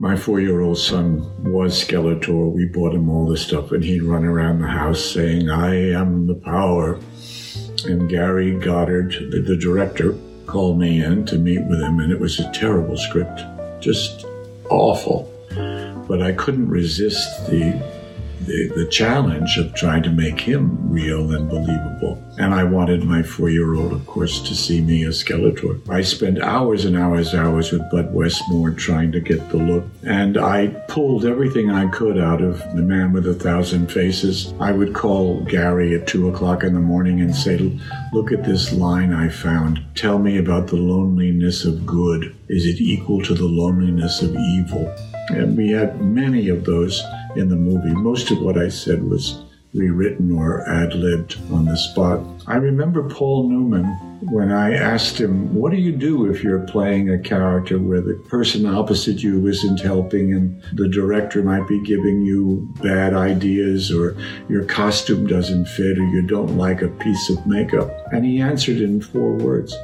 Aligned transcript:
My 0.00 0.16
four 0.16 0.38
year 0.38 0.60
old 0.60 0.78
son 0.78 1.26
was 1.52 1.84
Skeletor. 1.84 2.52
We 2.52 2.66
bought 2.66 2.94
him 2.94 3.10
all 3.10 3.26
this 3.26 3.42
stuff, 3.42 3.72
and 3.72 3.82
he'd 3.82 4.04
run 4.04 4.24
around 4.24 4.60
the 4.60 4.68
house 4.68 5.04
saying, 5.04 5.50
I 5.50 5.74
am 5.90 6.28
the 6.28 6.36
power. 6.36 7.00
And 7.84 8.08
Gary 8.08 8.56
Goddard, 8.60 9.10
the, 9.32 9.40
the 9.40 9.56
director, 9.56 10.16
called 10.46 10.78
me 10.78 11.02
in 11.02 11.26
to 11.26 11.36
meet 11.36 11.64
with 11.64 11.80
him, 11.80 11.98
and 11.98 12.12
it 12.12 12.20
was 12.20 12.38
a 12.38 12.48
terrible 12.52 12.96
script, 12.96 13.40
just 13.80 14.24
awful. 14.70 15.32
But 16.06 16.22
I 16.22 16.30
couldn't 16.30 16.68
resist 16.68 17.48
the 17.48 17.72
the, 18.48 18.68
the 18.68 18.86
challenge 18.86 19.58
of 19.58 19.74
trying 19.74 20.02
to 20.02 20.10
make 20.10 20.40
him 20.40 20.90
real 20.90 21.32
and 21.32 21.48
believable. 21.48 22.22
And 22.38 22.54
I 22.54 22.64
wanted 22.64 23.04
my 23.04 23.22
four 23.22 23.50
year 23.50 23.74
old, 23.74 23.92
of 23.92 24.06
course, 24.06 24.40
to 24.48 24.54
see 24.54 24.80
me 24.80 25.04
as 25.04 25.22
Skeletor. 25.22 25.86
I 25.88 26.02
spent 26.02 26.40
hours 26.40 26.84
and 26.84 26.96
hours 26.96 27.34
and 27.34 27.46
hours 27.46 27.70
with 27.70 27.90
Bud 27.90 28.12
Westmore 28.14 28.70
trying 28.70 29.12
to 29.12 29.20
get 29.20 29.48
the 29.50 29.58
look. 29.58 29.84
And 30.04 30.38
I 30.38 30.68
pulled 30.88 31.24
everything 31.24 31.70
I 31.70 31.88
could 31.88 32.18
out 32.18 32.40
of 32.40 32.58
The 32.74 32.82
Man 32.82 33.12
with 33.12 33.26
a 33.26 33.34
Thousand 33.34 33.92
Faces. 33.92 34.54
I 34.60 34.72
would 34.72 34.94
call 34.94 35.44
Gary 35.44 35.94
at 35.94 36.06
two 36.06 36.28
o'clock 36.28 36.64
in 36.64 36.74
the 36.74 36.80
morning 36.80 37.20
and 37.20 37.34
say, 37.34 37.58
Look 38.12 38.32
at 38.32 38.44
this 38.44 38.72
line 38.72 39.12
I 39.12 39.28
found. 39.28 39.84
Tell 39.94 40.18
me 40.18 40.38
about 40.38 40.68
the 40.68 40.76
loneliness 40.76 41.64
of 41.64 41.84
good. 41.84 42.34
Is 42.48 42.64
it 42.64 42.80
equal 42.80 43.22
to 43.22 43.34
the 43.34 43.44
loneliness 43.44 44.22
of 44.22 44.34
evil? 44.34 44.94
And 45.30 45.56
we 45.56 45.70
had 45.72 46.00
many 46.00 46.48
of 46.48 46.64
those 46.64 47.02
in 47.38 47.48
the 47.48 47.56
movie. 47.56 47.94
Most 47.94 48.30
of 48.30 48.40
what 48.40 48.58
I 48.58 48.68
said 48.68 49.02
was 49.02 49.42
rewritten 49.74 50.32
or 50.32 50.68
ad 50.68 50.94
libbed 50.94 51.36
on 51.52 51.66
the 51.66 51.76
spot. 51.76 52.20
I 52.46 52.56
remember 52.56 53.08
Paul 53.08 53.48
Newman 53.48 53.84
when 54.30 54.50
I 54.50 54.74
asked 54.74 55.20
him, 55.20 55.54
What 55.54 55.70
do 55.70 55.78
you 55.78 55.92
do 55.92 56.30
if 56.30 56.42
you're 56.42 56.66
playing 56.66 57.10
a 57.10 57.18
character 57.18 57.78
where 57.78 58.00
the 58.00 58.14
person 58.28 58.66
opposite 58.66 59.22
you 59.22 59.46
isn't 59.46 59.80
helping 59.80 60.32
and 60.32 60.62
the 60.72 60.88
director 60.88 61.42
might 61.42 61.68
be 61.68 61.82
giving 61.84 62.22
you 62.22 62.68
bad 62.82 63.14
ideas 63.14 63.92
or 63.92 64.16
your 64.48 64.64
costume 64.64 65.26
doesn't 65.26 65.66
fit 65.66 65.98
or 65.98 66.06
you 66.06 66.22
don't 66.22 66.56
like 66.56 66.82
a 66.82 66.88
piece 66.88 67.30
of 67.30 67.46
makeup? 67.46 67.90
And 68.12 68.24
he 68.24 68.40
answered 68.40 68.80
in 68.80 69.00
four 69.00 69.34
words 69.34 69.76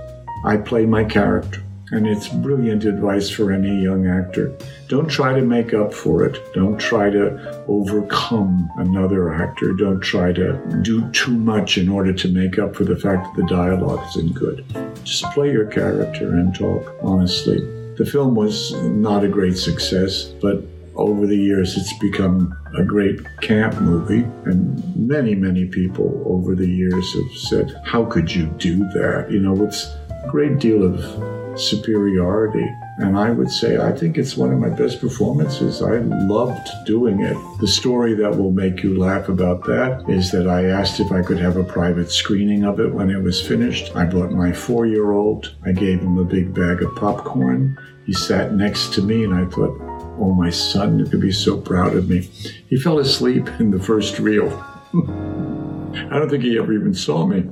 I 0.45 0.57
play 0.57 0.87
my 0.87 1.05
character. 1.05 1.64
And 1.91 2.07
it's 2.07 2.29
brilliant 2.29 2.85
advice 2.85 3.29
for 3.29 3.53
any 3.53 3.83
young 3.83 4.07
actor. 4.07 4.57
Don't 4.89 5.09
try 5.09 5.35
to 5.35 5.43
make 5.43 5.75
up 5.75 5.93
for 5.93 6.25
it. 6.25 6.53
Don't 6.55 6.79
try 6.79 7.11
to 7.11 7.65
overcome 7.69 8.71
another 8.77 9.35
actor. 9.35 9.75
Don't 9.75 10.01
try 10.01 10.33
to 10.33 10.59
do 10.83 11.11
too 11.11 11.37
much 11.37 11.77
in 11.77 11.89
order 11.89 12.13
to 12.13 12.29
make 12.29 12.59
up 12.59 12.75
for 12.75 12.85
the 12.85 12.97
fact 12.97 13.25
that 13.25 13.43
the 13.43 13.49
dialogue 13.49 14.05
isn't 14.09 14.35
good. 14.35 14.65
Just 15.05 15.25
play 15.33 15.53
your 15.53 15.67
character 15.67 16.35
and 16.35 16.55
talk 16.55 16.95
honestly. 17.03 17.59
The 17.97 18.07
film 18.07 18.35
was 18.35 18.73
not 18.73 19.23
a 19.23 19.29
great 19.29 19.57
success, 19.57 20.25
but 20.25 20.65
over 20.97 21.27
the 21.27 21.37
years 21.37 21.77
it's 21.77 21.97
become 21.99 22.57
a 22.79 22.85
great 22.85 23.21
camp 23.41 23.81
movie 23.81 24.23
and 24.45 24.97
many 24.97 25.35
many 25.35 25.65
people 25.65 26.23
over 26.25 26.55
the 26.55 26.69
years 26.69 27.15
have 27.15 27.37
said 27.37 27.83
how 27.85 28.05
could 28.05 28.33
you 28.33 28.47
do 28.59 28.79
that 28.91 29.27
you 29.29 29.41
know 29.41 29.65
it's 29.65 29.87
a 29.87 30.29
great 30.29 30.59
deal 30.59 30.85
of 30.85 31.44
superiority. 31.59 32.67
And 32.99 33.19
I 33.19 33.31
would 33.31 33.51
say 33.51 33.79
I 33.79 33.93
think 33.93 34.17
it's 34.17 34.37
one 34.37 34.53
of 34.53 34.59
my 34.59 34.69
best 34.69 35.01
performances. 35.01 35.83
I 35.83 35.99
loved 35.99 36.69
doing 36.87 37.21
it. 37.23 37.37
The 37.61 37.67
story 37.67 38.15
that 38.15 38.37
will 38.37 38.53
make 38.53 38.83
you 38.83 38.99
laugh 38.99 39.29
about 39.29 39.65
that 39.65 40.05
is 40.09 40.31
that 40.31 40.47
I 40.47 40.67
asked 40.67 41.01
if 41.01 41.11
I 41.11 41.23
could 41.23 41.39
have 41.39 41.57
a 41.57 41.65
private 41.65 42.11
screening 42.11 42.65
of 42.65 42.81
it 42.81 42.93
when 42.93 43.11
it 43.11 43.23
was 43.23 43.45
finished. 43.45 43.95
I 43.97 44.05
brought 44.05 44.31
my 44.31 44.53
four 44.53 44.87
year 44.87 45.13
old, 45.13 45.55
I 45.65 45.73
gave 45.73 46.01
him 46.01 46.19
a 46.19 46.25
big 46.25 46.55
bag 46.55 46.83
of 46.83 46.95
popcorn. 46.97 47.79
He 48.07 48.13
sat 48.13 48.53
next 48.53 48.93
to 48.95 49.03
me, 49.03 49.25
and 49.25 49.35
I 49.35 49.47
thought, 49.47 49.81
oh, 50.21 50.35
my 50.37 50.51
son 50.51 51.09
could 51.09 51.23
be 51.23 51.33
so 51.33 51.57
proud 51.57 51.97
of 51.97 52.09
me. 52.09 52.21
He 52.69 52.79
fell 52.79 52.99
asleep 52.99 53.49
in 53.59 53.71
the 53.71 53.83
first 53.83 54.19
reel. 54.19 54.51
I 54.95 56.19
don't 56.19 56.29
think 56.29 56.45
he 56.45 56.59
ever 56.59 56.73
even 56.73 56.93
saw 56.93 57.27
me. 57.27 57.49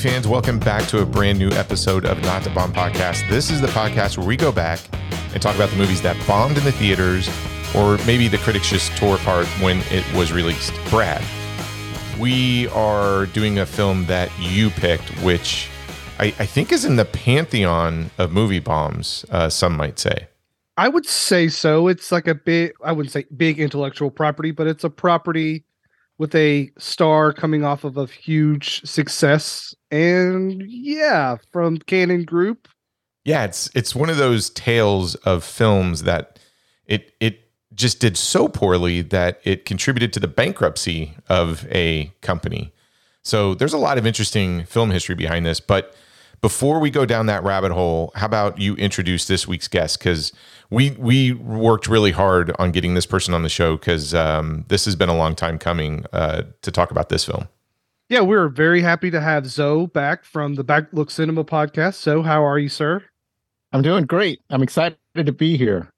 Fans, 0.00 0.26
welcome 0.26 0.58
back 0.58 0.88
to 0.88 1.02
a 1.02 1.04
brand 1.04 1.38
new 1.38 1.50
episode 1.50 2.06
of 2.06 2.18
Not 2.22 2.46
A 2.46 2.50
Bomb 2.50 2.72
Podcast. 2.72 3.28
This 3.28 3.50
is 3.50 3.60
the 3.60 3.66
podcast 3.66 4.16
where 4.16 4.26
we 4.26 4.34
go 4.34 4.50
back 4.50 4.80
and 5.34 5.42
talk 5.42 5.54
about 5.56 5.68
the 5.68 5.76
movies 5.76 6.00
that 6.00 6.16
bombed 6.26 6.56
in 6.56 6.64
the 6.64 6.72
theaters, 6.72 7.28
or 7.76 7.98
maybe 8.06 8.26
the 8.26 8.38
critics 8.38 8.70
just 8.70 8.96
tore 8.96 9.16
apart 9.16 9.46
when 9.60 9.82
it 9.90 10.10
was 10.14 10.32
released. 10.32 10.72
Brad, 10.88 11.22
we 12.18 12.66
are 12.68 13.26
doing 13.26 13.58
a 13.58 13.66
film 13.66 14.06
that 14.06 14.30
you 14.38 14.70
picked, 14.70 15.10
which 15.22 15.68
I, 16.18 16.28
I 16.38 16.46
think 16.46 16.72
is 16.72 16.86
in 16.86 16.96
the 16.96 17.04
pantheon 17.04 18.10
of 18.16 18.32
movie 18.32 18.58
bombs, 18.58 19.26
uh, 19.30 19.50
some 19.50 19.76
might 19.76 19.98
say. 19.98 20.28
I 20.78 20.88
would 20.88 21.04
say 21.04 21.48
so. 21.48 21.88
It's 21.88 22.10
like 22.10 22.26
a 22.26 22.34
big, 22.34 22.72
I 22.82 22.92
wouldn't 22.92 23.12
say 23.12 23.26
big 23.36 23.60
intellectual 23.60 24.10
property, 24.10 24.50
but 24.50 24.66
it's 24.66 24.82
a 24.82 24.88
property 24.88 25.64
with 26.20 26.34
a 26.34 26.70
star 26.76 27.32
coming 27.32 27.64
off 27.64 27.82
of 27.82 27.96
a 27.96 28.04
huge 28.04 28.86
success. 28.86 29.74
And 29.90 30.62
yeah 30.68 31.38
from 31.50 31.78
Cannon 31.78 32.24
Group. 32.24 32.68
Yeah 33.24 33.44
it's 33.44 33.70
it's 33.74 33.94
one 33.94 34.10
of 34.10 34.18
those 34.18 34.50
tales 34.50 35.14
of 35.16 35.42
films 35.42 36.02
that 36.02 36.38
it 36.84 37.14
it 37.20 37.40
just 37.72 38.00
did 38.00 38.18
so 38.18 38.48
poorly 38.48 39.00
that 39.00 39.40
it 39.44 39.64
contributed 39.64 40.12
to 40.12 40.20
the 40.20 40.28
bankruptcy 40.28 41.16
of 41.28 41.66
a 41.70 42.12
company. 42.20 42.74
So 43.22 43.54
there's 43.54 43.72
a 43.72 43.78
lot 43.78 43.96
of 43.96 44.06
interesting 44.06 44.66
film 44.66 44.90
history 44.90 45.14
behind 45.14 45.46
this 45.46 45.58
but 45.58 45.94
before 46.42 46.80
we 46.80 46.90
go 46.90 47.06
down 47.06 47.26
that 47.26 47.42
rabbit 47.44 47.72
hole 47.72 48.12
how 48.14 48.26
about 48.26 48.60
you 48.60 48.74
introduce 48.74 49.26
this 49.26 49.48
week's 49.48 49.68
guest? 49.68 49.98
Because 49.98 50.32
we 50.70 50.90
we 50.92 51.32
worked 51.32 51.88
really 51.88 52.12
hard 52.12 52.54
on 52.58 52.70
getting 52.70 52.94
this 52.94 53.06
person 53.06 53.34
on 53.34 53.42
the 53.42 53.48
show 53.48 53.76
because 53.76 54.14
um, 54.14 54.64
this 54.68 54.84
has 54.84 54.96
been 54.96 55.08
a 55.08 55.16
long 55.16 55.34
time 55.34 55.58
coming 55.58 56.04
uh, 56.12 56.42
to 56.62 56.70
talk 56.70 56.90
about 56.90 57.08
this 57.08 57.24
film. 57.24 57.48
Yeah, 58.08 58.20
we're 58.20 58.48
very 58.48 58.82
happy 58.82 59.10
to 59.10 59.20
have 59.20 59.46
Zo 59.46 59.86
back 59.86 60.24
from 60.24 60.54
the 60.54 60.64
Backlook 60.64 61.10
Cinema 61.10 61.44
podcast. 61.44 61.94
So, 61.94 62.22
how 62.22 62.44
are 62.44 62.58
you, 62.58 62.68
sir? 62.68 63.04
I'm 63.72 63.82
doing 63.82 64.04
great. 64.04 64.40
I'm 64.50 64.62
excited 64.62 64.98
to 65.14 65.32
be 65.32 65.56
here. 65.56 65.92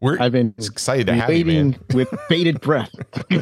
We're 0.00 0.20
I've 0.20 0.30
been 0.30 0.54
excited 0.58 1.08
to 1.08 1.14
have 1.14 1.30
you, 1.30 1.74
with 1.92 2.12
bated 2.28 2.60
breath. 2.60 2.94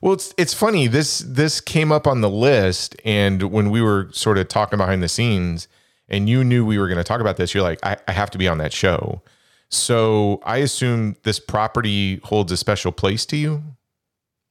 well, 0.00 0.14
it's 0.14 0.34
it's 0.36 0.54
funny. 0.54 0.88
This 0.88 1.20
this 1.20 1.60
came 1.60 1.92
up 1.92 2.08
on 2.08 2.20
the 2.20 2.30
list, 2.30 2.96
and 3.04 3.44
when 3.44 3.70
we 3.70 3.80
were 3.80 4.08
sort 4.12 4.38
of 4.38 4.48
talking 4.48 4.76
behind 4.76 5.02
the 5.04 5.08
scenes, 5.08 5.68
and 6.08 6.28
you 6.28 6.44
knew 6.44 6.64
we 6.64 6.78
were 6.78 6.88
going 6.88 6.98
to 6.98 7.04
talk 7.04 7.20
about 7.20 7.36
this, 7.36 7.54
you're 7.54 7.62
like, 7.62 7.78
I, 7.84 7.96
I 8.08 8.12
have 8.12 8.30
to 8.30 8.38
be 8.38 8.48
on 8.48 8.58
that 8.58 8.72
show. 8.72 9.22
So 9.70 10.40
I 10.44 10.58
assume 10.58 11.16
this 11.22 11.38
property 11.38 12.20
holds 12.24 12.52
a 12.52 12.56
special 12.56 12.92
place 12.92 13.26
to 13.26 13.36
you. 13.36 13.62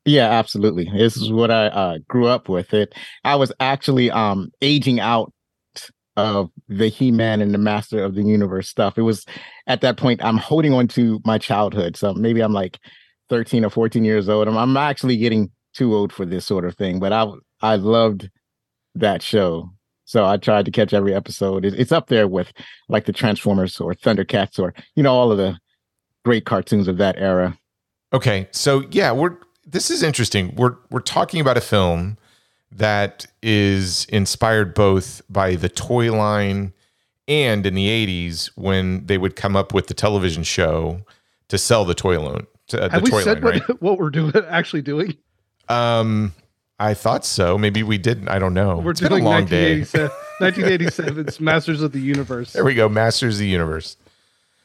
Yeah, 0.06 0.30
absolutely. 0.30 0.90
This 0.94 1.16
is 1.16 1.32
what 1.32 1.50
I 1.50 1.68
uh, 1.68 1.98
grew 2.10 2.28
up 2.28 2.50
with. 2.50 2.74
It. 2.74 2.94
I 3.24 3.36
was 3.36 3.54
actually 3.60 4.12
um, 4.12 4.52
aging 4.62 5.00
out 5.00 5.32
of 6.18 6.50
the 6.68 6.90
He-Man 6.90 7.42
and 7.42 7.54
the 7.54 7.58
Master 7.58 8.04
of 8.04 8.16
the 8.16 8.24
Universe 8.24 8.68
stuff. 8.68 8.98
It 8.98 9.04
was 9.04 9.26
at 9.68 9.82
that 9.82 9.98
point 9.98 10.24
I'm 10.24 10.38
holding 10.38 10.74
on 10.74 10.88
to 10.90 11.22
my 11.26 11.38
childhood. 11.38 11.96
So 11.96 12.14
maybe 12.14 12.42
I'm 12.42 12.54
like 12.54 12.80
13 13.30 13.66
or 13.66 13.70
14 13.70 14.04
years 14.04 14.30
old. 14.30 14.48
I'm, 14.48 14.58
I'm 14.58 14.78
actually 14.78 15.18
getting 15.18 15.50
too 15.74 15.96
old 15.96 16.14
for 16.14 16.26
this 16.26 16.46
sort 16.46 16.66
of 16.66 16.76
thing, 16.76 17.00
but 17.00 17.12
I 17.12 17.26
I 17.62 17.76
loved 17.78 18.30
that 18.96 19.24
show. 19.24 19.72
So 20.06 20.26
I 20.26 20.38
tried 20.38 20.66
to 20.66 20.72
catch 20.72 20.94
every 20.94 21.14
episode. 21.14 21.66
It's 21.66 21.92
up 21.92 22.08
there 22.08 22.28
with 22.28 22.52
like 22.90 23.06
the 23.06 23.14
Transformers 23.14 23.80
or 23.80 23.94
Thundercats 23.94 24.60
or 24.60 24.74
you 24.96 25.04
know 25.04 25.14
all 25.14 25.32
of 25.32 25.38
the 25.38 25.58
great 26.24 26.46
cartoons 26.46 26.88
of 26.88 26.98
that 26.98 27.18
era. 27.18 27.58
Okay, 28.12 28.48
so 28.52 28.84
yeah, 28.92 29.12
we're 29.12 29.38
this 29.66 29.90
is 29.90 30.04
interesting. 30.04 30.56
We're 30.56 30.76
we're 30.90 31.00
talking 31.00 31.40
about 31.40 31.58
a 31.58 31.62
film 31.62 32.18
that 32.72 33.26
is 33.42 34.06
inspired 34.06 34.74
both 34.74 35.22
by 35.30 35.56
the 35.56 35.70
toy 35.70 36.12
line 36.12 36.74
and 37.28 37.66
in 37.66 37.76
the 37.76 37.88
80s 37.88 38.50
when 38.56 39.06
they 39.06 39.18
would 39.18 39.36
come 39.36 39.56
up 39.56 39.74
with 39.74 39.88
the 39.88 39.94
television 39.94 40.44
show 40.44 41.02
to 41.48 41.58
sell 41.58 41.86
the 41.86 41.94
toy 41.94 42.20
loan. 42.20 42.46
To, 42.68 42.84
uh, 42.84 42.90
Have 42.90 43.04
we 43.04 43.12
said 43.12 43.44
line, 43.44 43.60
what, 43.60 43.70
right? 43.70 43.82
what 43.82 43.98
we're 44.00 44.10
doing 44.10 44.34
actually 44.48 44.82
doing? 44.82 45.16
Um, 45.70 46.34
I 46.80 46.94
thought 46.94 47.26
so. 47.26 47.58
Maybe 47.58 47.84
we 47.84 47.98
didn't. 47.98 48.30
I 48.30 48.40
don't 48.40 48.54
know. 48.54 48.78
We're 48.78 48.92
it's 48.92 49.00
doing 49.00 49.12
been 49.12 49.22
a 49.22 49.26
long 49.26 49.44
1987, 49.46 50.08
day. 50.08 50.88
1987's 50.88 51.40
Masters 51.40 51.82
of 51.82 51.92
the 51.92 52.00
Universe. 52.00 52.54
There 52.54 52.66
we 52.66 52.74
go. 52.74 52.90
Masters 52.90 53.36
of 53.36 53.40
the 53.40 53.48
Universe. 53.48 53.96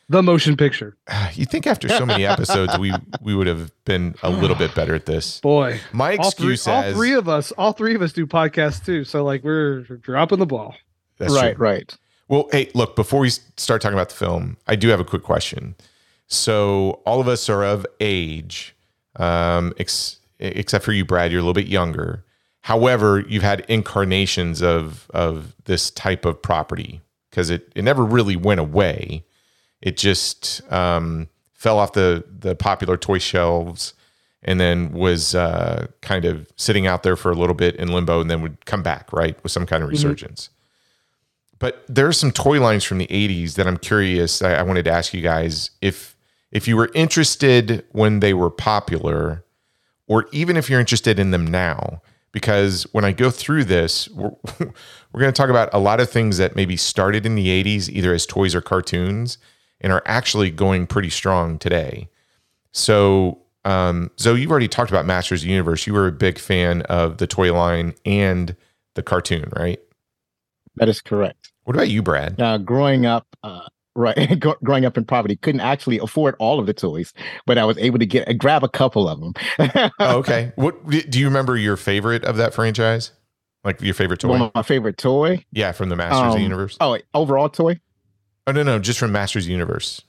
The 0.09 0.23
motion 0.23 0.57
picture. 0.57 0.97
You 1.35 1.45
think 1.45 1.67
after 1.67 1.89
so 1.89 2.05
many 2.07 2.25
episodes, 2.27 2.77
we 2.79 2.93
we 3.21 3.35
would 3.35 3.47
have 3.47 3.71
been 3.85 4.15
a 4.23 4.31
little 4.31 4.57
bit 4.57 4.75
better 4.75 4.95
at 4.95 5.07
this. 5.07 5.39
Boy, 5.41 5.79
My 5.93 6.17
all 6.17 6.31
three, 6.31 6.55
excuse 6.55 6.67
all 6.67 6.93
three 6.95 7.13
of 7.13 7.29
us, 7.29 7.53
all 7.53 7.73
three 7.73 7.95
of 7.95 8.03
us 8.03 8.13
do 8.13 8.27
podcasts 8.27 8.85
too. 8.85 9.05
So 9.05 9.23
like 9.23 9.45
we're 9.45 9.83
dropping 9.83 10.39
the 10.41 10.47
ball. 10.47 10.75
that's 11.19 11.33
right, 11.35 11.55
true. 11.55 11.65
right. 11.65 11.97
Well, 12.29 12.49
hey, 12.51 12.71
look, 12.75 12.97
before 12.97 13.21
we 13.21 13.31
start 13.31 13.81
talking 13.83 13.95
about 13.97 14.09
the 14.09 14.17
film, 14.17 14.57
I 14.67 14.75
do 14.77 14.89
have 14.89 14.99
a 15.01 15.05
quick 15.05 15.23
question. 15.23 15.77
So, 16.27 17.01
all 17.07 17.21
of 17.21 17.29
us 17.29 17.49
are 17.49 17.65
of 17.65 17.87
age, 18.01 18.75
um, 19.17 19.73
ex- 19.79 20.19
except 20.39 20.85
for 20.85 20.93
you, 20.93 21.05
Brad. 21.05 21.33
You're 21.33 21.41
a 21.41 21.43
little 21.43 21.55
bit 21.55 21.67
younger. 21.69 22.25
However, 22.63 23.25
you've 23.29 23.43
had 23.43 23.61
incarnations 23.69 24.63
of 24.63 25.11
of 25.11 25.55
this 25.65 25.91
type 25.91 26.25
of 26.25 26.41
property 26.43 27.01
because 27.31 27.51
it 27.51 27.73
it 27.75 27.83
never 27.83 28.05
really 28.05 28.37
went 28.37 28.61
away. 28.61 29.25
It 29.81 29.97
just 29.97 30.61
um, 30.73 31.29
fell 31.55 31.79
off 31.79 31.93
the 31.93 32.25
the 32.29 32.55
popular 32.55 32.97
toy 32.97 33.19
shelves 33.19 33.95
and 34.43 34.61
then 34.61 34.93
was 34.93 35.35
uh, 35.35 35.89
kind 36.01 36.25
of 36.25 36.51
sitting 36.57 36.87
out 36.87 37.03
there 37.03 37.17
for 37.17 37.31
a 37.31 37.35
little 37.35 37.55
bit 37.55 37.75
in 37.77 37.89
limbo 37.89 38.21
and 38.21 38.31
then 38.31 38.41
would 38.41 38.65
come 38.65 38.83
back 38.83 39.13
right 39.13 39.43
with 39.43 39.53
some 39.53 39.67
kind 39.67 39.83
of 39.83 39.89
resurgence 39.89 40.51
but 41.59 41.85
there 41.89 42.07
are 42.07 42.13
some 42.13 42.31
toy 42.31 42.61
lines 42.61 42.85
from 42.85 42.99
the 42.99 43.07
80s 43.09 43.55
that 43.55 43.67
i'm 43.67 43.77
curious 43.77 44.41
I, 44.43 44.55
I 44.55 44.63
wanted 44.63 44.85
to 44.85 44.93
ask 44.93 45.13
you 45.13 45.23
guys 45.23 45.73
if 45.81 46.17
if 46.53 46.69
you 46.69 46.77
were 46.77 46.91
interested 46.95 47.85
when 47.91 48.21
they 48.21 48.33
were 48.33 48.51
popular 48.51 49.45
or 50.09 50.27
even 50.33 50.57
if 50.57 50.69
you're 50.69 50.81
interested 50.81 51.19
in 51.19 51.31
them 51.31 51.47
now 51.47 52.03
because 52.33 52.85
when 52.93 53.05
i 53.05 53.13
go 53.13 53.31
through 53.31 53.65
this 53.65 54.09
we're, 54.11 54.33
we're 54.61 55.21
going 55.21 55.33
to 55.33 55.33
talk 55.33 55.51
about 55.51 55.69
a 55.73 55.79
lot 55.79 56.01
of 56.01 56.11
things 56.11 56.39
that 56.39 56.57
maybe 56.57 56.77
started 56.77 57.25
in 57.25 57.35
the 57.35 57.47
80s 57.65 57.89
either 57.89 58.13
as 58.13 58.27
toys 58.27 58.55
or 58.55 58.61
cartoons 58.61 59.39
and 59.81 59.93
are 59.93 60.03
actually 60.07 60.51
going 60.51 60.87
pretty 60.87 61.11
strong 61.11 61.59
today 61.59 62.09
so 62.73 63.43
um, 63.65 64.11
Zo, 64.19 64.35
you've 64.35 64.51
already 64.51 64.69
talked 64.69 64.91
about 64.91 65.05
Masters 65.05 65.43
of 65.43 65.47
the 65.47 65.53
Universe. 65.53 65.87
You 65.87 65.93
were 65.93 66.07
a 66.07 66.13
big 66.13 66.39
fan 66.39 66.83
of 66.83 67.19
the 67.19 67.27
toy 67.27 67.53
line 67.53 67.95
and 68.07 68.57
the 68.95 69.03
cartoon, 69.03 69.51
right? 69.55 69.79
That 70.77 70.89
is 70.89 71.01
correct. 71.01 71.53
What 71.65 71.77
about 71.77 71.91
you, 71.91 72.03
Brad? 72.03 72.39
Now, 72.39 72.57
growing 72.57 73.05
up, 73.05 73.27
uh, 73.43 73.67
right, 73.99 74.41
growing 74.65 74.85
up 74.85 74.97
in 74.97 75.05
poverty, 75.05 75.37
couldn't 75.37 75.61
actually 75.61 75.99
afford 75.99 76.37
all 76.39 76.59
of 76.61 76.67
the 76.67 76.73
toys, 76.75 77.13
but 77.47 77.59
I 77.59 77.65
was 77.65 77.77
able 77.79 77.99
to 77.99 78.07
get 78.07 78.39
grab 78.39 78.63
a 78.65 78.69
couple 78.69 79.09
of 79.09 79.21
them. 79.21 79.91
Oh, 79.99 80.19
okay. 80.19 80.53
What 80.57 80.89
do 80.89 81.19
you 81.19 81.27
remember 81.27 81.57
your 81.57 81.77
favorite 81.77 82.25
of 82.25 82.37
that 82.37 82.55
franchise? 82.55 83.13
Like 83.65 83.81
your 83.83 83.95
favorite 83.95 84.21
toy? 84.21 84.41
Of 84.41 84.53
my 84.55 84.63
favorite 84.63 84.97
toy. 84.99 85.45
yeah, 85.53 85.73
from 85.73 85.89
the 85.89 85.97
Masters 85.97 86.21
of 86.29 86.33
the 86.33 86.37
Um, 86.37 86.43
Universe. 86.43 86.77
Oh, 86.81 86.93
wait, 86.93 87.05
overall 87.13 87.49
toy. 87.49 87.81
Oh 88.47 88.53
no, 88.53 88.63
no, 88.63 88.79
just 88.79 88.99
from 88.99 89.13
Masters 89.13 89.45
of 89.45 89.49
the 89.49 89.53
Universe. 89.53 90.01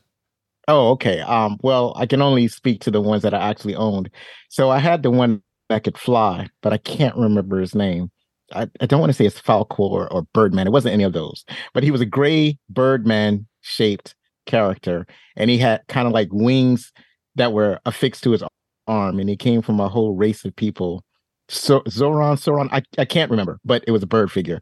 Oh, 0.67 0.91
okay. 0.91 1.19
Um, 1.21 1.57
well, 1.63 1.93
I 1.97 2.05
can 2.05 2.21
only 2.21 2.47
speak 2.47 2.81
to 2.81 2.91
the 2.91 3.01
ones 3.01 3.23
that 3.23 3.33
I 3.33 3.49
actually 3.49 3.75
owned. 3.75 4.09
So 4.49 4.69
I 4.69 4.77
had 4.77 5.01
the 5.03 5.09
one 5.09 5.41
that 5.67 5.83
could 5.83 5.97
fly, 5.97 6.47
but 6.61 6.71
I 6.73 6.77
can't 6.77 7.15
remember 7.17 7.59
his 7.59 7.73
name. 7.73 8.11
I, 8.53 8.67
I 8.79 8.85
don't 8.85 8.99
want 8.99 9.09
to 9.09 9.13
say 9.15 9.25
it's 9.25 9.41
Falcor 9.41 10.07
or 10.11 10.27
Birdman. 10.33 10.67
It 10.67 10.71
wasn't 10.71 10.93
any 10.93 11.03
of 11.03 11.13
those, 11.13 11.43
but 11.73 11.83
he 11.83 11.91
was 11.91 12.01
a 12.01 12.05
gray 12.05 12.57
Birdman 12.69 13.47
shaped 13.61 14.15
character, 14.45 15.05
and 15.35 15.49
he 15.49 15.57
had 15.57 15.81
kind 15.87 16.07
of 16.07 16.13
like 16.13 16.29
wings 16.31 16.91
that 17.35 17.53
were 17.53 17.79
affixed 17.85 18.23
to 18.23 18.31
his 18.31 18.43
arm, 18.87 19.19
and 19.19 19.29
he 19.29 19.37
came 19.37 19.61
from 19.61 19.79
a 19.79 19.89
whole 19.89 20.15
race 20.15 20.45
of 20.45 20.55
people. 20.55 21.03
So 21.47 21.83
Zoran, 21.89 22.35
Soran, 22.35 22.69
I, 22.71 22.81
I 22.97 23.05
can't 23.05 23.31
remember, 23.31 23.59
but 23.65 23.83
it 23.87 23.91
was 23.91 24.03
a 24.03 24.07
bird 24.07 24.31
figure. 24.31 24.61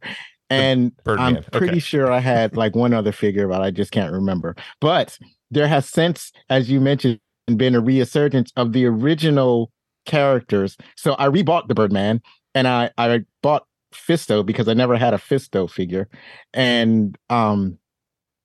And 0.49 0.93
I'm 1.05 1.43
pretty 1.51 1.67
okay. 1.71 1.79
sure 1.79 2.09
I 2.09 2.19
had 2.19 2.55
like 2.55 2.73
one 2.73 2.93
other 2.93 3.11
figure, 3.11 3.49
but 3.49 3.61
I 3.61 3.71
just 3.71 3.91
can't 3.91 4.13
remember. 4.13 4.55
But 4.79 5.17
there 5.51 5.67
has 5.67 5.89
since, 5.89 6.31
as 6.49 6.69
you 6.69 6.79
mentioned, 6.79 7.19
been 7.55 7.75
a 7.75 7.81
resurgence 7.81 8.51
of 8.55 8.71
the 8.71 8.85
original 8.85 9.71
characters. 10.05 10.77
So 10.95 11.15
I 11.15 11.27
rebought 11.27 11.67
the 11.67 11.75
Birdman 11.75 12.21
and 12.55 12.67
I 12.67 12.91
I 12.97 13.25
bought 13.43 13.65
Fisto 13.93 14.45
because 14.45 14.67
I 14.67 14.73
never 14.73 14.97
had 14.97 15.13
a 15.13 15.17
Fisto 15.17 15.69
figure, 15.69 16.09
and 16.53 17.17
um, 17.29 17.77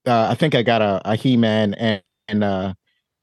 uh, 0.07 0.29
I 0.31 0.35
think 0.35 0.55
I 0.55 0.63
got 0.63 0.83
a, 0.83 1.01
a 1.05 1.17
He 1.17 1.37
Man 1.37 1.75
and, 1.75 2.03
and 2.29 2.45
uh, 2.45 2.75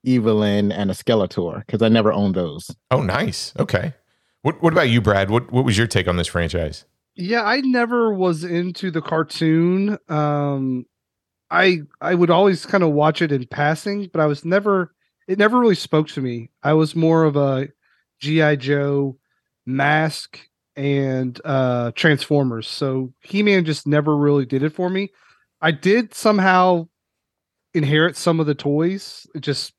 Evil-Lyn 0.03 0.71
and 0.71 0.91
a 0.91 0.93
Skeletor 0.93 1.65
because 1.65 1.81
I 1.81 1.89
never 1.89 2.13
owned 2.13 2.35
those. 2.35 2.71
Oh, 2.91 3.01
nice. 3.01 3.53
Okay. 3.59 3.93
What 4.41 4.61
What 4.63 4.73
about 4.73 4.89
you, 4.89 5.01
Brad? 5.01 5.29
What 5.29 5.51
What 5.51 5.65
was 5.65 5.77
your 5.77 5.87
take 5.87 6.07
on 6.07 6.15
this 6.17 6.27
franchise? 6.27 6.85
Yeah, 7.15 7.43
I 7.43 7.59
never 7.61 8.13
was 8.13 8.43
into 8.43 8.91
the 8.91 9.01
cartoon. 9.01 9.97
Um 10.07 10.85
I 11.51 11.81
I 11.99 12.15
would 12.15 12.29
always 12.29 12.65
kind 12.65 12.83
of 12.83 12.91
watch 12.91 13.21
it 13.21 13.31
in 13.31 13.47
passing, 13.47 14.09
but 14.13 14.21
I 14.21 14.25
was 14.27 14.45
never 14.45 14.93
it 15.27 15.37
never 15.37 15.59
really 15.59 15.75
spoke 15.75 16.07
to 16.09 16.21
me. 16.21 16.49
I 16.63 16.73
was 16.73 16.95
more 16.95 17.25
of 17.25 17.35
a 17.35 17.67
GI 18.21 18.57
Joe 18.57 19.17
mask 19.65 20.39
and 20.77 21.39
uh 21.43 21.91
Transformers. 21.95 22.69
So 22.69 23.13
He-Man 23.21 23.65
just 23.65 23.85
never 23.85 24.15
really 24.15 24.45
did 24.45 24.63
it 24.63 24.73
for 24.73 24.89
me. 24.89 25.11
I 25.61 25.71
did 25.71 26.13
somehow 26.13 26.87
inherit 27.73 28.15
some 28.15 28.39
of 28.39 28.45
the 28.45 28.55
toys 28.55 29.27
just 29.39 29.73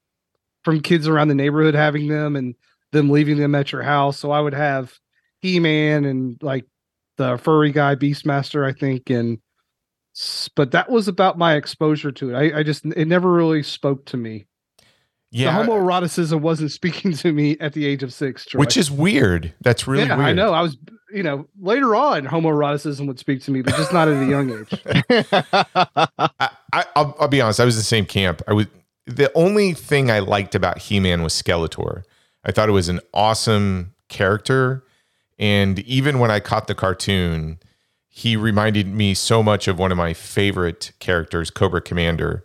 from 0.65 0.81
kids 0.81 1.09
around 1.09 1.29
the 1.29 1.35
neighborhood 1.35 1.75
having 1.75 2.09
them 2.09 2.37
and 2.37 2.55
them 2.93 3.11
leaving 3.11 3.39
them 3.39 3.55
at 3.55 3.73
your 3.73 3.83
house. 3.83 4.19
So 4.19 4.31
I 4.31 4.41
would 4.41 4.55
have 4.55 4.93
He-Man 5.41 6.05
and 6.05 6.37
like 6.43 6.67
the 7.17 7.39
furry 7.39 7.73
guy 7.73 7.95
Beastmaster, 7.95 8.67
I 8.67 8.73
think, 8.73 9.11
and 9.11 9.39
but 10.57 10.73
that 10.73 10.91
was 10.91 11.09
about 11.09 11.39
my 11.39 11.55
exposure 11.55 12.13
to 12.13 12.35
it. 12.35 12.35
I, 12.37 12.59
I 12.59 12.63
just 12.63 12.85
it 12.85 13.07
never 13.07 13.33
really 13.33 13.63
spoke 13.63 14.05
to 14.07 14.17
me. 14.17 14.47
Yeah, 15.33 15.57
The 15.57 15.65
homoeroticism 15.65 16.41
wasn't 16.41 16.73
speaking 16.73 17.13
to 17.13 17.33
me 17.33 17.57
at 17.61 17.73
the 17.73 17.87
age 17.87 18.03
of 18.03 18.13
six. 18.13 18.45
Troy. 18.45 18.61
which 18.61 18.77
is 18.77 18.91
weird. 18.91 19.55
That's 19.61 19.87
really 19.87 20.05
yeah, 20.07 20.17
weird. 20.17 20.29
I 20.29 20.33
know. 20.33 20.53
I 20.53 20.61
was, 20.61 20.77
you 21.13 21.23
know, 21.23 21.47
later 21.61 21.95
on, 21.95 22.27
homoeroticism 22.27 23.07
would 23.07 23.19
speak 23.19 23.43
to 23.43 23.51
me, 23.51 23.63
but 23.63 23.75
just 23.77 23.93
not 23.93 24.09
at 24.09 24.21
a 24.21 24.27
young 24.27 24.51
age. 24.51 24.83
I, 25.39 26.51
I, 26.73 26.85
I'll, 26.97 27.17
I'll 27.21 27.29
be 27.29 27.41
honest. 27.41 27.61
I 27.61 27.65
was 27.65 27.77
the 27.77 27.83
same 27.83 28.07
camp. 28.07 28.43
I 28.49 28.53
was 28.53 28.67
the 29.07 29.31
only 29.35 29.73
thing 29.73 30.11
I 30.11 30.19
liked 30.19 30.55
about 30.55 30.79
He 30.79 31.01
Man 31.01 31.23
was 31.23 31.33
Skeletor. 31.33 32.03
I 32.45 32.53
thought 32.53 32.69
it 32.69 32.73
was 32.73 32.89
an 32.89 33.01
awesome 33.13 33.95
character, 34.09 34.85
and 35.39 35.79
even 35.81 36.19
when 36.19 36.31
I 36.31 36.41
caught 36.41 36.67
the 36.67 36.75
cartoon, 36.75 37.59
he 38.09 38.37
reminded 38.37 38.89
me 38.89 39.15
so 39.15 39.43
much 39.43 39.69
of 39.69 39.79
one 39.79 39.93
of 39.93 39.99
my 39.99 40.13
favorite 40.13 40.93
characters, 40.99 41.51
Cobra 41.51 41.81
Commander. 41.81 42.43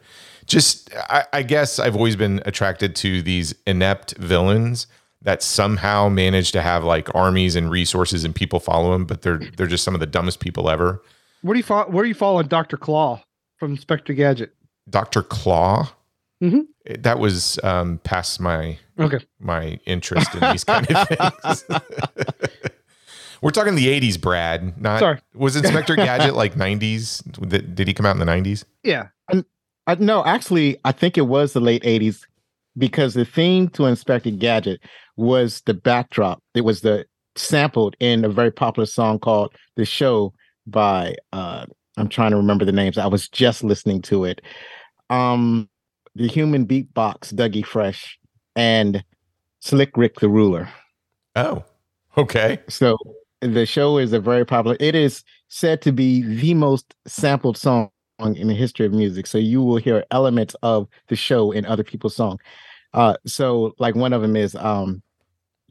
Just, 0.47 0.93
I, 0.95 1.25
I 1.33 1.43
guess 1.43 1.79
I've 1.79 1.95
always 1.95 2.15
been 2.15 2.41
attracted 2.45 2.95
to 2.97 3.21
these 3.21 3.55
inept 3.65 4.15
villains 4.17 4.87
that 5.21 5.41
somehow 5.41 6.07
manage 6.07 6.51
to 6.51 6.61
have 6.61 6.83
like 6.83 7.13
armies 7.15 7.55
and 7.55 7.71
resources 7.71 8.23
and 8.23 8.35
people 8.35 8.59
follow 8.59 8.91
them, 8.93 9.05
but 9.05 9.23
they're 9.23 9.39
they're 9.57 9.65
just 9.67 9.83
some 9.83 9.95
of 9.95 9.99
the 9.99 10.05
dumbest 10.05 10.39
people 10.39 10.69
ever. 10.69 11.01
Where 11.41 11.53
do 11.55 11.59
you 11.59 11.63
fall? 11.63 11.85
Where 11.85 12.03
do 12.03 12.07
you 12.09 12.13
fall 12.15 12.37
on 12.37 12.47
Doctor 12.47 12.77
Claw 12.77 13.23
from 13.57 13.71
Inspector 13.71 14.13
Gadget? 14.13 14.53
Dr. 14.89 15.23
Claw. 15.23 15.89
Mhm. 16.43 16.67
That 16.99 17.17
was 17.17 17.57
um, 17.63 17.99
past 18.03 18.39
my 18.39 18.77
Okay, 18.99 19.19
my 19.39 19.79
interest 19.87 20.35
in 20.35 20.41
these 20.51 20.63
kind 20.63 20.85
of 20.91 21.07
things. 21.07 21.63
We're 23.41 23.51
talking 23.51 23.75
the 23.75 23.87
'80s, 23.87 24.19
Brad. 24.19 24.79
Not 24.81 24.99
Sorry. 24.99 25.19
was 25.33 25.55
Inspector 25.55 25.95
Gadget 25.95 26.35
like 26.35 26.53
'90s? 26.55 27.23
Did, 27.49 27.75
did 27.75 27.87
he 27.87 27.93
come 27.93 28.05
out 28.05 28.15
in 28.15 28.19
the 28.19 28.25
'90s? 28.31 28.63
yeah, 28.83 29.07
I, 29.87 29.95
no, 29.95 30.25
actually, 30.25 30.77
I 30.83 30.91
think 30.91 31.17
it 31.17 31.27
was 31.27 31.53
the 31.53 31.59
late 31.59 31.83
80s 31.83 32.21
because 32.77 33.13
the 33.13 33.25
theme 33.25 33.69
to 33.69 33.85
Inspector 33.85 34.29
Gadget 34.31 34.81
was 35.15 35.61
the 35.65 35.73
backdrop. 35.73 36.41
It 36.53 36.61
was 36.61 36.81
the 36.81 37.05
sampled 37.35 37.95
in 37.99 38.25
a 38.25 38.29
very 38.29 38.51
popular 38.51 38.85
song 38.85 39.19
called 39.19 39.53
The 39.75 39.85
Show 39.85 40.33
by 40.67 41.15
uh 41.33 41.65
I'm 41.97 42.09
trying 42.09 42.31
to 42.31 42.37
remember 42.37 42.65
the 42.65 42.71
names. 42.71 42.97
I 42.97 43.07
was 43.07 43.29
just 43.29 43.63
listening 43.63 44.01
to 44.03 44.25
it. 44.25 44.41
Um 45.09 45.69
the 46.15 46.27
human 46.27 46.65
beatbox, 46.65 47.33
Dougie 47.33 47.65
Fresh, 47.65 48.17
and 48.55 49.03
Slick 49.59 49.95
Rick 49.97 50.19
the 50.19 50.29
Ruler. 50.29 50.69
Oh, 51.35 51.63
okay. 52.17 52.59
So 52.69 52.97
the 53.41 53.65
show 53.65 53.97
is 53.97 54.13
a 54.13 54.19
very 54.19 54.45
popular. 54.45 54.77
It 54.79 54.95
is 54.95 55.23
said 55.49 55.81
to 55.83 55.91
be 55.91 56.21
the 56.23 56.53
most 56.53 56.95
sampled 57.05 57.57
song 57.57 57.89
in 58.19 58.47
the 58.47 58.53
history 58.53 58.85
of 58.85 58.93
music. 58.93 59.27
So 59.27 59.37
you 59.37 59.61
will 59.61 59.77
hear 59.77 60.05
elements 60.11 60.55
of 60.63 60.87
the 61.07 61.15
show 61.15 61.51
in 61.51 61.65
other 61.65 61.83
people's 61.83 62.15
song. 62.15 62.39
Uh, 62.93 63.15
so 63.25 63.73
like 63.77 63.95
one 63.95 64.13
of 64.13 64.21
them 64.21 64.35
is 64.35 64.55
um, 64.55 65.01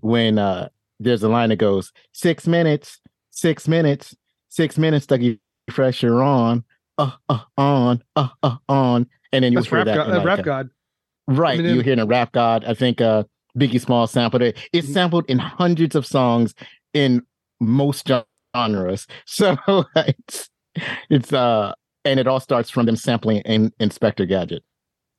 when 0.00 0.38
uh, 0.38 0.68
there's 1.00 1.22
a 1.22 1.28
line 1.28 1.48
that 1.48 1.56
goes 1.56 1.92
six 2.12 2.46
minutes, 2.46 3.00
six 3.30 3.66
minutes, 3.66 4.14
six 4.50 4.76
minutes. 4.76 5.06
Dougie 5.06 5.38
Fresh, 5.70 6.02
you're 6.02 6.22
on, 6.22 6.62
uh, 6.98 7.12
uh, 7.30 7.38
on, 7.56 8.02
uh, 8.16 8.28
uh, 8.42 8.56
on, 8.68 9.06
and 9.32 9.42
then 9.44 9.52
you 9.52 9.62
hear 9.62 9.78
rap 9.78 9.86
that. 9.86 9.94
god. 9.96 10.10
Uh, 10.10 10.16
like 10.18 10.26
rap 10.26 10.44
god. 10.44 10.68
Right. 11.26 11.58
Eminem. 11.60 11.74
You 11.76 11.80
hear 11.80 12.00
a 12.00 12.04
rap 12.06 12.32
god. 12.32 12.64
I 12.66 12.74
think 12.74 13.00
uh 13.00 13.24
Biggie 13.58 13.80
Small 13.80 14.06
sampled 14.06 14.42
it. 14.42 14.58
It's 14.74 14.88
Mhm. 14.88 14.92
sampled 14.92 15.24
in 15.30 15.38
hundreds 15.38 15.94
of 15.94 16.04
songs 16.04 16.54
in 16.92 17.22
most 17.60 18.06
genres. 18.54 19.06
So 19.24 19.56
it's 19.96 20.50
it's 21.08 21.32
uh 21.32 21.72
and 22.04 22.20
it 22.20 22.26
all 22.26 22.40
starts 22.40 22.70
from 22.70 22.86
them 22.86 22.96
sampling 22.96 23.38
in 23.38 23.72
Inspector 23.80 24.24
Gadget. 24.26 24.62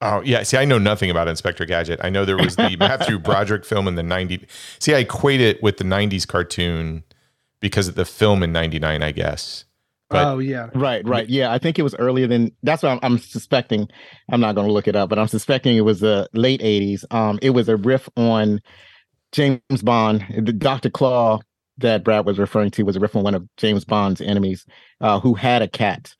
Oh 0.01 0.21
yeah, 0.21 0.43
see, 0.43 0.57
I 0.57 0.65
know 0.65 0.77
nothing 0.77 1.09
about 1.09 1.27
Inspector 1.27 1.65
Gadget. 1.65 1.99
I 2.03 2.09
know 2.09 2.25
there 2.25 2.37
was 2.37 2.55
the 2.55 2.75
Matthew 2.79 3.17
Broderick 3.17 3.65
film 3.65 3.87
in 3.87 3.95
the 3.95 4.01
'90s. 4.01 4.45
See, 4.79 4.93
I 4.93 4.99
equate 4.99 5.41
it 5.41 5.61
with 5.63 5.77
the 5.77 5.83
'90s 5.83 6.27
cartoon 6.27 7.03
because 7.59 7.87
of 7.87 7.95
the 7.95 8.05
film 8.05 8.43
in 8.43 8.51
'99, 8.51 9.01
I 9.01 9.11
guess. 9.11 9.65
But 10.09 10.25
oh 10.25 10.39
yeah, 10.39 10.69
Right, 10.75 11.05
right. 11.07 11.27
Yeah, 11.27 11.51
I 11.51 11.57
think 11.57 11.79
it 11.79 11.83
was 11.83 11.95
earlier 11.95 12.27
than 12.27 12.51
that's 12.61 12.83
what 12.83 12.91
I'm, 12.91 12.99
I'm 13.01 13.17
suspecting. 13.17 13.89
I'm 14.29 14.39
not 14.39 14.53
going 14.53 14.67
to 14.67 14.73
look 14.73 14.87
it 14.87 14.95
up, 14.95 15.09
but 15.09 15.17
I'm 15.17 15.27
suspecting 15.27 15.75
it 15.75 15.81
was 15.81 15.99
the 15.99 16.29
late 16.33 16.61
80s. 16.61 17.11
Um, 17.11 17.39
it 17.41 17.51
was 17.51 17.67
a 17.69 17.75
riff 17.75 18.07
on 18.15 18.61
James 19.31 19.61
Bond. 19.83 20.23
The 20.37 20.53
Dr. 20.53 20.91
Claw 20.91 21.39
that 21.79 22.03
Brad 22.03 22.25
was 22.25 22.37
referring 22.37 22.71
to 22.71 22.83
was 22.83 22.95
a 22.95 22.99
riff 22.99 23.15
on 23.15 23.23
one 23.23 23.35
of 23.35 23.47
James 23.57 23.83
Bond's 23.83 24.21
enemies 24.21 24.65
uh, 25.01 25.19
who 25.19 25.33
had 25.33 25.61
a 25.61 25.67
cat, 25.67 26.13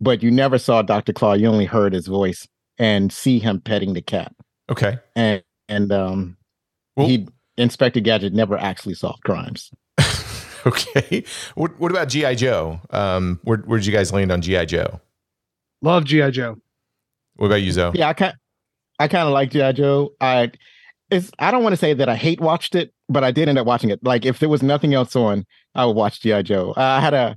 but 0.00 0.22
you 0.22 0.30
never 0.30 0.58
saw 0.58 0.82
Dr. 0.82 1.12
Claw. 1.12 1.34
You 1.34 1.48
only 1.48 1.66
heard 1.66 1.92
his 1.92 2.06
voice 2.06 2.46
and 2.78 3.12
see 3.12 3.38
him 3.38 3.60
petting 3.60 3.92
the 3.94 4.02
cat. 4.02 4.32
okay, 4.70 4.98
And 5.14 5.42
and 5.68 5.92
um, 5.92 6.36
Well- 6.96 7.08
he 7.08 7.28
Inspector 7.56 8.00
Gadget 8.00 8.32
never 8.32 8.56
actually 8.56 8.94
solved 8.94 9.22
crimes. 9.24 9.70
okay. 10.66 11.24
What 11.54 11.78
what 11.78 11.90
about 11.90 12.08
GI 12.08 12.36
Joe? 12.36 12.80
Um, 12.90 13.38
where 13.44 13.58
where 13.58 13.78
did 13.78 13.86
you 13.86 13.92
guys 13.92 14.12
land 14.12 14.32
on 14.32 14.40
GI 14.40 14.66
Joe? 14.66 15.00
love 15.82 16.04
GI 16.04 16.30
Joe. 16.30 16.56
What 17.36 17.46
about 17.46 17.62
you, 17.62 17.72
Zo? 17.72 17.92
Yeah, 17.94 18.08
I 18.08 18.12
kind 18.14 18.34
I 18.98 19.08
kind 19.08 19.26
of 19.26 19.32
like 19.34 19.50
GI 19.50 19.72
Joe. 19.74 20.12
I 20.20 20.52
it's 21.10 21.30
I 21.38 21.50
don't 21.50 21.62
want 21.62 21.72
to 21.74 21.76
say 21.78 21.92
that 21.94 22.08
I 22.08 22.16
hate 22.16 22.40
watched 22.40 22.74
it, 22.74 22.92
but 23.08 23.24
I 23.24 23.30
did 23.30 23.48
end 23.48 23.58
up 23.58 23.66
watching 23.66 23.90
it. 23.90 24.02
Like 24.04 24.24
if 24.24 24.38
there 24.38 24.48
was 24.48 24.62
nothing 24.62 24.94
else 24.94 25.14
on, 25.16 25.44
I 25.74 25.84
would 25.84 25.96
watch 25.96 26.20
GI 26.20 26.44
Joe. 26.44 26.72
I 26.76 27.00
had 27.00 27.14
a 27.14 27.36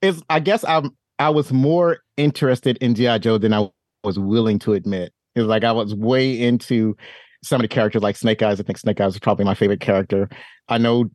is 0.00 0.22
I 0.30 0.40
guess 0.40 0.64
I'm 0.64 0.90
I 1.18 1.30
was 1.30 1.52
more 1.52 1.98
interested 2.16 2.76
in 2.78 2.94
GI 2.94 3.20
Joe 3.20 3.38
than 3.38 3.52
I 3.52 3.68
was 4.04 4.18
willing 4.18 4.58
to 4.60 4.74
admit. 4.74 5.12
It 5.34 5.40
was 5.40 5.48
like 5.48 5.64
I 5.64 5.72
was 5.72 5.94
way 5.94 6.40
into 6.40 6.96
some 7.42 7.60
of 7.60 7.62
the 7.62 7.68
characters, 7.68 8.02
like 8.02 8.16
Snake 8.16 8.42
Eyes. 8.42 8.60
I 8.60 8.62
think 8.62 8.78
Snake 8.78 9.00
Eyes 9.00 9.14
is 9.14 9.20
probably 9.20 9.44
my 9.44 9.54
favorite 9.54 9.80
character. 9.80 10.28
I 10.68 10.78
know 10.78 11.10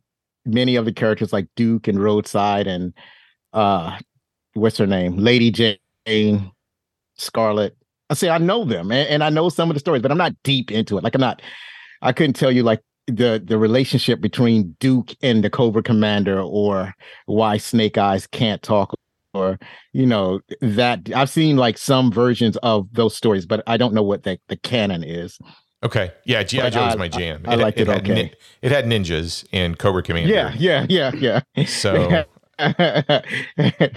many 0.46 0.76
of 0.76 0.84
the 0.84 0.92
characters 0.92 1.32
like 1.32 1.46
Duke 1.56 1.88
and 1.88 2.02
Roadside 2.02 2.66
and 2.66 2.92
uh 3.52 3.98
what's 4.54 4.78
her 4.78 4.86
name? 4.86 5.16
Lady 5.16 5.50
Jaye, 5.50 6.52
Scarlet. 7.16 7.76
I 8.10 8.14
say 8.14 8.28
I 8.28 8.38
know 8.38 8.64
them 8.64 8.92
and, 8.92 9.08
and 9.08 9.24
I 9.24 9.30
know 9.30 9.48
some 9.48 9.70
of 9.70 9.74
the 9.74 9.80
stories, 9.80 10.02
but 10.02 10.10
I'm 10.10 10.18
not 10.18 10.34
deep 10.42 10.70
into 10.70 10.98
it. 10.98 11.04
Like 11.04 11.14
I'm 11.14 11.20
not 11.20 11.40
I 12.02 12.12
couldn't 12.12 12.34
tell 12.34 12.52
you 12.52 12.62
like 12.62 12.80
the 13.06 13.42
the 13.44 13.58
relationship 13.58 14.20
between 14.20 14.76
Duke 14.80 15.14
and 15.22 15.42
the 15.42 15.50
Cobra 15.50 15.82
Commander 15.82 16.40
or 16.40 16.94
why 17.26 17.56
Snake 17.56 17.96
Eyes 17.98 18.26
can't 18.26 18.62
talk 18.62 18.94
or 19.34 19.58
you 19.92 20.06
know 20.06 20.40
that 20.60 21.10
I've 21.14 21.30
seen 21.30 21.56
like 21.56 21.78
some 21.78 22.10
versions 22.10 22.56
of 22.58 22.88
those 22.92 23.16
stories, 23.16 23.46
but 23.46 23.62
I 23.66 23.76
don't 23.76 23.94
know 23.94 24.02
what 24.02 24.22
the, 24.22 24.38
the 24.48 24.56
canon 24.56 25.02
is. 25.02 25.38
Okay, 25.82 26.12
yeah, 26.24 26.42
GI 26.42 26.70
Joe 26.70 26.86
was 26.86 26.96
my 26.96 27.08
jam. 27.08 27.42
I 27.46 27.56
liked 27.56 27.78
it 27.78 27.88
had 27.88 27.98
okay. 27.98 28.14
nin- 28.14 28.30
it 28.62 28.72
had 28.72 28.86
ninjas 28.86 29.46
and 29.52 29.78
Cobra 29.78 30.02
Commander. 30.02 30.32
Yeah, 30.32 30.54
yeah, 30.56 30.86
yeah, 30.88 31.40
yeah. 31.54 31.66
So 31.66 32.24
I, 32.58 33.22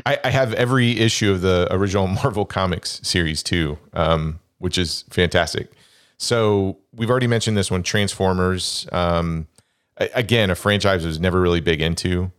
I 0.06 0.30
have 0.30 0.54
every 0.56 1.00
issue 1.00 1.32
of 1.32 1.42
the 1.42 1.68
original 1.72 2.08
Marvel 2.24 2.46
Comics 2.46 3.00
series 3.04 3.42
too, 3.42 3.78
um, 3.94 4.40
which 4.58 4.78
is 4.78 5.06
fantastic. 5.10 5.72
So 6.18 6.80
we've 6.94 7.10
already 7.10 7.28
mentioned 7.28 7.56
this 7.56 7.70
one, 7.70 7.84
Transformers. 7.84 8.88
Um, 8.92 9.48
again, 9.98 10.50
a 10.50 10.56
franchise 10.56 11.06
I 11.06 11.08
was 11.08 11.20
never 11.20 11.40
really 11.40 11.62
big 11.62 11.82
into. 11.82 12.32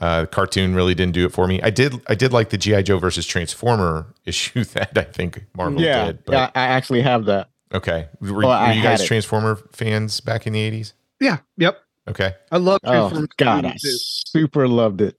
Uh, 0.00 0.26
cartoon 0.26 0.74
really 0.74 0.94
didn't 0.94 1.12
do 1.12 1.26
it 1.26 1.32
for 1.32 1.46
me. 1.46 1.60
I 1.62 1.70
did, 1.70 2.00
I 2.08 2.14
did 2.14 2.32
like 2.32 2.48
the 2.50 2.58
GI 2.58 2.82
Joe 2.84 2.98
versus 2.98 3.26
Transformer 3.26 4.12
issue 4.24 4.64
that 4.64 4.96
I 4.96 5.02
think 5.02 5.44
Marvel 5.56 5.80
yeah, 5.80 6.06
did. 6.06 6.22
yeah, 6.28 6.50
I 6.54 6.62
actually 6.62 7.02
have 7.02 7.26
that. 7.26 7.50
Okay, 7.74 8.08
were, 8.20 8.32
Well, 8.38 8.66
were 8.68 8.72
you 8.74 8.82
guys 8.82 9.00
Oh, 9.00 9.04
it. 9.04 9.06
Transformer 9.06 9.56
fans 9.72 10.20
back 10.20 10.46
in 10.46 10.52
the 10.54 10.60
eighties? 10.60 10.94
Yeah, 11.20 11.38
yep. 11.56 11.78
Okay, 12.08 12.34
I 12.50 12.56
love 12.56 12.80
Oh 12.84 12.90
Transformers 12.90 13.28
God, 13.36 13.64
I 13.66 13.74
super 13.76 14.66
loved 14.66 15.00
it. 15.02 15.16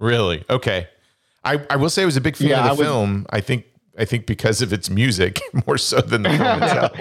really? 0.00 0.44
Okay, 0.50 0.88
I, 1.44 1.64
I 1.70 1.76
will 1.76 1.88
say 1.88 2.02
I 2.02 2.04
was 2.04 2.16
a 2.16 2.20
big 2.20 2.36
fan 2.36 2.48
Yeah, 2.48 2.70
of 2.70 2.76
the 2.76 2.82
was- 2.82 2.86
film. 2.88 3.26
I 3.30 3.40
think 3.40 3.64
I 3.98 4.04
think 4.04 4.26
because 4.26 4.60
of 4.60 4.72
its 4.72 4.90
music 4.90 5.40
more 5.66 5.78
so 5.78 6.00
than 6.00 6.22
the 6.22 6.30
film 6.36 6.62
itself. 6.62 6.92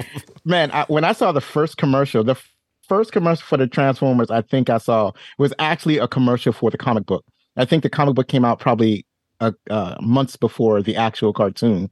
Man, 0.46 0.72
I, 0.72 0.86
when 0.88 1.04
I 1.04 1.12
saw 1.12 1.32
the 1.34 1.42
first 1.42 1.76
commercial, 1.78 2.24
the 2.24 2.32
f- 2.32 2.55
first 2.88 3.12
commercial 3.12 3.46
for 3.46 3.58
the 3.58 3.68
Transformers, 3.68 4.32
I 4.32 4.42
think 4.42 4.70
I 4.70 4.78
saw 4.78 5.12
was 5.38 5.54
actually 5.60 5.98
a 5.98 6.08
commercial 6.08 6.54
for 6.54 6.70
the 6.72 6.78
comic 6.78 7.06
book. 7.06 7.26
I 7.58 7.66
think 7.66 7.84
the 7.84 7.90
comic 7.90 8.16
book 8.16 8.28
came 8.28 8.46
out 8.46 8.60
probably 8.60 9.06
uh, 9.40 9.52
uh, 9.70 9.96
months 10.02 10.36
before 10.36 10.82
the 10.82 10.96
actual 10.96 11.34
cartoon. 11.34 11.90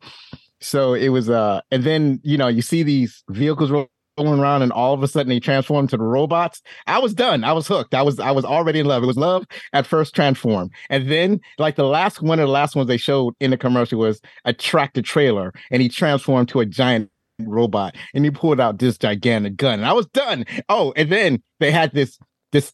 So 0.59 0.93
it 0.93 1.09
was, 1.09 1.29
uh, 1.29 1.61
and 1.71 1.83
then 1.83 2.21
you 2.23 2.37
know 2.37 2.47
you 2.47 2.61
see 2.61 2.83
these 2.83 3.23
vehicles 3.29 3.69
rolling 3.71 4.39
around, 4.39 4.61
and 4.61 4.71
all 4.71 4.93
of 4.93 5.03
a 5.03 5.07
sudden 5.07 5.29
they 5.29 5.39
transform 5.39 5.87
to 5.87 5.97
the 5.97 6.03
robots. 6.03 6.61
I 6.87 6.99
was 6.99 7.13
done. 7.13 7.43
I 7.43 7.51
was 7.51 7.67
hooked. 7.67 7.93
I 7.93 8.01
was 8.01 8.19
I 8.19 8.31
was 8.31 8.45
already 8.45 8.79
in 8.79 8.85
love. 8.85 9.03
It 9.03 9.07
was 9.07 9.17
love 9.17 9.45
at 9.73 9.85
first 9.85 10.15
transform, 10.15 10.69
and 10.89 11.11
then 11.11 11.41
like 11.57 11.75
the 11.75 11.85
last 11.85 12.21
one 12.21 12.39
of 12.39 12.47
the 12.47 12.51
last 12.51 12.75
ones 12.75 12.87
they 12.87 12.97
showed 12.97 13.33
in 13.39 13.51
the 13.51 13.57
commercial 13.57 13.99
was 13.99 14.21
a 14.45 14.53
tractor 14.53 15.01
trailer, 15.01 15.53
and 15.71 15.81
he 15.81 15.89
transformed 15.89 16.49
to 16.49 16.61
a 16.61 16.65
giant 16.65 17.09
robot 17.39 17.95
and 18.13 18.25
he 18.25 18.31
pulled 18.31 18.59
out 18.59 18.79
this 18.79 18.97
gigantic 18.97 19.57
gun 19.57 19.75
and 19.75 19.85
I 19.85 19.93
was 19.93 20.05
done. 20.07 20.45
Oh, 20.69 20.93
and 20.95 21.11
then 21.11 21.41
they 21.59 21.71
had 21.71 21.93
this 21.93 22.19
this 22.51 22.73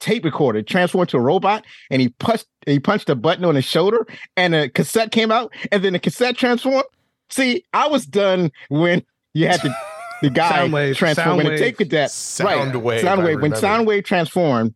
tape 0.00 0.24
recorder 0.24 0.62
transformed 0.62 1.10
to 1.10 1.18
a 1.18 1.20
robot 1.20 1.64
and 1.90 2.00
he 2.00 2.08
punched 2.08 2.46
he 2.66 2.80
punched 2.80 3.10
a 3.10 3.14
button 3.14 3.44
on 3.44 3.54
his 3.54 3.64
shoulder 3.64 4.06
and 4.36 4.54
a 4.54 4.68
cassette 4.68 5.12
came 5.12 5.30
out 5.30 5.52
and 5.70 5.84
then 5.84 5.92
the 5.92 5.98
cassette 5.98 6.36
transformed. 6.36 6.84
See, 7.28 7.64
I 7.72 7.86
was 7.88 8.06
done 8.06 8.50
when 8.68 9.04
you 9.34 9.46
had 9.46 9.60
to 9.60 9.76
the 10.22 10.30
guy 10.30 10.66
Soundwave, 10.66 10.96
transform 10.96 11.36
when 11.36 11.46
the 11.46 11.52
Soundwave. 11.52 11.58
tape 11.58 11.78
cadet 11.78 12.10
Soundwave, 12.10 12.98
I 12.98 13.02
Soundwave 13.02 13.42
when. 13.42 13.52
Soundwave 13.52 14.04
transformed 14.04 14.74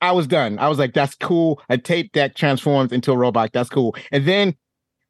I 0.00 0.12
was 0.12 0.26
done. 0.26 0.58
I 0.58 0.68
was 0.68 0.78
like, 0.78 0.92
that's 0.92 1.14
cool. 1.14 1.60
A 1.68 1.78
tape 1.78 2.12
deck 2.12 2.34
transforms 2.34 2.92
into 2.92 3.12
a 3.12 3.16
robot. 3.16 3.50
That's 3.52 3.70
cool. 3.70 3.96
And 4.12 4.26
then 4.26 4.54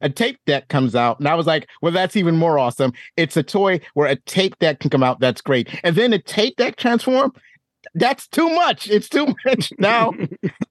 a 0.01 0.11
tape 0.11 0.39
deck 0.47 0.69
comes 0.69 0.95
out, 0.95 1.19
and 1.19 1.29
I 1.29 1.35
was 1.35 1.47
like, 1.47 1.69
well, 1.83 1.93
that's 1.93 2.17
even 2.17 2.37
more 2.37 2.59
awesome. 2.59 2.93
It's 3.17 3.37
a 3.37 3.43
toy 3.43 3.81
where 3.95 4.09
a 4.09 4.17
tape 4.17 4.59
deck 4.59 4.81
can 4.81 4.91
come 4.91 5.03
out. 5.03 5.21
That's 5.21 5.41
great. 5.41 5.69
And 5.83 5.97
then 5.97 6.13
a 6.13 6.19
tape 6.19 6.57
deck 6.57 6.77
transform. 6.77 7.33
That's 7.95 8.27
too 8.27 8.51
much. 8.51 8.91
It's 8.91 9.09
too 9.09 9.27
much. 9.47 9.73
Now 9.79 10.13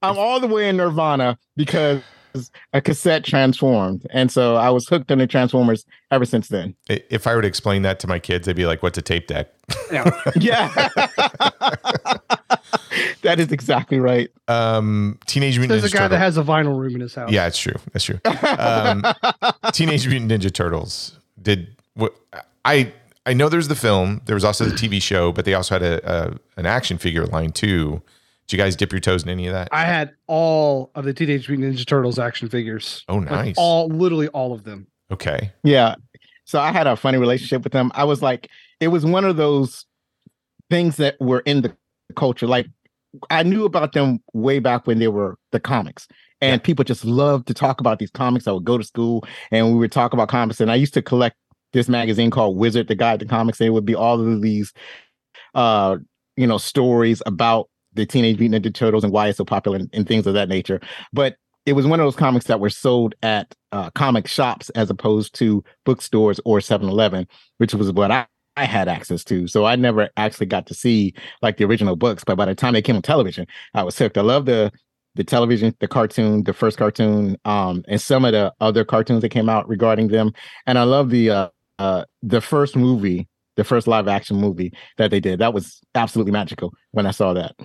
I'm 0.02 0.18
all 0.18 0.40
the 0.40 0.48
way 0.48 0.70
in 0.70 0.78
Nirvana 0.78 1.38
because 1.56 2.02
a 2.74 2.82
cassette 2.82 3.24
transformed. 3.24 4.06
And 4.12 4.32
so 4.32 4.56
I 4.56 4.70
was 4.70 4.88
hooked 4.88 5.12
on 5.12 5.20
the 5.20 5.28
Transformers 5.28 5.86
ever 6.12 6.26
since 6.26 6.50
then. 6.50 6.76
If 6.90 7.28
I 7.28 7.36
were 7.36 7.42
to 7.42 7.48
explain 7.48 7.82
that 7.84 8.00
to 8.02 8.08
my 8.08 8.20
kids, 8.20 8.46
they'd 8.46 8.56
be 8.56 8.66
like, 8.66 8.84
"What's 8.84 8.98
a 8.98 9.02
tape 9.02 9.28
deck?" 9.28 9.50
Yeah. 9.92 10.10
Yeah. 12.50 12.56
that 13.22 13.40
is 13.40 13.52
exactly 13.52 14.00
right. 14.00 14.30
Um, 14.48 15.20
Teenage 15.26 15.58
Mutant 15.60 15.80
Ninja 15.80 15.84
Turtles. 15.84 15.92
There's 15.92 15.94
a 15.94 15.98
Ninja 15.98 16.00
guy 16.00 16.08
that 16.10 16.18
has 16.20 16.38
a 16.38 16.44
vinyl 16.44 16.80
room 16.80 16.96
in 16.96 17.02
his 17.02 17.16
house. 17.16 17.32
Yeah, 17.32 17.48
it's 17.48 17.58
true. 17.60 17.76
That's 17.94 18.06
true. 18.06 18.20
Um, 18.58 19.04
Teenage 19.74 20.08
Mutant 20.08 20.32
Ninja 20.32 20.54
Turtles 20.54 21.20
did 21.42 21.76
what 21.96 22.14
I 22.64 22.92
I 23.26 23.34
know. 23.34 23.50
There's 23.50 23.68
the 23.68 23.76
film. 23.76 24.22
There 24.26 24.36
was 24.36 24.44
also 24.46 24.66
the 24.66 24.76
TV 24.76 25.02
show, 25.02 25.32
but 25.32 25.46
they 25.46 25.54
also 25.54 25.76
had 25.76 25.84
a, 25.84 26.12
a 26.12 26.38
an 26.58 26.66
action 26.66 26.98
figure 26.98 27.26
line 27.26 27.52
too. 27.52 28.02
Did 28.48 28.58
you 28.58 28.64
guys 28.64 28.76
dip 28.76 28.92
your 28.92 29.02
toes 29.02 29.24
in 29.24 29.30
any 29.30 29.48
of 29.48 29.54
that? 29.54 29.70
I 29.72 29.86
had 29.86 30.14
all 30.28 30.92
of 30.94 31.04
the 31.06 31.14
Teenage 31.14 31.50
Mutant 31.50 31.76
Ninja 31.76 31.86
Turtles 31.86 32.20
action 32.20 32.48
figures. 32.48 33.04
oh, 33.10 33.16
Like, 33.18 33.32
nice. 33.32 33.56
all 33.58 33.88
literally 33.88 34.28
all 34.28 34.54
of 34.54 34.64
them. 34.66 34.86
okay. 35.12 35.52
Yeah. 35.64 35.96
So 36.48 36.60
I 36.60 36.72
had 36.72 36.86
a 36.86 36.96
funny 36.96 37.18
relationship 37.18 37.64
with 37.64 37.74
them. 37.74 37.92
I 37.96 38.04
was 38.04 38.22
like, 38.22 38.50
it 38.80 38.90
was 38.90 39.04
one 39.04 39.26
of 39.26 39.36
those 39.36 39.88
things 40.70 40.98
that 40.98 41.20
were 41.20 41.40
in 41.40 41.62
the 41.62 41.76
culture. 42.16 42.48
Like 42.48 42.68
I 43.30 43.44
knew 43.44 43.66
about 43.66 43.94
them 43.94 44.22
way 44.34 44.60
back 44.60 44.88
when 44.88 45.00
they 45.00 45.08
were 45.08 45.38
the 45.52 45.60
comics. 45.60 46.08
And 46.42 46.62
people 46.62 46.86
just 46.86 47.06
loved 47.06 47.48
to 47.48 47.56
talk 47.56 47.80
about 47.80 47.98
these 47.98 48.12
comics. 48.12 48.48
I 48.48 48.52
would 48.52 48.66
go 48.66 48.78
to 48.78 48.84
school 48.84 49.26
and 49.52 49.72
we 49.72 49.80
would 49.80 49.92
talk 49.92 50.14
about 50.14 50.28
comics. 50.28 50.60
And 50.60 50.70
I 50.70 50.76
used 50.76 50.94
to 50.94 51.02
collect 51.02 51.36
this 51.74 51.90
magazine 51.90 52.30
called 52.30 52.58
Wizard, 52.58 52.88
the 52.88 52.94
Guide 52.94 53.20
to 53.22 53.26
Comics. 53.26 53.60
And 53.60 53.68
it 53.68 53.72
would 53.72 53.86
be 53.86 53.96
all 53.96 54.22
of 54.22 54.42
these 54.42 54.72
uh, 55.56 55.98
you 56.36 56.46
know, 56.46 56.58
stories 56.58 57.22
about 57.26 57.70
the 57.94 58.06
Teenage 58.06 58.38
Mutant 58.40 58.66
Ninja 58.66 58.74
Turtles 58.74 59.04
and 59.04 59.14
why 59.14 59.28
it's 59.28 59.38
so 59.38 59.46
popular 59.46 59.78
and, 59.78 59.90
and 59.94 60.08
things 60.08 60.28
of 60.28 60.34
that 60.34 60.50
nature. 60.50 60.82
But 61.14 61.38
it 61.66 61.74
was 61.74 61.88
one 61.88 62.00
of 62.00 62.06
those 62.06 62.16
comics 62.16 62.46
that 62.46 62.60
were 62.60 62.70
sold 62.70 63.16
at 63.24 63.56
uh, 63.72 63.90
comic 63.92 64.28
shops 64.28 64.70
as 64.72 64.90
opposed 64.90 65.34
to 65.36 65.64
bookstores 65.84 66.40
or 66.46 66.60
7-Eleven, 66.60 67.28
which 67.58 67.74
was 67.74 67.92
what 67.92 68.12
I, 68.12 68.28
I 68.58 68.66
had 68.66 68.88
access 68.88 69.24
to. 69.26 69.48
So 69.48 69.66
I 69.66 69.76
never 69.76 70.10
actually 70.18 70.46
got 70.46 70.66
to 70.68 70.74
see 70.74 71.14
like 71.42 71.58
the 71.58 71.66
original 71.66 71.96
books. 71.96 72.24
But 72.24 72.36
by 72.36 72.46
the 72.46 72.56
time 72.56 72.74
they 72.74 72.82
came 72.82 72.96
on 72.96 73.02
television, 73.02 73.46
I 73.74 73.84
was 73.84 73.98
hooked. 73.98 74.18
I 74.18 74.22
love 74.22 74.46
the 74.46 74.72
the 75.16 75.24
television, 75.24 75.74
the 75.80 75.88
cartoon, 75.88 76.44
the 76.44 76.54
first 76.54 76.78
cartoon, 76.78 77.38
um, 77.46 77.84
and 77.88 78.02
some 78.02 78.26
of 78.26 78.34
the 78.34 78.54
other 78.60 78.84
cartoons 78.84 79.22
that 79.22 79.30
came 79.30 79.48
out 79.50 79.68
regarding 79.68 80.10
them. 80.10 80.32
And 80.68 80.78
I 80.78 80.84
love 80.84 81.10
the 81.10 81.30
uh, 81.30 81.50
uh, 81.80 82.06
the 82.22 82.42
first 82.42 82.76
movie, 82.76 83.28
the 83.56 83.64
first 83.64 83.88
live 83.88 84.08
action 84.08 84.38
movie 84.38 84.74
that 84.98 85.12
they 85.12 85.20
did. 85.20 85.40
That 85.40 85.54
was 85.54 85.82
absolutely 85.96 86.32
magical 86.32 86.74
when 86.92 87.06
I 87.06 87.12
saw 87.12 87.34
that. 87.34 87.56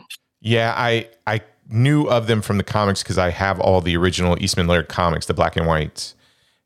Yeah, 0.41 0.75
I 0.77 1.09
I 1.27 1.41
knew 1.69 2.05
of 2.07 2.27
them 2.27 2.43
from 2.43 2.59
the 2.59 2.65
comics 2.65 3.03
because 3.03 3.19
I 3.19 3.31
have 3.31 3.61
all 3.61 3.81
the 3.81 3.97
original 3.97 4.37
Eastman 4.43 4.67
Laird 4.67 4.89
comics, 4.89 5.27
the 5.27 5.35
black 5.35 5.57
and 5.57 5.67
whites, 5.67 6.15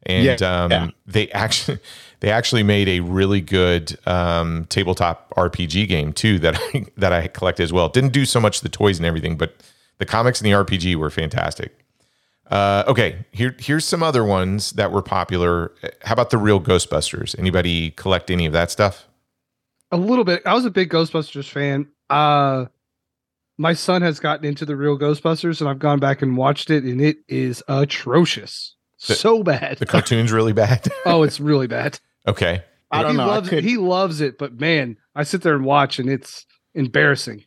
and 0.04 0.40
Yeah, 0.40 0.64
um, 0.64 0.71
yeah. 0.71 0.88
they 1.07 1.31
actually 1.33 1.78
they 2.25 2.31
actually 2.31 2.62
made 2.62 2.88
a 2.88 3.00
really 3.00 3.43
good 3.43 3.99
um, 4.07 4.64
tabletop 4.71 5.28
RPG 5.35 5.87
game 5.88 6.11
too 6.11 6.38
that 6.38 6.59
I 6.75 6.87
that 6.97 7.12
I 7.12 7.26
collected 7.28 7.64
as 7.64 7.73
well. 7.73 7.90
Didn't 7.90 8.14
do 8.14 8.25
so 8.25 8.40
much 8.40 8.62
the 8.62 8.71
toys 8.71 8.97
and 8.97 9.04
everything, 9.04 9.37
but 9.37 9.57
the 9.99 10.07
comics 10.07 10.40
and 10.40 10.50
the 10.50 10.57
RPG 10.57 10.97
were 10.97 11.11
fantastic. 11.11 11.85
Uh, 12.50 12.85
okay, 12.87 13.26
here 13.31 13.54
here's 13.59 13.85
some 13.85 14.02
other 14.02 14.25
ones 14.25 14.73
that 14.73 14.90
were 14.90 15.02
popular. 15.02 15.73
How 16.00 16.14
about 16.14 16.31
the 16.31 16.38
real 16.38 16.62
Ghostbusters? 16.62 17.38
Anybody 17.38 17.90
collect 17.90 18.31
any 18.31 18.47
of 18.47 18.54
that 18.54 18.71
stuff? 18.71 19.07
A 19.90 19.99
little 19.99 20.25
bit. 20.25 20.40
I 20.47 20.54
was 20.54 20.64
a 20.64 20.71
big 20.71 20.88
Ghostbusters 20.88 21.50
fan. 21.50 21.88
Uh 22.09 22.66
my 23.59 23.75
son 23.75 24.00
has 24.00 24.19
gotten 24.19 24.47
into 24.47 24.64
the 24.64 24.76
real 24.76 24.99
Ghostbusters 24.99 25.61
and 25.61 25.69
I've 25.69 25.78
gone 25.78 26.00
back 26.00 26.23
and 26.23 26.38
watched 26.38 26.71
it 26.71 26.85
and 26.85 27.02
it 27.02 27.19
is 27.28 27.62
atrocious. 27.69 28.76
The- 29.07 29.14
so 29.14 29.43
bad. 29.43 29.76
The 29.76 29.85
cartoon's 29.85 30.33
really 30.33 30.54
bad. 30.54 30.88
oh, 31.04 31.23
it's 31.23 31.38
really 31.50 31.66
bad. 31.66 32.00
Okay, 32.26 32.62
I 32.90 33.02
don't 33.02 33.12
he 33.12 33.16
know. 33.16 33.25
I 33.25 33.26
Loves, 33.26 33.49
could- 33.49 33.64
He 33.64 33.76
loves 33.76 34.21
it, 34.21 34.38
but 34.38 34.59
man, 34.61 34.97
I 35.14 35.23
sit 35.25 35.43
there 35.43 35.54
and 35.54 35.64
watch 35.64 35.99
and 35.99 36.09
it's 36.09 36.47
embarrassing. 36.75 37.45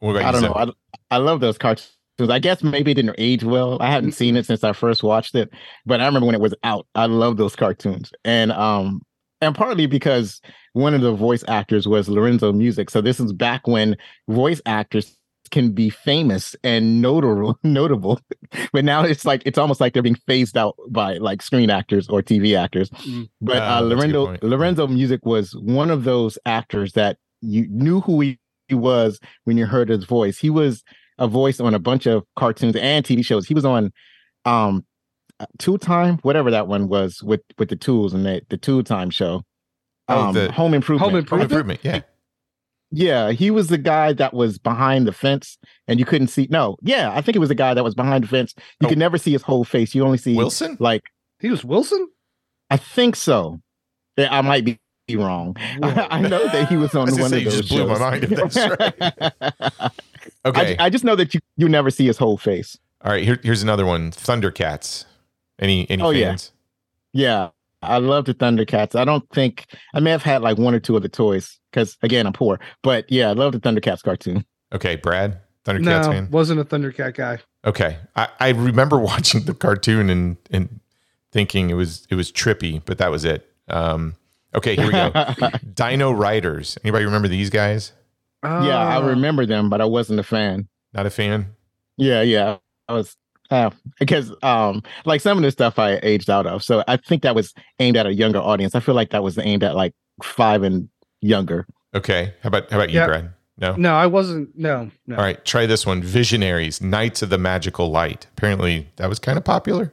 what 0.00 0.12
about 0.16 0.22
I 0.22 0.26
you, 0.26 0.32
don't 0.32 0.40
Zeb? 0.42 0.50
know. 0.68 0.74
I, 1.10 1.14
I 1.16 1.18
love 1.18 1.40
those 1.40 1.58
cartoons. 1.58 1.96
I 2.28 2.38
guess 2.38 2.62
maybe 2.62 2.90
it 2.90 2.94
didn't 2.94 3.14
age 3.16 3.44
well. 3.44 3.78
I 3.80 3.90
hadn't 3.90 4.12
seen 4.12 4.36
it 4.36 4.44
since 4.44 4.62
I 4.62 4.72
first 4.74 5.02
watched 5.02 5.34
it, 5.34 5.50
but 5.86 6.00
I 6.02 6.06
remember 6.06 6.26
when 6.26 6.34
it 6.34 6.40
was 6.40 6.54
out. 6.64 6.86
I 6.94 7.06
love 7.06 7.38
those 7.38 7.56
cartoons, 7.56 8.12
and 8.26 8.52
um, 8.52 9.00
and 9.40 9.54
partly 9.54 9.86
because 9.86 10.42
one 10.74 10.92
of 10.92 11.00
the 11.00 11.12
voice 11.14 11.42
actors 11.48 11.88
was 11.88 12.10
Lorenzo 12.10 12.52
Music. 12.52 12.90
So 12.90 13.00
this 13.00 13.20
is 13.20 13.32
back 13.32 13.66
when 13.66 13.96
voice 14.28 14.60
actors 14.66 15.16
can 15.50 15.72
be 15.72 15.90
famous 15.90 16.54
and 16.62 17.02
notable, 17.02 17.58
notable, 17.64 18.20
but 18.72 18.84
now 18.84 19.02
it's 19.04 19.24
like 19.24 19.42
it's 19.44 19.58
almost 19.58 19.80
like 19.80 19.92
they're 19.92 20.02
being 20.02 20.14
phased 20.26 20.56
out 20.56 20.76
by 20.88 21.18
like 21.18 21.42
screen 21.42 21.70
actors 21.70 22.08
or 22.08 22.22
TV 22.22 22.56
actors. 22.58 22.90
Mm. 22.90 23.28
But 23.40 23.56
Ah, 23.58 23.78
uh, 23.78 23.82
that's 23.88 24.02
a 24.04 24.06
good 24.08 24.14
Lorenzo. 24.14 24.46
Lorenzo 24.48 24.86
Music 24.86 25.24
was 25.26 25.54
one 25.56 25.90
of 25.90 26.04
those 26.04 26.38
actors 26.46 26.92
that 26.92 27.16
you 27.40 27.66
knew 27.70 28.00
who 28.00 28.20
he, 28.20 28.38
he 28.68 28.74
was 28.74 29.18
when 29.44 29.56
you 29.58 29.66
heard 29.66 29.88
his 29.88 30.04
voice. 30.04 30.38
He 30.38 30.50
was 30.50 30.82
a 31.18 31.26
voice 31.28 31.60
on 31.60 31.74
a 31.74 31.78
bunch 31.78 32.06
of 32.06 32.22
cartoons 32.36 32.76
and 32.76 33.04
TV 33.04 33.24
shows. 33.24 33.46
He 33.46 33.54
was 33.54 33.64
on 33.64 33.92
um 34.44 34.84
Two 35.58 35.78
Time, 35.78 36.18
whatever 36.18 36.50
that 36.50 36.68
one 36.68 36.88
was 36.88 37.22
with 37.22 37.40
with 37.58 37.70
the 37.70 37.76
tools 37.76 38.12
and 38.14 38.24
the 38.26 38.42
the 38.50 38.56
Two 38.56 38.82
Time 38.82 39.10
show. 39.10 39.42
Oh, 40.08 40.28
Um, 40.28 40.34
the- 40.34 40.52
Home 40.52 40.74
Improvement. 40.74 41.02
Home 41.04 41.12
Home 41.12 41.18
Improvement? 41.18 41.50
improvement. 41.52 41.80
Yeah. 41.82 42.00
Yeah, 42.92 43.30
he 43.30 43.50
was 43.50 43.68
the 43.68 43.78
guy 43.78 44.12
that 44.14 44.34
was 44.34 44.58
behind 44.58 45.06
the 45.06 45.12
fence 45.12 45.58
and 45.86 45.98
you 46.00 46.04
couldn't 46.04 46.28
see. 46.28 46.48
No, 46.50 46.76
yeah, 46.82 47.12
I 47.14 47.20
think 47.20 47.36
it 47.36 47.38
was 47.38 47.48
the 47.48 47.54
guy 47.54 47.72
that 47.74 47.84
was 47.84 47.94
behind 47.94 48.24
the 48.24 48.28
fence. 48.28 48.54
You 48.80 48.86
Oh. 48.86 48.88
could 48.88 48.98
never 48.98 49.16
see 49.18 49.30
his 49.32 49.42
whole 49.42 49.64
face. 49.64 49.94
You 49.94 50.04
only 50.04 50.18
see 50.18 50.34
Wilson. 50.36 50.76
like 50.80 51.02
He 51.38 51.50
was 51.50 51.64
Wilson? 51.64 52.08
I 52.68 52.76
think 52.76 53.14
so. 53.16 53.60
Yeah, 54.16 54.28
I 54.36 54.40
might 54.42 54.64
be 54.64 54.78
wrong. 55.16 55.56
I 55.82 56.20
know 56.20 56.46
that 56.48 56.68
he 56.68 56.76
was 56.76 56.94
on 56.94 57.08
I 57.16 57.20
one 57.20 57.30
say, 57.30 57.36
of 57.38 57.42
you 57.44 57.50
those 57.50 57.60
just 57.60 57.68
blew 57.68 57.86
my 57.86 57.98
mind 57.98 58.24
if 58.24 58.30
that's 58.30 58.56
Okay. 60.44 60.76
I, 60.78 60.86
I 60.86 60.90
just 60.90 61.04
know 61.04 61.16
that 61.16 61.34
you 61.34 61.40
you 61.56 61.68
never 61.68 61.90
see 61.90 62.06
his 62.06 62.18
whole 62.18 62.38
face. 62.38 62.76
All 63.02 63.12
right. 63.12 63.24
Here, 63.24 63.38
here's 63.42 63.62
another 63.62 63.86
one. 63.86 64.10
Thundercats. 64.10 65.04
Any 65.58 65.88
any 65.90 66.02
Oh, 66.02 66.10
yeah. 66.10 66.28
fans? 66.30 66.52
Yeah, 67.12 67.48
I 67.82 67.98
love 67.98 68.26
the 68.26 68.34
Thundercats. 68.34 68.94
I 68.94 69.04
don't 69.04 69.28
think 69.30 69.66
I 69.94 70.00
may 70.00 70.10
have 70.10 70.22
had 70.22 70.42
like 70.42 70.58
one 70.58 70.74
or 70.74 70.80
two 70.80 70.96
of 70.96 71.02
the 71.02 71.08
toys 71.08 71.58
because 71.72 71.96
again 72.02 72.26
I'm 72.26 72.32
poor, 72.32 72.60
but 72.82 73.10
yeah, 73.10 73.28
I 73.30 73.32
love 73.32 73.52
the 73.52 73.60
Thundercats 73.60 74.02
cartoon. 74.02 74.44
Okay, 74.72 74.96
Brad. 74.96 75.38
Thundercats 75.64 75.84
no, 76.06 76.12
fan. 76.12 76.30
wasn't 76.30 76.60
a 76.60 76.64
Thundercat 76.64 77.14
guy. 77.14 77.38
Okay. 77.64 77.98
I, 78.16 78.28
I 78.40 78.48
remember 78.50 78.98
watching 79.00 79.44
the 79.44 79.54
cartoon 79.54 80.10
and 80.10 80.36
and 80.50 80.80
thinking 81.32 81.70
it 81.70 81.74
was 81.74 82.06
it 82.10 82.14
was 82.14 82.30
trippy, 82.32 82.82
but 82.84 82.98
that 82.98 83.10
was 83.10 83.24
it. 83.24 83.46
Um, 83.68 84.14
okay, 84.54 84.74
here 84.74 84.86
we 84.86 84.92
go. 84.92 85.12
Dino 85.74 86.10
Riders. 86.12 86.76
Anybody 86.82 87.04
remember 87.04 87.28
these 87.28 87.50
guys? 87.50 87.92
yeah, 88.42 88.78
I 88.78 88.96
Uh, 88.96 89.06
remember 89.08 89.46
them, 89.46 89.68
but 89.70 89.80
I 89.80 89.84
wasn't 89.84 90.18
a 90.18 90.24
fan. 90.24 90.68
Not 90.92 91.06
a 91.06 91.10
fan. 91.10 91.54
Yeah, 91.96 92.22
yeah, 92.22 92.56
I 92.88 92.92
was. 92.94 93.16
Uh, 93.50 93.70
because 93.98 94.32
um 94.42 94.82
like 95.04 95.20
some 95.20 95.36
of 95.36 95.42
the 95.42 95.50
stuff 95.50 95.78
I 95.78 95.98
aged 96.02 96.30
out 96.30 96.46
of. 96.46 96.62
So 96.62 96.84
I 96.86 96.96
think 96.96 97.22
that 97.22 97.34
was 97.34 97.52
aimed 97.80 97.96
at 97.96 98.06
a 98.06 98.14
younger 98.14 98.38
audience. 98.38 98.74
I 98.74 98.80
feel 98.80 98.94
like 98.94 99.10
that 99.10 99.22
was 99.24 99.38
aimed 99.38 99.64
at 99.64 99.74
like 99.74 99.92
five 100.22 100.62
and 100.62 100.88
younger. 101.20 101.66
Okay. 101.94 102.32
How 102.42 102.46
about 102.48 102.70
how 102.70 102.76
about 102.78 102.90
you, 102.90 103.00
Yeah. 103.00 103.06
Brad? 103.06 103.32
No. 103.58 103.74
No, 103.76 103.94
I 103.94 104.06
wasn't. 104.06 104.56
No, 104.56 104.90
no. 105.06 105.16
All 105.16 105.22
right, 105.22 105.44
try 105.44 105.66
this 105.66 105.84
one. 105.84 106.02
Visionaries, 106.02 106.80
Knights 106.80 107.20
of 107.20 107.28
the 107.28 107.36
Magical 107.36 107.90
Light. 107.90 108.26
Apparently, 108.36 108.88
that 108.96 109.06
was 109.08 109.18
kind 109.18 109.36
of 109.36 109.44
popular. 109.44 109.92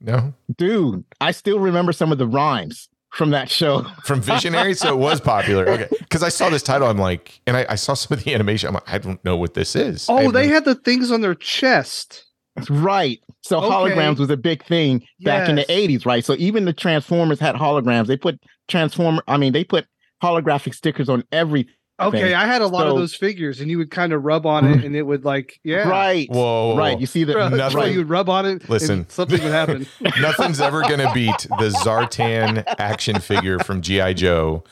No, 0.00 0.34
Dude, 0.56 1.04
I 1.20 1.30
still 1.30 1.58
remember 1.60 1.92
some 1.92 2.10
of 2.12 2.18
the 2.18 2.26
rhymes 2.26 2.88
from 3.12 3.30
that 3.30 3.48
show. 3.48 3.84
from 4.04 4.20
Visionaries, 4.20 4.80
so 4.80 4.92
it 4.92 4.98
was 4.98 5.20
popular. 5.20 5.68
Okay, 5.68 5.86
because 6.00 6.22
I 6.24 6.28
saw 6.30 6.50
this 6.50 6.62
title, 6.62 6.88
I'm 6.88 6.98
like, 6.98 7.40
and 7.46 7.56
I, 7.56 7.64
I 7.68 7.74
saw 7.76 7.94
some 7.94 8.18
of 8.18 8.24
the 8.24 8.34
animation. 8.34 8.68
I'm 8.68 8.74
like, 8.74 8.88
I 8.92 8.98
don't 8.98 9.24
know 9.24 9.36
what 9.36 9.54
this 9.54 9.76
is. 9.76 10.06
Oh, 10.08 10.30
they 10.32 10.48
no- 10.48 10.54
had 10.54 10.64
the 10.64 10.74
things 10.74 11.10
on 11.12 11.20
their 11.20 11.34
chest. 11.36 12.24
Right. 12.70 13.20
So 13.42 13.58
Okay. 13.58 13.68
holograms 13.94 14.18
was 14.18 14.30
a 14.30 14.36
big 14.36 14.64
thing 14.64 15.02
back 15.20 15.48
in 15.48 15.56
the 15.56 15.64
80s, 15.70 16.04
right? 16.06 16.24
So 16.24 16.34
even 16.38 16.64
the 16.64 16.72
Transformers 16.72 17.38
had 17.40 17.54
holograms. 17.54 18.06
They 18.06 18.16
put 18.16 18.40
transformer 18.68 19.22
I 19.28 19.36
mean, 19.36 19.52
they 19.52 19.64
put 19.64 19.86
holographic 20.22 20.74
stickers 20.74 21.08
on 21.08 21.22
everything. 21.32 21.72
Okay. 21.98 22.34
I 22.34 22.44
had 22.46 22.60
a 22.60 22.66
lot 22.66 22.86
of 22.86 22.94
those 22.96 23.14
figures, 23.14 23.60
and 23.62 23.70
you 23.70 23.78
would 23.78 23.90
kind 23.90 24.12
of 24.12 24.22
rub 24.22 24.44
on 24.44 24.66
it, 24.70 24.84
and 24.84 24.94
it 24.94 25.00
would 25.02 25.24
like, 25.24 25.58
yeah, 25.64 25.88
Right. 25.88 26.28
Whoa, 26.28 26.72
whoa, 26.72 26.76
Right. 26.76 27.00
You 27.00 27.06
see 27.06 27.24
the 27.24 27.32
Bro, 27.32 27.48
Nothing- 27.50 27.72
bro, 27.78 27.84
you 27.86 27.98
would 27.98 28.10
rub 28.10 28.28
on 28.28 28.44
it. 28.44 28.68
Listen. 28.68 28.98
and 29.00 29.10
something 29.10 29.42
would 29.42 29.50
happen. 29.52 29.86
Nothing's 30.20 30.60
ever 30.60 30.82
going 30.82 30.98
to 31.00 31.10
beat 31.14 31.46
the 31.58 31.70
Zartan 31.84 32.64
action 32.78 33.18
figure 33.20 33.58
from 33.60 33.80
GI 33.80 34.12
Joe 34.12 34.62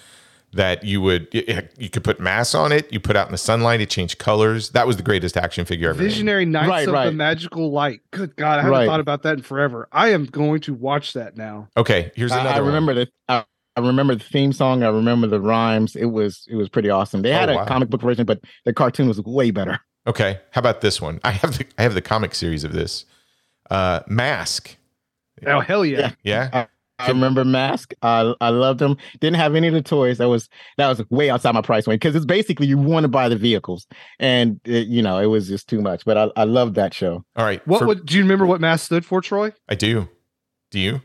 that 0.55 0.85
you 0.85 1.01
would 1.01 1.29
you, 1.33 1.62
you 1.79 1.90
could 1.90 2.03
put 2.05 2.19
mass 2.21 2.55
on 2.55 2.73
it, 2.73 2.93
you 2.93 2.99
put 3.01 3.17
out 3.17 3.27
in 3.29 3.33
the 3.33 3.38
sunlight, 3.38 3.81
it 3.81 3.90
changed 3.90 4.19
colors. 4.19 4.71
That 4.71 4.87
was 4.87 4.97
the 4.97 5.03
greatest 5.03 5.37
action 5.37 5.64
figure 5.64 5.90
ever. 5.90 5.99
Visionary 6.03 6.45
Knights 6.47 6.69
Right, 6.88 6.88
of 6.88 7.12
the. 7.12 7.12
Magical 7.12 7.71
Light. 7.71 8.01
Good 8.11 8.37
God, 8.37 8.59
I 8.59 8.62
haven't 8.62 8.71
Right. 8.71 8.87
thought 8.87 9.01
about 9.01 9.23
that 9.23 9.38
in 9.38 9.43
forever. 9.43 9.88
I 9.93 10.09
am 10.11 10.25
going 10.27 10.61
to 10.62 10.75
watch 10.75 11.12
that 11.14 11.37
now. 11.37 11.69
Okay, 11.77 12.11
here's 12.17 12.33
another. 12.33 12.49
I 12.51 12.59
one. 12.61 12.67
remember 12.67 12.95
the 12.95 13.09
I, 13.29 13.45
I 13.77 13.81
remember 13.81 14.14
the 14.14 14.25
theme 14.25 14.53
song. 14.53 14.83
I 14.83 14.88
remember 14.88 15.27
the 15.27 15.40
rhymes. 15.40 15.97
It 15.97 16.07
was 16.07 16.47
it 16.49 16.57
was 16.57 16.69
pretty 16.69 16.90
awesome. 16.90 17.23
They 17.23 17.31
had 17.33 17.49
Oh, 17.51 17.53
a 17.53 17.57
wow. 17.57 17.64
comic 17.67 17.90
book 17.90 18.01
version, 18.03 18.25
but 18.25 18.40
the 18.64 18.73
cartoon 18.73 19.09
was 19.09 19.21
way 19.23 19.51
better. 19.51 19.79
Okay, 20.07 20.38
how 20.51 20.59
about 20.61 20.81
this 20.83 21.01
one? 21.01 21.19
I 21.25 21.31
have 21.31 21.57
the 21.59 21.67
I 21.79 21.83
have 21.83 21.95
the 21.95 22.03
comic 22.03 22.35
series 22.35 22.62
of 22.64 22.73
this. 22.73 23.05
Uh, 23.71 24.01
Mask. 24.07 24.77
Oh 25.47 25.61
hell 25.61 25.85
yeah! 25.85 26.12
Yeah. 26.23 26.49
Yeah. 26.53 26.67
I 26.98 27.09
remember 27.09 27.44
Mask. 27.44 27.92
I 28.02 28.35
I 28.40 28.50
loved 28.50 28.78
them. 28.78 28.96
Didn't 29.20 29.37
have 29.37 29.54
any 29.54 29.66
of 29.68 29.74
the 29.74 29.83
toys. 29.83 30.18
That 30.18 30.28
was 30.28 30.48
that 30.78 30.88
was 30.88 31.02
way 31.11 31.28
outside 31.30 31.52
my 31.52 31.61
price 31.62 31.87
range 31.88 32.00
because 32.00 32.14
it's 32.14 32.24
basically 32.24 32.66
you 32.66 32.78
want 32.78 33.04
to 33.04 33.09
buy 33.09 33.28
the 33.28 33.37
vehicles, 33.37 33.87
and 34.20 34.61
it, 34.64 34.87
you 34.87 35.02
know 35.02 35.18
it 35.18 35.26
was 35.26 35.48
just 35.48 35.68
too 35.68 35.80
much. 35.80 36.04
But 36.04 36.16
I 36.16 36.30
I 36.37 36.44
loved 36.44 36.76
that 36.76 36.94
show. 36.94 37.24
All 37.37 37.44
right. 37.44 37.66
What 37.66 37.80
for- 37.80 37.87
would 37.87 38.07
do 38.07 38.16
you 38.16 38.22
remember 38.22 38.46
what 38.46 38.61
Mask 38.61 38.85
stood 38.87 39.04
for, 39.04 39.20
Troy? 39.20 39.52
I 39.68 39.74
do? 39.74 40.09
Do 40.70 40.78
you? 40.78 41.00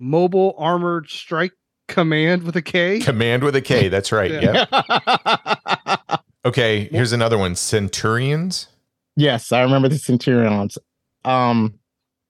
Mobile 0.00 0.54
Armored 0.58 1.08
Strike 1.08 1.52
Command 1.86 2.42
with 2.42 2.56
a 2.56 2.62
K. 2.62 2.98
Command 3.00 3.44
with 3.44 3.54
a 3.54 3.60
K. 3.62 3.88
That's 3.88 4.10
right. 4.12 4.30
Yeah. 4.42 4.64
Yep. 5.86 6.20
Okay. 6.44 6.88
Here's 6.90 7.12
another 7.12 7.38
one. 7.38 7.54
Centurions. 7.54 8.66
yes, 9.16 9.52
I 9.52 9.62
remember 9.62 9.88
the 9.88 9.98
Centurions. 9.98 10.76
Um, 11.24 11.78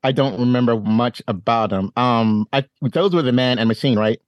I 0.03 0.13
don't 0.13 0.39
remember 0.39 0.79
much 0.79 1.23
about 1.29 1.71
them. 1.71 1.93
Um, 1.97 2.47
I 2.53 2.65
those 2.83 3.15
were 3.15 3.23
the 3.23 3.33
man 3.33 3.59
and 3.59 3.69
machine, 3.69 3.99
right? 3.99 4.21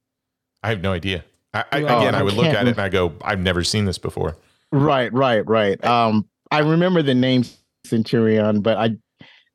I 0.62 0.68
have 0.68 0.80
no 0.80 0.92
idea. 0.92 1.24
I, 1.52 1.64
I, 1.72 1.82
Oh, 1.82 1.98
again, 1.98 2.14
I 2.14 2.20
I 2.20 2.22
would 2.22 2.34
look 2.34 2.46
at 2.46 2.66
it 2.66 2.70
and 2.70 2.80
I 2.80 2.88
go, 2.88 3.12
I've 3.22 3.40
never 3.40 3.62
seen 3.62 3.84
this 3.84 3.98
before. 3.98 4.36
Right, 4.72 5.12
right, 5.12 5.46
right. 5.46 5.82
Um, 5.84 6.28
I 6.50 6.60
remember 6.60 7.02
the 7.02 7.14
name 7.14 7.44
Centurion, 7.84 8.60
but 8.60 8.76
I, 8.76 8.96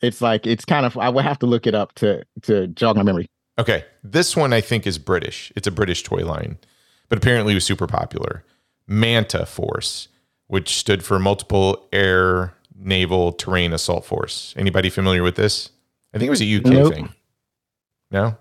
it's 0.02 0.22
like 0.22 0.46
it's 0.48 0.66
kind 0.66 0.86
of 0.86 0.98
I 0.98 1.10
would 1.10 1.26
have 1.26 1.40
to 1.40 1.46
look 1.46 1.68
it 1.68 1.76
up 1.76 1.94
to 1.96 2.24
to 2.44 2.68
jog 2.68 2.96
my 2.96 3.04
memory. 3.04 3.28
Okay. 3.58 3.84
This 4.04 4.36
one 4.38 4.54
I 4.54 4.62
think 4.62 4.88
is 4.88 4.98
British. 4.98 5.52
It's 5.56 5.68
a 5.68 5.72
British 5.72 6.04
toy 6.04 6.26
line, 6.26 6.58
but 7.10 7.18
apparently 7.18 7.54
it 7.54 7.56
was 7.56 7.66
super 7.66 7.88
popular. 7.88 8.46
Manta 8.88 9.46
Force, 9.46 10.08
which 10.48 10.76
stood 10.78 11.04
for 11.04 11.20
Multiple 11.20 11.88
Air 11.92 12.54
Naval 12.74 13.34
Terrain 13.34 13.74
Assault 13.74 14.06
Force. 14.06 14.54
Anybody 14.58 14.90
familiar 14.90 15.22
with 15.22 15.36
this? 15.36 15.72
I 16.14 16.18
think 16.18 16.28
it 16.28 16.32
was 16.32 16.42
a 16.42 16.56
UK 16.58 16.66
Nope. 16.66 16.94
thing. 16.94 17.10
No? 18.12 18.38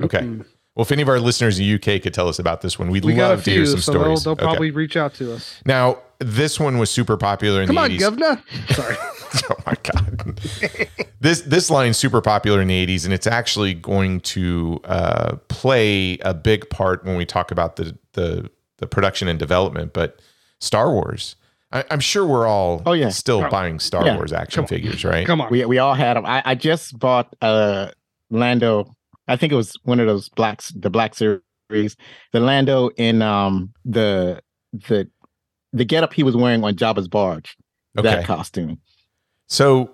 Okay. 0.00 0.18
Mm-mm. 0.20 0.44
Well, 0.74 0.82
if 0.84 0.92
any 0.92 1.02
of 1.02 1.08
our 1.08 1.18
listeners 1.18 1.58
in 1.58 1.66
the 1.66 1.74
UK 1.74 2.00
could 2.02 2.14
tell 2.14 2.28
us 2.28 2.38
about 2.38 2.60
this 2.60 2.78
one, 2.78 2.90
we'd 2.90 3.04
We 3.04 3.14
love 3.14 3.42
to 3.44 3.50
hear 3.50 3.66
some 3.66 3.80
so 3.80 3.92
they'll, 3.92 4.00
stories. 4.02 4.24
they'll 4.24 4.32
Okay. 4.34 4.42
probably 4.44 4.70
reach 4.70 4.96
out 4.96 5.12
to 5.14 5.32
us. 5.34 5.60
Now, 5.66 5.98
this 6.20 6.60
one 6.60 6.78
was 6.78 6.88
super 6.90 7.16
popular 7.16 7.62
in 7.62 7.66
Come 7.66 7.76
the 7.76 7.82
on, 7.82 7.90
80s. 7.90 7.98
governor. 7.98 8.42
Sorry. 8.70 8.96
oh 9.50 9.54
my 9.66 9.74
god 9.82 10.40
this 11.20 11.42
this 11.42 11.68
line's 11.68 11.98
super 11.98 12.22
popular 12.22 12.62
in 12.62 12.68
the 12.68 12.86
80s 12.86 13.04
and 13.04 13.12
it's 13.12 13.26
actually 13.26 13.74
going 13.74 14.20
to 14.20 14.80
uh, 14.84 15.36
play 15.48 16.16
a 16.22 16.32
big 16.32 16.70
part 16.70 17.04
when 17.04 17.14
we 17.16 17.26
talk 17.26 17.50
about 17.50 17.76
the 17.76 17.94
the, 18.14 18.50
the 18.78 18.86
production 18.86 19.28
and 19.28 19.38
development 19.38 19.92
but 19.92 20.18
star 20.60 20.90
wars 20.90 21.36
I, 21.70 21.84
i'm 21.90 22.00
sure 22.00 22.26
we're 22.26 22.46
all 22.46 22.82
Oh, 22.86 22.92
yeah. 22.92 23.10
still 23.10 23.44
Oh, 23.44 23.50
buying 23.50 23.78
star 23.78 24.04
yeah. 24.06 24.16
wars 24.16 24.32
action 24.32 24.66
figures 24.66 25.04
right 25.04 25.26
Come 25.26 25.40
on. 25.40 25.50
We 25.50 25.64
we 25.66 25.78
all 25.78 25.94
had 25.94 26.16
them. 26.16 26.24
I, 26.26 26.42
I 26.44 26.54
just 26.54 26.98
bought 26.98 27.34
a 27.42 27.92
Lando 28.30 28.94
I 29.26 29.36
think 29.36 29.52
it 29.52 29.56
was 29.56 29.76
one 29.82 30.00
of 30.00 30.06
those 30.06 30.30
blacks, 30.30 30.72
the 30.74 30.88
Black 30.88 31.14
series. 31.14 31.96
The 32.32 32.40
Lando 32.40 32.88
in 32.96 33.20
um 33.20 33.74
the 33.84 34.40
the 34.72 35.06
the 35.74 35.84
getup 35.84 36.14
he 36.14 36.22
was 36.22 36.34
wearing 36.34 36.64
on 36.64 36.74
Jabba's 36.76 37.08
barge. 37.08 37.54
Okay. 37.98 38.08
That 38.08 38.24
costume. 38.24 38.80
So, 39.48 39.90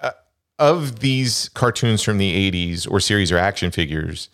uh, 0.00 0.10
of 0.58 1.00
these 1.00 1.48
cartoons 1.54 2.02
from 2.02 2.18
the 2.18 2.50
80s 2.50 2.90
or 2.90 3.00
series 3.00 3.32
or 3.32 3.38
action 3.38 3.70
figures, 3.70 4.28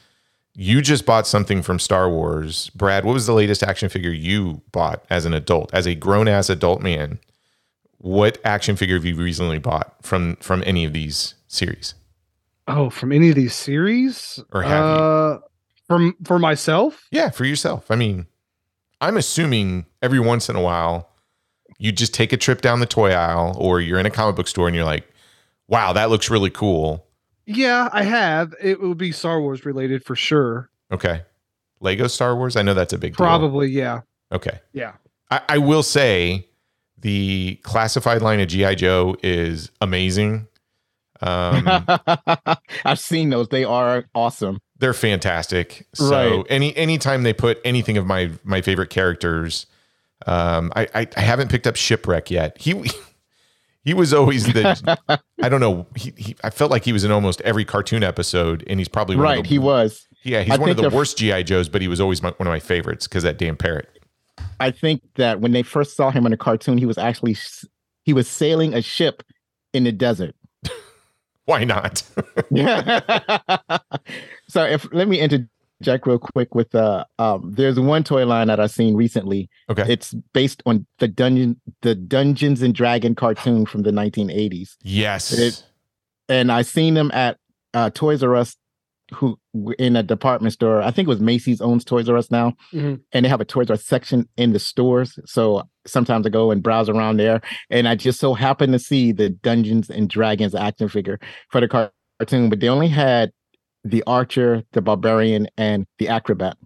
you 0.54 0.80
just 0.82 1.04
bought 1.04 1.26
something 1.26 1.62
from 1.62 1.78
Star 1.78 2.08
Wars. 2.08 2.70
Brad, 2.70 3.04
what 3.04 3.12
was 3.14 3.26
the 3.26 3.34
latest 3.34 3.62
action 3.62 3.88
figure 3.88 4.10
you 4.12 4.62
bought 4.72 5.04
as 5.10 5.24
an 5.26 5.34
adult, 5.34 5.72
as 5.74 5.86
a 5.86 5.94
grown 5.94 6.28
ass 6.28 6.48
adult 6.48 6.80
man? 6.80 7.18
What 7.98 8.38
action 8.44 8.76
figure 8.76 8.96
have 8.96 9.04
you 9.04 9.16
recently 9.16 9.58
bought 9.58 9.94
from 10.02 10.36
from 10.36 10.62
any 10.66 10.84
of 10.84 10.92
these 10.92 11.34
series? 11.48 11.94
Oh, 12.68 12.90
from 12.90 13.12
any 13.12 13.30
of 13.30 13.34
these 13.34 13.54
series? 13.54 14.38
Or 14.52 14.62
have 14.62 14.84
you? 14.84 15.02
uh, 15.02 15.38
From 15.86 16.16
for 16.24 16.38
myself? 16.38 17.06
Yeah, 17.10 17.30
for 17.30 17.44
yourself. 17.44 17.90
I 17.90 17.96
mean, 17.96 18.26
I'm 19.00 19.16
assuming 19.16 19.86
every 20.02 20.20
once 20.20 20.48
in 20.48 20.56
a 20.56 20.62
while 20.62 21.10
you 21.78 21.92
just 21.92 22.14
take 22.14 22.32
a 22.32 22.36
trip 22.36 22.60
down 22.60 22.80
the 22.80 22.86
toy 22.86 23.10
aisle 23.12 23.56
or 23.58 23.80
you're 23.80 23.98
in 23.98 24.06
a 24.06 24.10
comic 24.10 24.36
book 24.36 24.46
store 24.48 24.66
and 24.68 24.76
you're 24.76 24.84
like, 24.84 25.08
wow, 25.66 25.92
that 25.92 26.08
looks 26.10 26.30
really 26.30 26.50
cool. 26.50 27.04
Yeah, 27.46 27.88
I 27.92 28.02
have. 28.04 28.54
It 28.60 28.80
would 28.80 28.98
be 28.98 29.12
Star 29.12 29.40
Wars 29.40 29.64
related 29.66 30.04
for 30.04 30.16
sure. 30.16 30.70
Okay. 30.92 31.22
Lego 31.80 32.06
Star 32.06 32.34
Wars? 32.36 32.56
I 32.56 32.62
know 32.62 32.74
that's 32.74 32.92
a 32.92 32.98
big 32.98 33.12
deal. 33.12 33.24
Probably, 33.26 33.68
yeah. 33.68 34.00
Okay. 34.32 34.58
Yeah. 34.72 34.92
I, 35.30 35.40
I 35.48 35.58
will 35.58 35.82
say 35.82 36.48
the 36.98 37.58
classified 37.62 38.22
line 38.22 38.40
of 38.40 38.48
G.I. 38.48 38.74
Joe 38.76 39.16
is 39.22 39.70
amazing. 39.80 40.46
Um, 41.20 41.66
I've 42.84 42.98
seen 42.98 43.30
those. 43.30 43.48
They 43.48 43.64
are 43.64 44.04
awesome. 44.14 44.58
they're 44.78 44.92
fantastic. 44.94 45.86
So 45.94 46.10
Right. 46.38 46.46
any 46.50 46.76
anytime 46.76 47.22
they 47.22 47.32
put 47.32 47.60
anything 47.64 47.96
of 47.96 48.06
my 48.06 48.30
my 48.42 48.60
favorite 48.62 48.90
characters, 48.90 49.66
um, 50.26 50.72
I, 50.74 50.88
I 50.94 51.06
I 51.16 51.20
haven't 51.20 51.50
picked 51.50 51.66
up 51.66 51.76
shipwreck 51.76 52.30
yet. 52.30 52.56
He 52.60 52.90
he 53.84 53.94
was 53.94 54.14
always 54.14 54.46
the 54.46 55.20
I 55.42 55.48
don't 55.48 55.60
know. 55.60 55.86
He, 55.94 56.12
he 56.16 56.36
I 56.42 56.50
felt 56.50 56.70
like 56.70 56.84
he 56.84 56.92
was 56.92 57.04
in 57.04 57.10
almost 57.10 57.40
every 57.42 57.64
cartoon 57.64 58.02
episode, 58.02 58.64
and 58.66 58.80
he's 58.80 58.88
probably 58.88 59.16
Right, 59.16 59.42
the- 59.42 59.48
he 59.48 59.58
was. 59.58 60.06
Yeah, 60.22 60.40
he's 60.42 60.54
I 60.54 60.56
one 60.56 60.70
of 60.70 60.76
the 60.78 60.88
worst 60.88 61.18
GI 61.18 61.44
Joes, 61.44 61.68
but 61.68 61.82
he 61.82 61.88
was 61.88 62.00
always 62.00 62.22
my, 62.22 62.30
one 62.30 62.46
of 62.46 62.50
my 62.50 62.58
favorites 62.60 63.06
because 63.06 63.24
that 63.24 63.36
damn 63.36 63.56
parrot. 63.56 63.88
I 64.58 64.70
think 64.70 65.02
that 65.16 65.40
when 65.40 65.52
they 65.52 65.62
first 65.62 65.96
saw 65.96 66.10
him 66.10 66.24
in 66.24 66.32
a 66.32 66.36
cartoon, 66.38 66.78
he 66.78 66.86
was 66.86 66.96
actually 66.96 67.36
he 68.04 68.12
was 68.14 68.26
sailing 68.26 68.72
a 68.72 68.80
ship 68.80 69.22
in 69.74 69.84
the 69.84 69.92
desert. 69.92 70.34
Why 71.44 71.64
not? 71.64 72.02
Yeah. 72.50 73.00
so 74.48 74.64
if 74.64 74.90
let 74.94 75.08
me 75.08 75.20
interject 75.80 76.06
real 76.06 76.18
quick 76.18 76.54
with 76.54 76.74
uh 76.74 77.04
um 77.18 77.52
there's 77.56 77.78
one 77.78 78.04
toy 78.04 78.24
line 78.26 78.46
that 78.48 78.60
I've 78.60 78.70
seen 78.70 78.94
recently. 78.94 79.48
okay. 79.68 79.84
It's 79.88 80.14
based 80.32 80.62
on 80.66 80.86
the 80.98 81.08
dungeon 81.08 81.60
the 81.82 81.94
Dungeons 81.94 82.62
and 82.62 82.74
Dragon 82.74 83.14
cartoon 83.14 83.66
from 83.66 83.82
the 83.82 83.90
1980s. 83.90 84.76
yes. 84.82 85.32
it- 85.32 85.64
And 86.28 86.50
I 86.52 86.62
seen 86.62 86.94
them 86.94 87.10
at 87.12 87.38
uh 87.74 87.90
Toys 87.90 88.22
R 88.22 88.34
Us 88.36 88.56
who 89.12 89.38
in 89.78 89.96
a 89.96 90.02
department 90.02 90.54
store. 90.54 90.80
I 90.80 90.90
think 90.90 91.06
it 91.06 91.10
was 91.10 91.20
Macy's 91.20 91.60
owns 91.60 91.84
Toys 91.84 92.08
R 92.08 92.16
Us 92.16 92.30
now. 92.30 92.54
Mhm. 92.72 93.00
And 93.12 93.24
they 93.24 93.28
have 93.28 93.40
a 93.40 93.44
Toys 93.44 93.68
R 93.68 93.74
Us 93.74 93.84
section 93.84 94.28
in 94.36 94.52
the 94.52 94.58
stores. 94.58 95.18
So 95.26 95.68
sometimes 95.86 96.26
I 96.26 96.30
go 96.30 96.50
and 96.50 96.62
browse 96.62 96.88
around 96.88 97.18
there 97.18 97.42
and 97.68 97.86
I 97.88 97.96
just 97.96 98.18
so 98.20 98.32
happen 98.34 98.72
to 98.72 98.78
see 98.78 99.12
the 99.12 99.28
Dungeons 99.28 99.90
and 99.90 100.08
Dragons 100.08 100.54
action 100.54 100.88
figure 100.88 101.18
for 101.50 101.60
the 101.60 101.68
cartoon, 101.68 102.48
but 102.48 102.60
they 102.60 102.68
only 102.68 102.88
had 102.88 103.30
the 103.84 104.02
archer, 104.06 104.64
the 104.72 104.80
barbarian, 104.80 105.48
and 105.56 105.86
the 105.98 106.08
acrobat. 106.08 106.56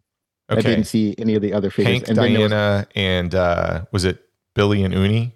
I 0.48 0.60
didn't 0.62 0.84
see 0.84 1.14
any 1.18 1.34
of 1.34 1.42
the 1.42 1.52
other 1.52 1.70
figures. 1.70 1.92
Hank, 1.92 2.08
and 2.08 2.16
there 2.16 2.24
was- 2.40 2.50
Diana, 2.50 2.86
and 2.94 3.34
uh, 3.34 3.84
was 3.92 4.04
it 4.04 4.22
Billy 4.54 4.82
and 4.82 4.94
Uni? 4.94 5.34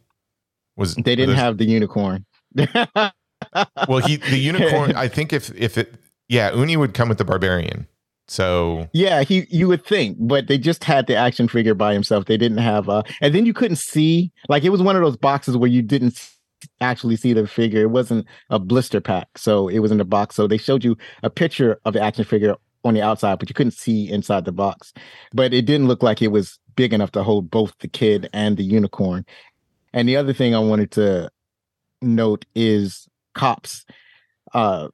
Was 0.77 0.95
they 0.95 1.15
didn't 1.15 1.31
those- 1.31 1.39
have 1.39 1.59
the 1.59 1.67
unicorn. 1.67 2.25
Well, 3.89 3.99
he 3.99 4.17
the 4.17 4.39
unicorn. 4.39 4.95
I 4.95 5.09
think 5.09 5.33
if 5.33 5.51
if 5.57 5.77
it 5.77 5.95
yeah, 6.29 6.55
Uni 6.55 6.77
would 6.77 6.95
come 6.95 7.09
with 7.09 7.19
the 7.19 7.25
barbarian. 7.25 7.89
So 8.29 8.89
Yeah, 8.93 9.23
he 9.25 9.47
you 9.51 9.67
would 9.69 9.85
think, 9.85 10.17
but 10.21 10.47
they 10.47 10.59
just 10.59 10.85
had 10.85 11.09
the 11.09 11.17
action 11.17 11.49
figure 11.49 11.75
by 11.75 11.93
himself. 11.93 12.27
They 12.27 12.37
didn't 12.37 12.59
have 12.59 12.89
uh 12.89 13.03
and 13.21 13.35
then 13.35 13.45
you 13.45 13.53
couldn't 13.53 13.77
see 13.77 14.33
like 14.49 14.63
it 14.65 14.71
was 14.71 14.81
one 14.81 14.95
of 14.97 15.03
those 15.03 15.17
boxes 15.17 15.57
where 15.57 15.69
you 15.69 15.83
didn't 15.83 16.31
actually 16.81 17.17
see 17.17 17.33
the 17.33 17.47
figure. 17.47 17.83
It 17.83 17.91
wasn't 17.91 18.27
a 18.51 18.59
blister 18.59 19.01
pack, 19.01 19.29
so 19.37 19.69
it 19.69 19.81
was 19.81 19.91
in 19.91 19.99
the 19.99 20.05
box. 20.05 20.35
So 20.37 20.47
they 20.47 20.57
showed 20.59 20.85
you 20.85 20.97
a 21.23 21.31
picture 21.31 21.81
of 21.85 21.95
the 21.95 22.01
action 22.01 22.25
figure 22.25 22.57
on 22.85 22.95
the 22.95 23.03
outside, 23.03 23.39
but 23.39 23.49
you 23.49 23.55
couldn't 23.55 23.73
see 23.73 24.11
inside 24.11 24.45
the 24.45 24.53
box. 24.53 24.93
But 25.33 25.55
it 25.55 25.63
didn't 25.67 25.89
look 25.89 26.03
like 26.03 26.21
it 26.23 26.29
was 26.29 26.59
big 26.75 26.93
enough 26.93 27.13
to 27.13 27.23
hold 27.23 27.51
both 27.51 27.73
the 27.81 27.89
kid 27.89 28.29
and 28.33 28.57
the 28.57 28.65
unicorn. 28.65 29.25
And 29.93 30.09
the 30.09 30.17
other 30.17 30.33
thing 30.33 30.55
I 30.55 30.59
wanted 30.59 30.91
to 30.93 31.31
note 32.01 32.45
is 32.55 33.07
cops. 33.35 33.85
Uh 34.53 34.89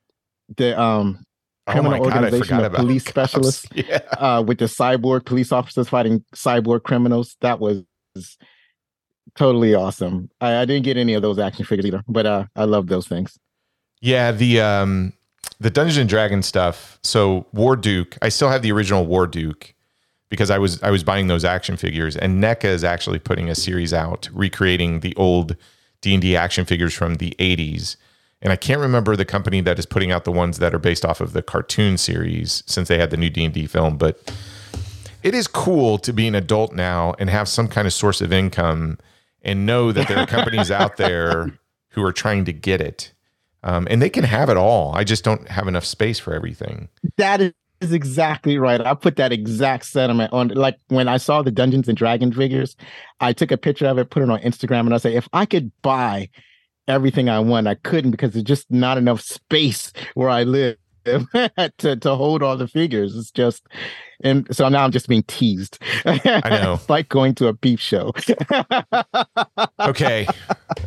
the 0.56 0.78
um 0.80 1.24
criminal 1.66 1.94
oh 1.94 1.98
my 1.98 1.98
God, 1.98 2.24
organization 2.24 2.60
of 2.60 2.72
police 2.72 3.04
specialists 3.04 3.66
Yeah. 3.74 4.00
uh, 4.12 4.42
with 4.46 4.58
the 4.58 4.64
cyborg 4.66 5.24
police 5.24 5.52
officers 5.52 5.88
fighting 5.88 6.24
cyborg 6.34 6.82
criminals. 6.82 7.36
That 7.40 7.60
was 7.60 7.84
totally 9.38 9.72
awesome. 9.72 10.28
I, 10.40 10.56
I 10.56 10.64
didn't 10.64 10.82
get 10.82 10.96
any 10.96 11.14
of 11.14 11.22
those 11.22 11.38
action 11.38 11.64
figures 11.64 11.86
either, 11.86 12.02
but 12.08 12.26
uh, 12.26 12.46
I 12.56 12.64
love 12.64 12.88
those 12.88 13.06
things. 13.06 13.38
Yeah, 14.00 14.32
the 14.32 14.60
um 14.60 15.12
the 15.60 15.70
Dungeons 15.70 15.96
and 15.96 16.08
Dragons 16.08 16.46
stuff. 16.46 16.98
So 17.02 17.46
War 17.52 17.76
Duke, 17.76 18.18
I 18.20 18.28
still 18.28 18.48
have 18.48 18.62
the 18.62 18.72
original 18.72 19.06
War 19.06 19.26
Duke 19.26 19.74
because 20.28 20.50
I 20.50 20.58
was 20.58 20.82
I 20.82 20.90
was 20.90 21.04
buying 21.04 21.28
those 21.28 21.44
action 21.44 21.76
figures, 21.76 22.16
and 22.16 22.42
NECA 22.42 22.64
is 22.64 22.82
actually 22.84 23.20
putting 23.20 23.48
a 23.48 23.54
series 23.54 23.94
out 23.94 24.28
recreating 24.32 25.00
the 25.00 25.14
old 25.14 25.56
D 26.00 26.14
and 26.14 26.22
D 26.22 26.36
action 26.36 26.64
figures 26.64 26.94
from 26.94 27.16
the 27.16 27.34
'80s. 27.38 27.96
And 28.42 28.52
I 28.52 28.56
can't 28.56 28.80
remember 28.80 29.16
the 29.16 29.24
company 29.24 29.60
that 29.62 29.80
is 29.80 29.86
putting 29.86 30.12
out 30.12 30.24
the 30.24 30.32
ones 30.32 30.58
that 30.58 30.72
are 30.74 30.78
based 30.78 31.04
off 31.04 31.20
of 31.20 31.32
the 31.32 31.42
cartoon 31.42 31.96
series 31.96 32.62
since 32.66 32.86
they 32.88 32.98
had 32.98 33.10
the 33.10 33.16
new 33.16 33.30
D 33.30 33.44
and 33.44 33.54
D 33.54 33.66
film, 33.66 33.96
but 33.96 34.32
it 35.22 35.34
is 35.34 35.48
cool 35.48 35.98
to 35.98 36.12
be 36.12 36.28
an 36.28 36.34
adult 36.34 36.72
now 36.72 37.14
and 37.18 37.30
have 37.30 37.48
some 37.48 37.66
kind 37.68 37.86
of 37.86 37.92
source 37.92 38.20
of 38.20 38.32
income 38.32 38.98
and 39.42 39.66
know 39.66 39.92
that 39.92 40.08
there 40.08 40.18
are 40.18 40.26
companies 40.38 40.70
out 40.70 40.96
there 40.96 41.58
who 41.90 42.04
are 42.04 42.12
trying 42.12 42.44
to 42.46 42.52
get 42.52 42.80
it. 42.80 43.12
Um, 43.64 43.88
and 43.90 44.00
they 44.00 44.10
can 44.10 44.24
have 44.24 44.48
it 44.50 44.56
all. 44.56 44.94
I 44.94 45.04
just 45.04 45.24
don't 45.24 45.48
have 45.48 45.66
enough 45.66 45.84
space 45.84 46.18
for 46.18 46.32
everything. 46.32 46.88
That 47.16 47.40
is 47.40 47.52
is 47.80 47.92
exactly 47.92 48.58
right. 48.58 48.80
I 48.80 48.94
put 48.94 49.16
that 49.16 49.32
exact 49.32 49.86
sentiment 49.86 50.32
on. 50.32 50.48
Like 50.48 50.78
when 50.88 51.08
I 51.08 51.16
saw 51.16 51.42
the 51.42 51.50
Dungeons 51.50 51.88
and 51.88 51.96
Dragon 51.96 52.32
figures, 52.32 52.76
I 53.20 53.32
took 53.32 53.50
a 53.50 53.56
picture 53.56 53.86
of 53.86 53.98
it, 53.98 54.10
put 54.10 54.22
it 54.22 54.30
on 54.30 54.40
Instagram, 54.40 54.80
and 54.80 54.94
I 54.94 54.98
say, 54.98 55.14
if 55.14 55.28
I 55.32 55.46
could 55.46 55.70
buy 55.82 56.28
everything 56.86 57.28
I 57.28 57.38
want, 57.40 57.68
I 57.68 57.74
couldn't 57.74 58.10
because 58.10 58.32
there's 58.32 58.44
just 58.44 58.70
not 58.70 58.98
enough 58.98 59.20
space 59.20 59.92
where 60.14 60.28
I 60.28 60.42
live 60.42 60.76
to 61.78 61.96
to 61.96 62.14
hold 62.14 62.42
all 62.42 62.56
the 62.56 62.68
figures. 62.68 63.16
It's 63.16 63.30
just, 63.30 63.66
and 64.20 64.46
so 64.54 64.68
now 64.68 64.84
I'm 64.84 64.90
just 64.90 65.08
being 65.08 65.22
teased. 65.24 65.78
I 66.04 66.60
know. 66.62 66.74
it's 66.80 66.88
like 66.88 67.08
going 67.08 67.34
to 67.36 67.48
a 67.48 67.52
beef 67.52 67.80
show. 67.80 68.12
Okay, 69.80 70.26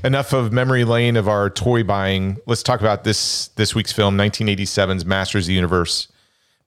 enough 0.04 0.34
of 0.34 0.52
memory 0.52 0.84
lane 0.84 1.16
of 1.16 1.28
our 1.28 1.50
toy 1.50 1.82
buying. 1.82 2.38
Let's 2.46 2.62
talk 2.62 2.82
about 2.82 3.04
this 3.04 3.48
this 3.56 3.74
week's 3.74 3.92
film, 3.92 4.18
1987's 4.18 5.06
Masters 5.06 5.46
of 5.46 5.48
the 5.48 5.54
Universe. 5.54 6.08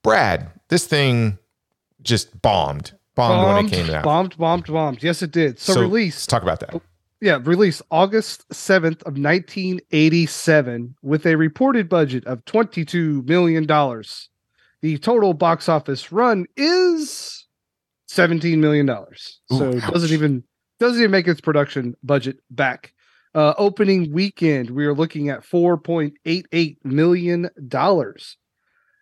Brad, 0.03 0.51
this 0.69 0.87
thing 0.87 1.39
just 2.03 2.41
bombed, 2.43 2.93
bombed, 3.15 3.47
when 3.47 3.67
it 3.67 3.87
came 3.87 3.95
out. 3.95 4.05
bombed, 4.05 4.37
bombed, 4.37 4.67
bombed. 4.67 5.03
Yes, 5.03 5.23
it 5.23 5.31
did. 5.31 5.59
So, 5.61 5.81
release. 5.81 6.15
Let's 6.17 6.27
talk 6.27 6.43
about 6.43 6.61
that. 6.61 6.81
Yeah, 7.25 7.39
released 7.43 7.81
August 7.91 8.47
7th 8.51 9.01
of 9.05 9.17
1987 9.17 10.95
with 11.01 11.25
a 11.25 11.37
reported 11.37 11.89
budget 11.89 12.27
of 12.27 12.45
22 12.45 13.23
million 13.23 13.65
dollars. 13.65 14.29
The 14.83 14.99
total 14.99 15.33
box 15.33 15.67
office 15.67 16.13
run 16.13 16.45
is 16.59 17.47
17 18.09 18.61
million 18.61 18.85
dollars. 18.85 19.41
So 19.51 19.71
ouch. 19.75 19.91
doesn't 19.91 20.13
even 20.13 20.45
doesn't 20.79 20.99
even 20.99 21.11
make 21.11 21.27
its 21.27 21.41
production 21.41 21.97
budget 22.03 22.41
back. 22.51 22.93
Uh, 23.35 23.55
opening 23.57 24.13
weekend, 24.13 24.69
we 24.69 24.85
are 24.85 24.95
looking 24.95 25.31
at 25.31 25.45
4.88 25.45 26.77
million 26.85 27.49
dollars. 27.67 28.37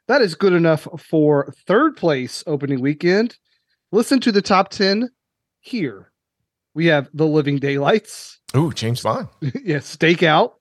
That 0.06 0.22
is 0.22 0.36
good 0.36 0.52
enough 0.52 0.86
for 0.96 1.52
third 1.66 1.96
place 1.96 2.44
opening 2.46 2.80
weekend. 2.80 3.36
Listen 3.90 4.20
to 4.20 4.30
the 4.30 4.42
top 4.42 4.68
10 4.70 5.08
here. 5.58 6.11
We 6.74 6.86
have 6.86 7.08
The 7.12 7.26
Living 7.26 7.58
Daylights, 7.58 8.40
Ooh, 8.56 8.72
James 8.72 9.02
Bond. 9.02 9.28
yeah, 9.64 9.78
Stakeout, 9.78 10.52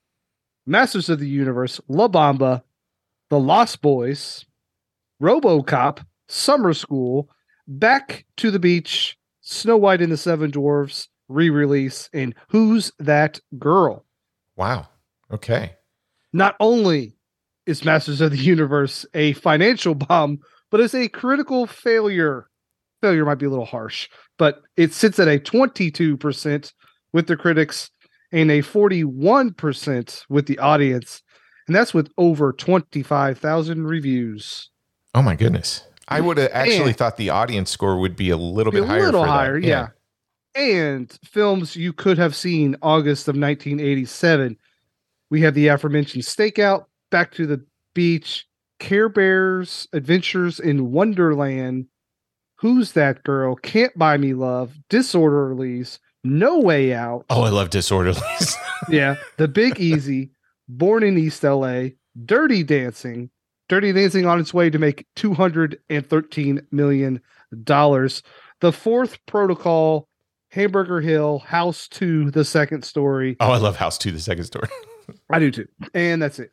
Masters 0.66 1.10
of 1.10 1.20
the 1.20 1.30
Universe, 1.30 1.80
La 1.88 2.08
Bamba, 2.08 2.64
The 3.30 3.40
Lost 3.40 3.82
Boys, 3.82 4.46
RoboCop, 5.22 6.06
Summer 6.28 6.74
School, 6.74 7.30
Back 7.68 8.26
to 8.38 8.52
the 8.52 8.60
Beach, 8.60 9.18
Snow 9.42 9.78
White 9.78 10.02
and 10.02 10.12
the 10.12 10.18
Seven 10.18 10.52
Dwarfs 10.52 11.08
re-release, 11.30 12.10
and 12.14 12.36
Who's 12.50 12.92
That 13.00 13.40
Girl? 13.58 14.06
Wow. 14.56 14.88
Okay. 15.32 15.76
Not 16.34 16.56
only 16.60 17.16
is 17.66 17.86
Masters 17.86 18.22
of 18.22 18.32
the 18.32 18.38
Universe 18.38 19.06
a 19.14 19.34
financial 19.34 19.96
bomb, 19.96 20.40
but 20.70 20.80
it's 20.80 20.96
a 20.96 21.08
critical 21.08 21.68
failure. 21.68 22.50
Failure 23.02 23.26
might 23.26 23.36
be 23.40 23.46
a 23.46 23.50
little 23.50 23.66
harsh, 23.66 24.08
but 24.38 24.62
it 24.78 24.94
sits 24.94 25.20
at 25.20 25.28
a 25.28 25.40
22% 25.40 26.74
with 27.14 27.28
the 27.28 27.36
critics 27.36 27.90
and 28.32 28.50
a 28.52 28.62
41% 28.62 30.24
with 30.30 30.46
the 30.46 30.60
audience. 30.60 31.22
And 31.68 31.76
that's 31.76 31.94
with 31.94 32.10
over 32.18 32.54
25,000 32.54 33.86
reviews. 33.86 34.70
Oh 35.14 35.22
my 35.22 35.36
goodness. 35.36 35.84
I 36.08 36.22
would 36.22 36.38
have 36.38 36.52
actually 36.54 36.90
And- 36.90 36.98
thought 36.98 37.18
the 37.18 37.30
audience 37.30 37.70
score 37.72 38.00
would 38.00 38.16
be 38.16 38.30
a 38.30 38.38
little 38.38 38.72
Be 38.72 38.80
bit 38.80 38.86
a 38.86 38.88
higher. 38.88 39.02
A 39.02 39.06
little 39.06 39.26
higher, 39.26 39.58
yeah. 39.58 39.90
And 40.54 41.12
films 41.24 41.76
you 41.76 41.94
could 41.94 42.18
have 42.18 42.36
seen 42.36 42.76
August 42.82 43.28
of 43.28 43.36
1987. 43.36 44.58
We 45.30 45.42
have 45.42 45.54
the 45.54 45.68
aforementioned 45.70 46.24
Stakeout, 46.26 46.86
Back 47.10 47.32
to 47.36 47.46
the 47.48 47.64
Beach, 47.94 48.46
Care 48.80 49.08
Bears, 49.08 49.88
Adventures 49.94 50.60
in 50.60 50.92
Wonderland, 50.92 51.86
Who's 52.62 52.92
That 52.92 53.24
Girl, 53.24 53.56
Can't 53.56 53.98
Buy 53.98 54.18
Me 54.18 54.34
Love, 54.34 54.78
Disorderlies, 54.90 55.98
No 56.24 56.60
Way 56.60 56.94
Out, 56.94 57.26
Oh, 57.30 57.42
I 57.42 57.50
love 57.50 57.70
Disorderlies. 57.72 58.54
yeah, 58.90 59.16
The 59.38 59.48
Big 59.48 59.80
Easy, 59.80 60.30
Born 60.70 61.02
in 61.04 61.18
East 61.18 61.44
LA, 61.44 61.90
Dirty 62.26 62.64
Dancing, 62.64 63.32
Dirty 63.68 63.92
Dancing 63.94 64.26
on 64.28 64.40
its 64.40 64.54
way 64.54 64.70
to 64.70 64.78
make 64.78 65.08
$213 65.16 66.66
million. 66.72 67.22
The 67.66 68.72
fourth 68.72 69.26
protocol, 69.26 70.08
Hamburger 70.50 71.02
Hill, 71.02 71.40
House 71.40 71.88
2, 71.88 72.30
the 72.32 72.46
second 72.46 72.84
story. 72.86 73.38
oh, 73.40 73.52
I 73.52 73.58
love 73.58 73.78
House 73.78 73.98
2, 73.98 74.12
the 74.12 74.20
second 74.20 74.44
story. 74.44 74.68
I 75.32 75.40
do 75.40 75.50
too. 75.50 75.68
And 75.96 76.22
that's 76.22 76.38
it. 76.38 76.52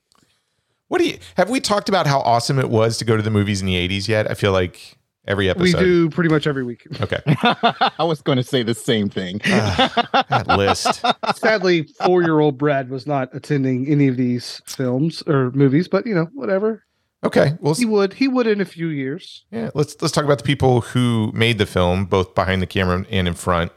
What 0.88 1.02
do 1.02 1.06
you 1.06 1.18
have 1.36 1.50
we 1.50 1.60
talked 1.60 1.90
about 1.90 2.06
how 2.06 2.20
awesome 2.20 2.58
it 2.58 2.70
was 2.70 2.96
to 2.96 3.04
go 3.04 3.14
to 3.14 3.22
the 3.22 3.30
movies 3.30 3.60
in 3.60 3.66
the 3.66 3.74
80s 3.74 4.08
yet? 4.08 4.30
I 4.30 4.32
feel 4.32 4.52
like 4.52 4.96
every 5.28 5.48
episode. 5.48 5.78
We 5.78 5.84
do 5.84 6.10
pretty 6.10 6.30
much 6.30 6.46
every 6.46 6.64
week. 6.64 6.86
Okay. 7.00 7.20
I 7.26 8.02
was 8.04 8.20
going 8.20 8.36
to 8.36 8.42
say 8.42 8.64
the 8.64 8.74
same 8.74 9.08
thing. 9.08 9.40
Ah, 9.46 10.24
that 10.28 10.48
list. 10.48 11.04
Sadly, 11.36 11.84
four 12.04 12.22
year 12.22 12.40
old 12.40 12.58
Brad 12.58 12.90
was 12.90 13.06
not 13.06 13.28
attending 13.32 13.86
any 13.86 14.08
of 14.08 14.16
these 14.16 14.60
films 14.66 15.22
or 15.26 15.52
movies, 15.52 15.86
but 15.86 16.06
you 16.06 16.14
know, 16.14 16.28
whatever. 16.34 16.84
Okay. 17.24 17.52
Well, 17.60 17.74
He 17.74 17.84
would. 17.84 18.14
He 18.14 18.28
would 18.28 18.46
in 18.46 18.60
a 18.60 18.64
few 18.64 18.88
years. 18.88 19.44
Yeah, 19.50 19.70
let's 19.74 20.00
let's 20.00 20.12
talk 20.12 20.24
about 20.24 20.38
the 20.38 20.44
people 20.44 20.80
who 20.80 21.30
made 21.34 21.58
the 21.58 21.66
film, 21.66 22.04
both 22.04 22.34
behind 22.34 22.62
the 22.62 22.66
camera 22.66 23.04
and 23.10 23.28
in 23.28 23.34
front. 23.34 23.72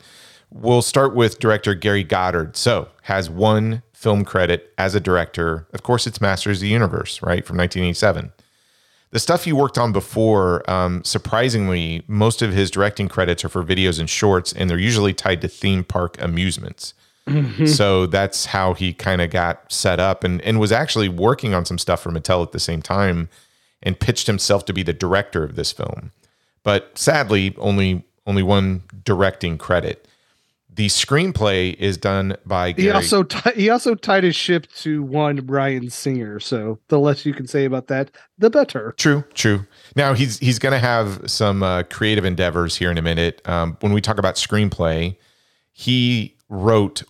We'll 0.51 0.81
start 0.81 1.15
with 1.15 1.39
director 1.39 1.73
Gary 1.73 2.03
Goddard. 2.03 2.57
So 2.57 2.89
has 3.03 3.29
one 3.29 3.83
film 3.93 4.25
credit 4.25 4.73
as 4.77 4.95
a 4.95 4.99
director. 4.99 5.67
Of 5.73 5.83
course, 5.83 6.05
it's 6.05 6.19
Masters 6.19 6.57
of 6.57 6.61
the 6.61 6.67
Universe, 6.67 7.21
right, 7.21 7.45
from 7.45 7.57
1987. 7.57 8.31
The 9.11 9.19
stuff 9.19 9.43
he 9.43 9.53
worked 9.53 9.77
on 9.77 9.91
before, 9.91 10.69
um, 10.69 11.03
surprisingly, 11.03 12.03
most 12.07 12.41
of 12.41 12.53
his 12.53 12.71
directing 12.71 13.07
credits 13.09 13.43
are 13.45 13.49
for 13.49 13.63
videos 13.63 13.99
and 13.99 14.09
shorts, 14.09 14.53
and 14.53 14.69
they're 14.69 14.79
usually 14.79 15.13
tied 15.13 15.41
to 15.41 15.47
theme 15.47 15.83
park 15.83 16.15
amusements. 16.21 16.93
So 17.67 18.07
that's 18.07 18.47
how 18.47 18.73
he 18.73 18.93
kind 18.93 19.21
of 19.21 19.29
got 19.29 19.71
set 19.71 19.99
up 19.99 20.23
and, 20.23 20.41
and 20.41 20.59
was 20.59 20.71
actually 20.71 21.07
working 21.07 21.53
on 21.53 21.65
some 21.65 21.77
stuff 21.77 22.01
for 22.01 22.09
Mattel 22.11 22.41
at 22.43 22.51
the 22.51 22.59
same 22.59 22.81
time 22.81 23.29
and 23.83 23.99
pitched 23.99 24.27
himself 24.27 24.65
to 24.65 24.73
be 24.73 24.83
the 24.83 24.91
director 24.93 25.43
of 25.43 25.55
this 25.55 25.71
film. 25.71 26.11
But 26.63 26.97
sadly, 26.97 27.55
only 27.57 28.03
only 28.25 28.43
one 28.43 28.83
directing 29.05 29.57
credit. 29.57 30.07
The 30.73 30.87
screenplay 30.87 31.75
is 31.75 31.97
done 31.97 32.37
by 32.45 32.71
He 32.71 32.89
also 32.89 33.23
ti- 33.23 33.51
he 33.55 33.69
also 33.69 33.93
tied 33.93 34.23
his 34.23 34.35
ship 34.35 34.67
to 34.77 35.03
one 35.03 35.37
Bryan 35.37 35.89
Singer. 35.89 36.39
So 36.39 36.79
the 36.87 36.97
less 36.97 37.25
you 37.25 37.33
can 37.33 37.45
say 37.45 37.65
about 37.65 37.87
that, 37.87 38.11
the 38.37 38.49
better. 38.49 38.93
True, 38.97 39.25
true. 39.33 39.65
Now 39.95 40.13
he's 40.13 40.37
he's 40.39 40.59
going 40.59 40.71
to 40.71 40.79
have 40.79 41.29
some 41.29 41.61
uh, 41.61 41.83
creative 41.83 42.23
endeavors 42.23 42.77
here 42.77 42.89
in 42.89 42.97
a 42.97 43.01
minute. 43.01 43.41
Um, 43.45 43.75
when 43.81 43.91
we 43.91 43.99
talk 43.99 44.17
about 44.17 44.35
screenplay, 44.35 45.17
he 45.73 46.37
wrote 46.47 47.03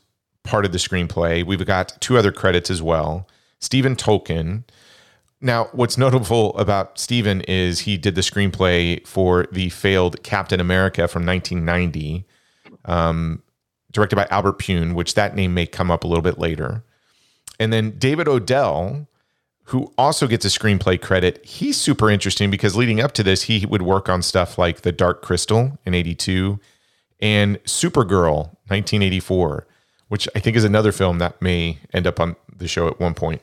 part 0.43 0.65
of 0.65 0.71
the 0.71 0.77
screenplay. 0.77 1.45
We've 1.45 1.65
got 1.65 1.99
two 2.01 2.17
other 2.17 2.31
credits 2.31 2.71
as 2.71 2.81
well. 2.81 3.27
Stephen 3.59 3.95
Tolkin. 3.95 4.63
Now, 5.43 5.69
what's 5.71 5.97
notable 5.97 6.55
about 6.55 6.99
Stephen 6.99 7.41
is 7.41 7.81
he 7.81 7.97
did 7.97 8.13
the 8.13 8.21
screenplay 8.21 9.05
for 9.07 9.47
the 9.51 9.69
failed 9.69 10.21
Captain 10.21 10.59
America 10.59 11.07
from 11.07 11.25
1990, 11.25 12.27
um, 12.85 13.41
directed 13.91 14.15
by 14.15 14.27
Albert 14.29 14.59
Pyun, 14.59 14.93
which 14.93 15.15
that 15.15 15.35
name 15.35 15.53
may 15.53 15.65
come 15.65 15.91
up 15.91 16.03
a 16.03 16.07
little 16.07 16.21
bit 16.21 16.39
later. 16.39 16.83
And 17.59 17.71
then 17.71 17.91
David 17.97 18.27
Odell, 18.27 19.07
who 19.65 19.93
also 19.97 20.27
gets 20.27 20.43
a 20.45 20.49
screenplay 20.49 20.99
credit. 20.99 21.43
He's 21.45 21.77
super 21.77 22.09
interesting 22.09 22.51
because 22.51 22.75
leading 22.75 22.99
up 22.99 23.13
to 23.13 23.23
this, 23.23 23.43
he 23.43 23.65
would 23.65 23.81
work 23.81 24.09
on 24.09 24.21
stuff 24.21 24.57
like 24.57 24.81
The 24.81 24.91
Dark 24.91 25.21
Crystal 25.21 25.77
in 25.85 25.93
82 25.93 26.59
and 27.21 27.63
Supergirl 27.63 28.47
1984, 28.67 29.67
which 30.07 30.27
I 30.35 30.39
think 30.39 30.57
is 30.57 30.63
another 30.63 30.91
film 30.91 31.19
that 31.19 31.41
may 31.41 31.77
end 31.93 32.07
up 32.07 32.19
on 32.19 32.35
the 32.53 32.67
show 32.67 32.87
at 32.87 32.99
one 32.99 33.13
point. 33.13 33.41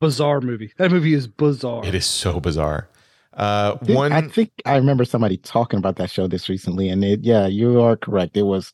Bizarre 0.00 0.40
movie. 0.40 0.72
That 0.78 0.90
movie 0.90 1.14
is 1.14 1.26
bizarre. 1.26 1.84
It 1.84 1.94
is 1.94 2.06
so 2.06 2.38
bizarre. 2.38 2.88
Uh, 3.34 3.76
Did- 3.76 3.96
one, 3.96 4.12
I 4.12 4.22
think 4.22 4.50
I 4.66 4.76
remember 4.76 5.04
somebody 5.04 5.38
talking 5.38 5.78
about 5.78 5.96
that 5.96 6.10
show 6.10 6.26
this 6.26 6.48
recently, 6.48 6.88
and 6.88 7.02
it, 7.02 7.20
yeah, 7.22 7.46
you 7.46 7.80
are 7.80 7.96
correct. 7.96 8.36
It 8.36 8.42
was, 8.42 8.72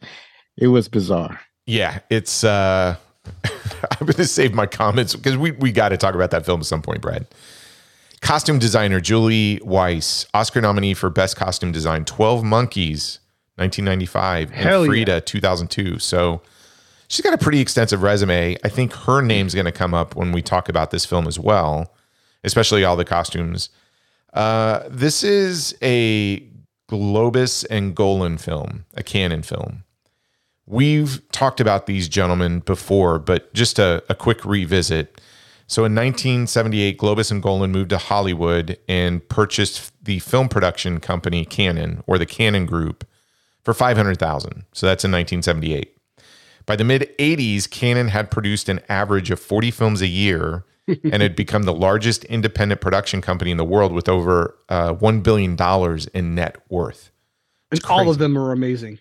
it 0.59 0.69
was 0.69 0.89
bizarre. 0.89 1.41
yeah, 1.67 2.01
it's. 2.11 2.45
Uh, 2.45 2.97
I'm 3.45 4.07
going 4.07 4.15
to 4.15 4.25
save 4.27 4.55
my 4.55 4.67
comments 4.67 5.15
because 5.15 5.37
we 5.37 5.53
we 5.53 5.73
got 5.73 5.91
to 5.91 5.97
talk 5.97 6.15
about 6.15 6.31
that 6.31 6.45
film 6.45 6.61
at 6.61 6.67
some 6.67 6.83
point, 6.83 7.01
Brad. 7.01 7.27
Costume 8.21 8.59
designer 8.59 9.01
Julie 9.01 9.61
Weiss, 9.63 10.27
Oscar 10.35 10.61
nominee 10.61 10.95
for 10.95 11.09
Best 11.09 11.37
Costume 11.37 11.71
Design, 11.71 12.05
12 12.05 12.43
Monkeys, 12.43 13.21
1995, 13.57 14.51
Hell 14.51 14.83
and 14.83 14.85
yeah. 14.85 14.89
Frida, 14.89 15.21
2002. 15.21 15.99
So 15.99 16.43
she's 17.07 17.25
got 17.25 17.33
a 17.33 17.39
pretty 17.39 17.61
extensive 17.61 18.03
resume. 18.03 18.57
I 18.65 18.69
think 18.69 18.93
her 18.93 19.21
name's 19.21 19.55
going 19.55 19.67
to 19.67 19.73
come 19.73 19.95
up 19.95 20.17
when 20.17 20.33
we 20.33 20.43
talk 20.43 20.69
about 20.69 20.91
this 20.91 21.05
film 21.05 21.29
as 21.29 21.39
well, 21.39 21.95
especially 22.43 22.83
all 22.83 22.97
the 22.97 23.05
costumes. 23.05 23.71
Uh, 24.33 24.83
this 24.89 25.23
is 25.23 25.77
a 25.81 26.41
Globus 26.91 27.65
and 27.71 27.95
Golan 27.95 28.39
film, 28.39 28.85
a 28.95 29.03
Cannon 29.03 29.43
film. 29.43 29.85
We've 30.69 31.23
talked 31.33 31.61
about 31.61 31.87
these 31.87 32.09
gentlemen 32.09 32.61
before, 32.61 33.19
but 33.19 33.53
just 33.55 33.79
a, 33.79 34.05
a 34.11 34.15
quick 34.15 34.45
revisit. 34.45 35.19
So 35.67 35.85
in 35.85 35.95
1978, 35.95 36.99
Globus 36.99 37.31
and 37.31 37.43
Golan 37.43 37.73
moved 37.73 37.91
to 37.91 37.99
Hollywood 37.99 38.79
and 38.87 39.27
purchased 39.29 39.93
the 40.05 40.19
film 40.19 40.49
production 40.49 41.01
company 41.01 41.47
Cannon 41.47 42.03
or 42.07 42.19
the 42.19 42.27
Cannon 42.27 42.67
Group 42.67 43.07
for 43.65 43.73
500,000. 43.73 44.65
So 44.73 44.87
that's 44.87 45.05
in 45.05 45.11
1978. 45.11 45.97
By 46.67 46.77
the 46.77 46.85
mid 46.85 47.17
80s, 47.19 47.69
Cannon 47.71 48.09
had 48.09 48.31
produced 48.31 48.69
an 48.69 48.81
average 48.91 49.31
of 49.31 49.41
40 49.41 49.71
films 49.71 50.03
a 50.03 50.07
year 50.07 50.67
and 50.87 51.23
had 51.23 51.35
become 51.35 51.63
the 51.63 51.73
largest 51.73 52.25
independent 52.25 52.83
production 52.83 53.23
company 53.23 53.51
in 53.51 53.57
the 53.57 53.65
world 53.65 53.93
with 53.93 54.07
over 54.07 54.55
uh, 54.69 54.93
$1 54.93 55.23
billion 55.23 55.57
in 56.13 56.35
net 56.35 56.57
worth. 56.69 57.11
and 57.71 57.83
all 57.87 58.11
of 58.11 58.19
them 58.19 58.37
are 58.37 58.53
amazing. 58.53 58.99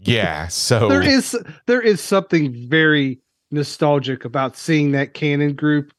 Yeah. 0.00 0.48
So 0.48 0.88
There 0.88 1.02
is 1.02 1.36
there 1.66 1.80
is 1.80 2.00
something 2.00 2.68
very 2.68 3.20
nostalgic 3.50 4.24
about 4.24 4.56
seeing 4.56 4.92
that 4.92 5.14
Cannon 5.14 5.54
group 5.54 5.92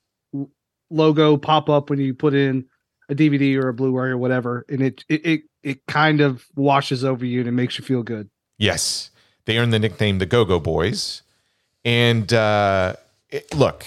logo 0.90 1.38
pop 1.38 1.70
up 1.70 1.90
when 1.90 2.00
you 2.00 2.14
put 2.14 2.34
in 2.34 2.66
a 3.10 3.16
DVD 3.16 3.62
or 3.62 3.70
a 3.70 3.74
Blu-ray 3.74 4.10
or 4.10 4.18
whatever, 4.18 4.66
and 4.70 4.82
it 4.82 5.04
it 5.10 5.26
it, 5.26 5.42
it 5.64 5.86
kind 5.88 6.22
of 6.22 6.46
washes 6.56 7.04
over 7.04 7.26
you 7.26 7.40
and 7.40 7.48
it 7.50 7.52
makes 7.54 7.78
you 7.78 7.84
feel 7.86 8.04
good. 8.04 8.30
Yes, 8.58 9.12
they 9.46 9.58
earned 9.58 9.74
the 9.74 9.80
nickname 9.80 10.20
the 10.20 10.26
Go 10.26 10.46
Go 10.46 10.60
Boys. 10.60 11.22
And 11.84 12.32
uh, 12.32 12.94
it- 13.30 13.54
look, 13.56 13.86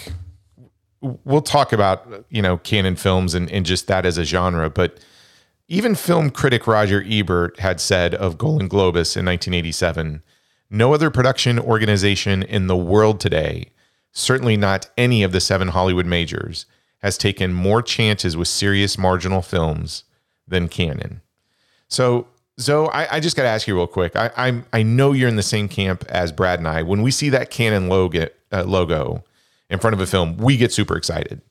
we'll 1.01 1.41
talk 1.41 1.73
about 1.73 2.25
you 2.29 2.41
know 2.41 2.57
Cannon 2.57 2.95
films 2.95 3.33
and, 3.33 3.49
and 3.51 3.65
just 3.65 3.87
that 3.87 4.05
as 4.05 4.17
a 4.17 4.23
genre, 4.25 4.69
but 4.69 4.99
even 5.67 5.95
film 5.95 6.29
critic 6.29 6.67
Roger 6.67 7.03
Ebert 7.07 7.59
had 7.59 7.81
said 7.81 8.13
of 8.13 8.37
Golan 8.37 8.69
Globus 8.69 9.17
in 9.17 9.25
1987, 9.25 10.21
no 10.69 10.93
other 10.93 11.09
production 11.09 11.57
organization 11.57 12.43
in 12.43 12.67
the 12.67 12.75
world 12.75 13.19
today, 13.19 13.71
certainly 14.11 14.57
not 14.57 14.89
any 14.97 15.23
of 15.23 15.31
the 15.31 15.39
seven 15.39 15.69
Hollywood 15.69 16.05
majors, 16.05 16.65
has 16.99 17.17
taken 17.17 17.53
more 17.53 17.81
chances 17.81 18.37
with 18.37 18.47
serious 18.47 18.97
marginal 18.97 19.41
films 19.41 20.03
than 20.47 20.67
Cannon. 20.67 21.21
So, 21.87 22.27
Zo, 22.59 22.85
I, 22.87 23.15
I 23.15 23.19
just 23.19 23.35
got 23.35 23.43
to 23.43 23.49
ask 23.49 23.67
you 23.67 23.75
real 23.75 23.87
quick. 23.87 24.15
I, 24.15 24.31
I'm 24.37 24.65
I 24.71 24.81
know 24.81 25.11
you're 25.11 25.29
in 25.29 25.35
the 25.35 25.43
same 25.43 25.67
camp 25.67 26.05
as 26.07 26.31
Brad 26.31 26.59
and 26.59 26.67
I. 26.67 26.83
When 26.83 27.01
we 27.01 27.11
see 27.11 27.29
that 27.29 27.49
Cannon 27.49 27.89
logo 27.89 28.27
uh, 28.51 28.63
logo 28.63 29.23
in 29.69 29.79
front 29.79 29.93
of 29.93 29.99
a 29.99 30.05
film, 30.05 30.37
we 30.37 30.57
get 30.57 30.71
super 30.71 30.95
excited. 30.95 31.41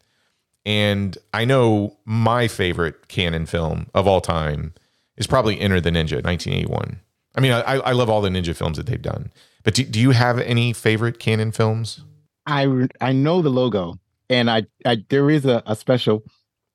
And 0.67 1.19
I 1.33 1.45
know 1.45 1.97
my 2.05 2.49
favorite 2.49 3.09
Cannon 3.09 3.47
film 3.47 3.89
of 3.95 4.07
all 4.07 4.21
time 4.21 4.75
is 5.17 5.27
probably 5.27 5.61
Enter 5.61 5.81
the 5.81 5.91
Ninja, 5.91 6.23
1981. 6.25 7.01
I 7.37 7.41
mean, 7.41 7.53
I, 7.53 7.61
I 7.61 7.93
love 7.93 8.09
all 8.09 8.21
the 8.23 8.29
Ninja 8.31 8.55
films 8.57 8.77
that 8.77 8.87
they've 8.87 9.01
done. 9.01 9.31
But 9.63 9.75
do, 9.75 9.85
do 9.85 10.01
you 10.01 10.11
have 10.13 10.39
any 10.41 10.73
favorite 10.73 11.19
Cannon 11.19 11.53
films? 11.53 12.01
I 12.47 12.89
I 13.01 13.13
know 13.13 13.43
the 13.43 13.51
logo. 13.51 13.95
and 14.29 14.51
I, 14.51 14.65
I 14.85 15.05
there 15.09 15.31
is 15.31 15.45
a, 15.47 15.63
a 15.67 15.75
special 15.77 16.23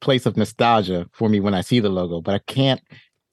place 0.02 0.26
of 0.26 0.38
nostalgia 0.38 1.08
for 1.14 1.30
me 1.30 1.40
when 1.40 1.54
I 1.54 1.62
see 1.62 1.80
the 1.80 1.90
logo, 1.90 2.22
but 2.22 2.36
I 2.36 2.40
can't 2.48 2.82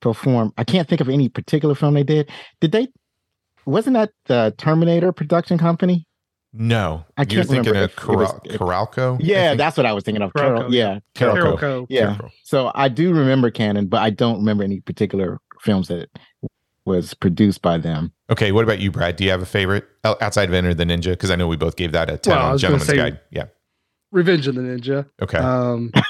perform. 0.00 0.52
I 0.58 0.64
can't 0.64 0.88
think 0.88 1.00
of 1.00 1.08
any 1.08 1.28
particular 1.28 1.74
film 1.74 1.94
they 1.94 2.02
did. 2.02 2.30
Did 2.60 2.72
they? 2.72 2.88
Wasn't 3.64 3.94
that 3.94 4.10
the 4.26 4.54
Terminator 4.58 5.12
production 5.12 5.58
company? 5.58 6.06
No, 6.58 7.04
I 7.16 7.22
you're 7.22 7.26
can't 7.44 7.48
thinking 7.48 7.72
remember 7.72 7.84
of 7.84 7.90
if 7.90 8.08
was- 8.08 8.56
Coralco. 8.58 9.18
Yeah, 9.20 9.54
that's 9.54 9.76
what 9.76 9.84
I 9.86 9.92
was 9.92 10.04
thinking 10.04 10.22
of. 10.22 10.32
Carolco, 10.32 10.56
Carol, 10.58 10.74
yeah, 10.74 10.98
Carolco. 11.14 11.58
Carol 11.60 11.86
yeah. 11.90 12.16
Carolco. 12.16 12.30
So 12.44 12.72
I 12.74 12.88
do 12.88 13.12
remember 13.12 13.50
Cannon, 13.50 13.86
but 13.86 14.00
I 14.02 14.10
don't 14.10 14.38
remember 14.38 14.64
any 14.64 14.80
particular 14.80 15.38
films 15.60 15.88
that 15.88 16.08
was 16.84 17.14
produced 17.14 17.62
by 17.62 17.78
them. 17.78 18.12
Okay, 18.30 18.52
what 18.52 18.64
about 18.64 18.78
you, 18.80 18.90
Brad? 18.90 19.16
Do 19.16 19.24
you 19.24 19.30
have 19.30 19.42
a 19.42 19.46
favorite 19.46 19.84
outside 20.04 20.48
of 20.48 20.54
Enter 20.54 20.72
the 20.74 20.84
Ninja? 20.84 21.10
Because 21.10 21.30
I 21.30 21.36
know 21.36 21.46
we 21.48 21.56
both 21.56 21.76
gave 21.76 21.92
that 21.92 22.08
a 22.10 22.16
ten 22.16 22.36
Well, 22.36 22.46
on 22.46 22.52
was 22.52 22.62
gonna 22.62 22.78
Gentleman's 22.78 22.86
say- 22.88 22.96
Guide. 22.96 23.20
Yeah. 23.30 23.44
Revenge 24.12 24.46
of 24.46 24.54
the 24.54 24.60
Ninja. 24.62 25.08
Okay. 25.20 25.38
Um, 25.38 25.90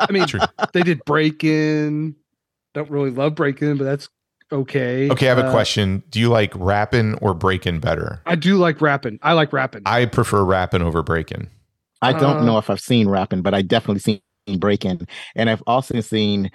I 0.00 0.06
mean, 0.10 0.26
True. 0.26 0.40
they 0.72 0.82
did 0.82 1.04
Breakin'. 1.04 2.16
Don't 2.74 2.90
really 2.90 3.10
love 3.10 3.34
Breakin', 3.36 3.76
but 3.78 3.84
that's 3.84 4.08
okay. 4.52 5.08
Okay, 5.10 5.26
I 5.26 5.28
have 5.34 5.38
a 5.38 5.48
Uh, 5.48 5.50
question. 5.52 6.02
Do 6.10 6.20
you 6.20 6.28
like 6.28 6.52
rapping 6.56 7.14
or 7.14 7.34
breaking 7.34 7.80
better? 7.80 8.20
I 8.26 8.34
do 8.36 8.56
like 8.56 8.80
rapping. 8.80 9.18
I 9.22 9.32
like 9.34 9.52
rapping. 9.52 9.82
I 9.86 10.06
prefer 10.06 10.42
rapping 10.44 10.82
over 10.82 11.02
breaking. 11.02 11.48
I 12.02 12.12
don't 12.12 12.38
Uh, 12.38 12.44
know 12.44 12.58
if 12.58 12.70
I've 12.70 12.80
seen 12.80 13.08
Rapping, 13.08 13.42
but 13.42 13.52
I 13.52 13.60
definitely 13.62 14.00
seen 14.00 14.20
Breakin', 14.58 15.06
and 15.36 15.50
I've 15.50 15.62
also 15.66 16.00
seen 16.00 16.50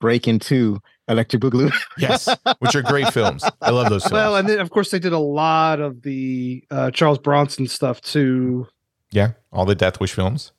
Breakin' 0.00 0.38
Two, 0.38 0.78
Electric 1.08 1.40
Boogaloo. 1.42 1.72
Yes, 1.98 2.28
which 2.58 2.74
are 2.76 2.82
great 2.82 3.10
films. 3.12 3.42
I 3.62 3.70
love 3.70 3.88
those 3.88 4.02
films. 4.02 4.12
well, 4.12 4.36
and 4.36 4.46
then 4.48 4.60
of 4.60 4.68
course 4.70 4.90
they 4.90 4.98
did 4.98 5.12
a 5.14 5.18
lot 5.18 5.80
of 5.80 6.02
the 6.02 6.62
uh, 6.70 6.90
Charles 6.90 7.18
Bronson 7.18 7.66
stuff 7.66 8.00
too. 8.02 8.66
yeah, 9.10 9.32
all 9.52 9.64
the 9.64 9.74
Death 9.74 10.00
Wish 10.00 10.12
films. 10.12 10.52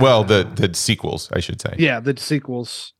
Well, 0.00 0.24
the 0.24 0.44
the 0.54 0.72
sequels, 0.74 1.30
I 1.34 1.40
should 1.40 1.60
say. 1.60 1.74
yeah, 1.78 2.00
the 2.00 2.16
sequels. 2.16 2.94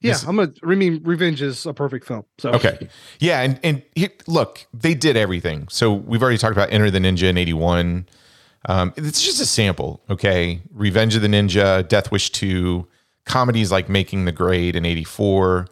Yeah, 0.00 0.12
This- 0.12 0.24
I'm 0.24 0.38
a. 0.38 0.48
I 0.64 0.74
mean, 0.74 1.00
Revenge 1.04 1.42
is 1.42 1.66
a 1.66 1.74
perfect 1.74 2.06
film. 2.06 2.24
So 2.38 2.50
Okay. 2.50 2.88
Yeah, 3.18 3.40
and 3.40 3.58
and 3.64 3.82
he, 3.94 4.08
look, 4.26 4.66
they 4.72 4.94
did 4.94 5.16
everything. 5.16 5.66
So 5.70 5.92
we've 5.92 6.22
already 6.22 6.38
talked 6.38 6.52
about 6.52 6.72
Enter 6.72 6.90
the 6.90 7.00
Ninja 7.00 7.24
in 7.24 7.36
'81. 7.36 8.06
Um, 8.66 8.92
it's 8.96 9.22
just 9.22 9.40
a 9.40 9.46
sample. 9.46 10.00
Okay, 10.08 10.60
Revenge 10.72 11.16
of 11.16 11.22
the 11.22 11.28
Ninja, 11.28 11.86
Death 11.88 12.12
Wish 12.12 12.30
Two, 12.30 12.86
comedies 13.24 13.72
like 13.72 13.88
Making 13.88 14.24
the 14.24 14.32
Grade 14.32 14.76
in 14.76 14.84
'84. 14.84 15.66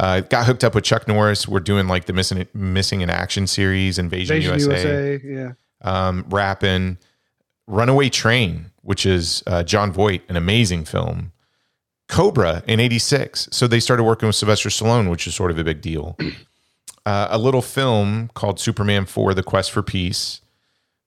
Uh, 0.00 0.20
got 0.20 0.46
hooked 0.46 0.62
up 0.64 0.74
with 0.74 0.84
Chuck 0.84 1.08
Norris. 1.08 1.48
We're 1.48 1.60
doing 1.60 1.88
like 1.88 2.04
the 2.06 2.12
missing 2.12 2.46
missing 2.54 3.00
in 3.02 3.10
action 3.10 3.46
series, 3.46 3.98
Invasion, 3.98 4.36
Invasion 4.36 4.70
USA, 4.70 5.12
USA. 5.12 5.20
Yeah, 5.24 5.52
um, 5.82 6.24
rapping, 6.30 6.98
Runaway 7.66 8.08
Train, 8.08 8.70
which 8.82 9.04
is 9.04 9.42
uh, 9.46 9.62
Jon 9.62 9.92
Voight, 9.92 10.22
an 10.28 10.36
amazing 10.36 10.84
film. 10.84 11.32
Cobra 12.08 12.62
in 12.66 12.80
'86. 12.80 13.48
So 13.52 13.66
they 13.66 13.80
started 13.80 14.04
working 14.04 14.26
with 14.26 14.36
Sylvester 14.36 14.68
Stallone, 14.68 15.10
which 15.10 15.26
is 15.26 15.34
sort 15.34 15.50
of 15.50 15.58
a 15.58 15.64
big 15.64 15.80
deal. 15.80 16.16
Uh, 17.06 17.26
a 17.30 17.38
little 17.38 17.62
film 17.62 18.28
called 18.34 18.60
Superman 18.60 19.06
4: 19.06 19.32
The 19.32 19.42
Quest 19.42 19.70
for 19.70 19.82
Peace. 19.82 20.42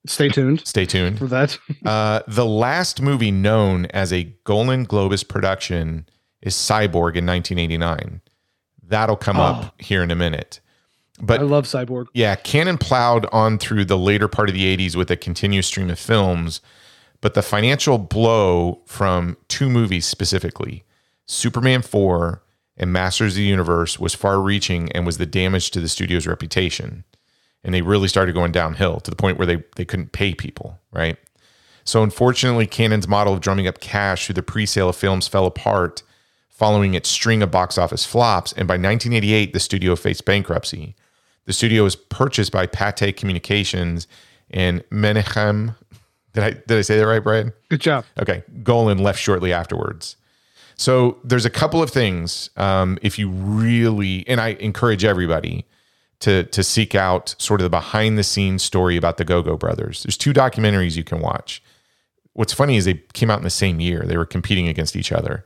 stay 0.07 0.29
tuned 0.29 0.61
Stay 0.65 0.83
tuned. 0.85 1.19
for 1.19 1.27
that. 1.27 1.59
Uh, 1.85 2.21
the 2.27 2.45
last 2.45 3.03
movie 3.03 3.29
known 3.29 3.85
as 3.87 4.11
a 4.11 4.23
Golan 4.43 4.87
Globus 4.87 5.27
production 5.27 6.07
is 6.41 6.55
Cyborg 6.55 7.15
in 7.15 7.27
1989. 7.27 8.21
That'll 8.87 9.15
come 9.15 9.37
up 9.37 9.79
here 9.79 10.01
in 10.01 10.09
a 10.09 10.15
minute. 10.15 10.59
But 11.21 11.39
I 11.39 11.43
love 11.43 11.65
Cyborg. 11.65 12.07
yeah, 12.15 12.33
Cannon 12.35 12.79
plowed 12.79 13.27
on 13.31 13.59
through 13.59 13.85
the 13.85 13.97
later 13.97 14.27
part 14.27 14.49
of 14.49 14.55
the 14.55 14.75
80s 14.75 14.95
with 14.95 15.11
a 15.11 15.17
continuous 15.17 15.67
stream 15.67 15.91
of 15.91 15.99
films, 15.99 16.61
but 17.19 17.35
the 17.35 17.43
financial 17.43 17.99
blow 17.99 18.81
from 18.87 19.37
two 19.49 19.69
movies 19.69 20.07
specifically, 20.07 20.83
Superman 21.31 21.81
4 21.81 22.43
and 22.75 22.91
Masters 22.91 23.33
of 23.33 23.37
the 23.37 23.43
Universe, 23.43 23.97
was 23.97 24.13
far 24.13 24.41
reaching 24.41 24.91
and 24.91 25.05
was 25.05 25.17
the 25.17 25.25
damage 25.25 25.71
to 25.71 25.79
the 25.79 25.87
studio's 25.87 26.27
reputation. 26.27 27.05
And 27.63 27.73
they 27.73 27.81
really 27.81 28.09
started 28.09 28.33
going 28.33 28.51
downhill 28.51 28.99
to 28.99 29.09
the 29.09 29.15
point 29.15 29.37
where 29.37 29.45
they, 29.45 29.63
they 29.77 29.85
couldn't 29.85 30.11
pay 30.11 30.33
people, 30.33 30.79
right? 30.91 31.17
So 31.85 32.03
unfortunately, 32.03 32.67
Cannon's 32.67 33.07
model 33.07 33.33
of 33.33 33.39
drumming 33.39 33.65
up 33.65 33.79
cash 33.79 34.25
through 34.25 34.33
the 34.33 34.43
pre-sale 34.43 34.89
of 34.89 34.95
films 34.97 35.27
fell 35.27 35.45
apart 35.45 36.03
following 36.49 36.95
its 36.95 37.07
string 37.07 37.41
of 37.41 37.49
box 37.49 37.77
office 37.77 38.05
flops. 38.05 38.51
And 38.51 38.67
by 38.67 38.73
1988, 38.73 39.53
the 39.53 39.59
studio 39.59 39.95
faced 39.95 40.25
bankruptcy. 40.25 40.95
The 41.45 41.53
studio 41.53 41.83
was 41.83 41.95
purchased 41.95 42.51
by 42.51 42.67
Pathé 42.67 43.15
Communications 43.15 44.05
and 44.49 44.83
Menachem. 44.89 45.75
Did 46.33 46.43
I 46.43 46.51
did 46.51 46.77
I 46.77 46.81
say 46.81 46.97
that 46.97 47.07
right, 47.07 47.23
Brian? 47.23 47.53
Good 47.69 47.81
job. 47.81 48.05
Okay, 48.19 48.43
Golan 48.63 48.97
left 48.97 49.19
shortly 49.19 49.53
afterwards. 49.53 50.17
So 50.81 51.19
there's 51.23 51.45
a 51.45 51.51
couple 51.51 51.83
of 51.83 51.91
things. 51.91 52.49
Um, 52.57 52.97
if 53.03 53.19
you 53.19 53.29
really, 53.29 54.27
and 54.27 54.41
I 54.41 54.53
encourage 54.59 55.05
everybody 55.05 55.63
to 56.21 56.45
to 56.45 56.63
seek 56.63 56.95
out 56.95 57.35
sort 57.37 57.61
of 57.61 57.65
the 57.65 57.69
behind 57.69 58.17
the 58.17 58.23
scenes 58.23 58.63
story 58.63 58.97
about 58.97 59.17
the 59.17 59.23
Go 59.23 59.43
Go 59.43 59.55
Brothers. 59.55 60.01
There's 60.01 60.17
two 60.17 60.33
documentaries 60.33 60.97
you 60.97 61.03
can 61.03 61.19
watch. 61.21 61.61
What's 62.33 62.51
funny 62.51 62.77
is 62.77 62.85
they 62.85 62.95
came 63.13 63.29
out 63.29 63.37
in 63.37 63.43
the 63.43 63.51
same 63.51 63.79
year. 63.79 64.05
They 64.07 64.17
were 64.17 64.25
competing 64.25 64.67
against 64.67 64.95
each 64.95 65.11
other. 65.11 65.45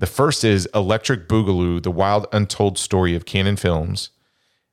The 0.00 0.08
first 0.08 0.42
is 0.42 0.68
Electric 0.74 1.28
Boogaloo: 1.28 1.80
The 1.80 1.92
Wild 1.92 2.26
Untold 2.32 2.76
Story 2.76 3.14
of 3.14 3.26
Cannon 3.26 3.54
Films, 3.54 4.10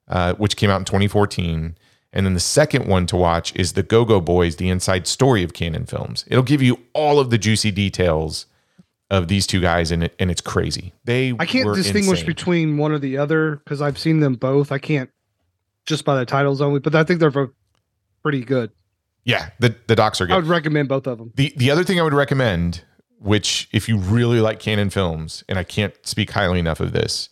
uh, 0.08 0.34
which 0.34 0.58
came 0.58 0.72
out 0.72 0.80
in 0.80 0.86
2014. 0.86 1.78
And 2.12 2.26
then 2.26 2.34
the 2.34 2.40
second 2.40 2.88
one 2.88 3.06
to 3.06 3.16
watch 3.16 3.56
is 3.56 3.74
The 3.74 3.84
Go 3.84 4.04
Go 4.06 4.20
Boys: 4.20 4.56
The 4.56 4.70
Inside 4.70 5.06
Story 5.06 5.44
of 5.44 5.54
Cannon 5.54 5.86
Films. 5.86 6.26
It'll 6.28 6.42
give 6.42 6.64
you 6.64 6.80
all 6.94 7.20
of 7.20 7.30
the 7.30 7.38
juicy 7.38 7.70
details 7.70 8.48
of 9.12 9.28
these 9.28 9.46
two 9.46 9.60
guys, 9.60 9.92
and 9.92 10.06
it 10.06 10.16
and 10.18 10.32
it's 10.32 10.42
crazy. 10.42 10.94
They 11.04 11.36
I 11.38 11.46
can't 11.46 11.76
distinguish 11.76 12.22
insane. 12.22 12.26
between 12.26 12.78
one 12.78 12.92
or 12.92 12.98
the 12.98 13.18
other 13.18 13.58
because 13.58 13.82
I've 13.82 14.00
seen 14.00 14.22
them 14.22 14.36
both. 14.36 14.72
I 14.72 14.80
can't 14.80 15.12
just 15.86 16.06
by 16.06 16.18
the 16.18 16.26
titles 16.26 16.62
only, 16.62 16.80
but 16.80 16.96
I 16.96 17.04
think 17.04 17.20
they're 17.20 17.30
both 17.30 17.52
pretty 18.24 18.44
good. 18.44 18.72
yeah 19.26 19.50
the 19.60 19.76
the 19.88 19.96
docs 19.96 20.22
are 20.22 20.26
good. 20.26 20.34
I 20.34 20.38
would 20.38 20.48
recommend 20.48 20.88
both 20.88 21.06
of 21.06 21.18
them. 21.20 21.34
The 21.36 21.54
the 21.58 21.70
other 21.70 21.84
thing 21.84 22.00
I 22.00 22.04
would 22.04 22.14
recommend, 22.14 22.84
which 23.20 23.68
if 23.74 23.90
you 23.90 23.98
really 23.98 24.40
like 24.40 24.60
Cannon 24.60 24.90
films, 24.90 25.44
and 25.50 25.60
I 25.60 25.64
can't 25.64 25.94
speak 26.08 26.32
highly 26.32 26.60
enough 26.60 26.80
of 26.80 26.94
this, 26.94 27.30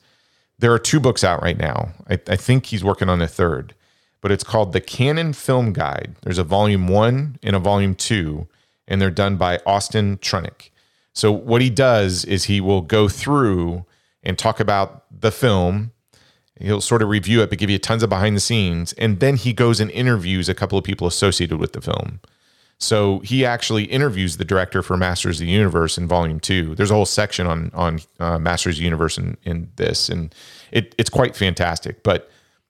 there 0.59 0.73
are 0.73 0.79
two 0.79 0.99
books 0.99 1.23
out 1.23 1.41
right 1.41 1.57
now. 1.57 1.93
I, 2.09 2.19
I 2.27 2.35
think 2.35 2.65
he's 2.65 2.83
working 2.83 3.07
on 3.07 3.21
a 3.21 3.27
third, 3.27 3.73
but 4.19 4.31
it's 4.31 4.43
called 4.43 4.73
the 4.73 4.81
Cannon 4.81 5.31
Film 5.31 5.71
Guide. 5.71 6.17
There's 6.23 6.37
a 6.37 6.43
volume 6.43 6.89
one 6.89 7.39
and 7.41 7.55
a 7.55 7.59
volume 7.59 7.95
two, 7.95 8.49
and 8.85 9.01
they're 9.01 9.09
done 9.11 9.37
by 9.37 9.61
Austin 9.65 10.17
Trunick. 10.17 10.68
So 11.19 11.33
what 11.33 11.61
he 11.61 11.69
does 11.69 12.23
is 12.23 12.45
he 12.45 12.61
will 12.61 12.79
go 12.79 13.09
through 13.09 13.85
and 14.23 14.37
talk 14.37 14.61
about 14.61 15.03
the 15.11 15.31
film. 15.31 15.91
He'll 16.61 16.79
sort 16.79 17.01
of 17.01 17.09
review 17.09 17.41
it, 17.41 17.49
but 17.49 17.59
give 17.59 17.69
you 17.69 17.77
tons 17.77 18.03
of 18.03 18.09
behind 18.09 18.37
the 18.37 18.41
scenes, 18.41 18.93
and 18.93 19.19
then 19.19 19.35
he 19.35 19.51
goes 19.51 19.81
and 19.81 19.91
interviews 19.91 20.47
a 20.47 20.55
couple 20.55 20.77
of 20.77 20.85
people 20.85 21.07
associated 21.07 21.57
with 21.57 21.73
the 21.73 21.81
film. 21.81 22.21
So 22.77 23.19
he 23.19 23.45
actually 23.45 23.83
interviews 23.83 24.37
the 24.37 24.45
director 24.45 24.81
for 24.81 24.95
Masters 24.95 25.41
of 25.41 25.47
the 25.47 25.51
Universe 25.51 25.97
in 25.97 26.07
Volume 26.07 26.39
Two. 26.39 26.73
There's 26.75 26.91
a 26.91 26.93
whole 26.93 27.05
section 27.05 27.45
on 27.45 27.69
on 27.73 27.99
uh, 28.21 28.39
Masters 28.39 28.75
of 28.75 28.79
the 28.79 28.85
Universe 28.85 29.17
in, 29.17 29.35
in 29.43 29.69
this, 29.75 30.07
and 30.07 30.33
it, 30.71 30.95
it's 30.97 31.09
quite 31.09 31.35
fantastic. 31.35 32.01
But 32.01 32.29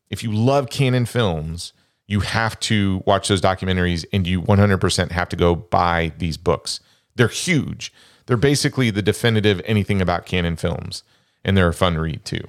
if 0.10 0.24
you 0.24 0.32
love 0.32 0.72
cannon 0.72 1.06
films, 1.06 1.74
you 2.08 2.22
have 2.22 2.60
to 2.62 3.04
watch 3.06 3.28
those 3.28 3.42
documentaries, 3.42 4.06
and 4.12 4.26
you 4.26 4.42
100% 4.42 5.12
have 5.12 5.30
to 5.30 5.36
go 5.36 5.54
buy 5.54 6.14
these 6.18 6.38
books. 6.38 6.80
They're 7.16 7.28
huge. 7.28 7.94
They're 8.30 8.38
basically 8.38 8.92
the 8.92 9.02
definitive 9.02 9.60
anything 9.66 10.04
about 10.04 10.28
cannon 10.28 10.56
films, 10.56 11.02
and 11.44 11.58
they're 11.58 11.70
a 11.70 11.74
fun 11.74 11.98
read 11.98 12.24
too. 12.26 12.48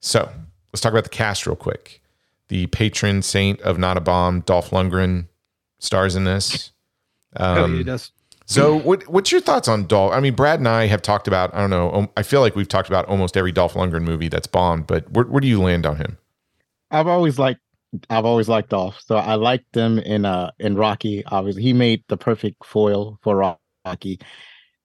So 0.00 0.28
let's 0.72 0.80
talk 0.80 0.90
about 0.90 1.04
the 1.04 1.08
cast 1.08 1.46
real 1.46 1.54
quick. 1.54 2.02
The 2.48 2.66
patron 2.66 3.22
saint 3.22 3.60
of 3.60 3.78
Not 3.78 3.96
a 3.96 4.00
Bomb, 4.00 4.40
Dolph 4.40 4.70
Lundgren, 4.70 5.28
stars 5.78 6.16
in 6.16 6.24
this. 6.24 6.72
Um, 7.36 7.74
yeah, 7.76 7.80
it 7.82 7.84
does. 7.84 8.10
so, 8.46 8.74
what 8.74 9.06
what's 9.06 9.30
your 9.30 9.40
thoughts 9.40 9.68
on 9.68 9.86
Dolph? 9.86 10.12
I 10.12 10.18
mean, 10.18 10.34
Brad 10.34 10.58
and 10.58 10.66
I 10.66 10.88
have 10.88 11.00
talked 11.00 11.28
about. 11.28 11.54
I 11.54 11.60
don't 11.60 11.70
know. 11.70 12.10
I 12.16 12.24
feel 12.24 12.40
like 12.40 12.56
we've 12.56 12.66
talked 12.66 12.88
about 12.88 13.04
almost 13.04 13.36
every 13.36 13.52
Dolph 13.52 13.74
Lundgren 13.74 14.02
movie 14.02 14.26
that's 14.26 14.48
bombed. 14.48 14.88
But 14.88 15.12
where, 15.12 15.26
where 15.26 15.40
do 15.40 15.46
you 15.46 15.62
land 15.62 15.86
on 15.86 15.98
him? 15.98 16.18
I've 16.90 17.06
always 17.06 17.38
liked 17.38 17.60
I've 18.10 18.24
always 18.24 18.48
liked 18.48 18.70
Dolph. 18.70 19.00
So 19.06 19.14
I 19.14 19.36
liked 19.36 19.76
him 19.76 20.00
in 20.00 20.24
uh 20.24 20.50
in 20.58 20.74
Rocky. 20.74 21.24
Obviously, 21.26 21.62
he 21.62 21.72
made 21.72 22.02
the 22.08 22.16
perfect 22.16 22.64
foil 22.64 23.20
for 23.22 23.36
Rocky. 23.86 24.18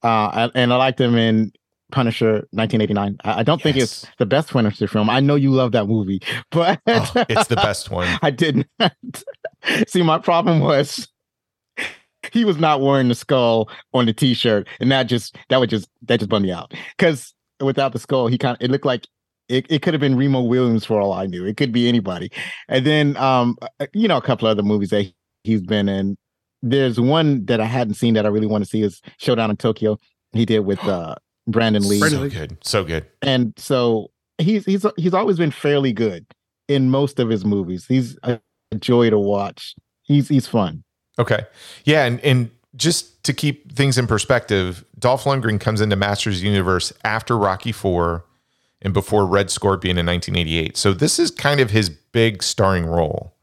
Uh, 0.06 0.30
and- 0.34 0.52
and 0.54 0.72
I 0.72 0.76
liked 0.76 1.00
him 1.00 1.16
in 1.16 1.52
Punisher 1.92 2.46
1989. 2.52 3.16
I, 3.24 3.40
I 3.40 3.42
don't 3.42 3.60
think 3.62 3.76
it's 3.76 4.06
the 4.18 4.26
best 4.26 4.50
Punisher 4.50 4.86
film. 4.88 5.08
I 5.10 5.20
know 5.20 5.34
you 5.34 5.50
love 5.50 5.72
that 5.72 5.86
movie, 5.86 6.20
but 6.50 6.80
Oh, 6.86 7.10
it's 7.28 7.48
the 7.48 7.56
best 7.56 7.90
one. 7.90 8.08
I 8.22 8.30
didn't. 8.30 8.66
See, 9.88 10.02
my 10.02 10.18
problem 10.18 10.60
was 10.60 11.08
he 12.32 12.44
was 12.44 12.56
not 12.58 12.80
wearing 12.80 13.08
the 13.08 13.14
skull 13.14 13.68
on 13.94 14.06
the 14.06 14.12
t-shirt, 14.12 14.66
and 14.80 14.90
that 14.90 15.04
just 15.04 15.36
that 15.48 15.58
would 15.60 15.70
just 15.70 15.88
that 16.02 16.18
just 16.20 16.28
bummed 16.28 16.44
me 16.46 16.52
out. 16.52 16.72
Because 16.96 17.34
without 17.60 17.92
the 17.92 17.98
skull, 17.98 18.26
he 18.26 18.36
kind 18.38 18.56
of 18.56 18.62
it 18.64 18.70
looked 18.70 18.84
like 18.86 19.06
it, 19.48 19.64
it 19.70 19.80
could 19.82 19.94
have 19.94 20.00
been 20.00 20.16
Remo 20.16 20.42
Williams 20.42 20.84
for 20.84 21.00
all 21.00 21.12
I 21.12 21.26
knew. 21.26 21.44
It 21.46 21.56
could 21.56 21.70
be 21.72 21.88
anybody. 21.88 22.30
And 22.68 22.84
then 22.84 23.16
um, 23.16 23.56
uh, 23.62 23.86
you 23.92 24.08
know, 24.08 24.16
a 24.16 24.22
couple 24.22 24.48
other 24.48 24.62
movies 24.64 24.90
that 24.90 25.06
he's 25.44 25.62
been 25.62 25.88
in. 25.88 26.16
There's 26.62 26.98
one 27.00 27.44
that 27.46 27.60
I 27.60 27.64
hadn't 27.66 27.94
seen 27.94 28.14
that 28.14 28.26
I 28.26 28.28
really 28.28 28.46
want 28.46 28.64
to 28.64 28.70
see 28.70 28.82
is 28.82 29.00
Showdown 29.18 29.50
in 29.50 29.56
Tokyo. 29.56 29.98
He 30.32 30.44
did 30.44 30.60
with 30.60 30.82
uh, 30.84 31.16
Brandon 31.46 31.86
Lee, 31.88 32.00
So 32.00 32.28
good. 32.28 32.56
So 32.62 32.84
good. 32.84 33.06
and 33.22 33.52
so 33.56 34.10
he's 34.38 34.64
he's 34.64 34.84
he's 34.96 35.14
always 35.14 35.38
been 35.38 35.50
fairly 35.50 35.92
good 35.92 36.26
in 36.68 36.90
most 36.90 37.18
of 37.20 37.28
his 37.28 37.44
movies. 37.44 37.86
He's 37.86 38.18
a 38.22 38.40
joy 38.78 39.10
to 39.10 39.18
watch. 39.18 39.74
He's 40.02 40.28
he's 40.28 40.46
fun. 40.46 40.82
Okay. 41.18 41.44
Yeah, 41.84 42.04
and 42.04 42.20
and 42.20 42.50
just 42.74 43.22
to 43.24 43.32
keep 43.32 43.72
things 43.72 43.96
in 43.96 44.06
perspective, 44.06 44.84
Dolph 44.98 45.24
Lundgren 45.24 45.58
comes 45.60 45.80
into 45.80 45.96
Masters 45.96 46.42
Universe 46.42 46.92
after 47.04 47.38
Rocky 47.38 47.72
4 47.72 48.22
and 48.82 48.92
before 48.92 49.24
Red 49.24 49.50
Scorpion 49.50 49.96
in 49.96 50.04
1988. 50.04 50.76
So 50.76 50.92
this 50.92 51.18
is 51.18 51.30
kind 51.30 51.58
of 51.60 51.70
his 51.70 51.88
big 51.88 52.42
starring 52.42 52.84
role. 52.84 53.34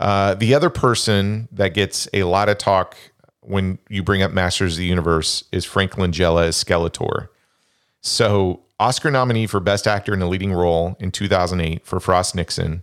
Uh, 0.00 0.34
the 0.34 0.54
other 0.54 0.70
person 0.70 1.46
that 1.52 1.74
gets 1.74 2.08
a 2.12 2.22
lot 2.24 2.48
of 2.48 2.58
talk 2.58 2.96
when 3.42 3.78
you 3.88 4.02
bring 4.02 4.22
up 4.22 4.32
Masters 4.32 4.74
of 4.74 4.78
the 4.78 4.86
Universe 4.86 5.44
is 5.52 5.64
Frank 5.64 5.92
Langella 5.92 6.44
as 6.46 6.62
Skeletor. 6.62 7.28
So 8.00 8.60
Oscar 8.78 9.10
nominee 9.10 9.46
for 9.46 9.60
Best 9.60 9.86
Actor 9.86 10.14
in 10.14 10.22
a 10.22 10.28
Leading 10.28 10.52
Role 10.52 10.96
in 11.00 11.10
2008 11.10 11.86
for 11.86 12.00
Frost 12.00 12.34
Nixon. 12.34 12.82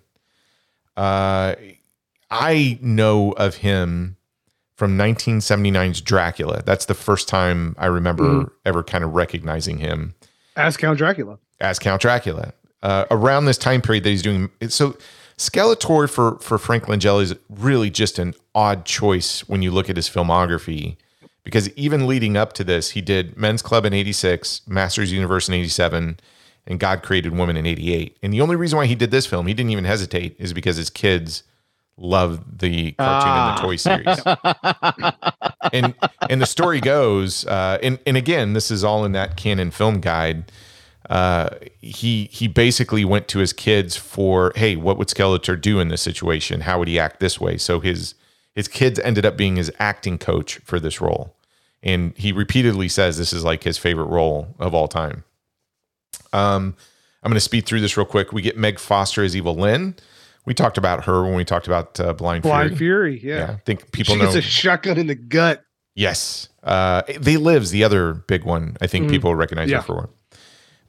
Uh, 0.95 1.55
I 2.30 2.78
know 2.82 3.32
of 3.34 3.55
him 3.57 4.18
from 4.76 4.95
1979's 4.97 6.01
Dracula. 6.01 6.61
That's 6.65 6.86
the 6.86 6.93
first 6.93 7.28
time 7.28 7.76
I 7.80 7.88
remember 7.88 8.24
Mhm. 8.24 8.51
ever 8.65 8.84
kind 8.84 9.03
of 9.03 9.13
recognizing 9.15 9.80
him 9.80 10.13
As 10.55 10.78
Count 10.78 10.97
Dracula. 10.99 11.39
as 11.59 11.80
Count 11.80 12.01
Dracula. 12.01 12.53
Uh, 12.84 13.05
around 13.09 13.45
this 13.45 13.57
time 13.57 13.82
period 13.82 14.03
that 14.03 14.09
he's 14.11 14.22
doing 14.22 14.49
so 14.70 14.95
Skeletor 15.38 16.09
for 16.09 16.39
for 16.39 16.57
Frank 16.57 16.85
Langella 16.85 17.21
is 17.21 17.35
really 17.49 17.89
just 17.89 18.17
an 18.19 18.33
odd 18.55 18.85
choice 18.85 19.47
when 19.47 19.61
you 19.61 19.71
look 19.71 19.89
at 19.89 19.95
his 19.95 20.09
filmography 20.09 20.97
because 21.43 21.69
even 21.75 22.07
leading 22.07 22.35
up 22.35 22.53
to 22.53 22.63
this 22.63 22.91
he 22.91 23.01
did 23.01 23.38
Men's 23.38 23.61
Club 23.61 23.85
in 23.85 23.93
86, 23.93 24.61
Masters 24.67 25.11
Universe 25.11 25.47
in 25.47 25.53
87 25.53 26.19
and 26.65 26.79
God 26.79 27.01
Created 27.03 27.33
Woman 27.38 27.55
in 27.55 27.65
88. 27.65 28.17
And 28.21 28.33
the 28.33 28.41
only 28.41 28.55
reason 28.57 28.77
why 28.77 28.88
he 28.88 28.95
did 28.95 29.11
this 29.11 29.25
film, 29.25 29.47
he 29.47 29.53
didn't 29.53 29.69
even 29.71 29.85
hesitate 29.85 30.35
is 30.39 30.51
because 30.53 30.75
his 30.75 30.89
kids 30.89 31.43
love 31.99 32.59
the 32.59 32.91
cartoon 32.93 33.29
Ah. 33.31 33.49
and 33.49 33.57
the 33.57 33.61
toy 33.61 33.75
series 33.75 34.19
and 35.73 35.93
and 36.29 36.41
the 36.41 36.45
story 36.45 36.79
goes, 36.81 37.45
uh, 37.45 37.77
and 37.83 37.99
and 38.07 38.17
again, 38.17 38.53
this 38.53 38.69
is 38.71 38.83
all 38.83 39.05
in 39.05 39.11
that 39.13 39.38
cannon 39.38 39.71
film 39.71 40.01
guide. 40.01 40.51
Uh, 41.09 41.49
he 41.81 42.25
he 42.31 42.47
basically 42.47 43.05
went 43.05 43.27
to 43.29 43.39
his 43.39 43.53
kids 43.53 43.95
for, 43.95 44.51
hey, 44.55 44.75
what 44.75 44.97
would 44.97 45.07
Skeletor 45.07 45.59
do 45.59 45.79
in 45.79 45.87
this 45.87 46.01
situation? 46.01 46.61
How 46.61 46.79
would 46.79 46.87
he 46.89 46.99
act 46.99 47.19
this 47.19 47.39
way? 47.39 47.57
So 47.57 47.79
his 47.79 48.13
his 48.53 48.67
kids 48.67 48.99
ended 48.99 49.25
up 49.25 49.37
being 49.37 49.55
his 49.55 49.71
acting 49.79 50.17
coach 50.17 50.57
for 50.65 50.79
this 50.79 50.99
role, 50.99 51.35
and 51.81 52.13
he 52.17 52.31
repeatedly 52.33 52.89
says 52.89 53.17
this 53.17 53.31
is 53.31 53.43
like 53.45 53.63
his 53.63 53.77
favorite 53.77 54.07
role 54.07 54.55
of 54.59 54.73
all 54.73 54.87
time. 54.89 55.23
Um, 56.33 56.75
I'm 57.23 57.29
going 57.31 57.35
to 57.35 57.39
speed 57.39 57.65
through 57.65 57.81
this 57.81 57.95
real 57.97 58.05
quick. 58.05 58.31
We 58.31 58.41
get 58.41 58.57
Meg 58.57 58.79
Foster 58.79 59.23
as 59.23 59.35
Evil-Lyn. 59.35 59.95
We 60.45 60.53
talked 60.53 60.77
about 60.77 61.05
her 61.05 61.23
when 61.23 61.35
we 61.35 61.45
talked 61.45 61.67
about 61.67 61.99
uh, 61.99 62.13
Blind, 62.13 62.43
Blind 62.43 62.77
Fury. 62.77 63.19
Fury. 63.19 63.37
Yeah. 63.37 63.51
I 63.51 63.61
think 63.65 63.91
people 63.91 64.15
she 64.15 64.19
know. 64.19 64.25
gets 64.25 64.35
a 64.35 64.41
shotgun 64.41 64.97
in 64.97 65.07
the 65.07 65.15
gut. 65.15 65.63
Yes. 65.95 66.49
Uh, 66.63 67.01
they 67.19 67.37
Lives, 67.37 67.71
the 67.71 67.83
other 67.83 68.13
big 68.13 68.43
one. 68.43 68.77
I 68.81 68.87
think 68.87 69.07
Mhm. 69.07 69.09
people 69.09 69.35
recognize 69.35 69.69
Yeah. 69.69 69.77
her 69.77 69.83
for. 69.83 70.09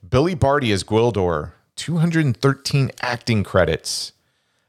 Billy 0.08 0.34
Barty 0.34 0.72
as 0.72 0.84
Gwildor, 0.84 1.52
213 1.76 2.90
acting 3.00 3.44
credits. 3.44 4.12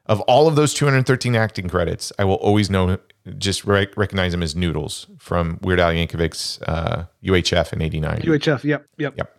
Of 0.06 0.22
all 0.22 0.48
of 0.48 0.56
those 0.56 0.74
213 0.74 1.36
acting 1.36 1.70
credits, 1.70 2.12
I 2.18 2.24
will 2.24 2.36
always 2.36 2.70
know, 2.70 2.98
just 3.38 3.64
rec- 3.66 3.96
recognize 3.96 4.34
him 4.34 4.42
as 4.42 4.56
Noodles 4.56 5.06
from 5.20 5.60
Weird 5.62 5.80
Al 5.80 5.92
Yankovic's 5.92 6.60
uh, 6.64 7.06
UHF 7.24 7.74
in 7.74 7.82
89. 7.84 8.22
UHF. 8.22 8.64
Yep. 8.64 8.88
Yep. 8.98 9.14
Yep. 9.18 9.36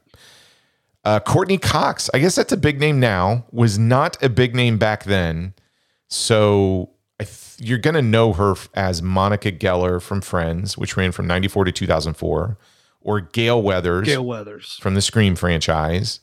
Uh, 1.04 1.18
Courtney 1.18 1.58
Cox, 1.58 2.08
I 2.14 2.18
guess 2.20 2.36
that's 2.36 2.52
a 2.52 2.56
big 2.56 2.78
name 2.78 3.00
now, 3.00 3.46
was 3.50 3.78
not 3.78 4.22
a 4.22 4.28
big 4.28 4.54
name 4.54 4.78
back 4.78 5.04
then. 5.04 5.54
So 6.08 6.90
I 7.18 7.24
th- 7.24 7.56
you're 7.58 7.78
going 7.78 7.94
to 7.94 8.02
know 8.02 8.32
her 8.34 8.54
as 8.74 9.02
Monica 9.02 9.50
Geller 9.50 10.00
from 10.00 10.20
Friends, 10.20 10.78
which 10.78 10.96
ran 10.96 11.10
from 11.10 11.26
94 11.26 11.64
to 11.64 11.72
2004, 11.72 12.58
or 13.02 13.20
Gale 13.20 13.62
Weathers 13.62 14.06
Gale 14.06 14.24
Weathers. 14.24 14.78
from 14.80 14.94
the 14.94 15.00
Scream 15.00 15.36
franchise, 15.36 16.20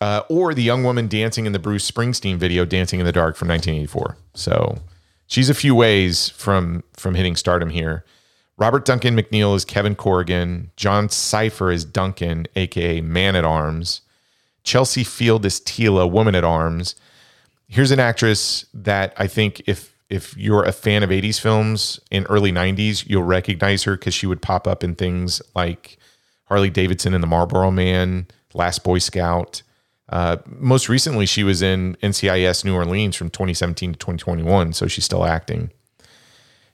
uh, 0.00 0.22
or 0.28 0.54
the 0.54 0.62
young 0.62 0.84
woman 0.84 1.08
dancing 1.08 1.46
in 1.46 1.52
the 1.52 1.58
Bruce 1.58 1.90
Springsteen 1.90 2.36
video 2.36 2.64
"Dancing 2.64 3.00
in 3.00 3.06
the 3.06 3.12
Dark" 3.12 3.36
from 3.36 3.48
1984. 3.48 4.16
So 4.34 4.78
she's 5.26 5.48
a 5.50 5.54
few 5.54 5.74
ways 5.74 6.28
from 6.30 6.84
from 6.94 7.14
hitting 7.14 7.36
stardom 7.36 7.70
here. 7.70 8.04
Robert 8.56 8.84
Duncan 8.84 9.16
McNeil 9.16 9.56
is 9.56 9.64
Kevin 9.64 9.96
Corrigan. 9.96 10.70
Jon 10.76 11.08
Cypher 11.08 11.72
is 11.72 11.84
Duncan, 11.84 12.46
aka 12.54 13.00
Man 13.00 13.34
at 13.34 13.44
Arms. 13.44 14.02
Chelsea 14.62 15.04
Field 15.04 15.44
is 15.44 15.60
Teela, 15.60 16.10
Woman 16.10 16.34
at 16.34 16.44
Arms. 16.44 16.94
Here's 17.66 17.90
an 17.90 18.00
actress 18.00 18.66
that 18.72 19.12
I 19.16 19.26
think 19.26 19.62
if 19.66 19.93
if 20.08 20.36
you're 20.36 20.64
a 20.64 20.72
fan 20.72 21.02
of 21.02 21.10
80s 21.10 21.40
films 21.40 21.98
in 22.10 22.24
early 22.24 22.52
90s, 22.52 23.08
you'll 23.08 23.22
recognize 23.22 23.84
her 23.84 23.96
because 23.96 24.14
she 24.14 24.26
would 24.26 24.42
pop 24.42 24.66
up 24.66 24.84
in 24.84 24.94
things 24.94 25.40
like 25.54 25.98
Harley 26.46 26.70
Davidson 26.70 27.14
and 27.14 27.22
the 27.22 27.26
Marlboro 27.26 27.70
Man, 27.70 28.26
Last 28.52 28.84
Boy 28.84 28.98
Scout. 28.98 29.62
Uh, 30.08 30.36
most 30.46 30.88
recently, 30.88 31.26
she 31.26 31.42
was 31.42 31.62
in 31.62 31.96
NCIS 32.02 32.64
New 32.64 32.74
Orleans 32.74 33.16
from 33.16 33.30
2017 33.30 33.92
to 33.92 33.98
2021, 33.98 34.74
so 34.74 34.86
she's 34.86 35.04
still 35.04 35.24
acting. 35.24 35.70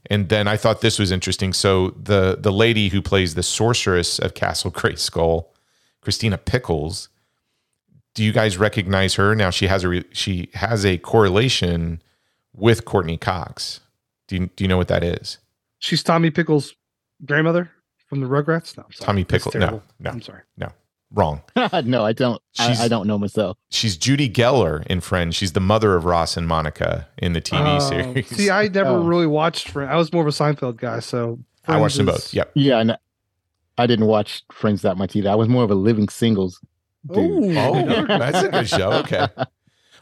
And 0.09 0.28
then 0.28 0.49
I 0.49 0.57
thought 0.57 0.81
this 0.81 0.99
was 0.99 1.12
interesting. 1.12 1.53
So 1.53 1.91
the 1.91 2.37
the 2.39 2.53
lady 2.53 2.89
who 2.89 3.01
plays 3.03 3.35
the 3.35 3.43
sorceress 3.43 4.18
of 4.18 4.35
Castle 4.35 4.70
Grayskull, 4.72 5.47
Christina 6.01 6.39
Pickles. 6.39 7.09
Do 8.14 8.24
you 8.24 8.33
guys 8.33 8.59
recognize 8.59 9.14
her? 9.14 9.37
Now 9.37 9.51
she 9.51 9.68
has 9.68 9.85
a 9.85 9.89
re- 9.89 10.05
she 10.12 10.51
has 10.55 10.85
a 10.85 10.99
correlation 10.99 12.03
with 12.55 12.85
Courtney 12.85 13.17
Cox. 13.17 13.81
Do 14.29 14.37
you, 14.37 14.51
do 14.57 14.65
you 14.65 14.69
know 14.69 14.77
what 14.77 14.89
that 14.89 15.03
is? 15.05 15.39
She's 15.79 16.03
Tommy 16.03 16.31
Pickles' 16.31 16.75
grandmother 17.25 17.71
from 18.09 18.21
the 18.21 18.27
Rugrats. 18.27 18.77
No, 18.77 18.85
I'm 18.85 18.93
sorry. 18.93 19.07
Tommy 19.07 19.23
That's 19.25 19.45
Pickle- 19.45 19.61
no, 19.61 19.83
no. 19.99 20.11
I'm 20.11 20.23
sorry. 20.23 20.43
No, 20.57 20.69
wrong. 21.13 21.43
no, 21.85 22.05
I 22.05 22.13
don't. 22.13 22.41
I, 22.59 22.85
I 22.85 22.89
don't 22.89 23.07
know 23.07 23.19
myself. 23.19 23.57
She's 23.71 23.97
Judy 23.97 24.29
Geller 24.29 24.87
in 24.87 25.01
Friends. 25.01 25.35
She's 25.37 25.53
the 25.53 25.61
mother 25.61 25.95
of 25.95 26.05
Ross 26.05 26.37
and 26.37 26.47
Monica 26.47 27.09
in 27.19 27.33
the 27.33 27.41
TV 27.41 27.77
Oh, 27.77 27.79
series. 27.89 28.27
See, 28.29 28.51
I 28.51 28.69
never 28.69 28.91
Oh. 28.91 29.03
really 29.05 29.27
watched 29.27 29.71
Friends. 29.71 29.91
I 29.93 29.97
was 29.97 30.13
more 30.13 30.23
of 30.23 30.29
a 30.29 30.31
Seinfeld 30.31 30.77
guy, 30.77 31.01
so 31.01 31.39
I 31.67 31.77
watched 31.79 31.97
them 31.97 32.07
both. 32.07 32.27
is- 32.27 32.35
Yep. 32.35 32.53
Yeah, 32.55 32.79
and 32.81 32.97
I 33.79 33.87
didn't 33.87 34.07
watch 34.07 34.43
Friends 34.53 34.83
that 34.83 34.97
much 34.99 35.17
either. 35.17 35.31
I 35.31 35.35
was 35.35 35.49
more 35.49 35.65
of 35.65 35.71
a 35.71 35.75
Living 35.75 36.09
Singles 36.09 36.61
dude. 37.07 37.19
Ooh. 37.19 37.57
Oh, 37.59 37.73
oh 37.75 38.07
that's 38.07 38.43
a 38.43 38.49
good 38.51 38.69
show. 38.69 38.93
Okay. 38.93 39.27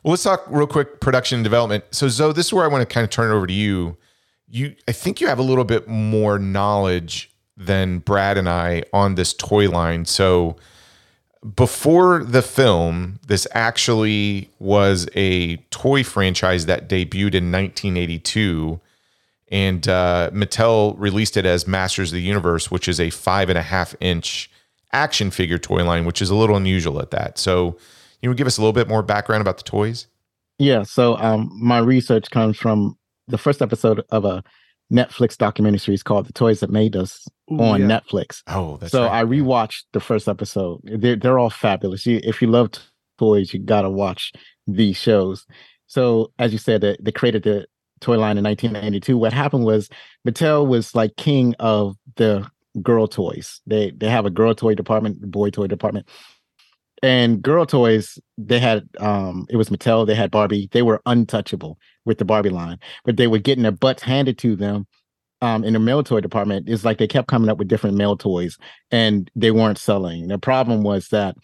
Well, 0.03 0.13
let's 0.13 0.23
talk 0.23 0.45
real 0.49 0.67
quick 0.67 1.01
production 1.01 1.37
and 1.37 1.45
development. 1.45 1.85
So, 1.91 2.09
Zo, 2.09 2.33
this 2.33 2.47
is 2.47 2.53
where 2.53 2.65
I 2.65 2.69
want 2.69 2.89
to 2.89 2.93
kind 2.93 3.05
of 3.05 3.11
turn 3.11 3.31
it 3.31 3.35
over 3.35 3.47
to 3.47 3.53
you. 3.53 3.97
You, 4.49 4.75
I 4.87 4.93
think 4.93 5.21
you 5.21 5.27
have 5.27 5.39
a 5.39 5.43
little 5.43 5.65
bit 5.65 5.89
more 5.89 6.39
knowledge 6.39 7.31
than 7.57 7.99
Brad 7.99 8.39
and 8.39 8.49
I 8.49 8.85
on 8.93 9.17
this 9.17 9.35
toy 9.35 9.69
line. 9.69 10.05
So, 10.05 10.57
before 11.55 12.25
the 12.25 12.43
film, 12.43 13.21
this 13.27 13.47
actually 13.53 14.51
was 14.59 15.09
a 15.15 15.57
toy 15.71 16.03
franchise 16.03 16.67
that 16.67 16.89
debuted 16.89 17.35
in 17.35 17.53
1982. 17.53 18.81
And 19.51 19.89
uh, 19.89 20.31
Mattel 20.33 20.95
released 20.99 21.37
it 21.37 21.47
as 21.47 21.67
Masters 21.67 22.11
of 22.11 22.17
the 22.17 22.23
Universe, 22.23 22.71
which 22.71 22.89
is 22.89 23.01
a 23.01 23.11
five 23.11 23.49
and 23.49 23.59
a 23.59 23.63
half 23.63 23.95
inch 24.01 24.51
action 24.93 25.31
figure 25.31 25.59
toy 25.59 25.85
line, 25.85 26.05
which 26.05 26.21
is 26.21 26.31
a 26.31 26.35
little 26.35 26.57
unusual 26.57 27.01
at 27.01 27.11
that. 27.13 27.39
So, 27.39 27.77
you 28.23 28.31
would 28.31 28.37
give 28.39 28.47
us 28.47 28.59
a 28.59 28.61
little 28.61 28.73
bit 28.73 28.89
more 28.89 29.03
background 29.03 29.41
about 29.41 29.59
the 29.59 29.65
toys? 29.65 30.07
Yeah, 30.59 30.83
so 30.83 31.17
um, 31.19 31.51
my 31.55 31.79
research 31.79 32.31
comes 32.31 32.59
from 32.59 32.99
the 33.29 33.39
first 33.39 33.63
episode 33.63 34.03
of 34.11 34.25
a 34.25 34.43
Netflix 34.93 35.37
documentary 35.37 35.79
series 35.79 36.03
called 36.03 36.27
"The 36.27 36.33
Toys 36.33 36.61
That 36.61 36.71
Made 36.71 36.97
Us" 36.97 37.29
Ooh, 37.53 37.61
on 37.61 37.81
yeah. 37.81 37.87
Netflix. 37.87 38.43
Oh, 38.47 38.79
that's 38.79 38.93
so 38.93 39.05
right. 39.05 39.21
I 39.21 39.25
rewatched 39.25 39.85
the 39.93 40.01
first 40.01 40.29
episode. 40.29 40.81
They're 40.85 41.17
they're 41.17 41.39
all 41.39 41.51
fabulous. 41.51 42.07
You, 42.07 42.21
if 42.25 42.41
you 42.43 42.49
love 42.49 42.71
toys, 43.19 43.53
you 43.53 43.61
gotta 43.61 43.91
watch 43.91 44.33
these 44.67 44.97
shows. 44.97 45.47
So 45.87 46.33
as 46.39 46.53
you 46.53 46.59
said, 46.59 46.81
they, 46.81 46.97
they 47.01 47.13
created 47.13 47.43
the 47.45 47.67
toy 48.01 48.19
line 48.19 48.39
in 48.39 48.45
1992. 48.45 49.17
What 49.17 49.33
happened 49.33 49.65
was 49.65 49.89
Mattel 50.27 50.67
was 50.67 50.95
like 50.95 51.17
king 51.17 51.55
of 51.59 51.97
the 52.17 52.49
girl 52.83 53.07
toys. 53.07 53.61
They 53.67 53.91
they 53.91 54.09
have 54.09 54.27
a 54.27 54.31
girl 54.31 54.55
toy 54.55 54.75
department, 54.75 55.31
boy 55.31 55.51
toy 55.51 55.67
department. 55.67 56.09
And 57.03 57.43
girl 57.43 57.67
toys, 57.67 58.19
they 58.37 58.59
had 58.59 58.89
um 58.99 59.47
it 59.51 59.57
was 59.57 59.69
Mattel, 59.69 60.07
they 60.07 60.15
had 60.15 60.31
Barbie, 60.31 60.69
they 60.73 60.83
were 60.83 61.01
untouchable 61.07 61.79
with 62.05 62.19
the 62.19 62.25
Barbie 62.25 62.51
line, 62.51 62.79
but 63.05 63.17
they 63.17 63.27
were 63.27 63.39
getting 63.39 63.63
their 63.63 63.73
butts 63.73 64.03
handed 64.03 64.39
to 64.39 64.57
them 64.57 64.87
um 65.41 65.65
in 65.65 65.75
the 65.75 65.79
male 65.79 66.03
toy 66.03 66.21
department. 66.21 66.69
It's 66.69 66.85
like 66.85 66.99
they 66.99 67.07
kept 67.07 67.29
coming 67.29 67.49
up 67.49 67.59
with 67.59 67.69
different 67.69 67.97
male 67.97 68.17
toys 68.17 68.59
and 68.91 69.31
they 69.37 69.51
weren't 69.51 69.79
selling. 69.79 70.29
The 70.29 70.39
problem 70.39 70.83
was 70.83 71.09
that 71.09 71.37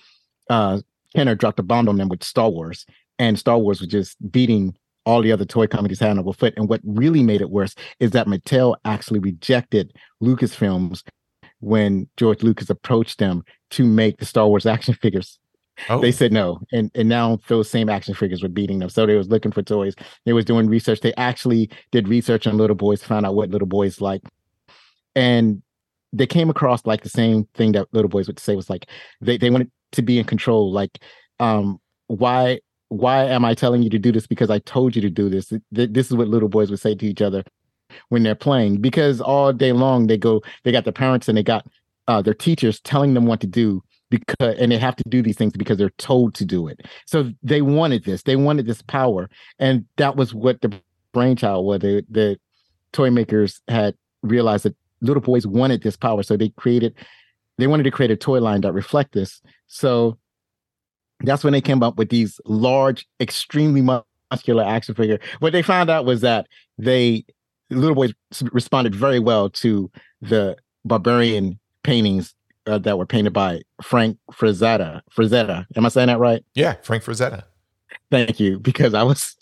uh 0.50 0.80
Kenner 1.14 1.34
dropped 1.34 1.60
a 1.60 1.62
bomb 1.62 1.88
on 1.88 1.96
them 1.96 2.08
with 2.08 2.24
Star 2.24 2.50
Wars, 2.50 2.86
and 3.18 3.38
Star 3.38 3.58
Wars 3.58 3.80
was 3.80 3.88
just 3.88 4.16
beating 4.32 4.74
all 5.06 5.22
the 5.22 5.32
other 5.32 5.44
toy 5.44 5.66
companies 5.66 6.00
had 6.00 6.18
on 6.18 6.32
foot. 6.32 6.54
And 6.56 6.68
what 6.68 6.80
really 6.84 7.22
made 7.22 7.40
it 7.40 7.50
worse 7.50 7.74
is 8.00 8.12
that 8.12 8.26
Mattel 8.26 8.74
actually 8.84 9.20
rejected 9.20 9.92
Lucasfilms 10.22 11.02
when 11.60 12.08
George 12.16 12.42
Lucas 12.42 12.70
approached 12.70 13.18
them 13.18 13.42
to 13.70 13.84
make 13.84 14.18
the 14.18 14.26
Star 14.26 14.48
Wars 14.48 14.66
action 14.66 14.94
figures. 14.94 15.38
Oh. 15.88 16.00
They 16.00 16.12
said 16.12 16.32
no, 16.32 16.60
and 16.72 16.90
and 16.94 17.08
now 17.08 17.40
those 17.48 17.68
same 17.68 17.88
action 17.88 18.14
figures 18.14 18.42
were 18.42 18.48
beating 18.48 18.78
them. 18.78 18.88
So 18.88 19.06
they 19.06 19.16
was 19.16 19.28
looking 19.28 19.52
for 19.52 19.62
toys. 19.62 19.94
They 20.24 20.32
was 20.32 20.44
doing 20.44 20.68
research. 20.68 21.00
They 21.00 21.14
actually 21.14 21.70
did 21.90 22.08
research 22.08 22.46
on 22.46 22.56
little 22.56 22.76
boys, 22.76 23.02
found 23.02 23.26
out 23.26 23.34
what 23.34 23.50
little 23.50 23.66
boys 23.66 24.00
like, 24.00 24.22
and 25.16 25.62
they 26.12 26.26
came 26.26 26.48
across 26.48 26.86
like 26.86 27.02
the 27.02 27.08
same 27.08 27.48
thing 27.54 27.72
that 27.72 27.88
little 27.92 28.08
boys 28.08 28.28
would 28.28 28.38
say 28.38 28.54
was 28.54 28.70
like 28.70 28.88
they 29.20 29.36
they 29.36 29.50
wanted 29.50 29.70
to 29.92 30.02
be 30.02 30.18
in 30.18 30.24
control. 30.24 30.70
Like, 30.70 30.98
um, 31.40 31.80
why 32.06 32.60
why 32.88 33.24
am 33.24 33.44
I 33.44 33.54
telling 33.54 33.82
you 33.82 33.90
to 33.90 33.98
do 33.98 34.12
this? 34.12 34.26
Because 34.26 34.50
I 34.50 34.60
told 34.60 34.94
you 34.94 35.02
to 35.02 35.10
do 35.10 35.28
this. 35.28 35.52
This 35.72 36.06
is 36.06 36.14
what 36.14 36.28
little 36.28 36.48
boys 36.48 36.70
would 36.70 36.80
say 36.80 36.94
to 36.94 37.06
each 37.06 37.22
other 37.22 37.42
when 38.10 38.22
they're 38.22 38.36
playing. 38.36 38.80
Because 38.80 39.20
all 39.20 39.52
day 39.52 39.72
long 39.72 40.06
they 40.06 40.16
go, 40.16 40.42
they 40.62 40.70
got 40.70 40.84
their 40.84 40.92
parents 40.92 41.28
and 41.28 41.36
they 41.36 41.42
got 41.42 41.66
uh, 42.06 42.22
their 42.22 42.34
teachers 42.34 42.80
telling 42.80 43.14
them 43.14 43.26
what 43.26 43.40
to 43.40 43.46
do 43.46 43.82
because 44.18 44.56
and 44.58 44.72
they 44.72 44.78
have 44.78 44.96
to 44.96 45.04
do 45.08 45.22
these 45.22 45.36
things 45.36 45.52
because 45.52 45.78
they're 45.78 45.90
told 45.90 46.34
to 46.34 46.44
do 46.44 46.68
it. 46.68 46.86
So 47.06 47.30
they 47.42 47.62
wanted 47.62 48.04
this. 48.04 48.22
They 48.22 48.36
wanted 48.36 48.66
this 48.66 48.82
power, 48.82 49.28
and 49.58 49.84
that 49.96 50.16
was 50.16 50.34
what 50.34 50.60
the 50.60 50.72
brainchild 51.12 51.64
was. 51.66 51.80
The, 51.80 52.04
the 52.10 52.38
toy 52.92 53.10
makers 53.10 53.60
had 53.68 53.94
realized 54.22 54.64
that 54.64 54.76
little 55.00 55.22
boys 55.22 55.46
wanted 55.46 55.82
this 55.82 55.96
power, 55.96 56.22
so 56.22 56.36
they 56.36 56.50
created. 56.50 56.94
They 57.58 57.66
wanted 57.66 57.84
to 57.84 57.90
create 57.90 58.10
a 58.10 58.16
toy 58.16 58.40
line 58.40 58.62
that 58.62 58.72
reflect 58.72 59.12
this. 59.12 59.40
So 59.68 60.18
that's 61.20 61.44
when 61.44 61.52
they 61.52 61.60
came 61.60 61.82
up 61.82 61.96
with 61.96 62.08
these 62.08 62.40
large, 62.44 63.06
extremely 63.20 63.80
muscular 64.30 64.64
action 64.64 64.94
figure. 64.94 65.20
What 65.38 65.52
they 65.52 65.62
found 65.62 65.88
out 65.88 66.04
was 66.04 66.20
that 66.22 66.48
they 66.78 67.24
little 67.70 67.94
boys 67.94 68.12
responded 68.52 68.94
very 68.94 69.18
well 69.18 69.48
to 69.48 69.90
the 70.20 70.56
barbarian 70.84 71.58
paintings 71.82 72.34
uh, 72.66 72.78
that 72.78 72.98
were 72.98 73.06
painted 73.06 73.32
by 73.32 73.62
Frank 73.82 74.18
Frazetta. 74.32 75.02
Frazetta, 75.16 75.66
am 75.76 75.86
I 75.86 75.88
saying 75.88 76.08
that 76.08 76.18
right? 76.18 76.44
Yeah, 76.54 76.74
Frank 76.82 77.04
Frazetta. 77.04 77.44
Thank 78.10 78.40
you, 78.40 78.58
because 78.58 78.94
I 78.94 79.02
was 79.02 79.36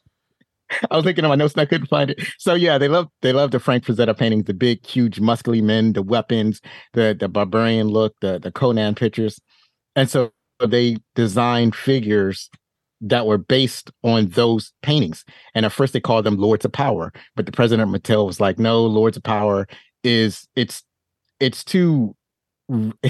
I 0.90 0.96
was 0.96 1.04
looking 1.04 1.24
at 1.24 1.28
my 1.28 1.34
notes 1.34 1.54
and 1.54 1.60
I 1.60 1.66
couldn't 1.66 1.88
find 1.88 2.10
it. 2.10 2.20
So 2.38 2.54
yeah, 2.54 2.78
they 2.78 2.88
love 2.88 3.08
they 3.20 3.32
love 3.32 3.50
the 3.50 3.60
Frank 3.60 3.84
Frazetta 3.84 4.16
paintings, 4.16 4.44
the 4.44 4.54
big, 4.54 4.84
huge, 4.86 5.20
muscly 5.20 5.62
men, 5.62 5.92
the 5.92 6.02
weapons, 6.02 6.60
the 6.92 7.16
the 7.18 7.28
barbarian 7.28 7.88
look, 7.88 8.14
the 8.20 8.38
the 8.38 8.52
Conan 8.52 8.94
pictures, 8.94 9.40
and 9.96 10.08
so 10.10 10.32
they 10.60 10.96
designed 11.14 11.74
figures 11.74 12.48
that 13.00 13.26
were 13.26 13.38
based 13.38 13.90
on 14.04 14.28
those 14.28 14.72
paintings. 14.82 15.24
And 15.54 15.66
at 15.66 15.72
first 15.72 15.92
they 15.92 16.00
called 16.00 16.24
them 16.24 16.36
Lords 16.36 16.64
of 16.64 16.72
Power, 16.72 17.12
but 17.34 17.46
the 17.46 17.52
president 17.52 17.90
Mattel 17.90 18.26
was 18.26 18.40
like, 18.40 18.58
"No, 18.58 18.84
Lords 18.84 19.16
of 19.16 19.22
Power 19.22 19.66
is 20.04 20.48
it's 20.56 20.82
it's 21.40 21.64
too." 21.64 22.16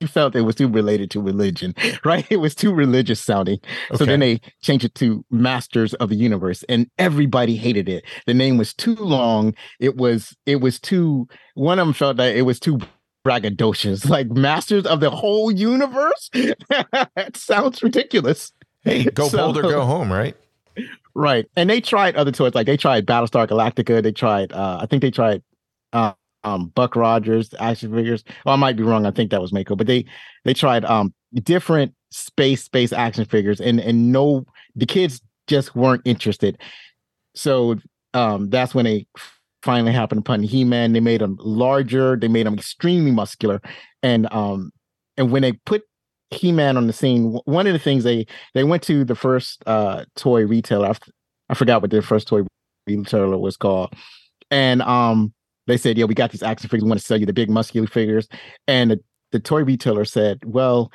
He, 0.00 0.06
felt 0.06 0.36
it 0.36 0.42
was 0.42 0.54
too 0.54 0.68
related 0.68 1.10
to 1.10 1.20
religion, 1.20 1.74
right? 2.04 2.24
It 2.30 2.36
was 2.36 2.54
too 2.54 2.72
religious 2.72 3.20
sounding. 3.20 3.58
Okay. 3.90 3.96
So 3.96 4.04
then 4.04 4.20
they 4.20 4.40
changed 4.62 4.84
it 4.84 4.94
to 4.94 5.24
Masters 5.32 5.92
of 5.94 6.08
the 6.08 6.14
Universe, 6.14 6.62
and 6.68 6.88
everybody 6.98 7.56
hated 7.56 7.88
it. 7.88 8.04
The 8.24 8.32
name 8.32 8.58
was 8.58 8.72
too 8.72 8.94
long. 8.94 9.54
It 9.80 9.96
was 9.96 10.36
it 10.46 10.60
was 10.60 10.78
too. 10.78 11.26
One 11.54 11.80
of 11.80 11.86
them 11.88 11.94
felt 11.94 12.16
that 12.18 12.36
it 12.36 12.42
was 12.42 12.60
too 12.60 12.78
braggadocious, 13.26 14.08
like 14.08 14.30
masters 14.30 14.86
of 14.86 15.00
the 15.00 15.10
whole 15.10 15.50
universe. 15.50 16.30
it 16.32 17.36
sounds 17.36 17.82
ridiculous. 17.82 18.52
Hey, 18.84 19.02
go 19.04 19.26
so, 19.26 19.38
bold 19.38 19.58
or 19.58 19.62
go 19.62 19.84
home, 19.84 20.12
right? 20.12 20.36
Right. 21.14 21.46
And 21.56 21.68
they 21.68 21.80
tried 21.80 22.14
other 22.16 22.30
toys, 22.30 22.54
like 22.54 22.66
they 22.66 22.76
tried 22.76 23.06
Battlestar 23.06 23.48
Galactica. 23.48 24.02
They 24.02 24.12
tried, 24.12 24.52
uh, 24.52 24.78
I 24.80 24.86
think 24.86 25.02
they 25.02 25.10
tried 25.10 25.42
uh, 25.92 26.12
um, 26.44 26.68
Buck 26.68 26.96
Rogers 26.96 27.54
action 27.58 27.94
figures. 27.94 28.24
Well, 28.44 28.54
I 28.54 28.58
might 28.58 28.76
be 28.76 28.82
wrong. 28.82 29.06
I 29.06 29.10
think 29.10 29.30
that 29.30 29.42
was 29.42 29.52
Mego, 29.52 29.76
but 29.76 29.86
they 29.86 30.04
they 30.44 30.54
tried 30.54 30.84
um 30.84 31.12
different 31.34 31.94
space 32.10 32.64
space 32.64 32.92
action 32.92 33.24
figures, 33.24 33.60
and 33.60 33.80
and 33.80 34.12
no, 34.12 34.44
the 34.74 34.86
kids 34.86 35.20
just 35.46 35.74
weren't 35.74 36.02
interested. 36.04 36.58
So 37.34 37.76
um, 38.14 38.50
that's 38.50 38.74
when 38.74 38.84
they 38.84 39.06
finally 39.62 39.92
happened 39.92 40.20
upon 40.20 40.42
He-Man. 40.42 40.92
They 40.92 41.00
made 41.00 41.22
him 41.22 41.36
larger. 41.40 42.16
They 42.16 42.28
made 42.28 42.46
him 42.46 42.54
extremely 42.54 43.10
muscular, 43.10 43.60
and 44.02 44.32
um, 44.32 44.72
and 45.16 45.30
when 45.30 45.42
they 45.42 45.52
put 45.52 45.82
He-Man 46.30 46.76
on 46.76 46.86
the 46.86 46.92
scene, 46.92 47.38
one 47.44 47.66
of 47.66 47.72
the 47.72 47.78
things 47.78 48.04
they 48.04 48.26
they 48.54 48.64
went 48.64 48.82
to 48.84 49.04
the 49.04 49.14
first 49.14 49.62
uh 49.66 50.04
toy 50.16 50.46
retailer. 50.46 50.94
I 51.50 51.54
forgot 51.54 51.80
what 51.80 51.90
their 51.90 52.02
first 52.02 52.28
toy 52.28 52.42
retailer 52.86 53.38
was 53.38 53.56
called, 53.56 53.94
and 54.50 54.82
um, 54.82 55.32
they 55.68 55.76
said, 55.76 55.96
"Yeah, 55.96 56.06
we 56.06 56.14
got 56.14 56.32
these 56.32 56.42
action 56.42 56.68
figures. 56.68 56.82
We 56.84 56.88
want 56.88 57.00
to 57.00 57.06
sell 57.06 57.18
you 57.18 57.26
the 57.26 57.32
big 57.32 57.50
muscular 57.50 57.86
figures," 57.86 58.28
and 58.66 58.90
the, 58.90 59.00
the 59.32 59.40
toy 59.40 59.62
retailer 59.62 60.04
said, 60.04 60.40
"Well." 60.44 60.90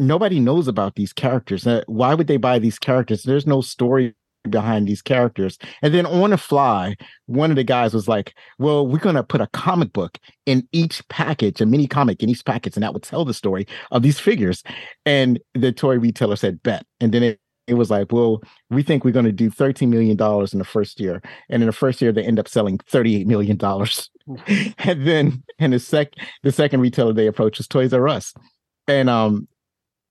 Nobody 0.00 0.38
knows 0.38 0.68
about 0.68 0.94
these 0.94 1.12
characters. 1.12 1.66
Uh, 1.66 1.82
why 1.88 2.14
would 2.14 2.28
they 2.28 2.36
buy 2.36 2.60
these 2.60 2.78
characters? 2.78 3.24
There's 3.24 3.48
no 3.48 3.60
story 3.60 4.14
behind 4.50 4.86
these 4.86 5.02
characters. 5.02 5.58
And 5.82 5.92
then 5.92 6.06
on 6.06 6.30
the 6.30 6.38
fly, 6.38 6.96
one 7.26 7.50
of 7.50 7.56
the 7.56 7.64
guys 7.64 7.94
was 7.94 8.08
like, 8.08 8.34
Well, 8.58 8.86
we're 8.86 8.98
going 8.98 9.16
to 9.16 9.22
put 9.22 9.40
a 9.40 9.48
comic 9.48 9.92
book 9.92 10.18
in 10.46 10.66
each 10.72 11.06
package, 11.08 11.60
a 11.60 11.66
mini 11.66 11.86
comic 11.86 12.22
in 12.22 12.28
each 12.28 12.44
package, 12.44 12.76
and 12.76 12.82
that 12.82 12.92
would 12.92 13.02
tell 13.02 13.24
the 13.24 13.34
story 13.34 13.66
of 13.90 14.02
these 14.02 14.18
figures. 14.18 14.62
And 15.04 15.38
the 15.54 15.72
toy 15.72 15.98
retailer 15.98 16.36
said, 16.36 16.62
Bet. 16.62 16.86
And 17.00 17.12
then 17.12 17.22
it, 17.22 17.40
it 17.68 17.74
was 17.74 17.90
like, 17.90 18.12
Well, 18.12 18.42
we 18.70 18.82
think 18.82 19.04
we're 19.04 19.12
going 19.12 19.26
to 19.26 19.32
do 19.32 19.50
$13 19.50 19.88
million 19.88 20.12
in 20.12 20.58
the 20.58 20.64
first 20.64 21.00
year. 21.00 21.22
And 21.48 21.62
in 21.62 21.66
the 21.66 21.72
first 21.72 22.00
year, 22.00 22.12
they 22.12 22.24
end 22.24 22.38
up 22.38 22.48
selling 22.48 22.78
$38 22.78 23.26
million. 23.26 23.58
and 24.78 25.06
then 25.06 25.42
and 25.58 25.72
the 25.72 25.78
sec 25.78 26.12
the 26.42 26.52
second 26.52 26.80
retailer 26.80 27.12
they 27.12 27.26
approached 27.26 27.58
was 27.58 27.68
Toys 27.68 27.92
R 27.92 28.08
Us. 28.08 28.34
And 28.86 29.08
um 29.08 29.48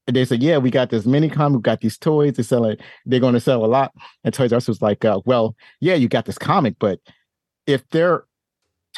they 0.08 0.24
said, 0.24 0.41
"Yeah, 0.41 0.58
we 0.58 0.72
got 0.72 0.89
this 0.89 1.05
mini 1.05 1.30
comic, 1.30 1.58
we 1.58 1.62
got 1.64 1.82
these 1.82 1.97
toys. 1.97 2.34
They're 2.34 2.45
selling. 2.45 2.78
They're 3.05 3.20
going 3.20 3.34
to 3.34 3.41
sell 3.41 3.66
a 3.66 3.68
lot." 3.68 3.93
And 4.24 4.34
Toys 4.34 4.53
R 4.53 4.58
Us 4.58 4.68
was 4.68 4.82
like, 4.82 5.03
uh, 5.03 5.20
"Well, 5.26 5.55
yeah, 5.82 5.95
you 5.95 6.08
got 6.08 6.26
this 6.26 6.38
comic, 6.38 6.76
but 6.80 6.99
if 7.68 7.88
they're 7.89 8.24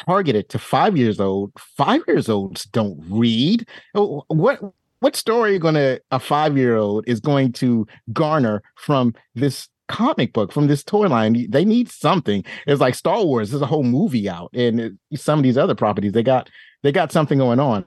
targeted 0.06 0.50
to 0.50 0.60
five 0.60 0.98
years 0.98 1.20
old, 1.20 1.52
five 1.58 2.02
years 2.08 2.30
olds 2.30 2.66
don't 2.66 3.04
read. 3.10 3.68
Oh, 3.96 4.24
what 4.28 4.60
what 5.00 5.16
story 5.16 5.56
are 5.56 5.60
going 5.60 5.76
to 5.76 6.02
a 6.12 6.20
five 6.20 6.58
year 6.58 6.76
old 6.76 7.04
is 7.08 7.20
going 7.20 7.52
to 7.54 7.86
garner 8.14 8.62
from 8.76 9.14
this 9.36 9.68
comic 9.88 10.34
book 10.34 10.52
from 10.52 10.68
this 10.68 10.84
toy 10.84 11.08
line 11.08 11.48
they 11.50 11.66
need 11.66 11.90
something 11.90 12.44
it's 12.68 12.80
like 12.80 12.94
star 12.94 13.26
wars 13.26 13.50
there's 13.50 13.62
a 13.62 13.66
whole 13.66 13.84
movie 13.84 14.30
out 14.30 14.52
and 14.54 14.80
it, 14.80 14.94
some 15.16 15.40
of 15.40 15.44
these 15.44 15.58
other 15.58 15.74
properties 15.74 16.12
they 16.12 16.22
got 16.22 16.48
they 16.84 16.92
got 16.92 17.12
something 17.12 17.40
going 17.40 17.60
on 17.60 17.84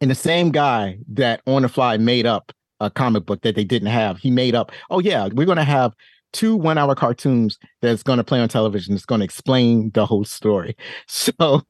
and 0.00 0.10
the 0.10 0.14
same 0.14 0.50
guy 0.50 0.98
that 1.08 1.40
on 1.46 1.62
the 1.62 1.68
fly 1.68 1.96
made 1.96 2.26
up 2.26 2.52
a 2.80 2.90
comic 2.90 3.24
book 3.24 3.42
that 3.42 3.54
they 3.54 3.64
didn't 3.64 3.88
have, 3.88 4.18
he 4.18 4.30
made 4.30 4.54
up, 4.54 4.72
oh 4.90 4.98
yeah, 4.98 5.28
we're 5.32 5.46
gonna 5.46 5.64
have 5.64 5.94
two 6.32 6.56
one 6.56 6.76
hour 6.76 6.94
cartoons 6.94 7.58
that's 7.80 8.02
going 8.02 8.18
to 8.18 8.24
play 8.24 8.40
on 8.40 8.48
television. 8.48 8.94
It's 8.94 9.06
going 9.06 9.20
to 9.20 9.24
explain 9.24 9.90
the 9.94 10.04
whole 10.04 10.24
story. 10.24 10.76
So, 11.06 11.62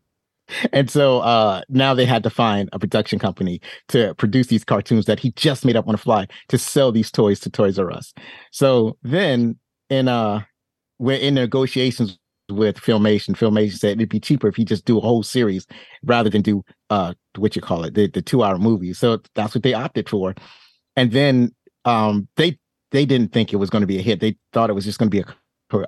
and 0.73 0.91
so 0.91 1.21
uh, 1.21 1.63
now 1.69 1.95
they 1.95 2.05
had 2.05 2.23
to 2.23 2.31
find 2.31 2.69
a 2.73 2.79
production 2.79 3.19
company 3.19 3.61
to 3.89 4.15
produce 4.15 4.47
these 4.49 4.65
cartoons 4.65 5.07
that 5.07 5.21
he 5.21 5.33
just 5.33 5.65
made 5.65 5.77
up 5.77 5.87
on 5.89 5.93
the 5.93 5.99
fly 5.99 6.27
to 6.49 6.59
sell 6.59 6.93
these 6.93 7.11
toys 7.11 7.41
to 7.41 7.51
Toys 7.51 7.79
R 7.79 7.91
Us. 7.91 8.13
So 8.51 8.97
then, 9.03 9.59
in 9.91 10.09
uh, 10.09 10.43
we're 10.99 11.19
in 11.19 11.35
negotiations 11.35 12.19
with 12.49 12.77
Filmation. 12.77 13.37
Filmation 13.37 13.79
said 13.79 13.93
it'd 13.93 14.09
be 14.09 14.21
cheaper 14.21 14.49
if 14.49 14.59
you 14.59 14.65
just 14.65 14.85
do 14.85 14.99
a 14.99 15.01
whole 15.01 15.23
series 15.23 15.67
rather 16.05 16.31
than 16.31 16.43
do 16.43 16.65
uh 16.91 17.13
what 17.37 17.57
you 17.57 17.63
call 17.63 17.85
it, 17.85 17.95
the, 17.95 18.07
the 18.09 18.23
two 18.23 18.43
hour 18.43 18.59
movie. 18.59 18.93
So 18.93 19.21
that's 19.35 19.55
what 19.55 19.63
they 19.63 19.75
opted 19.75 20.09
for. 20.09 20.35
And 20.95 21.11
then 21.13 21.55
um 21.85 22.29
they 22.37 22.59
they 22.93 23.05
didn't 23.05 23.33
think 23.33 23.53
it 23.53 23.57
was 23.57 23.71
going 23.71 23.81
to 23.81 23.87
be 23.87 23.99
a 23.99 24.03
hit. 24.03 24.21
They 24.21 24.37
thought 24.53 24.71
it 24.71 24.75
was 24.75 24.85
just 24.85 24.99
going 24.99 25.11
to 25.11 25.15
be 25.15 25.21
a 25.21 25.35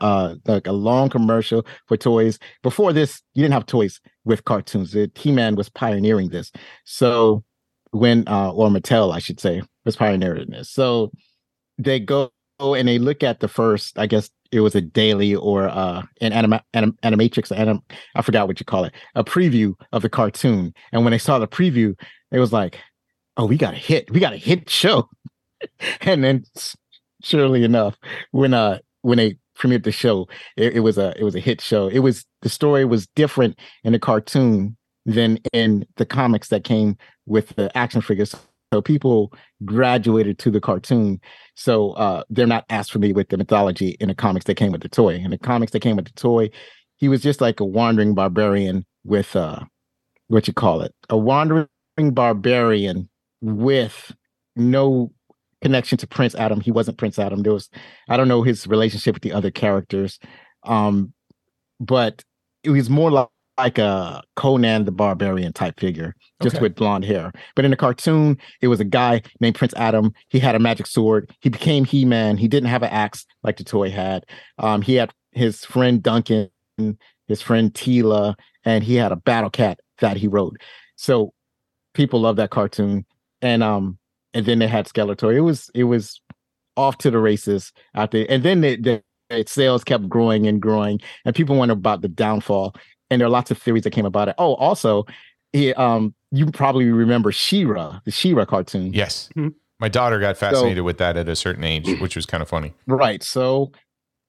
uh 0.00 0.34
like 0.46 0.66
a 0.66 0.72
long 0.72 1.08
commercial 1.08 1.64
for 1.86 1.96
toys. 1.96 2.38
Before 2.62 2.92
this, 2.92 3.22
you 3.34 3.42
didn't 3.42 3.54
have 3.54 3.66
toys 3.66 4.00
with 4.24 4.44
cartoons. 4.44 4.96
He-Man 5.14 5.56
was 5.56 5.68
pioneering 5.68 6.30
this. 6.30 6.52
So 6.84 7.44
when 7.90 8.26
uh 8.28 8.52
or 8.52 8.68
Mattel, 8.68 9.14
I 9.14 9.18
should 9.18 9.40
say, 9.40 9.62
was 9.84 9.96
pioneering 9.96 10.50
this. 10.50 10.70
So 10.70 11.10
they 11.78 12.00
go 12.00 12.30
and 12.60 12.88
they 12.88 12.98
look 12.98 13.22
at 13.22 13.40
the 13.40 13.48
first, 13.48 13.98
I 13.98 14.06
guess, 14.06 14.30
it 14.50 14.60
was 14.60 14.74
a 14.74 14.80
daily 14.80 15.34
or 15.34 15.68
uh, 15.68 16.02
an 16.20 16.32
anima, 16.32 16.64
anim, 16.74 16.96
animatrix, 17.04 17.56
anim, 17.56 17.82
I 18.14 18.22
forgot 18.22 18.48
what 18.48 18.58
you 18.58 18.66
call 18.66 18.84
it, 18.84 18.94
a 19.14 19.22
preview 19.22 19.74
of 19.92 20.02
the 20.02 20.08
cartoon. 20.08 20.74
And 20.92 21.04
when 21.04 21.10
they 21.10 21.18
saw 21.18 21.38
the 21.38 21.46
preview, 21.46 21.94
it 22.32 22.38
was 22.38 22.52
like, 22.52 22.78
oh, 23.36 23.46
we 23.46 23.56
got 23.56 23.74
a 23.74 23.78
hit, 23.78 24.10
we 24.10 24.20
got 24.20 24.32
a 24.32 24.38
hit 24.38 24.68
show. 24.70 25.08
and 26.00 26.24
then, 26.24 26.44
surely 27.22 27.64
enough, 27.64 27.96
when 28.30 28.54
uh 28.54 28.78
when 29.02 29.18
they 29.18 29.36
premiered 29.58 29.84
the 29.84 29.92
show, 29.92 30.28
it, 30.56 30.76
it 30.76 30.80
was 30.80 30.98
a 30.98 31.14
it 31.18 31.24
was 31.24 31.34
a 31.34 31.40
hit 31.40 31.60
show. 31.60 31.88
It 31.88 32.00
was 32.00 32.24
the 32.42 32.48
story 32.48 32.84
was 32.84 33.06
different 33.08 33.58
in 33.84 33.92
the 33.92 33.98
cartoon 33.98 34.76
than 35.06 35.38
in 35.52 35.86
the 35.96 36.06
comics 36.06 36.48
that 36.48 36.64
came 36.64 36.96
with 37.26 37.54
the 37.56 37.76
action 37.76 38.00
figures. 38.00 38.34
so 38.72 38.82
people 38.82 39.32
graduated 39.64 40.38
to 40.38 40.50
the 40.50 40.60
cartoon. 40.60 41.20
So 41.54 41.92
uh, 41.92 42.22
they're 42.28 42.46
not 42.46 42.66
as 42.68 42.90
familiar 42.90 43.14
with 43.14 43.30
the 43.30 43.38
mythology 43.38 43.96
in 44.00 44.08
the 44.08 44.14
comics 44.14 44.44
that 44.46 44.56
came 44.56 44.72
with 44.72 44.82
the 44.82 44.88
toy. 44.88 45.14
In 45.14 45.30
the 45.30 45.38
comics 45.38 45.72
that 45.72 45.80
came 45.80 45.96
with 45.96 46.06
the 46.06 46.12
toy, 46.12 46.50
he 46.96 47.08
was 47.08 47.22
just 47.22 47.40
like 47.40 47.60
a 47.60 47.64
wandering 47.64 48.14
barbarian 48.14 48.84
with 49.04 49.34
uh, 49.34 49.60
what 50.26 50.46
you 50.46 50.52
call 50.52 50.82
it, 50.82 50.94
a 51.08 51.16
wandering 51.16 51.68
barbarian 52.12 53.08
with 53.40 54.12
no 54.56 55.12
connection 55.62 55.98
to 55.98 56.06
Prince 56.06 56.34
Adam. 56.34 56.60
He 56.60 56.70
wasn't 56.70 56.98
Prince 56.98 57.18
Adam. 57.18 57.42
There 57.42 57.52
was, 57.52 57.68
I 58.08 58.16
don't 58.16 58.28
know 58.28 58.42
his 58.42 58.66
relationship 58.66 59.14
with 59.14 59.22
the 59.22 59.32
other 59.32 59.50
characters, 59.50 60.18
um, 60.64 61.12
but 61.80 62.22
it 62.62 62.70
was 62.70 62.90
more 62.90 63.10
like 63.10 63.28
like 63.58 63.78
a 63.78 64.22
Conan 64.36 64.84
the 64.84 64.92
Barbarian 64.92 65.52
type 65.52 65.80
figure, 65.80 66.14
just 66.40 66.54
Okay. 66.54 66.62
with 66.62 66.76
blonde 66.76 67.04
hair. 67.04 67.32
But 67.56 67.64
in 67.64 67.72
the 67.72 67.76
cartoon, 67.76 68.38
it 68.60 68.68
was 68.68 68.78
a 68.78 68.84
guy 68.84 69.20
named 69.40 69.56
Prince 69.56 69.74
Adam. 69.76 70.14
He 70.28 70.38
had 70.38 70.54
a 70.54 70.60
magic 70.60 70.86
sword. 70.86 71.28
He 71.40 71.48
became 71.48 71.84
He 71.84 72.04
Man. 72.04 72.36
He 72.36 72.46
didn't 72.46 72.68
have 72.68 72.84
an 72.84 72.90
axe 72.90 73.26
like 73.42 73.56
the 73.56 73.64
toy 73.64 73.90
had. 73.90 74.24
Um, 74.58 74.80
he 74.80 74.94
had 74.94 75.10
his 75.32 75.64
friend 75.64 76.00
Duncan, 76.00 76.50
his 77.26 77.42
friend 77.42 77.74
Teela, 77.74 78.36
and 78.64 78.84
he 78.84 78.94
had 78.94 79.10
a 79.10 79.16
battle 79.16 79.50
cat 79.50 79.80
that 79.98 80.16
he 80.16 80.28
rode. 80.28 80.58
So 80.94 81.32
people 81.94 82.20
love 82.20 82.36
that 82.36 82.50
cartoon. 82.50 83.06
And 83.42 83.64
um, 83.64 83.98
and 84.34 84.46
then 84.46 84.58
they 84.58 84.68
had 84.68 84.86
Skeletor. 84.86 85.34
It 85.34 85.40
was 85.40 85.70
it 85.74 85.84
was 85.84 86.20
off 86.76 86.98
to 86.98 87.10
the 87.10 87.18
races 87.18 87.72
out 87.94 88.12
there. 88.12 88.26
And 88.28 88.42
then 88.42 88.60
the, 88.60 88.76
the 88.76 89.02
its 89.30 89.52
sales 89.52 89.84
kept 89.84 90.08
growing 90.08 90.46
and 90.46 90.60
growing, 90.60 91.00
and 91.24 91.34
people 91.34 91.56
wonder 91.56 91.72
about 91.74 92.02
the 92.02 92.08
downfall. 92.08 92.74
And 93.10 93.20
there 93.20 93.26
are 93.26 93.30
lots 93.30 93.50
of 93.50 93.58
theories 93.58 93.84
that 93.84 93.90
came 93.90 94.06
about 94.06 94.28
it. 94.28 94.34
Oh, 94.38 94.54
also, 94.54 95.04
he, 95.52 95.72
um, 95.74 96.14
you 96.30 96.46
probably 96.50 96.90
remember 96.90 97.32
She-Ra, 97.32 98.00
the 98.04 98.10
She-Ra 98.10 98.44
cartoon. 98.44 98.92
Yes. 98.92 99.30
Mhm. 99.36 99.54
My 99.80 99.88
daughter 99.88 100.18
got 100.18 100.36
fascinated 100.36 100.84
with 100.84 100.98
that 100.98 101.16
at 101.16 101.28
a 101.28 101.36
certain 101.36 101.64
age, 101.64 101.88
which 102.00 102.16
was 102.16 102.26
kind 102.26 102.42
of 102.42 102.48
funny. 102.48 102.74
Right. 102.86 103.22
So 103.22 103.72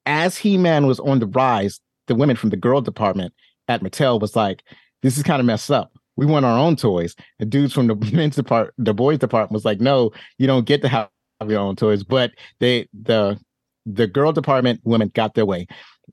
as 0.06 0.38
He-Man 0.38 0.86
was 0.86 1.00
on 1.00 1.20
the 1.20 1.28
rise, 1.28 1.82
the 2.08 2.16
women 2.16 2.36
from 2.36 2.52
the 2.52 2.58
girl 2.58 2.82
department 2.82 3.34
at 3.68 3.82
Mattel 3.82 4.20
was 4.20 4.36
like, 4.36 4.64
this 5.02 5.18
is 5.18 5.24
kind 5.24 5.40
of 5.40 5.46
messed 5.46 5.72
up. 5.72 5.92
We 6.20 6.26
want 6.26 6.46
our 6.46 6.60
own 6.60 6.76
toys. 6.76 7.16
The 7.40 7.46
dudes 7.46 7.72
from 7.74 7.88
the 7.88 7.96
men's 8.14 8.36
department, 8.36 8.74
the 8.78 8.94
boys 8.94 9.20
department 9.20 9.54
was 9.54 9.64
like, 9.64 9.80
no, 9.80 10.12
you 10.38 10.48
don't 10.48 10.66
get 10.66 10.82
to 10.82 10.90
have 10.90 11.10
your 11.48 11.60
own 11.62 11.78
toys. 11.78 12.04
But 12.04 12.32
they 12.60 12.90
the 12.94 13.40
the 13.86 14.06
girl 14.06 14.34
department 14.34 14.82
women 14.84 15.12
got 15.16 15.36
their 15.36 15.46
way. 15.46 15.66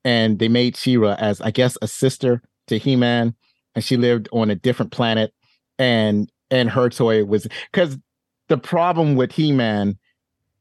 And 0.05 0.39
they 0.39 0.47
made 0.47 0.77
She-Ra 0.77 1.17
as 1.19 1.41
I 1.41 1.51
guess 1.51 1.77
a 1.83 1.89
sister 1.89 2.41
to 2.69 2.79
He-Man. 2.79 3.35
And 3.75 3.85
she 3.85 3.97
lived 3.97 4.29
on 4.31 4.49
a 4.49 4.55
different 4.55 4.93
planet. 4.93 5.35
And 5.77 6.31
and 6.53 6.71
her 6.71 6.89
toy 6.89 7.25
was 7.25 7.49
because 7.73 7.99
the 8.47 8.59
problem 8.59 9.17
with 9.17 9.33
He-Man 9.33 9.99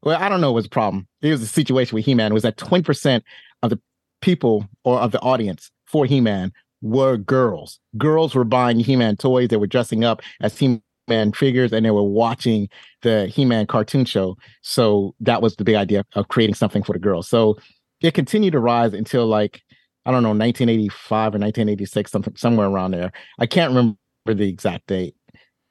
well, 0.02 0.20
I 0.20 0.28
don't 0.28 0.40
know 0.40 0.52
what's 0.52 0.66
the 0.66 0.70
problem. 0.70 1.06
It 1.22 1.30
was 1.30 1.40
the 1.40 1.46
situation 1.46 1.94
with 1.94 2.04
He-Man 2.04 2.34
was 2.34 2.42
that 2.42 2.56
20% 2.56 3.22
of 3.62 3.70
the 3.70 3.80
people 4.20 4.68
or 4.84 4.98
of 4.98 5.12
the 5.12 5.20
audience 5.20 5.70
for 5.86 6.04
He-Man 6.04 6.52
were 6.86 7.16
girls. 7.16 7.80
Girls 7.96 8.34
were 8.34 8.44
buying 8.44 8.78
He-Man 8.80 9.16
toys, 9.16 9.48
they 9.48 9.56
were 9.56 9.66
dressing 9.66 10.04
up 10.04 10.22
as 10.40 10.58
He-Man 10.58 11.32
figures, 11.32 11.72
and 11.72 11.84
they 11.84 11.90
were 11.90 12.02
watching 12.02 12.68
the 13.02 13.26
He-Man 13.26 13.66
cartoon 13.66 14.04
show. 14.04 14.36
So 14.62 15.14
that 15.20 15.42
was 15.42 15.56
the 15.56 15.64
big 15.64 15.76
idea 15.76 16.04
of 16.14 16.28
creating 16.28 16.54
something 16.54 16.82
for 16.82 16.92
the 16.92 16.98
girls. 16.98 17.28
So 17.28 17.58
it 18.00 18.14
continued 18.14 18.52
to 18.52 18.60
rise 18.60 18.92
until 18.92 19.26
like, 19.26 19.62
I 20.04 20.10
don't 20.10 20.22
know, 20.22 20.30
1985 20.30 21.34
or 21.34 21.38
1986, 21.38 22.10
something 22.10 22.36
somewhere 22.36 22.68
around 22.68 22.92
there. 22.92 23.12
I 23.38 23.46
can't 23.46 23.70
remember 23.70 23.96
the 24.26 24.48
exact 24.48 24.86
date. 24.86 25.14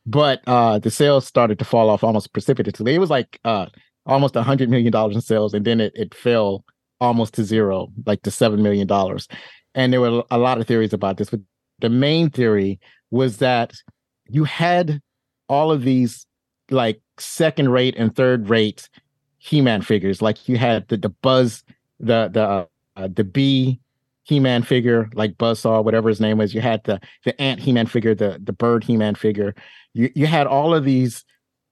But 0.05 0.41
uh 0.45 0.77
the 0.79 0.91
sales 0.91 1.25
started 1.25 1.57
to 1.59 1.65
fall 1.65 1.89
off 1.89 2.03
almost 2.03 2.31
precipitously. 2.31 2.93
It 2.93 2.99
was 2.99 3.09
like 3.09 3.39
uh 3.43 3.67
almost 4.05 4.35
a 4.35 4.43
hundred 4.43 4.69
million 4.69 4.91
dollars 4.91 5.15
in 5.15 5.21
sales, 5.21 5.53
and 5.53 5.65
then 5.65 5.81
it, 5.81 5.93
it 5.95 6.13
fell 6.13 6.63
almost 7.01 7.33
to 7.35 7.43
zero, 7.43 7.87
like 8.05 8.21
to 8.23 8.31
seven 8.31 8.61
million 8.61 8.87
dollars. 8.87 9.27
And 9.75 9.93
there 9.93 10.01
were 10.01 10.23
a 10.31 10.37
lot 10.37 10.59
of 10.59 10.67
theories 10.67 10.93
about 10.93 11.17
this, 11.17 11.29
but 11.29 11.41
the 11.79 11.89
main 11.89 12.29
theory 12.29 12.79
was 13.11 13.37
that 13.37 13.73
you 14.27 14.45
had 14.45 15.01
all 15.47 15.71
of 15.71 15.83
these 15.83 16.25
like 16.71 17.01
second 17.17 17.69
rate 17.69 17.95
and 17.97 18.15
third 18.15 18.49
rate 18.49 18.89
He-Man 19.37 19.81
figures. 19.81 20.21
Like 20.21 20.49
you 20.49 20.57
had 20.57 20.87
the 20.87 20.97
the 20.97 21.09
Buzz, 21.09 21.63
the 21.99 22.29
the 22.31 22.43
uh, 22.43 22.65
uh, 22.95 23.09
the 23.13 23.23
B 23.23 23.79
He-Man 24.23 24.63
figure, 24.63 25.09
like 25.13 25.37
Buzzsaw, 25.37 25.83
whatever 25.83 26.09
his 26.09 26.21
name 26.21 26.37
was. 26.37 26.55
You 26.55 26.61
had 26.61 26.83
the 26.85 26.99
the 27.25 27.39
Ant 27.39 27.59
He-Man 27.59 27.85
figure, 27.85 28.15
the 28.15 28.39
the 28.41 28.53
Bird 28.53 28.83
He-Man 28.83 29.15
figure. 29.15 29.53
You 29.93 30.09
you 30.15 30.25
had 30.25 30.47
all 30.47 30.73
of 30.73 30.85
these 30.85 31.23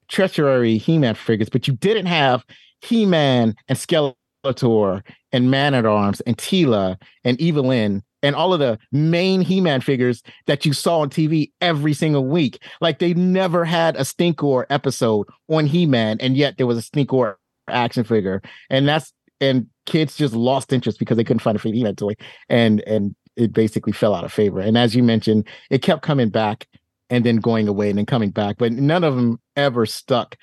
treachery 0.10 0.78
He-Man 0.78 1.16
figures, 1.16 1.50
but 1.50 1.68
you 1.68 1.74
didn't 1.74 2.08
have 2.08 2.46
He-Man 2.82 3.56
and 3.68 3.78
Skeletor 3.78 4.16
and 4.44 5.52
Man 5.52 5.74
at 5.74 5.86
Arms 5.86 6.22
and 6.22 6.38
Teela 6.38 6.98
and 7.24 7.40
Evil-Lyn 7.40 8.04
and 8.22 8.36
all 8.36 8.54
of 8.54 8.60
the 8.60 8.80
main 8.92 9.42
He-Man 9.42 9.82
figures 9.82 10.24
that 10.48 10.66
you 10.66 10.74
saw 10.74 11.00
on 11.00 11.10
TV 11.10 11.52
every 11.62 11.94
single 11.94 12.26
week. 12.26 12.62
Like 12.82 13.00
they 13.00 13.14
never 13.14 13.66
had 13.66 13.96
a 13.96 14.02
Stinkor 14.02 14.66
episode 14.70 15.28
on 15.50 15.66
He-Man, 15.66 16.18
and 16.20 16.36
yet 16.38 16.58
there 16.58 16.68
was 16.68 16.78
a 16.78 16.82
Stinkor 16.82 17.36
action 17.68 18.04
figure, 18.04 18.42
and 18.70 18.88
that's 18.88 19.14
and 19.42 19.68
kids 19.86 20.16
just 20.16 20.34
lost 20.34 20.72
interest 20.72 21.00
because 21.00 21.18
they 21.18 21.24
couldn't 21.24 21.42
find 21.42 21.56
a 21.56 21.60
free 21.60 21.74
He-Man 21.74 21.96
toy, 21.96 22.14
and 22.50 22.82
and 22.82 23.16
it 23.36 23.52
basically 23.52 23.94
fell 23.94 24.16
out 24.16 24.24
of 24.24 24.32
favor. 24.32 24.60
And 24.60 24.78
as 24.78 24.96
you 24.96 25.04
mentioned, 25.04 25.48
it 25.70 25.82
kept 25.82 26.02
coming 26.02 26.30
back 26.30 26.68
and 27.10 27.26
then 27.26 27.38
going 27.38 27.68
away 27.68 27.90
and 27.90 27.98
then 27.98 28.06
coming 28.06 28.30
back, 28.30 28.58
but 28.58 28.72
none 28.72 29.04
of 29.04 29.16
them 29.16 29.40
ever 29.56 29.86
stuck 29.86 30.38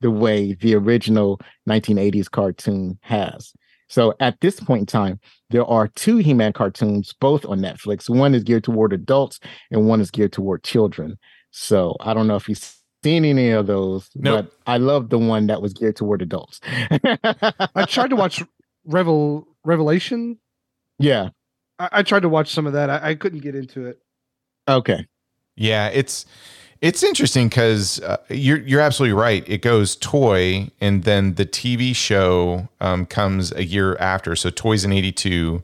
the 0.00 0.10
way 0.10 0.54
the 0.54 0.74
original 0.74 1.40
1980s 1.68 2.30
cartoon 2.30 2.98
has. 3.02 3.52
So 3.88 4.14
at 4.20 4.40
this 4.40 4.58
point 4.60 4.80
in 4.80 4.86
time, 4.86 5.20
there 5.50 5.64
are 5.64 5.88
two 5.88 6.16
He-Man 6.16 6.52
cartoons, 6.52 7.12
both 7.20 7.46
on 7.46 7.60
Netflix. 7.60 8.08
One 8.10 8.34
is 8.34 8.42
geared 8.42 8.64
toward 8.64 8.92
adults, 8.92 9.38
and 9.70 9.86
one 9.88 10.00
is 10.00 10.10
geared 10.10 10.32
toward 10.32 10.64
children. 10.64 11.16
So 11.52 11.96
I 12.00 12.12
don't 12.12 12.26
know 12.26 12.34
if 12.36 12.48
you've 12.48 12.74
seen 13.04 13.24
any 13.24 13.50
of 13.50 13.68
those, 13.68 14.10
Nope. 14.16 14.46
but 14.46 14.70
I 14.72 14.78
love 14.78 15.10
the 15.10 15.18
one 15.18 15.46
that 15.46 15.62
was 15.62 15.72
geared 15.72 15.94
toward 15.96 16.20
adults. 16.20 16.60
I 16.90 17.84
tried 17.88 18.10
to 18.10 18.16
watch 18.16 18.42
Revel 18.84 19.46
Revelation. 19.64 20.38
yeah. 20.98 21.28
I, 21.78 21.88
I 21.92 22.02
tried 22.02 22.20
to 22.22 22.28
watch 22.28 22.52
some 22.52 22.66
of 22.66 22.72
that. 22.72 22.88
I, 22.90 23.10
I 23.10 23.14
couldn't 23.14 23.40
get 23.40 23.54
into 23.54 23.86
it. 23.86 23.98
Okay. 24.66 25.06
Yeah, 25.56 25.88
it's 25.88 26.26
it's 26.80 27.02
interesting 27.02 27.48
because 27.48 28.00
uh, 28.00 28.18
you're 28.28 28.58
you're 28.60 28.80
absolutely 28.80 29.14
right. 29.14 29.44
It 29.48 29.62
goes 29.62 29.96
toy, 29.96 30.70
and 30.80 31.04
then 31.04 31.34
the 31.34 31.46
TV 31.46 31.94
show 31.94 32.68
um, 32.80 33.06
comes 33.06 33.52
a 33.52 33.64
year 33.64 33.96
after. 33.96 34.36
So 34.36 34.50
toys 34.50 34.84
in 34.84 34.92
'82, 34.92 35.62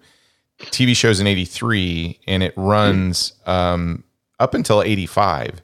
TV 0.61 0.97
shows 0.97 1.21
in 1.21 1.27
'83, 1.27 2.19
and 2.27 2.43
it 2.43 2.55
runs 2.57 3.33
um, 3.47 4.05
up 4.41 4.55
until 4.55 4.83
'85. 4.83 5.63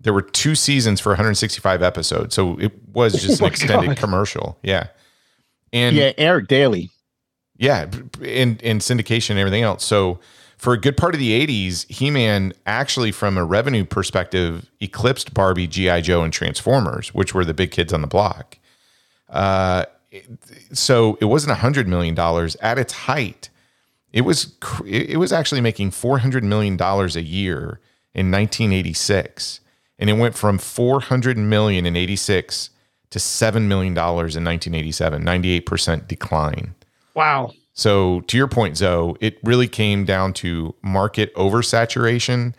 There 0.00 0.12
were 0.12 0.22
two 0.22 0.54
seasons 0.54 1.00
for 1.00 1.10
165 1.10 1.82
episodes, 1.82 2.34
so 2.34 2.58
it 2.58 2.72
was 2.92 3.14
just 3.22 3.40
Oh 3.40 3.46
an 3.46 3.52
extended 3.52 3.86
God. 3.88 3.96
commercial. 3.96 4.58
Yeah, 4.62 4.88
and 5.72 5.96
yeah, 5.96 6.12
Eric 6.18 6.46
Daly. 6.48 6.90
yeah, 7.56 7.86
in 8.20 8.58
in 8.58 8.78
syndication 8.80 9.30
and 9.30 9.38
everything 9.38 9.62
else. 9.62 9.82
So 9.84 10.20
for 10.64 10.72
a 10.72 10.80
good 10.80 10.96
part 10.96 11.14
of 11.14 11.20
the 11.20 11.46
80s, 11.46 11.86
He-Man 11.92 12.54
actually 12.64 13.12
from 13.12 13.36
a 13.36 13.44
revenue 13.44 13.84
perspective 13.84 14.70
eclipsed 14.80 15.34
Barbie, 15.34 15.66
GI 15.66 16.00
Joe 16.00 16.22
and 16.22 16.32
Transformers, 16.32 17.12
which 17.12 17.34
were 17.34 17.44
the 17.44 17.52
big 17.52 17.70
kids 17.70 17.92
on 17.92 18.00
the 18.00 18.06
block. 18.06 18.56
Uh 19.28 19.84
so 20.72 21.18
it 21.20 21.26
wasn't 21.26 21.50
100 21.50 21.86
million 21.86 22.14
dollars 22.14 22.56
at 22.62 22.78
its 22.78 22.94
height. 22.94 23.50
It 24.10 24.22
was 24.22 24.56
it 24.86 25.18
was 25.18 25.34
actually 25.34 25.60
making 25.60 25.90
400 25.90 26.42
million 26.42 26.78
dollars 26.78 27.14
a 27.14 27.22
year 27.22 27.80
in 28.14 28.30
1986 28.30 29.60
and 29.98 30.08
it 30.08 30.14
went 30.14 30.34
from 30.34 30.56
400 30.56 31.36
million 31.36 31.84
in 31.84 31.94
86 31.94 32.70
to 33.10 33.18
7 33.18 33.68
million 33.68 33.92
dollars 33.92 34.34
in 34.34 34.44
1987, 34.44 35.22
98% 35.22 36.08
decline. 36.08 36.74
Wow. 37.12 37.52
So 37.74 38.20
to 38.22 38.36
your 38.36 38.46
point, 38.48 38.76
Zo, 38.76 39.16
it 39.20 39.38
really 39.42 39.68
came 39.68 40.04
down 40.04 40.32
to 40.34 40.74
market 40.82 41.34
oversaturation 41.34 42.54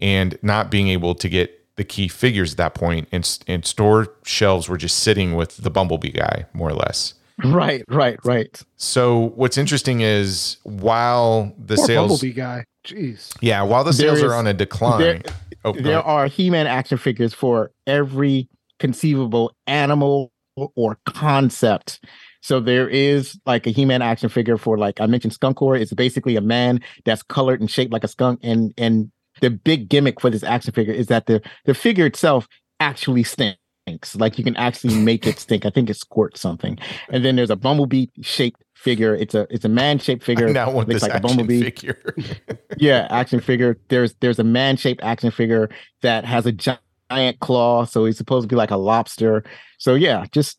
and 0.00 0.38
not 0.42 0.70
being 0.70 0.88
able 0.88 1.14
to 1.16 1.28
get 1.28 1.58
the 1.76 1.84
key 1.84 2.06
figures 2.08 2.52
at 2.52 2.56
that 2.58 2.74
point, 2.74 3.08
and, 3.12 3.38
and 3.48 3.64
store 3.64 4.08
shelves 4.24 4.68
were 4.68 4.76
just 4.76 4.98
sitting 5.00 5.34
with 5.34 5.56
the 5.58 5.70
Bumblebee 5.70 6.10
guy, 6.10 6.44
more 6.52 6.68
or 6.68 6.74
less. 6.74 7.14
Right, 7.42 7.82
right, 7.88 8.18
right. 8.24 8.60
So 8.76 9.32
what's 9.36 9.56
interesting 9.56 10.00
is 10.02 10.58
while 10.64 11.52
the 11.58 11.76
Poor 11.76 11.86
sales, 11.86 12.08
Bumblebee 12.10 12.32
guy. 12.34 12.64
Jeez. 12.86 13.34
yeah, 13.40 13.62
while 13.62 13.84
the 13.84 13.92
sales 13.92 14.18
is- 14.18 14.24
are 14.24 14.34
on 14.34 14.46
a 14.46 14.52
decline, 14.54 15.00
there- 15.00 15.22
oh, 15.64 15.72
there 15.72 16.02
are 16.02 16.26
He-Man 16.26 16.66
action 16.66 16.98
figures 16.98 17.32
for 17.32 17.70
every 17.86 18.48
conceivable 18.78 19.52
animal 19.66 20.30
or 20.56 20.98
concept. 21.06 22.00
So 22.42 22.60
there 22.60 22.88
is 22.88 23.38
like 23.46 23.66
a 23.66 23.70
He-Man 23.70 24.02
action 24.02 24.28
figure 24.28 24.58
for 24.58 24.76
like 24.76 25.00
I 25.00 25.06
mentioned 25.06 25.32
Skunkor. 25.32 25.80
It's 25.80 25.94
basically 25.94 26.36
a 26.36 26.40
man 26.40 26.80
that's 27.04 27.22
colored 27.22 27.60
and 27.60 27.70
shaped 27.70 27.92
like 27.92 28.04
a 28.04 28.08
skunk. 28.08 28.40
And 28.42 28.74
and 28.76 29.10
the 29.40 29.50
big 29.50 29.88
gimmick 29.88 30.20
for 30.20 30.28
this 30.28 30.42
action 30.42 30.72
figure 30.72 30.92
is 30.92 31.06
that 31.06 31.26
the 31.26 31.40
the 31.64 31.74
figure 31.74 32.04
itself 32.04 32.48
actually 32.80 33.22
stinks. 33.22 34.16
Like 34.16 34.38
you 34.38 34.44
can 34.44 34.56
actually 34.56 34.94
make 34.94 35.26
it 35.26 35.38
stink. 35.38 35.64
I 35.64 35.70
think 35.70 35.88
it 35.88 35.96
squirts 35.96 36.40
something. 36.40 36.78
And 37.10 37.24
then 37.24 37.36
there's 37.36 37.50
a 37.50 37.56
bumblebee 37.56 38.06
shaped 38.20 38.62
figure. 38.74 39.14
It's 39.14 39.34
a 39.34 39.46
it's 39.48 39.64
a 39.64 39.68
man 39.68 40.00
shaped 40.00 40.24
figure. 40.24 40.48
I 40.48 40.52
now 40.52 40.70
want 40.70 40.88
looks 40.88 41.02
this 41.02 41.08
like 41.08 41.18
a 41.18 41.20
bumblebee. 41.20 41.62
figure. 41.62 42.14
yeah, 42.76 43.06
action 43.10 43.40
figure. 43.40 43.78
There's 43.88 44.14
there's 44.20 44.40
a 44.40 44.44
man 44.44 44.76
shaped 44.76 45.02
action 45.02 45.30
figure 45.30 45.70
that 46.02 46.24
has 46.24 46.44
a 46.46 46.52
giant 46.52 47.38
claw. 47.40 47.84
So 47.84 48.04
he's 48.04 48.18
supposed 48.18 48.44
to 48.44 48.48
be 48.48 48.56
like 48.56 48.72
a 48.72 48.76
lobster. 48.76 49.44
So 49.78 49.94
yeah, 49.94 50.26
just 50.32 50.58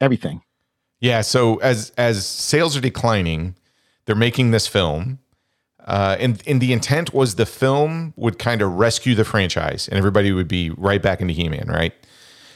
everything. 0.00 0.40
Yeah. 1.00 1.20
So 1.20 1.56
as 1.56 1.90
as 1.96 2.26
sales 2.26 2.76
are 2.76 2.80
declining, 2.80 3.54
they're 4.06 4.16
making 4.16 4.50
this 4.50 4.66
film. 4.66 5.18
Uh, 5.86 6.16
and, 6.20 6.42
and 6.46 6.60
the 6.60 6.74
intent 6.74 7.14
was 7.14 7.36
the 7.36 7.46
film 7.46 8.12
would 8.16 8.38
kind 8.38 8.60
of 8.60 8.72
rescue 8.72 9.14
the 9.14 9.24
franchise 9.24 9.88
and 9.88 9.96
everybody 9.96 10.32
would 10.32 10.48
be 10.48 10.68
right 10.70 11.00
back 11.00 11.22
into 11.22 11.32
He 11.32 11.48
Man, 11.48 11.66
right? 11.66 11.94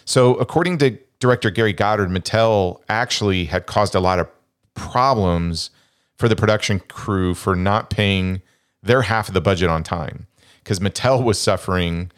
So, 0.05 0.35
according 0.35 0.79
to 0.79 0.99
director 1.19 1.51
Gary 1.51 1.73
Goddard, 1.73 2.11
Mattel 2.11 2.81
actually 2.91 3.47
had 3.47 3.67
caused 3.67 3.95
a 3.95 4.01
lot 4.01 4.19
of 4.19 4.29
problems 4.75 5.71
for 6.17 6.29
the 6.29 6.37
production 6.37 6.81
crew 6.81 7.35
for 7.35 7.57
not 7.57 7.91
paying 7.91 8.43
their 8.83 9.03
half 9.03 9.29
of 9.29 9.35
the 9.35 9.41
budget 9.41 9.71
on 9.71 9.83
time 9.83 10.27
because 10.63 10.81
Mattel 10.81 11.23
was 11.23 11.41
suffering 11.41 12.11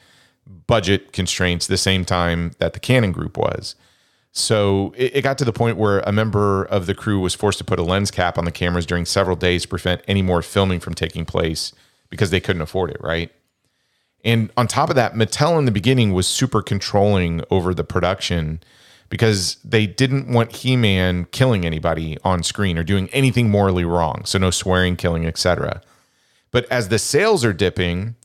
budget 0.66 1.12
constraints 1.12 1.66
the 1.66 1.76
same 1.76 2.04
time 2.04 2.52
that 2.58 2.72
the 2.72 2.80
Cannon 2.80 3.12
group 3.12 3.36
was. 3.36 3.76
So 4.36 4.92
it, 4.96 5.16
it, 5.16 5.22
got 5.22 5.38
to 5.38 5.44
the 5.44 5.52
point 5.52 5.76
where 5.76 6.00
a 6.00 6.10
member 6.10 6.64
of 6.64 6.86
the 6.86 6.94
crew 6.94 7.20
was 7.20 7.36
forced 7.36 7.58
to 7.58 7.64
put 7.64 7.78
a 7.78 7.84
lens 7.84 8.10
cap 8.10 8.36
on 8.36 8.44
the 8.44 8.50
cameras 8.50 8.84
during 8.84 9.04
several 9.04 9.36
days 9.36 9.62
to 9.62 9.68
prevent 9.68 10.02
any 10.08 10.22
more 10.22 10.42
filming 10.42 10.80
from 10.80 10.94
taking 10.94 11.24
place 11.24 11.72
because 12.10 12.30
they 12.30 12.40
couldn't 12.40 12.60
afford 12.62 12.90
it, 12.90 13.00
right? 13.00 13.30
And 14.24 14.50
on 14.56 14.66
top 14.66 14.90
of 14.90 14.96
that, 14.96 15.14
Mattel 15.14 15.56
in 15.56 15.66
the 15.66 15.70
beginning 15.70 16.12
was 16.12 16.26
super 16.26 16.62
controlling 16.62 17.42
over 17.48 17.72
the 17.74 17.84
production 17.84 18.60
because 19.08 19.56
they 19.62 19.86
didn't 19.86 20.26
want 20.26 20.56
He-Man 20.56 21.26
killing 21.26 21.64
anybody 21.64 22.18
on 22.24 22.42
screen 22.42 22.76
or 22.76 22.82
doing 22.82 23.08
anything 23.10 23.50
morally 23.50 23.84
wrong. 23.84 24.24
So 24.24 24.38
no 24.38 24.50
swearing, 24.50 24.96
killing, 24.96 25.26
etc. 25.26 25.80
But 26.50 26.66
as 26.72 26.88
the 26.88 26.98
sales 26.98 27.44
are 27.44 27.52
dipping, 27.52 28.16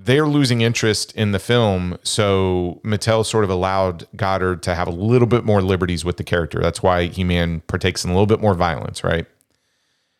they're 0.00 0.26
losing 0.26 0.60
interest 0.60 1.12
in 1.16 1.32
the 1.32 1.40
film. 1.40 1.98
So 2.04 2.80
Mattel 2.84 3.26
sort 3.26 3.42
of 3.42 3.50
allowed 3.50 4.06
Goddard 4.14 4.62
to 4.62 4.74
have 4.74 4.86
a 4.86 4.92
little 4.92 5.26
bit 5.26 5.44
more 5.44 5.60
liberties 5.60 6.04
with 6.04 6.18
the 6.18 6.24
character. 6.24 6.60
That's 6.60 6.82
why 6.82 7.06
He-Man 7.06 7.62
partakes 7.66 8.04
in 8.04 8.10
a 8.10 8.14
little 8.14 8.26
bit 8.26 8.40
more 8.40 8.54
violence, 8.54 9.02
right? 9.02 9.26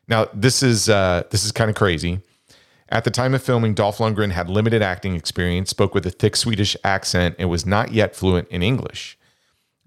Now, 0.08 0.26
this 0.34 0.62
is 0.62 0.88
uh, 0.88 1.24
this 1.30 1.44
is 1.44 1.52
kind 1.52 1.70
of 1.70 1.76
crazy. 1.76 2.20
At 2.88 3.04
the 3.04 3.10
time 3.10 3.34
of 3.34 3.42
filming, 3.42 3.74
Dolph 3.74 3.98
Lundgren 3.98 4.30
had 4.32 4.48
limited 4.48 4.82
acting 4.82 5.14
experience, 5.14 5.70
spoke 5.70 5.94
with 5.94 6.06
a 6.06 6.10
thick 6.10 6.34
Swedish 6.36 6.74
accent, 6.82 7.36
and 7.38 7.50
was 7.50 7.66
not 7.66 7.92
yet 7.92 8.16
fluent 8.16 8.48
in 8.48 8.62
English. 8.62 9.18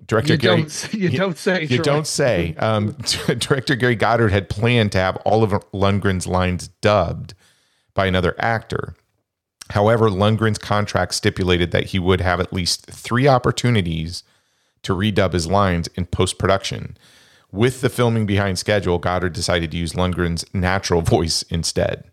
Director 0.05 0.33
You 0.33 0.37
Gary, 0.37 0.61
don't, 0.61 0.93
you 0.93 1.09
don't 1.09 1.37
say. 1.37 1.63
you 1.65 1.79
don't 1.79 2.07
say. 2.07 2.55
Um, 2.59 2.91
director 3.27 3.75
Gary 3.75 3.95
Goddard 3.95 4.29
had 4.29 4.49
planned 4.49 4.91
to 4.93 4.99
have 4.99 5.17
all 5.17 5.43
of 5.43 5.51
Lundgren's 5.73 6.27
lines 6.27 6.67
dubbed 6.81 7.33
by 7.93 8.05
another 8.05 8.35
actor. 8.37 8.95
However, 9.71 10.09
Lundgren's 10.09 10.57
contract 10.57 11.13
stipulated 11.13 11.71
that 11.71 11.87
he 11.87 11.99
would 11.99 12.21
have 12.21 12.39
at 12.39 12.53
least 12.53 12.85
three 12.85 13.27
opportunities 13.27 14.23
to 14.83 14.93
redub 14.93 15.33
his 15.33 15.47
lines 15.47 15.87
in 15.95 16.05
post 16.05 16.37
production. 16.37 16.97
With 17.51 17.81
the 17.81 17.89
filming 17.89 18.25
behind 18.25 18.59
schedule, 18.59 18.97
Goddard 18.97 19.33
decided 19.33 19.71
to 19.71 19.77
use 19.77 19.93
Lundgren's 19.93 20.45
natural 20.53 21.01
voice 21.15 21.43
instead. 21.43 22.05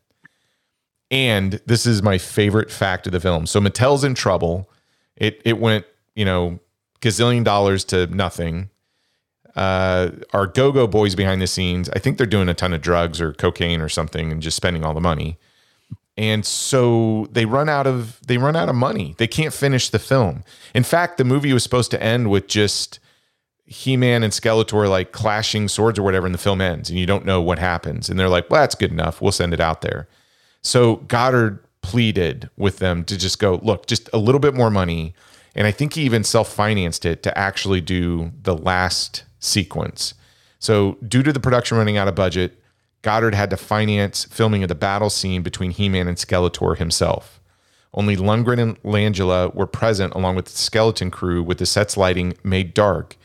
And 1.11 1.61
this 1.67 1.87
is 1.87 2.03
my 2.03 2.19
favorite 2.19 2.71
fact 2.71 3.07
of 3.07 3.13
the 3.13 3.21
film. 3.21 3.47
So 3.47 3.61
Mattel's 3.61 4.05
in 4.05 4.15
trouble. 4.15 4.71
It 5.17 5.41
it 5.45 5.59
went, 5.59 5.87
you 6.15 6.25
know, 6.25 6.61
gazillion 7.01 7.45
dollars 7.45 7.85
to 7.87 8.07
nothing. 8.09 8.71
Uh, 9.57 10.11
our 10.33 10.47
go-go 10.47 10.87
boys 10.87 11.17
behind 11.17 11.43
the 11.43 11.47
scenes, 11.47 11.89
I 11.91 11.99
think 11.99 12.17
they're 12.19 12.27
doing 12.27 12.49
a 12.49 12.55
ton 12.55 12.73
of 12.73 12.81
drugs 12.81 13.21
or 13.21 13.33
cocaine 13.33 13.81
or 13.81 13.89
something 13.89 14.31
and 14.31 14.41
just 14.41 14.57
spending 14.57 14.85
all 14.85 14.95
the 14.95 15.01
money. 15.01 15.39
And 16.19 16.45
so 16.45 17.29
they 17.31 17.47
run 17.47 17.69
out 17.69 17.87
of 17.87 18.21
they 18.27 18.39
run 18.39 18.57
out 18.57 18.69
of 18.69 18.75
money. 18.75 19.15
They 19.19 19.29
can't 19.29 19.55
finish 19.55 19.89
the 19.89 20.01
film. 20.01 20.43
In 20.75 20.83
fact, 20.83 21.17
the 21.17 21.25
movie 21.25 21.53
was 21.53 21.63
supposed 21.63 21.93
to 21.93 22.03
end 22.03 22.29
with 22.29 22.49
just 22.49 22.99
He-Man 23.67 24.25
and 24.25 24.33
Skeletor 24.33 24.89
like 24.91 25.13
clashing 25.13 25.69
swords 25.69 25.97
or 25.97 26.03
whatever, 26.03 26.27
and 26.27 26.35
the 26.35 26.39
film 26.39 26.61
ends, 26.61 26.91
and 26.91 26.99
you 26.99 27.07
don't 27.07 27.25
know 27.25 27.41
what 27.41 27.61
happens. 27.61 28.11
And 28.11 28.19
they're 28.19 28.29
like, 28.29 28.51
"Well, 28.51 28.61
that's 28.61 28.75
good 28.75 28.91
enough. 28.91 29.23
We'll 29.23 29.31
send 29.31 29.55
it 29.55 29.61
out 29.61 29.81
there." 29.81 30.09
So 30.61 30.97
Goddard 30.97 31.61
pleaded 31.83 32.51
with 32.57 32.79
them 32.79 33.05
to 33.05 33.17
just 33.17 33.39
go, 33.39 33.61
"Look, 33.63 33.87
just 33.87 34.11
a 34.13 34.19
little 34.19 34.41
bit 34.41 34.55
more 34.55 34.71
money." 34.71 35.15
And 35.55 35.69
I 35.69 35.71
think 35.71 35.95
he 35.95 36.03
even 36.03 36.25
self-financed 36.25 37.07
it 37.07 37.23
to 37.23 37.39
actually 37.39 37.81
do 37.81 38.33
the 38.43 38.57
last 38.57 39.23
sequence. 39.39 40.15
So, 40.59 40.99
due 41.07 41.23
to 41.23 41.33
the 41.33 41.39
production 41.39 41.79
running 41.79 41.97
out 41.97 42.09
of 42.09 42.17
budget, 42.17 42.61
Goddard 43.09 43.35
had 43.35 43.49
to 43.49 43.57
finance 43.57 44.27
filming 44.27 44.63
of 44.63 44.69
the 44.69 44.75
battle 44.75 45.09
scene 45.09 45.41
between 45.41 45.71
He-Man 45.71 46.09
and 46.09 46.19
Skeletor 46.19 46.77
himself. 46.77 47.41
Only 47.95 48.19
Lundgren 48.19 48.59
and 48.59 48.83
Langella 48.83 49.55
were 49.55 49.67
present 49.67 50.13
along 50.13 50.37
with 50.37 50.45
the 50.45 50.51
skeleton 50.59 51.11
crew 51.11 51.43
with 51.43 51.57
the 51.57 51.65
set's 51.65 51.97
lighting 51.97 52.37
made 52.45 52.75
dark 52.75 53.17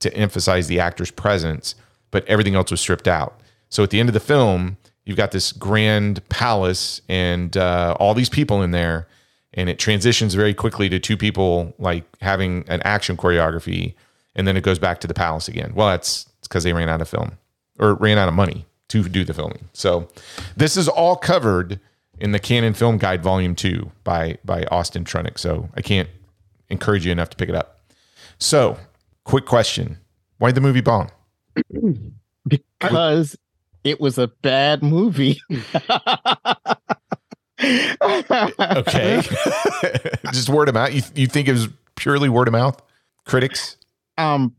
to 0.00 0.12
emphasize 0.14 0.66
the 0.66 0.78
actor's 0.78 1.10
presence, 1.10 1.74
but 2.10 2.26
everything 2.26 2.54
else 2.54 2.70
was 2.70 2.82
stripped 2.82 3.08
out. 3.08 3.40
So 3.70 3.82
at 3.82 3.88
the 3.88 3.98
end 3.98 4.10
of 4.10 4.12
the 4.12 4.20
film, 4.20 4.76
you've 5.06 5.16
got 5.16 5.30
this 5.30 5.52
grand 5.52 6.28
palace 6.28 7.00
and 7.08 7.56
uh, 7.56 7.96
all 7.98 8.12
these 8.12 8.28
people 8.28 8.60
in 8.60 8.72
there, 8.72 9.08
and 9.54 9.70
it 9.70 9.78
transitions 9.78 10.34
very 10.34 10.52
quickly 10.52 10.90
to 10.90 10.98
two 10.98 11.16
people 11.16 11.74
like 11.78 12.04
having 12.20 12.68
an 12.68 12.82
action 12.82 13.16
choreography, 13.16 13.94
and 14.36 14.46
then 14.46 14.58
it 14.58 14.64
goes 14.64 14.78
back 14.78 15.00
to 15.00 15.06
the 15.06 15.14
palace 15.14 15.48
again. 15.48 15.72
Well, 15.74 15.88
that's 15.88 16.26
because 16.42 16.62
they 16.62 16.74
ran 16.74 16.90
out 16.90 17.00
of 17.00 17.08
film 17.08 17.38
or 17.78 17.94
ran 17.94 18.18
out 18.18 18.28
of 18.28 18.34
money 18.34 18.66
to 18.90 19.08
do 19.08 19.24
the 19.24 19.34
filming. 19.34 19.68
So 19.72 20.08
this 20.56 20.76
is 20.76 20.88
all 20.88 21.16
covered 21.16 21.80
in 22.18 22.32
the 22.32 22.38
Cannon 22.38 22.74
Film 22.74 22.98
Guide 22.98 23.22
Volume 23.22 23.54
Two 23.54 23.90
by 24.04 24.38
by 24.44 24.64
Austin 24.64 25.04
Trunick. 25.04 25.38
So 25.38 25.68
I 25.74 25.80
can't 25.80 26.08
encourage 26.68 27.06
you 27.06 27.12
enough 27.12 27.30
to 27.30 27.36
pick 27.36 27.48
it 27.48 27.54
up. 27.54 27.80
So, 28.38 28.78
quick 29.24 29.46
question: 29.46 29.98
Why 30.38 30.52
the 30.52 30.60
movie 30.60 30.82
bomb? 30.82 31.08
Because 32.80 33.36
it 33.84 34.00
was 34.00 34.16
a 34.18 34.28
bad 34.28 34.82
movie. 34.82 35.40
Okay, 37.62 39.20
just 40.32 40.48
word 40.48 40.68
of 40.68 40.74
mouth. 40.74 40.94
You 40.94 41.02
you 41.14 41.26
think 41.26 41.46
it 41.46 41.52
was 41.52 41.68
purely 41.94 42.30
word 42.30 42.48
of 42.48 42.52
mouth? 42.52 42.80
Critics? 43.26 43.76
um 44.16 44.54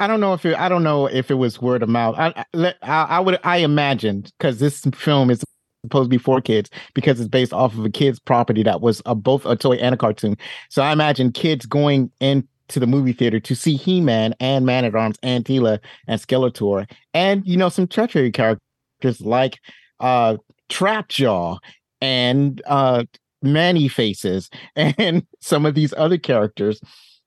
i 0.00 0.06
don't 0.06 0.20
know 0.20 0.32
if 0.32 0.44
it 0.44 0.58
i 0.58 0.68
don't 0.68 0.82
know 0.82 1.06
if 1.06 1.30
it 1.30 1.34
was 1.34 1.60
word 1.60 1.82
of 1.82 1.88
mouth. 1.88 2.16
I 2.18 2.44
i, 2.54 2.74
I, 2.82 3.20
would 3.20 3.38
i 3.44 3.58
imagined 3.58 4.32
because 4.38 4.58
this 4.58 4.80
film 4.94 5.30
is 5.30 5.44
supposed 5.84 6.06
to 6.06 6.10
be 6.10 6.18
for 6.18 6.40
kids 6.40 6.70
because 6.94 7.20
it's 7.20 7.28
based 7.28 7.52
off 7.52 7.74
of 7.74 7.84
a 7.84 7.90
kid's 7.90 8.18
property 8.18 8.62
that 8.64 8.80
was 8.80 9.00
a, 9.06 9.14
both 9.14 9.46
a 9.46 9.56
toy 9.56 9.76
and 9.76 9.94
a 9.94 9.98
cartoon. 9.98 10.36
So 10.68 10.82
i 10.82 10.92
imagine 10.92 11.32
kids 11.32 11.66
going 11.66 12.10
into 12.20 12.80
the 12.80 12.86
movie 12.86 13.12
theater 13.12 13.38
to 13.40 13.54
see 13.54 13.76
he-man 13.76 14.34
and 14.40 14.66
man-at-arms 14.66 15.18
and 15.22 15.44
teela 15.44 15.78
and 16.08 16.20
skeletor 16.20 16.90
and 17.14 17.46
you 17.46 17.56
know 17.56 17.68
some 17.68 17.86
treachery 17.86 18.32
characters 18.32 19.20
like 19.20 19.60
uh 20.00 20.36
trapjaw 20.68 21.58
and 22.00 22.62
uh 22.66 23.04
man-e-faces 23.42 24.50
and 24.76 25.26
some 25.40 25.66
of 25.66 25.74
these 25.74 25.94
other 25.96 26.18
characters 26.18 26.80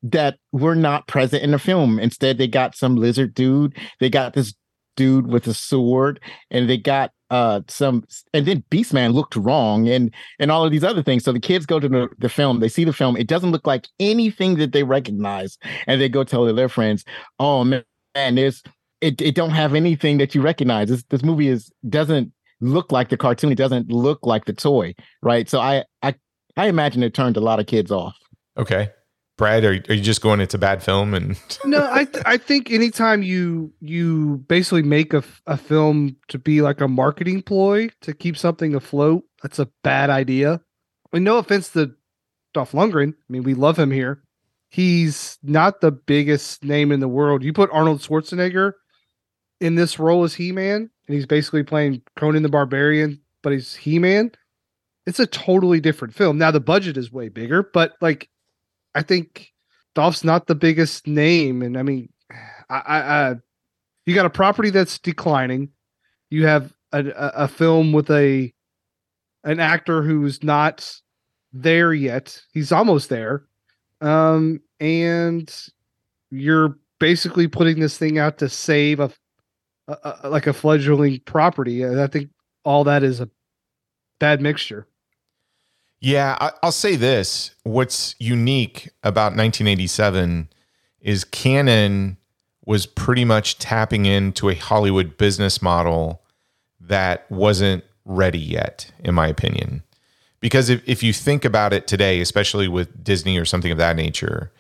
that 0.04 0.38
were 0.52 0.76
not 0.76 1.08
present 1.08 1.44
in 1.44 1.52
the 1.52 1.60
film. 1.60 1.98
Instead, 1.98 2.38
they 2.38 2.48
got 2.48 2.76
some 2.76 2.96
lizard 2.96 3.34
dude. 3.34 3.78
They 4.00 4.10
got 4.10 4.34
this 4.34 4.54
dude 4.96 5.28
with 5.28 5.48
a 5.48 5.54
sword, 5.54 6.20
and 6.52 6.70
they 6.70 6.78
got 6.78 7.12
uh 7.30 7.62
some. 7.68 8.04
And 8.34 8.46
then 8.46 8.64
Beastman 8.70 9.14
looked 9.14 9.36
wrong, 9.36 9.88
and 9.88 10.14
and 10.40 10.52
all 10.52 10.66
of 10.66 10.72
these 10.72 10.84
other 10.84 11.02
things. 11.02 11.24
So 11.24 11.32
the 11.32 11.40
kids 11.40 11.66
go 11.66 11.80
to 11.80 11.88
the, 11.88 12.10
the 12.20 12.30
film. 12.30 12.60
They 12.60 12.70
see 12.70 12.84
the 12.84 12.94
film. 12.94 13.16
It 13.16 13.28
doesn't 13.28 13.52
look 13.52 13.66
like 13.66 13.88
anything 14.00 14.56
that 14.56 14.74
they 14.74 14.84
recognize, 14.84 15.58
and 15.88 16.00
they 16.00 16.10
go 16.10 16.24
tell 16.24 16.54
their 16.54 16.70
friends, 16.70 17.06
"Oh 17.40 17.64
man, 17.64 17.84
man 18.14 18.36
there's 18.36 18.62
it. 19.00 19.22
It 19.22 19.36
don't 19.36 19.52
have 19.52 19.74
anything 19.74 20.18
that 20.18 20.36
you 20.36 20.42
recognize. 20.42 20.90
This 20.90 21.04
this 21.10 21.24
movie 21.24 21.48
is 21.48 21.72
doesn't." 21.90 22.32
look 22.62 22.94
like 22.94 23.10
the 23.10 23.18
cartoon 23.18 23.52
it 23.52 23.56
doesn't 23.56 23.92
look 23.92 24.26
like 24.26 24.46
the 24.46 24.54
toy 24.54 24.96
right 25.22 25.50
so 25.50 25.60
i 25.60 25.84
i 26.02 26.16
i 26.56 26.68
imagine 26.68 27.04
it 27.04 27.14
turned 27.14 27.36
a 27.36 27.42
lot 27.42 27.60
of 27.60 27.66
kids 27.66 27.92
off 27.92 28.16
Okay, 28.58 28.90
Brad, 29.38 29.66
are, 29.66 29.72
are 29.90 29.94
you 29.94 30.02
just 30.02 30.22
going 30.22 30.40
into 30.42 30.58
bad 30.58 30.84
film 30.84 31.14
and 31.14 31.40
no, 31.66 31.88
I 31.92 32.06
th- 32.06 32.24
I 32.26 32.38
think 32.38 32.72
anytime 32.72 33.24
you 33.24 33.74
you 33.80 34.44
basically 34.48 34.84
make 34.84 35.14
a, 35.14 35.24
a 35.48 35.58
film 35.58 36.18
to 36.28 36.38
be 36.38 36.62
like 36.62 36.82
a 36.82 36.88
marketing 36.88 37.42
ploy 37.42 37.90
to 38.02 38.14
keep 38.14 38.38
something 38.38 38.76
afloat, 38.76 39.24
that's 39.42 39.60
a 39.60 39.70
bad 39.84 40.10
idea. 40.10 40.62
I 41.12 41.18
mean, 41.18 41.24
no 41.24 41.38
offense 41.38 41.70
to 41.74 41.94
Dolph 42.54 42.74
Lundgren. 42.74 43.14
I 43.14 43.26
mean, 43.30 43.44
we 43.44 43.56
love 43.56 43.78
him 43.78 43.92
here. 43.92 44.24
He's 44.70 45.38
not 45.44 45.82
the 45.82 45.92
biggest 45.92 46.64
name 46.64 46.92
in 46.92 47.00
the 47.00 47.08
world. 47.08 47.44
You 47.44 47.54
put 47.54 47.70
Arnold 47.72 48.02
Schwarzenegger 48.02 48.74
in 49.60 49.76
this 49.76 50.00
role 50.00 50.24
as 50.24 50.34
He-Man, 50.34 50.90
and 51.08 51.16
he's 51.16 51.28
basically 51.28 51.64
playing 51.64 52.02
Conan 52.16 52.42
the 52.42 52.50
Barbarian, 52.50 53.22
but 53.44 53.54
he's 53.54 53.76
He-Man. 53.76 54.32
It's 55.06 55.20
a 55.20 55.28
totally 55.28 55.80
different 55.80 56.16
film. 56.16 56.38
Now 56.38 56.50
the 56.50 56.60
budget 56.60 56.98
is 56.98 57.12
way 57.12 57.30
bigger, 57.30 57.62
but 57.62 57.94
like 58.02 58.30
I 58.96 59.02
think 59.02 59.54
Dolph's 59.96 60.24
not 60.24 60.48
the 60.48 60.56
biggest 60.56 61.08
name, 61.08 61.62
and 61.62 61.78
I 61.78 61.84
mean, 61.84 62.10
I, 62.70 62.78
I, 62.78 63.00
I 63.00 63.36
you 64.06 64.16
got 64.16 64.26
a 64.26 64.30
property 64.32 64.70
that's 64.70 65.00
declining. 65.00 65.70
You 66.30 66.46
have 66.48 66.74
a, 66.92 67.06
a, 67.06 67.32
a 67.44 67.48
film 67.48 67.94
with 67.94 68.10
a 68.10 68.54
an 69.44 69.60
actor 69.60 70.02
who's 70.02 70.44
not 70.44 71.02
there 71.52 71.94
yet. 71.94 72.42
He's 72.54 72.72
almost 72.72 73.10
there, 73.10 73.44
um, 74.02 74.62
and 74.80 75.54
you're 76.32 76.78
basically 77.00 77.48
putting 77.48 77.80
this 77.80 77.98
thing 77.98 78.18
out 78.18 78.38
to 78.40 78.50
save 78.50 79.00
a, 79.00 79.12
a, 79.88 80.20
a 80.24 80.30
like 80.30 80.48
a 80.48 80.54
fledgling 80.54 81.20
property. 81.26 81.84
And 81.84 82.00
I 82.00 82.08
think 82.08 82.30
all 82.64 82.84
that 82.86 83.04
is 83.04 83.20
a 83.20 83.30
bad 84.20 84.42
mixture. 84.42 84.88
Yeah, 86.04 86.38
I, 86.42 86.52
I'll 86.62 86.74
say 86.74 86.98
this. 86.98 87.52
What's 87.64 88.14
unique 88.20 88.90
about 89.04 89.38
1987 89.38 90.50
is 91.00 91.24
Cannon 91.24 92.18
was 92.66 92.86
pretty 92.86 93.24
much 93.24 93.58
tapping 93.58 94.06
into 94.06 94.50
a 94.50 94.54
Hollywood 94.54 95.18
business 95.18 95.62
model 95.62 96.22
that 96.82 97.30
wasn't 97.32 97.86
ready 98.04 98.40
yet, 98.40 98.92
in 99.00 99.16
my 99.16 99.28
opinion. 99.28 99.82
Because 100.42 100.70
if, 100.70 100.84
if 100.86 101.04
you 101.04 101.14
think 101.14 101.46
about 101.46 101.72
it 101.72 101.88
today, 101.88 102.20
especially 102.20 102.68
with 102.68 103.02
Disney 103.02 103.38
or 103.38 103.46
something 103.46 103.72
of 103.72 103.78
that 103.78 103.96
nature, 103.96 104.52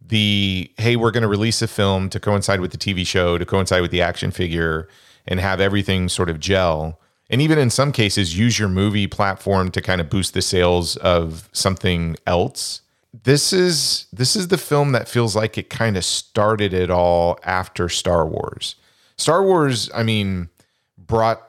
the 0.00 0.72
hey, 0.78 0.96
we're 0.96 1.10
going 1.10 1.22
to 1.22 1.28
release 1.28 1.60
a 1.60 1.68
film 1.68 2.08
to 2.08 2.18
coincide 2.18 2.62
with 2.62 2.70
the 2.70 2.78
TV 2.78 3.06
show, 3.06 3.36
to 3.36 3.44
coincide 3.44 3.82
with 3.82 3.90
the 3.90 4.00
action 4.00 4.30
figure, 4.30 4.88
and 5.26 5.38
have 5.38 5.60
everything 5.60 6.08
sort 6.08 6.30
of 6.30 6.40
gel 6.40 6.98
and 7.30 7.42
even 7.42 7.58
in 7.58 7.70
some 7.70 7.92
cases 7.92 8.38
use 8.38 8.58
your 8.58 8.68
movie 8.68 9.06
platform 9.06 9.70
to 9.70 9.80
kind 9.80 10.00
of 10.00 10.08
boost 10.08 10.34
the 10.34 10.42
sales 10.42 10.96
of 10.96 11.48
something 11.52 12.16
else. 12.26 12.80
This 13.24 13.52
is 13.52 14.06
this 14.12 14.36
is 14.36 14.48
the 14.48 14.58
film 14.58 14.92
that 14.92 15.08
feels 15.08 15.34
like 15.34 15.58
it 15.58 15.70
kind 15.70 15.96
of 15.96 16.04
started 16.04 16.72
it 16.72 16.90
all 16.90 17.38
after 17.42 17.88
star 17.88 18.26
wars. 18.26 18.76
Star 19.16 19.42
wars 19.42 19.90
i 19.94 20.02
mean 20.02 20.48
brought 20.96 21.42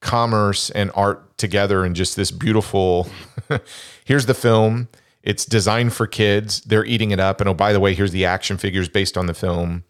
commerce 0.00 0.70
and 0.70 0.90
art 0.94 1.36
together 1.38 1.84
in 1.84 1.94
just 1.94 2.16
this 2.16 2.30
beautiful 2.30 3.08
here's 4.04 4.26
the 4.26 4.34
film. 4.34 4.88
It's 5.22 5.44
designed 5.44 5.92
for 5.92 6.06
kids. 6.06 6.60
They're 6.60 6.84
eating 6.84 7.10
it 7.10 7.18
up. 7.18 7.40
And 7.40 7.48
oh 7.48 7.54
by 7.54 7.72
the 7.72 7.80
way 7.80 7.94
here's 7.94 8.12
the 8.12 8.24
action 8.24 8.56
figures 8.58 8.88
based 8.88 9.18
on 9.18 9.26
the 9.26 9.34
film. 9.34 9.84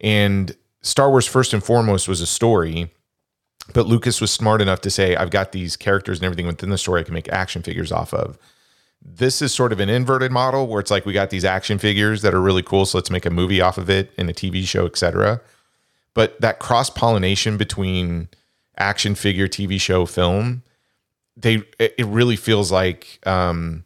And 0.00 0.56
star 0.82 1.10
wars 1.10 1.26
first 1.26 1.52
and 1.52 1.62
foremost 1.62 2.08
was 2.08 2.20
a 2.20 2.26
story 2.26 2.90
but 3.72 3.86
Lucas 3.86 4.20
was 4.20 4.30
smart 4.30 4.60
enough 4.60 4.80
to 4.82 4.90
say, 4.90 5.16
I've 5.16 5.30
got 5.30 5.52
these 5.52 5.76
characters 5.76 6.18
and 6.18 6.24
everything 6.24 6.46
within 6.46 6.70
the 6.70 6.78
story 6.78 7.00
I 7.00 7.04
can 7.04 7.14
make 7.14 7.28
action 7.28 7.62
figures 7.62 7.92
off 7.92 8.12
of. 8.12 8.38
This 9.02 9.40
is 9.40 9.54
sort 9.54 9.72
of 9.72 9.80
an 9.80 9.88
inverted 9.88 10.30
model 10.30 10.66
where 10.66 10.80
it's 10.80 10.90
like 10.90 11.06
we 11.06 11.12
got 11.12 11.30
these 11.30 11.44
action 11.44 11.78
figures 11.78 12.22
that 12.22 12.34
are 12.34 12.40
really 12.40 12.62
cool, 12.62 12.84
so 12.84 12.98
let's 12.98 13.10
make 13.10 13.24
a 13.24 13.30
movie 13.30 13.60
off 13.60 13.78
of 13.78 13.88
it 13.88 14.12
and 14.18 14.28
a 14.28 14.34
TV 14.34 14.64
show, 14.64 14.84
etc. 14.84 15.40
But 16.12 16.40
that 16.40 16.58
cross 16.58 16.90
pollination 16.90 17.56
between 17.56 18.28
action 18.76 19.14
figure, 19.14 19.48
TV 19.48 19.80
show, 19.80 20.04
film, 20.04 20.62
they 21.36 21.62
it 21.78 22.06
really 22.06 22.36
feels 22.36 22.70
like 22.70 23.20
um, 23.26 23.84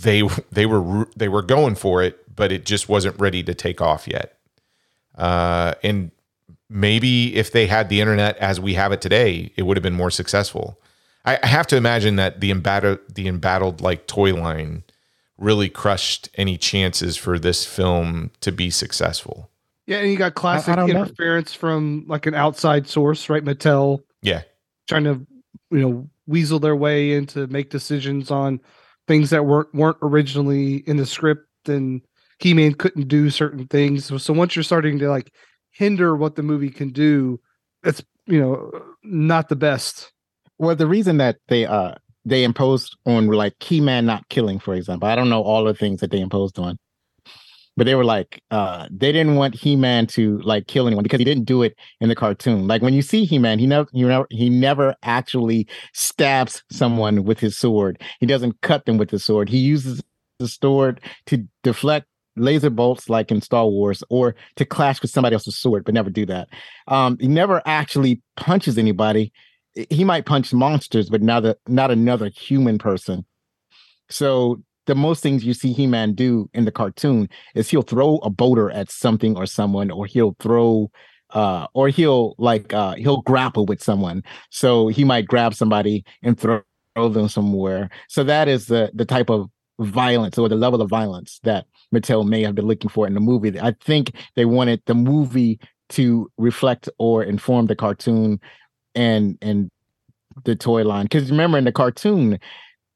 they 0.00 0.22
they 0.52 0.66
were 0.66 1.08
they 1.16 1.28
were 1.28 1.42
going 1.42 1.74
for 1.74 2.02
it, 2.02 2.34
but 2.34 2.52
it 2.52 2.64
just 2.64 2.88
wasn't 2.88 3.18
ready 3.18 3.42
to 3.42 3.54
take 3.54 3.80
off 3.80 4.06
yet. 4.06 4.38
Uh, 5.16 5.74
and 5.82 6.12
maybe 6.68 7.34
if 7.34 7.52
they 7.52 7.66
had 7.66 7.88
the 7.88 8.00
internet 8.00 8.36
as 8.38 8.60
we 8.60 8.74
have 8.74 8.92
it 8.92 9.00
today, 9.00 9.52
it 9.56 9.62
would 9.62 9.76
have 9.76 9.82
been 9.82 9.94
more 9.94 10.10
successful. 10.10 10.80
I, 11.24 11.46
have 11.46 11.66
to 11.68 11.76
imagine 11.76 12.16
that 12.16 12.40
the 12.40 12.50
embattled, 12.50 13.00
the 13.12 13.28
embattled 13.28 13.80
like 13.80 14.06
toy 14.06 14.34
line 14.34 14.84
really 15.36 15.68
crushed 15.68 16.28
any 16.34 16.56
chances 16.56 17.16
for 17.16 17.38
this 17.38 17.64
film 17.64 18.30
to 18.40 18.50
be 18.50 18.70
successful. 18.70 19.50
Yeah, 19.86 19.98
and 19.98 20.10
you 20.10 20.18
got 20.18 20.34
classic 20.34 20.76
I, 20.76 20.82
I 20.82 20.88
interference 20.88 21.54
know. 21.54 21.60
from 21.60 22.04
like 22.08 22.26
an 22.26 22.34
outside 22.34 22.86
source, 22.86 23.28
right? 23.28 23.44
Mattel. 23.44 24.02
Yeah. 24.22 24.42
Trying 24.86 25.04
to, 25.04 25.26
you 25.70 25.78
know, 25.78 26.10
weasel 26.26 26.58
their 26.58 26.76
way 26.76 27.12
into 27.12 27.46
make 27.46 27.70
decisions 27.70 28.30
on 28.30 28.60
things 29.06 29.30
that 29.30 29.46
weren't 29.46 29.72
weren't 29.74 29.96
originally 30.02 30.76
in 30.86 30.98
the 30.98 31.06
script 31.06 31.68
and 31.68 32.02
He-Man 32.38 32.74
couldn't 32.74 33.08
do 33.08 33.30
certain 33.30 33.66
things. 33.66 34.04
So, 34.04 34.18
so 34.18 34.32
once 34.34 34.54
you're 34.54 34.62
starting 34.62 34.98
to 34.98 35.08
like 35.08 35.32
hinder 35.78 36.16
what 36.16 36.34
the 36.34 36.42
movie 36.42 36.70
can 36.70 36.90
do, 36.90 37.40
it's 37.84 38.02
you 38.26 38.40
know 38.40 38.70
not 39.04 39.48
the 39.48 39.56
best. 39.56 40.12
Well, 40.58 40.74
the 40.74 40.88
reason 40.88 41.18
that 41.18 41.36
they 41.46 41.66
uh 41.66 41.94
they 42.24 42.42
imposed 42.42 42.96
on 43.06 43.28
like 43.28 43.54
He-Man 43.62 44.04
not 44.04 44.28
killing, 44.28 44.58
for 44.58 44.74
example, 44.74 45.08
I 45.08 45.14
don't 45.14 45.30
know 45.30 45.42
all 45.42 45.64
the 45.64 45.74
things 45.74 46.00
that 46.00 46.10
they 46.10 46.20
imposed 46.20 46.58
on, 46.58 46.78
but 47.76 47.84
they 47.84 47.94
were 47.94 48.04
like 48.04 48.42
uh 48.50 48.88
they 48.90 49.12
didn't 49.12 49.36
want 49.36 49.54
He-Man 49.54 50.08
to 50.08 50.40
like 50.40 50.66
kill 50.66 50.88
anyone 50.88 51.04
because 51.04 51.20
he 51.20 51.24
didn't 51.24 51.44
do 51.44 51.62
it 51.62 51.76
in 52.00 52.08
the 52.08 52.16
cartoon. 52.16 52.66
Like 52.66 52.82
when 52.82 52.92
you 52.92 53.02
see 53.02 53.24
He-Man, 53.24 53.60
he 53.60 53.68
never 53.68 53.88
you 53.92 54.08
know 54.08 54.26
he 54.30 54.50
never 54.50 54.96
actually 55.04 55.68
stabs 55.94 56.64
someone 56.72 57.22
with 57.22 57.38
his 57.38 57.56
sword. 57.56 58.02
He 58.18 58.26
doesn't 58.26 58.60
cut 58.62 58.84
them 58.84 58.98
with 58.98 59.10
the 59.10 59.20
sword. 59.20 59.48
He 59.48 59.58
uses 59.58 60.02
the 60.40 60.48
sword 60.48 61.00
to 61.26 61.46
deflect 61.62 62.08
laser 62.40 62.70
bolts 62.70 63.08
like 63.08 63.30
in 63.30 63.40
Star 63.40 63.66
Wars 63.66 64.02
or 64.08 64.34
to 64.56 64.64
clash 64.64 65.02
with 65.02 65.10
somebody 65.10 65.34
else's 65.34 65.58
sword, 65.58 65.84
but 65.84 65.94
never 65.94 66.10
do 66.10 66.26
that. 66.26 66.48
Um, 66.86 67.18
he 67.20 67.28
never 67.28 67.62
actually 67.66 68.22
punches 68.36 68.78
anybody. 68.78 69.32
He 69.90 70.04
might 70.04 70.26
punch 70.26 70.52
monsters, 70.52 71.08
but 71.08 71.22
not 71.22 71.44
a, 71.44 71.56
not 71.66 71.90
another 71.90 72.30
human 72.30 72.78
person. 72.78 73.24
So 74.10 74.62
the 74.86 74.94
most 74.94 75.22
things 75.22 75.44
you 75.44 75.54
see 75.54 75.72
He-Man 75.72 76.14
do 76.14 76.48
in 76.54 76.64
the 76.64 76.72
cartoon 76.72 77.28
is 77.54 77.68
he'll 77.68 77.82
throw 77.82 78.16
a 78.18 78.30
boulder 78.30 78.70
at 78.70 78.90
something 78.90 79.36
or 79.36 79.46
someone, 79.46 79.90
or 79.90 80.06
he'll 80.06 80.34
throw 80.40 80.90
uh 81.30 81.66
or 81.74 81.88
he'll 81.88 82.34
like 82.38 82.72
uh 82.72 82.94
he'll 82.94 83.20
grapple 83.20 83.66
with 83.66 83.82
someone. 83.82 84.22
So 84.50 84.88
he 84.88 85.04
might 85.04 85.26
grab 85.26 85.54
somebody 85.54 86.04
and 86.22 86.40
throw 86.40 86.62
them 86.96 87.28
somewhere. 87.28 87.90
So 88.08 88.24
that 88.24 88.48
is 88.48 88.66
the 88.66 88.90
the 88.94 89.04
type 89.04 89.28
of 89.28 89.50
violence 89.78 90.38
or 90.38 90.48
the 90.48 90.56
level 90.56 90.80
of 90.80 90.88
violence 90.88 91.38
that 91.44 91.66
Mattel 91.94 92.26
may 92.26 92.42
have 92.42 92.54
been 92.54 92.66
looking 92.66 92.90
for 92.90 93.06
it 93.06 93.08
in 93.08 93.14
the 93.14 93.20
movie. 93.20 93.58
I 93.60 93.74
think 93.84 94.12
they 94.36 94.44
wanted 94.44 94.82
the 94.86 94.94
movie 94.94 95.58
to 95.90 96.30
reflect 96.36 96.88
or 96.98 97.22
inform 97.22 97.66
the 97.66 97.76
cartoon 97.76 98.40
and 98.94 99.38
and 99.40 99.70
the 100.44 100.54
toy 100.54 100.84
line. 100.84 101.04
Because 101.04 101.30
remember 101.30 101.58
in 101.58 101.64
the 101.64 101.72
cartoon, 101.72 102.38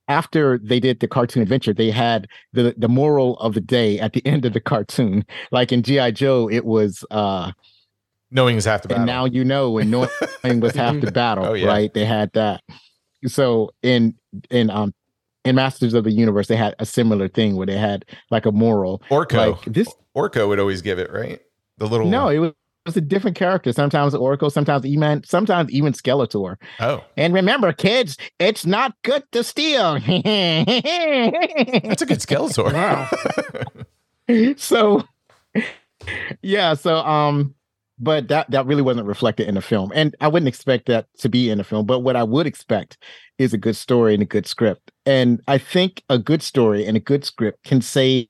after 0.08 0.58
they 0.62 0.80
did 0.80 1.00
the 1.00 1.08
cartoon 1.08 1.42
adventure, 1.42 1.72
they 1.72 1.90
had 1.90 2.26
the 2.52 2.74
the 2.76 2.88
moral 2.88 3.38
of 3.38 3.54
the 3.54 3.60
day 3.60 3.98
at 3.98 4.12
the 4.12 4.24
end 4.26 4.44
of 4.44 4.52
the 4.52 4.60
cartoon. 4.60 5.24
Like 5.50 5.72
in 5.72 5.82
G.I. 5.82 6.12
Joe, 6.12 6.48
it 6.50 6.64
was 6.64 7.04
uh 7.10 7.52
knowing 8.30 8.56
is 8.56 8.64
half 8.64 8.82
the 8.82 8.88
battle. 8.88 9.02
And 9.02 9.06
now 9.06 9.24
you 9.24 9.44
know 9.44 9.78
and 9.78 9.90
knowing 9.90 10.08
was 10.60 10.74
half 10.74 11.00
the 11.00 11.12
battle. 11.12 11.46
Oh, 11.46 11.52
yeah. 11.54 11.66
Right. 11.66 11.92
They 11.92 12.04
had 12.04 12.32
that. 12.32 12.62
So 13.26 13.70
in 13.82 14.16
in 14.50 14.70
um 14.70 14.92
in 15.44 15.56
Masters 15.56 15.94
of 15.94 16.04
the 16.04 16.12
Universe, 16.12 16.48
they 16.48 16.56
had 16.56 16.74
a 16.78 16.86
similar 16.86 17.28
thing 17.28 17.56
where 17.56 17.66
they 17.66 17.76
had 17.76 18.04
like 18.30 18.46
a 18.46 18.52
moral. 18.52 19.02
Orko. 19.10 19.52
Like 19.52 19.64
this 19.64 19.92
Orko 20.16 20.48
would 20.48 20.60
always 20.60 20.82
give 20.82 20.98
it, 20.98 21.12
right? 21.12 21.40
The 21.78 21.86
little 21.86 22.08
No, 22.08 22.28
it 22.28 22.38
was, 22.38 22.50
it 22.50 22.86
was 22.86 22.96
a 22.96 23.00
different 23.00 23.36
character. 23.36 23.72
Sometimes 23.72 24.14
Orko, 24.14 24.50
sometimes 24.50 24.84
E-Man, 24.84 25.22
sometimes 25.24 25.70
even 25.70 25.92
Skeletor. 25.92 26.56
Oh. 26.80 27.04
And 27.16 27.34
remember, 27.34 27.72
kids, 27.72 28.16
it's 28.38 28.66
not 28.66 28.94
good 29.02 29.24
to 29.32 29.42
steal. 29.42 29.94
That's 30.00 32.02
a 32.02 32.06
good 32.06 32.20
Skeletor. 32.20 32.72
Wow. 32.72 33.08
so 34.56 35.02
yeah, 36.42 36.74
so 36.74 36.96
um 36.96 37.54
but 38.02 38.26
that 38.28 38.50
that 38.50 38.66
really 38.66 38.82
wasn't 38.82 39.06
reflected 39.06 39.48
in 39.48 39.54
the 39.54 39.62
film. 39.62 39.92
And 39.94 40.14
i 40.20 40.28
wouldn't 40.28 40.48
expect 40.48 40.86
that 40.86 41.06
to 41.18 41.28
be 41.28 41.48
in 41.48 41.58
the 41.58 41.64
film 41.64 41.86
but 41.86 42.00
what 42.00 42.16
i 42.16 42.22
would 42.22 42.46
expect 42.46 42.98
is 43.38 43.54
a 43.54 43.58
good 43.58 43.76
story 43.76 44.12
and 44.12 44.22
a 44.22 44.26
good 44.26 44.46
script. 44.46 44.90
And 45.06 45.40
i 45.46 45.56
think 45.56 46.02
a 46.10 46.18
good 46.18 46.42
story 46.42 46.84
and 46.84 46.96
a 46.96 47.00
good 47.00 47.24
script 47.24 47.64
can 47.64 47.80
save 47.80 48.26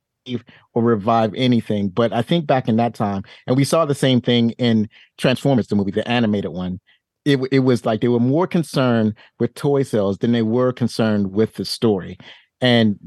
or 0.75 0.83
revive 0.83 1.35
anything 1.35 1.89
but 1.89 2.12
i 2.12 2.23
think 2.23 2.47
back 2.47 2.68
in 2.68 2.77
that 2.77 2.95
time 2.95 3.25
and 3.49 3.57
we 3.57 3.64
saw 3.64 3.85
the 3.85 3.95
same 3.95 4.20
thing 4.20 4.51
in 4.51 4.89
transformers 5.18 5.66
the 5.66 5.75
movie 5.75 5.91
the 5.91 6.07
animated 6.09 6.53
one. 6.53 6.79
It, 7.25 7.39
it 7.53 7.61
was 7.61 7.87
like 7.87 8.01
they 8.01 8.09
were 8.09 8.18
more 8.18 8.49
concerned 8.49 9.14
with 9.39 9.55
toy 9.55 9.85
sales 9.85 10.18
than 10.18 10.33
they 10.33 10.43
were 10.43 10.73
concerned 10.73 11.33
with 11.33 11.55
the 11.55 11.64
story 11.64 12.18
and 12.61 12.99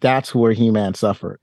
that's 0.00 0.34
where 0.34 0.52
he-man 0.52 0.94
suffered 0.94 1.40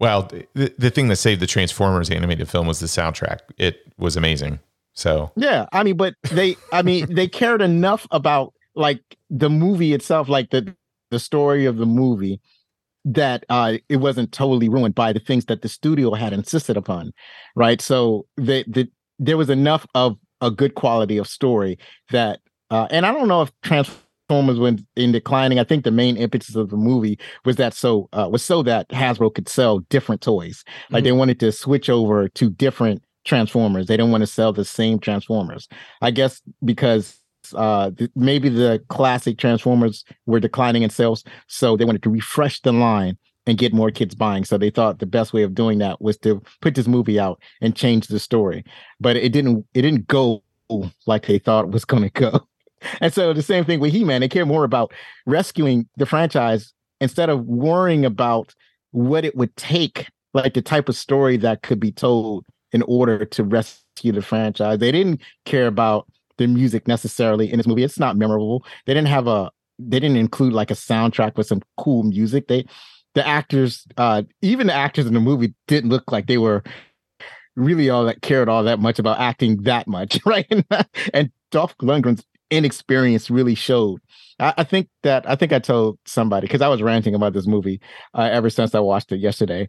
well, 0.00 0.28
the, 0.54 0.74
the 0.78 0.90
thing 0.90 1.08
that 1.08 1.16
saved 1.16 1.40
the 1.40 1.46
Transformers 1.46 2.10
animated 2.10 2.48
film 2.48 2.66
was 2.66 2.80
the 2.80 2.86
soundtrack. 2.86 3.40
It 3.58 3.80
was 3.98 4.16
amazing. 4.16 4.58
So 4.94 5.30
yeah, 5.36 5.66
I 5.72 5.84
mean, 5.84 5.96
but 5.96 6.14
they, 6.32 6.56
I 6.72 6.82
mean, 6.82 7.14
they 7.14 7.28
cared 7.28 7.62
enough 7.62 8.06
about 8.10 8.52
like 8.74 9.00
the 9.28 9.48
movie 9.50 9.92
itself, 9.92 10.28
like 10.28 10.50
the 10.50 10.74
the 11.10 11.20
story 11.20 11.66
of 11.66 11.76
the 11.76 11.86
movie, 11.86 12.40
that 13.04 13.44
uh, 13.48 13.78
it 13.88 13.96
wasn't 13.96 14.32
totally 14.32 14.68
ruined 14.68 14.94
by 14.94 15.12
the 15.12 15.20
things 15.20 15.46
that 15.46 15.62
the 15.62 15.68
studio 15.68 16.14
had 16.14 16.32
insisted 16.32 16.76
upon, 16.76 17.12
right? 17.56 17.80
So 17.80 18.26
the, 18.36 18.64
the 18.66 18.88
there 19.18 19.36
was 19.36 19.50
enough 19.50 19.86
of 19.94 20.16
a 20.40 20.50
good 20.50 20.74
quality 20.74 21.18
of 21.18 21.26
story 21.26 21.78
that, 22.10 22.40
uh, 22.70 22.88
and 22.90 23.04
I 23.04 23.12
don't 23.12 23.28
know 23.28 23.42
if 23.42 23.52
Transformers 23.62 24.04
Transformers 24.30 24.60
went 24.60 24.86
in 24.94 25.10
declining. 25.10 25.58
I 25.58 25.64
think 25.64 25.82
the 25.82 25.90
main 25.90 26.16
impetus 26.16 26.54
of 26.54 26.70
the 26.70 26.76
movie 26.76 27.18
was 27.44 27.56
that 27.56 27.74
so 27.74 28.08
uh, 28.12 28.28
was 28.30 28.44
so 28.44 28.62
that 28.62 28.88
Hasbro 28.90 29.34
could 29.34 29.48
sell 29.48 29.80
different 29.90 30.20
toys. 30.20 30.62
Like 30.90 31.00
mm-hmm. 31.00 31.04
they 31.04 31.12
wanted 31.12 31.40
to 31.40 31.50
switch 31.50 31.90
over 31.90 32.28
to 32.28 32.50
different 32.50 33.02
Transformers. 33.24 33.86
They 33.86 33.96
don't 33.96 34.12
want 34.12 34.22
to 34.22 34.28
sell 34.28 34.52
the 34.52 34.64
same 34.64 35.00
Transformers. 35.00 35.68
I 36.00 36.12
guess 36.12 36.40
because 36.64 37.16
uh 37.56 37.90
th- 37.90 38.10
maybe 38.14 38.48
the 38.48 38.80
classic 38.88 39.36
Transformers 39.36 40.04
were 40.26 40.38
declining 40.38 40.84
in 40.84 40.90
sales, 40.90 41.24
so 41.48 41.76
they 41.76 41.84
wanted 41.84 42.04
to 42.04 42.10
refresh 42.10 42.60
the 42.60 42.72
line 42.72 43.18
and 43.46 43.58
get 43.58 43.74
more 43.74 43.90
kids 43.90 44.14
buying. 44.14 44.44
So 44.44 44.58
they 44.58 44.70
thought 44.70 45.00
the 45.00 45.06
best 45.06 45.32
way 45.32 45.42
of 45.42 45.56
doing 45.56 45.78
that 45.78 46.00
was 46.00 46.16
to 46.18 46.40
put 46.60 46.76
this 46.76 46.86
movie 46.86 47.18
out 47.18 47.42
and 47.60 47.74
change 47.74 48.06
the 48.06 48.20
story. 48.20 48.64
But 49.00 49.16
it 49.16 49.32
didn't 49.32 49.66
it 49.74 49.82
didn't 49.82 50.06
go 50.06 50.44
like 51.06 51.26
they 51.26 51.40
thought 51.40 51.64
it 51.64 51.72
was 51.72 51.84
going 51.84 52.04
to 52.04 52.10
go. 52.10 52.46
And 53.00 53.12
so 53.12 53.32
the 53.32 53.42
same 53.42 53.64
thing 53.64 53.80
with 53.80 53.92
He-Man, 53.92 54.20
they 54.20 54.28
care 54.28 54.46
more 54.46 54.64
about 54.64 54.92
rescuing 55.26 55.88
the 55.96 56.06
franchise 56.06 56.72
instead 57.00 57.28
of 57.28 57.44
worrying 57.44 58.04
about 58.04 58.54
what 58.92 59.24
it 59.24 59.36
would 59.36 59.54
take, 59.56 60.08
like 60.34 60.54
the 60.54 60.62
type 60.62 60.88
of 60.88 60.96
story 60.96 61.36
that 61.38 61.62
could 61.62 61.80
be 61.80 61.92
told 61.92 62.44
in 62.72 62.82
order 62.82 63.24
to 63.24 63.44
rescue 63.44 64.12
the 64.12 64.22
franchise. 64.22 64.78
They 64.78 64.92
didn't 64.92 65.20
care 65.44 65.66
about 65.66 66.06
the 66.38 66.46
music 66.46 66.88
necessarily 66.88 67.50
in 67.50 67.58
this 67.58 67.66
movie. 67.66 67.84
It's 67.84 67.98
not 67.98 68.16
memorable. 68.16 68.64
They 68.86 68.94
didn't 68.94 69.08
have 69.08 69.26
a 69.26 69.50
they 69.78 69.98
didn't 69.98 70.18
include 70.18 70.52
like 70.52 70.70
a 70.70 70.74
soundtrack 70.74 71.36
with 71.36 71.46
some 71.46 71.62
cool 71.76 72.02
music. 72.02 72.48
They 72.48 72.66
the 73.14 73.26
actors, 73.26 73.86
uh, 73.96 74.22
even 74.40 74.68
the 74.68 74.74
actors 74.74 75.06
in 75.06 75.14
the 75.14 75.20
movie 75.20 75.54
didn't 75.66 75.90
look 75.90 76.12
like 76.12 76.26
they 76.26 76.38
were 76.38 76.62
really 77.56 77.90
all 77.90 78.04
that 78.04 78.22
cared 78.22 78.48
all 78.48 78.62
that 78.64 78.78
much 78.78 78.98
about 78.98 79.18
acting 79.18 79.62
that 79.64 79.86
much, 79.86 80.20
right? 80.26 80.46
and 81.12 81.30
Dolph 81.50 81.76
Lundgren's 81.78 82.24
inexperience 82.50 83.30
really 83.30 83.54
showed. 83.54 84.00
I, 84.38 84.54
I, 84.58 84.64
think 84.64 84.88
that 85.02 85.28
I 85.28 85.36
think 85.36 85.52
I 85.52 85.58
told 85.58 85.98
somebody 86.06 86.46
because 86.46 86.62
I 86.62 86.68
was 86.68 86.82
ranting 86.82 87.14
about 87.14 87.32
this 87.32 87.46
movie 87.46 87.80
uh, 88.14 88.28
ever 88.32 88.50
since 88.50 88.74
I 88.74 88.80
watched 88.80 89.12
it 89.12 89.20
yesterday 89.20 89.68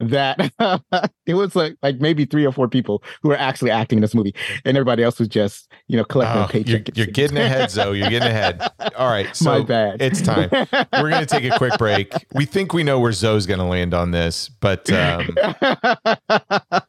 that 0.00 0.50
it 1.26 1.34
was 1.34 1.54
like 1.54 1.76
like 1.82 2.00
maybe 2.00 2.24
three 2.24 2.44
or 2.44 2.52
four 2.52 2.68
people 2.68 3.02
who 3.22 3.28
were 3.28 3.36
actually 3.36 3.70
acting 3.70 3.98
in 3.98 4.02
this 4.02 4.14
movie, 4.14 4.34
and 4.64 4.76
everybody 4.76 5.02
else 5.02 5.18
was 5.18 5.28
just 5.28 5.70
you 5.86 5.96
know 5.96 6.04
collecting 6.04 6.42
oh, 6.42 6.46
paycheck. 6.48 6.88
You're, 6.96 7.04
you're 7.04 7.12
getting 7.12 7.36
ahead, 7.38 7.70
Zo. 7.70 7.92
You're 7.92 8.10
getting 8.10 8.28
ahead. 8.28 8.60
All 8.96 9.10
right, 9.10 9.34
so 9.36 9.58
My 9.58 9.64
bad. 9.64 10.02
it's 10.02 10.20
time. 10.20 10.48
We're 10.50 11.10
gonna 11.10 11.26
take 11.26 11.44
a 11.44 11.56
quick 11.56 11.76
break. 11.78 12.12
We 12.34 12.46
think 12.46 12.72
we 12.72 12.82
know 12.82 12.98
where 12.98 13.12
Zo's 13.12 13.46
gonna 13.46 13.68
land 13.68 13.94
on 13.94 14.10
this, 14.10 14.48
but 14.48 14.90
um, 14.90 15.28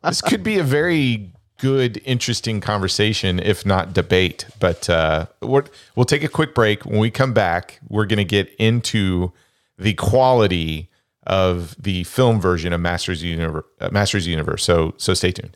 this 0.03 0.21
could 0.21 0.43
be 0.43 0.57
a 0.57 0.63
very 0.63 1.33
good, 1.61 2.01
interesting 2.05 2.59
conversation, 2.59 3.39
if 3.39 3.65
not 3.65 3.93
debate. 3.93 4.47
But 4.59 4.89
uh, 4.89 5.27
we 5.41 5.61
will 5.95 6.05
take 6.05 6.23
a 6.23 6.27
quick 6.27 6.55
break. 6.55 6.85
When 6.85 6.99
we 6.99 7.11
come 7.11 7.33
back, 7.33 7.79
we're 7.87 8.07
going 8.07 8.17
to 8.17 8.25
get 8.25 8.53
into 8.57 9.31
the 9.77 9.93
quality 9.93 10.89
of 11.27 11.75
the 11.81 12.03
film 12.05 12.41
version 12.41 12.73
of 12.73 12.81
Masters 12.81 13.23
Universe. 13.23 13.65
Uh, 13.79 13.89
Masters 13.91 14.27
Universe. 14.27 14.63
So 14.63 14.95
so 14.97 15.13
stay 15.13 15.31
tuned. 15.31 15.55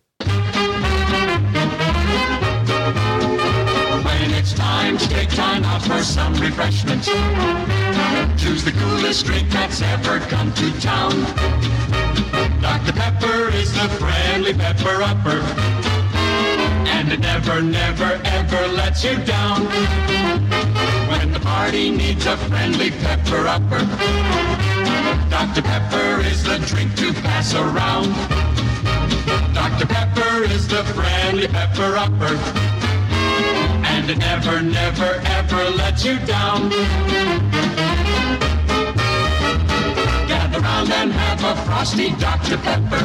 Some 6.04 6.34
refreshment, 6.36 7.04
choose 8.38 8.64
the 8.64 8.72
coolest 8.72 9.26
drink 9.26 9.50
that's 9.50 9.82
ever 9.82 10.20
come 10.20 10.54
to 10.54 10.80
town. 10.80 12.15
Dr. 12.66 12.94
Pepper 12.94 13.54
is 13.54 13.72
the 13.74 13.88
friendly 14.02 14.52
pepper 14.52 14.98
upper. 15.04 15.40
And 16.96 17.12
it 17.12 17.20
never, 17.20 17.62
never, 17.62 18.20
ever 18.26 18.68
lets 18.70 19.04
you 19.04 19.18
down. 19.24 19.66
When 21.12 21.32
the 21.32 21.40
party 21.40 21.92
needs 21.92 22.26
a 22.26 22.36
friendly 22.36 22.90
pepper 22.90 23.46
upper. 23.48 23.82
Dr. 25.30 25.62
Pepper 25.62 26.22
is 26.22 26.44
the 26.44 26.58
drink 26.66 26.96
to 26.96 27.14
pass 27.22 27.54
around. 27.54 28.10
Dr. 29.54 29.86
Pepper 29.86 30.44
is 30.46 30.68
the 30.68 30.84
friendly 30.96 31.48
pepper 31.48 31.96
upper. 31.96 32.36
And 33.94 34.10
it 34.10 34.18
never, 34.18 34.64
never, 34.64 35.22
ever 35.24 35.70
lets 35.70 36.04
you 36.04 36.18
down. 36.26 36.72
Round 40.90 41.02
and 41.02 41.12
have 41.12 41.44
a 41.44 41.56
frosty 41.66 42.12
Dr. 42.16 42.58
Pepper. 42.58 43.00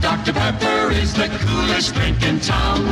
Dr. 0.00 0.32
Pepper 0.32 0.92
is 0.92 1.14
the 1.14 1.28
coolest 1.40 1.94
drink 1.94 2.22
in 2.22 2.40
town. 2.40 2.84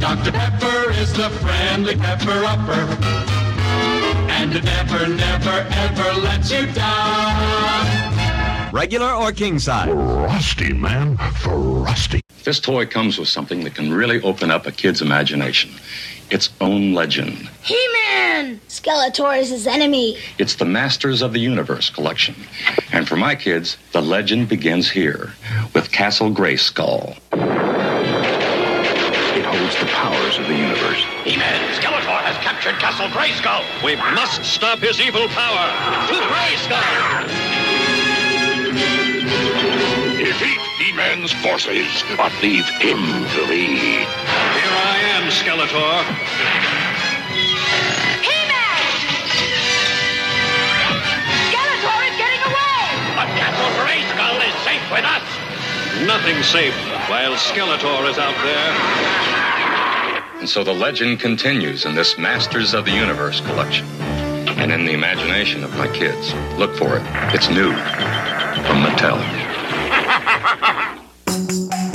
Dr. 0.00 0.32
Pepper 0.32 0.90
is 0.92 1.12
the 1.12 1.28
friendly 1.30 1.96
pepper 1.96 2.44
upper 2.44 2.96
and 4.30 4.54
it 4.54 4.64
never, 4.64 5.08
never, 5.08 5.66
ever 5.70 6.20
lets 6.20 6.50
you 6.50 6.66
down. 6.72 8.72
Regular 8.72 9.12
or 9.12 9.32
king 9.32 9.58
size? 9.58 9.88
Frosty, 9.88 10.72
man. 10.72 11.16
Frosty. 11.40 12.20
This 12.44 12.60
toy 12.60 12.86
comes 12.86 13.18
with 13.18 13.28
something 13.28 13.64
that 13.64 13.74
can 13.74 13.92
really 13.92 14.20
open 14.22 14.50
up 14.50 14.66
a 14.66 14.72
kid's 14.72 15.02
imagination. 15.02 15.70
Its 16.30 16.50
own 16.60 16.92
legend. 16.92 17.48
He-Man! 17.62 18.60
Skeletor 18.68 19.38
is 19.38 19.48
his 19.48 19.66
enemy. 19.66 20.18
It's 20.38 20.54
the 20.56 20.64
Masters 20.66 21.22
of 21.22 21.32
the 21.32 21.40
Universe 21.40 21.88
collection. 21.90 22.34
And 22.92 23.08
for 23.08 23.16
my 23.16 23.34
kids, 23.34 23.76
the 23.92 24.02
legend 24.02 24.48
begins 24.48 24.90
here 24.90 25.32
with 25.74 25.90
Castle 25.90 26.30
Grayskull. 26.30 27.16
It 27.32 29.44
holds 29.44 29.76
the 29.80 29.86
powers 29.86 30.38
of 30.38 30.46
the 30.46 30.54
universe. 30.56 31.02
He-Man, 31.24 31.74
Skeletor! 31.74 32.20
Has 32.28 32.36
captured 32.44 32.78
Castle 32.78 33.08
Grayskull. 33.08 33.64
We 33.82 33.96
must 33.96 34.44
stop 34.44 34.80
his 34.80 35.00
evil 35.00 35.26
power. 35.28 35.72
To 36.08 36.14
Grayskull! 36.28 37.28
Defeat 40.18 40.60
He-Man's 40.78 41.32
forces, 41.32 42.04
but 42.16 42.32
leave 42.40 42.64
him 42.78 43.02
to 43.02 43.46
me. 43.48 43.66
Here 43.66 44.76
I 44.78 44.96
am, 45.18 45.26
Skeletor. 45.26 46.04
He-Man! 48.22 48.82
Skeletor 51.50 51.98
is 52.06 52.16
getting 52.16 52.42
away! 52.46 52.78
But 53.18 53.26
Castle 53.34 53.72
Grayskull 53.82 54.38
is 54.46 54.54
safe 54.62 54.86
with 54.92 55.04
us. 55.04 55.26
Nothing 56.06 56.40
safe 56.44 56.74
while 57.10 57.34
Skeletor 57.34 58.08
is 58.08 58.18
out 58.18 58.36
there. 58.44 58.72
And 60.38 60.48
so 60.48 60.62
the 60.62 60.72
legend 60.72 61.18
continues 61.18 61.84
in 61.86 61.96
this 61.96 62.16
Masters 62.16 62.72
of 62.72 62.84
the 62.84 62.92
Universe 62.92 63.40
collection. 63.40 63.86
And 64.60 64.70
in 64.70 64.84
the 64.84 64.92
imagination 64.92 65.64
of 65.64 65.76
my 65.76 65.88
kids. 65.88 66.32
Look 66.56 66.76
for 66.76 66.96
it. 66.98 67.02
It's 67.34 67.48
new 67.48 67.72
from 67.72 68.84
Mattel. 68.84 69.47
Thank 71.46 71.72
you. 71.72 71.87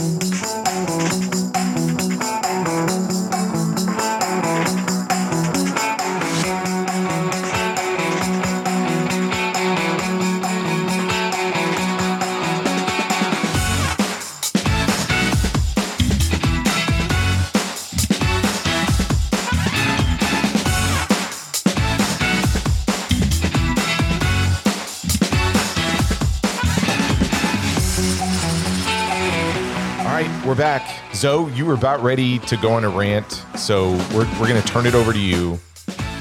We're 30.54 30.58
back. 30.58 31.16
Zo, 31.16 31.48
you 31.48 31.66
were 31.66 31.74
about 31.74 32.04
ready 32.04 32.38
to 32.38 32.56
go 32.58 32.74
on 32.74 32.84
a 32.84 32.90
rant, 32.90 33.44
so 33.58 33.94
we're, 34.14 34.30
we're 34.40 34.48
going 34.48 34.62
to 34.62 34.68
turn 34.68 34.86
it 34.86 34.94
over 34.94 35.12
to 35.12 35.20
you. 35.20 35.60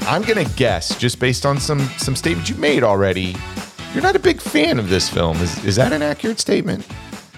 I'm 0.07 0.23
going 0.23 0.43
to 0.43 0.55
guess, 0.55 0.97
just 0.97 1.19
based 1.19 1.45
on 1.45 1.59
some 1.59 1.81
some 1.99 2.15
statements 2.15 2.49
you 2.49 2.55
made 2.55 2.81
already, 2.81 3.35
you're 3.93 4.01
not 4.01 4.15
a 4.15 4.19
big 4.19 4.41
fan 4.41 4.79
of 4.79 4.89
this 4.89 5.07
film. 5.07 5.37
Is 5.37 5.63
is 5.63 5.75
that 5.75 5.93
an 5.93 6.01
accurate 6.01 6.39
statement? 6.39 6.87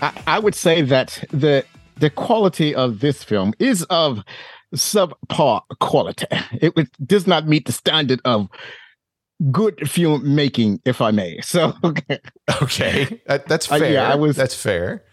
I, 0.02 0.14
I 0.26 0.39
would 0.39 0.56
say 0.56 0.84
that 0.84 1.22
the 1.32 1.66
the 1.98 2.10
quality 2.10 2.74
of 2.74 3.02
this 3.02 3.26
film 3.26 3.54
is 3.60 3.84
of 3.89 4.24
subpar 4.74 5.64
quality. 5.82 6.28
It, 6.54 6.89
does 7.06 7.28
not 7.28 7.46
meet 7.46 7.66
the 7.66 7.74
standard 7.74 8.22
of 8.24 8.48
good 9.52 9.89
film 9.91 10.34
making, 10.34 10.80
if 10.86 11.02
I 11.02 11.12
may. 11.12 11.41
So 11.41 11.74
okay, 11.84 12.22
okay, 12.62 13.22
that, 13.28 13.48
that's 13.48 13.66
fair. 13.66 13.84
Uh, 13.84 13.89
yeah, 13.89 14.10
I 14.10 14.16
was. 14.16 14.38
That's 14.38 14.56
fair. 14.56 15.04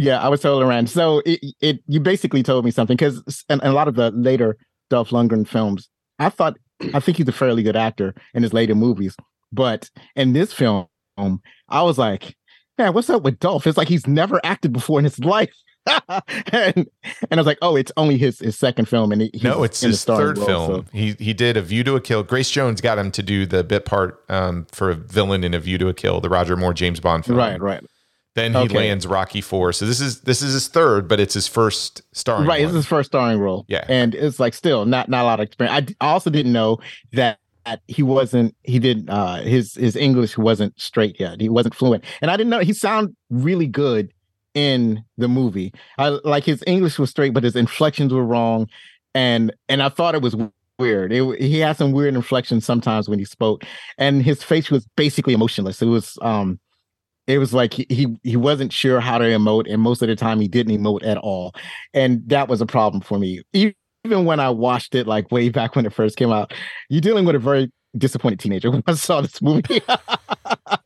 Yeah, 0.00 0.20
I 0.20 0.28
was 0.28 0.40
told 0.40 0.62
around. 0.62 0.88
So 0.88 1.22
it, 1.26 1.40
it 1.60 1.80
you 1.86 2.00
basically 2.00 2.42
told 2.42 2.64
me 2.64 2.70
something 2.70 2.96
because 2.96 3.44
and, 3.48 3.60
and, 3.62 3.70
a 3.70 3.74
lot 3.74 3.86
of 3.88 3.94
the 3.96 4.10
later 4.12 4.56
Dolph 4.88 5.10
Lundgren 5.10 5.46
films, 5.46 5.88
I 6.18 6.30
thought 6.30 6.56
I 6.94 7.00
think 7.00 7.18
he's 7.18 7.28
a 7.28 7.32
fairly 7.32 7.62
good 7.62 7.76
actor 7.76 8.14
in 8.34 8.42
his 8.42 8.52
later 8.54 8.74
movies, 8.74 9.14
but 9.52 9.90
in 10.16 10.32
this 10.32 10.52
film, 10.52 10.86
I 11.68 11.82
was 11.82 11.98
like, 11.98 12.34
man, 12.78 12.94
what's 12.94 13.10
up 13.10 13.22
with 13.22 13.38
Dolph? 13.38 13.66
It's 13.66 13.76
like 13.76 13.88
he's 13.88 14.06
never 14.06 14.40
acted 14.42 14.72
before 14.72 14.98
in 14.98 15.04
his 15.04 15.18
life. 15.24 15.52
and, 15.86 16.86
and 16.86 16.86
I 17.32 17.36
was 17.36 17.46
like, 17.46 17.58
oh, 17.62 17.74
it's 17.76 17.92
only 17.96 18.16
his 18.18 18.38
his 18.38 18.58
second 18.58 18.86
film, 18.86 19.12
and 19.12 19.22
he, 19.22 19.30
no, 19.42 19.62
it's 19.64 19.80
his 19.80 20.04
third 20.04 20.38
role, 20.38 20.46
film. 20.46 20.66
so- 20.68 20.84
He 20.92 21.12
he 21.18 21.32
did 21.34 21.56
a 21.56 21.62
View 21.62 21.84
to 21.84 21.96
a 21.96 22.00
Kill. 22.00 22.22
Grace 22.22 22.50
Jones 22.50 22.80
got 22.80 22.98
him 22.98 23.10
to 23.12 23.22
do 23.22 23.44
the 23.46 23.64
bit 23.64 23.84
part 23.86 24.22
um, 24.28 24.66
for 24.72 24.90
a 24.90 24.94
villain 24.94 25.42
in 25.44 25.54
a 25.54 25.60
View 25.60 25.78
to 25.78 25.88
a 25.88 25.94
Kill, 25.94 26.20
the 26.20 26.28
Roger 26.28 26.56
Moore 26.56 26.74
James 26.74 27.00
Bond 27.00 27.24
film. 27.24 27.38
Right, 27.38 27.60
right, 27.60 27.82
Then 28.36 28.52
he 28.52 28.58
Okay. 28.60 28.76
lands 28.76 29.06
Rocky 29.06 29.40
Four. 29.40 29.72
So 29.72 29.86
this 29.86 30.00
is 30.00 30.20
this 30.20 30.40
is 30.42 30.52
his 30.52 30.68
third, 30.68 31.08
but 31.08 31.18
it's 31.20 31.34
his 31.34 31.46
first 31.48 32.02
starring. 32.12 32.46
right. 32.46 32.60
One. 32.62 32.70
is 32.70 32.74
his 32.76 32.86
first 32.86 33.10
starring 33.10 33.38
role. 33.40 33.64
Yeah. 33.68 33.84
and 33.88 34.14
it's 34.14 34.38
like 34.38 34.54
still 34.54 34.86
not 34.86 35.08
not 35.08 35.22
a 35.22 35.24
lot 35.24 35.40
of 35.40 35.44
experience. 35.44 35.92
I 36.00 36.06
also 36.06 36.30
didn't 36.30 36.52
know 36.52 36.78
that. 37.12 37.38
that 37.66 37.80
He 37.88 38.02
wasn't. 38.02 38.54
He 38.62 38.78
didn't. 38.78 39.10
Uh, 39.10 39.42
his 39.42 39.74
his 39.74 39.96
English 39.96 40.38
wasn't 40.38 40.80
straight 40.80 41.18
yet. 41.18 41.40
He 41.40 41.48
wasn't 41.48 41.74
fluent, 41.74 42.04
and 42.22 42.30
I 42.30 42.36
didn't 42.36 42.50
know. 42.50 42.60
He 42.60 42.72
sounded 42.72 43.14
really 43.30 43.66
good 43.66 44.12
in 44.54 45.04
the 45.18 45.28
movie. 45.28 45.72
I 45.98 46.08
like 46.24 46.44
his 46.44 46.62
English 46.66 46.98
was 46.98 47.10
straight, 47.10 47.34
but 47.34 47.42
his 47.44 47.56
inflections 47.56 48.12
were 48.14 48.24
wrong, 48.24 48.68
and 49.14 49.52
and 49.68 49.82
I 49.82 49.88
thought 49.88 50.14
it 50.14 50.22
was 50.22 50.36
weird. 50.78 51.12
It, 51.12 51.40
he 51.42 51.58
had 51.58 51.76
some 51.76 51.92
weird 51.92 52.14
inflections 52.14 52.64
sometimes 52.64 53.08
when 53.08 53.18
he 53.18 53.24
spoke, 53.24 53.64
and 53.98 54.22
his 54.22 54.42
face 54.42 54.70
was 54.70 54.86
basically 54.96 55.34
emotionless. 55.34 55.82
It 55.82 55.86
was 55.86 56.16
um, 56.22 56.58
it 57.26 57.38
was 57.38 57.52
like 57.54 57.74
he 57.74 57.86
he, 57.88 58.16
he 58.22 58.36
wasn't 58.36 58.72
sure 58.72 59.00
how 59.00 59.18
to 59.18 59.24
emote, 59.24 59.72
and 59.72 59.80
most 59.82 60.02
of 60.02 60.08
the 60.08 60.16
time 60.16 60.40
he 60.40 60.48
didn't 60.48 60.76
emote 60.76 61.04
at 61.06 61.18
all, 61.18 61.52
and 61.94 62.22
that 62.28 62.48
was 62.48 62.60
a 62.60 62.66
problem 62.66 63.00
for 63.02 63.18
me. 63.18 63.42
Even 63.52 64.24
when 64.24 64.40
I 64.40 64.50
watched 64.50 64.94
it, 64.94 65.06
like 65.06 65.30
way 65.30 65.48
back 65.50 65.76
when 65.76 65.84
it 65.86 65.92
first 65.92 66.16
came 66.16 66.32
out, 66.32 66.52
you're 66.88 67.00
dealing 67.02 67.24
with 67.24 67.36
a 67.36 67.38
very 67.38 67.70
disappointed 67.98 68.40
teenager 68.40 68.70
when 68.72 68.82
I 68.86 68.94
saw 68.94 69.20
this 69.20 69.40
movie. 69.42 69.82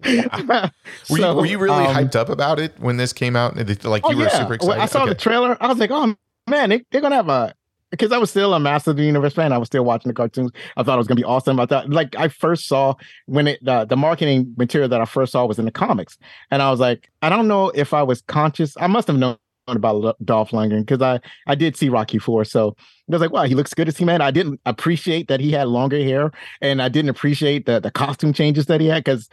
Were, 0.04 1.18
you, 1.18 1.34
were 1.34 1.46
you 1.46 1.58
really 1.58 1.84
um, 1.86 1.94
hyped 1.94 2.14
up 2.16 2.28
about 2.28 2.58
it 2.58 2.78
when 2.78 2.96
this 2.96 3.12
came 3.12 3.36
out? 3.36 3.56
Like 3.84 4.02
Oh, 4.04 4.10
you 4.10 4.18
were 4.18 4.24
yeah. 4.24 4.30
super 4.30 4.48
When 4.50 4.56
excited. 4.56 4.80
I 4.82 4.86
saw 4.86 5.06
the 5.06 5.14
trailer. 5.14 5.56
I 5.60 5.66
was 5.66 5.78
like, 5.78 5.90
oh 5.90 6.14
man, 6.48 6.70
they, 6.70 6.82
they're 6.90 7.00
gonna 7.00 7.14
have 7.16 7.28
a 7.28 7.54
because 7.90 8.12
I 8.12 8.18
was 8.18 8.30
still 8.30 8.54
a 8.54 8.60
Master 8.60 8.90
of 8.90 8.96
the 8.96 9.04
Universe 9.04 9.34
fan. 9.34 9.52
I 9.52 9.58
was 9.58 9.66
still 9.66 9.84
watching 9.84 10.08
the 10.08 10.14
cartoons. 10.14 10.50
I 10.76 10.82
thought 10.82 10.94
it 10.94 10.98
was 10.98 11.06
gonna 11.06 11.20
be 11.20 11.24
awesome. 11.24 11.60
I 11.60 11.66
thought 11.66 11.90
like 11.90 12.14
I 12.16 12.28
first 12.28 12.66
saw 12.66 12.94
when 13.26 13.48
it 13.48 13.64
the, 13.64 13.84
the 13.84 13.96
marketing 13.96 14.54
material 14.56 14.88
that 14.88 15.00
I 15.00 15.04
first 15.04 15.32
saw 15.32 15.46
was 15.46 15.58
in 15.58 15.64
the 15.64 15.70
comics, 15.70 16.18
and 16.50 16.62
I 16.62 16.70
was 16.70 16.80
like, 16.80 17.10
I 17.22 17.28
don't 17.28 17.48
know 17.48 17.70
if 17.70 17.94
I 17.94 18.02
was 18.02 18.22
conscious. 18.22 18.76
I 18.78 18.86
must 18.86 19.08
have 19.08 19.16
known 19.16 19.36
about 19.68 20.16
Dolph 20.24 20.50
Lundgren 20.50 20.80
because 20.80 21.00
I 21.02 21.20
I 21.46 21.54
did 21.54 21.76
see 21.76 21.88
Rocky 21.88 22.18
Four, 22.18 22.44
so 22.44 22.76
I 22.78 23.12
was 23.12 23.20
like, 23.20 23.32
wow, 23.32 23.44
he 23.44 23.54
looks 23.54 23.74
good 23.74 23.88
as 23.88 23.96
he 23.96 24.04
man. 24.04 24.20
I 24.20 24.30
didn't 24.30 24.60
appreciate 24.66 25.28
that 25.28 25.40
he 25.40 25.52
had 25.52 25.68
longer 25.68 25.98
hair, 25.98 26.32
and 26.60 26.82
I 26.82 26.88
didn't 26.88 27.10
appreciate 27.10 27.66
the 27.66 27.80
the 27.80 27.90
costume 27.90 28.32
changes 28.32 28.66
that 28.66 28.80
he 28.80 28.88
had 28.88 29.04
because 29.04 29.28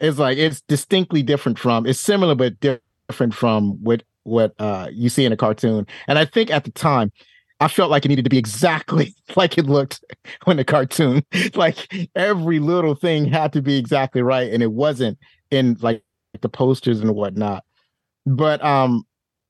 it's 0.00 0.18
like 0.18 0.38
it's 0.38 0.60
distinctly 0.62 1.22
different 1.22 1.58
from. 1.58 1.86
It's 1.86 2.00
similar 2.00 2.34
but 2.34 2.54
different 2.60 3.34
from 3.34 3.82
what 3.82 4.02
what 4.24 4.54
uh 4.58 4.88
you 4.92 5.08
see 5.08 5.24
in 5.24 5.32
a 5.32 5.36
cartoon. 5.36 5.86
And 6.08 6.18
I 6.18 6.24
think 6.24 6.50
at 6.50 6.64
the 6.64 6.72
time, 6.72 7.12
I 7.60 7.68
felt 7.68 7.90
like 7.90 8.04
it 8.04 8.08
needed 8.08 8.24
to 8.24 8.30
be 8.30 8.38
exactly 8.38 9.14
like 9.36 9.56
it 9.58 9.66
looked 9.66 10.04
when 10.44 10.56
the 10.56 10.64
cartoon. 10.64 11.24
like 11.54 11.88
every 12.14 12.58
little 12.58 12.94
thing 12.94 13.26
had 13.26 13.52
to 13.54 13.62
be 13.62 13.78
exactly 13.78 14.22
right, 14.22 14.52
and 14.52 14.62
it 14.62 14.72
wasn't 14.72 15.18
in 15.50 15.76
like 15.80 16.02
the 16.40 16.48
posters 16.48 17.00
and 17.00 17.14
whatnot. 17.14 17.64
But 18.26 18.64
um, 18.64 19.06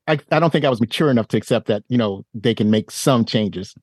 I 0.07 0.18
I 0.30 0.38
don't 0.38 0.50
think 0.50 0.64
I 0.64 0.70
was 0.70 0.80
mature 0.80 1.11
enough 1.11 1.28
to 1.28 1.36
accept 1.36 1.66
that 1.66 1.82
you 1.88 1.98
know 1.98 2.24
they 2.34 2.54
can 2.54 2.70
make 2.70 2.90
some 2.90 3.24
changes. 3.24 3.74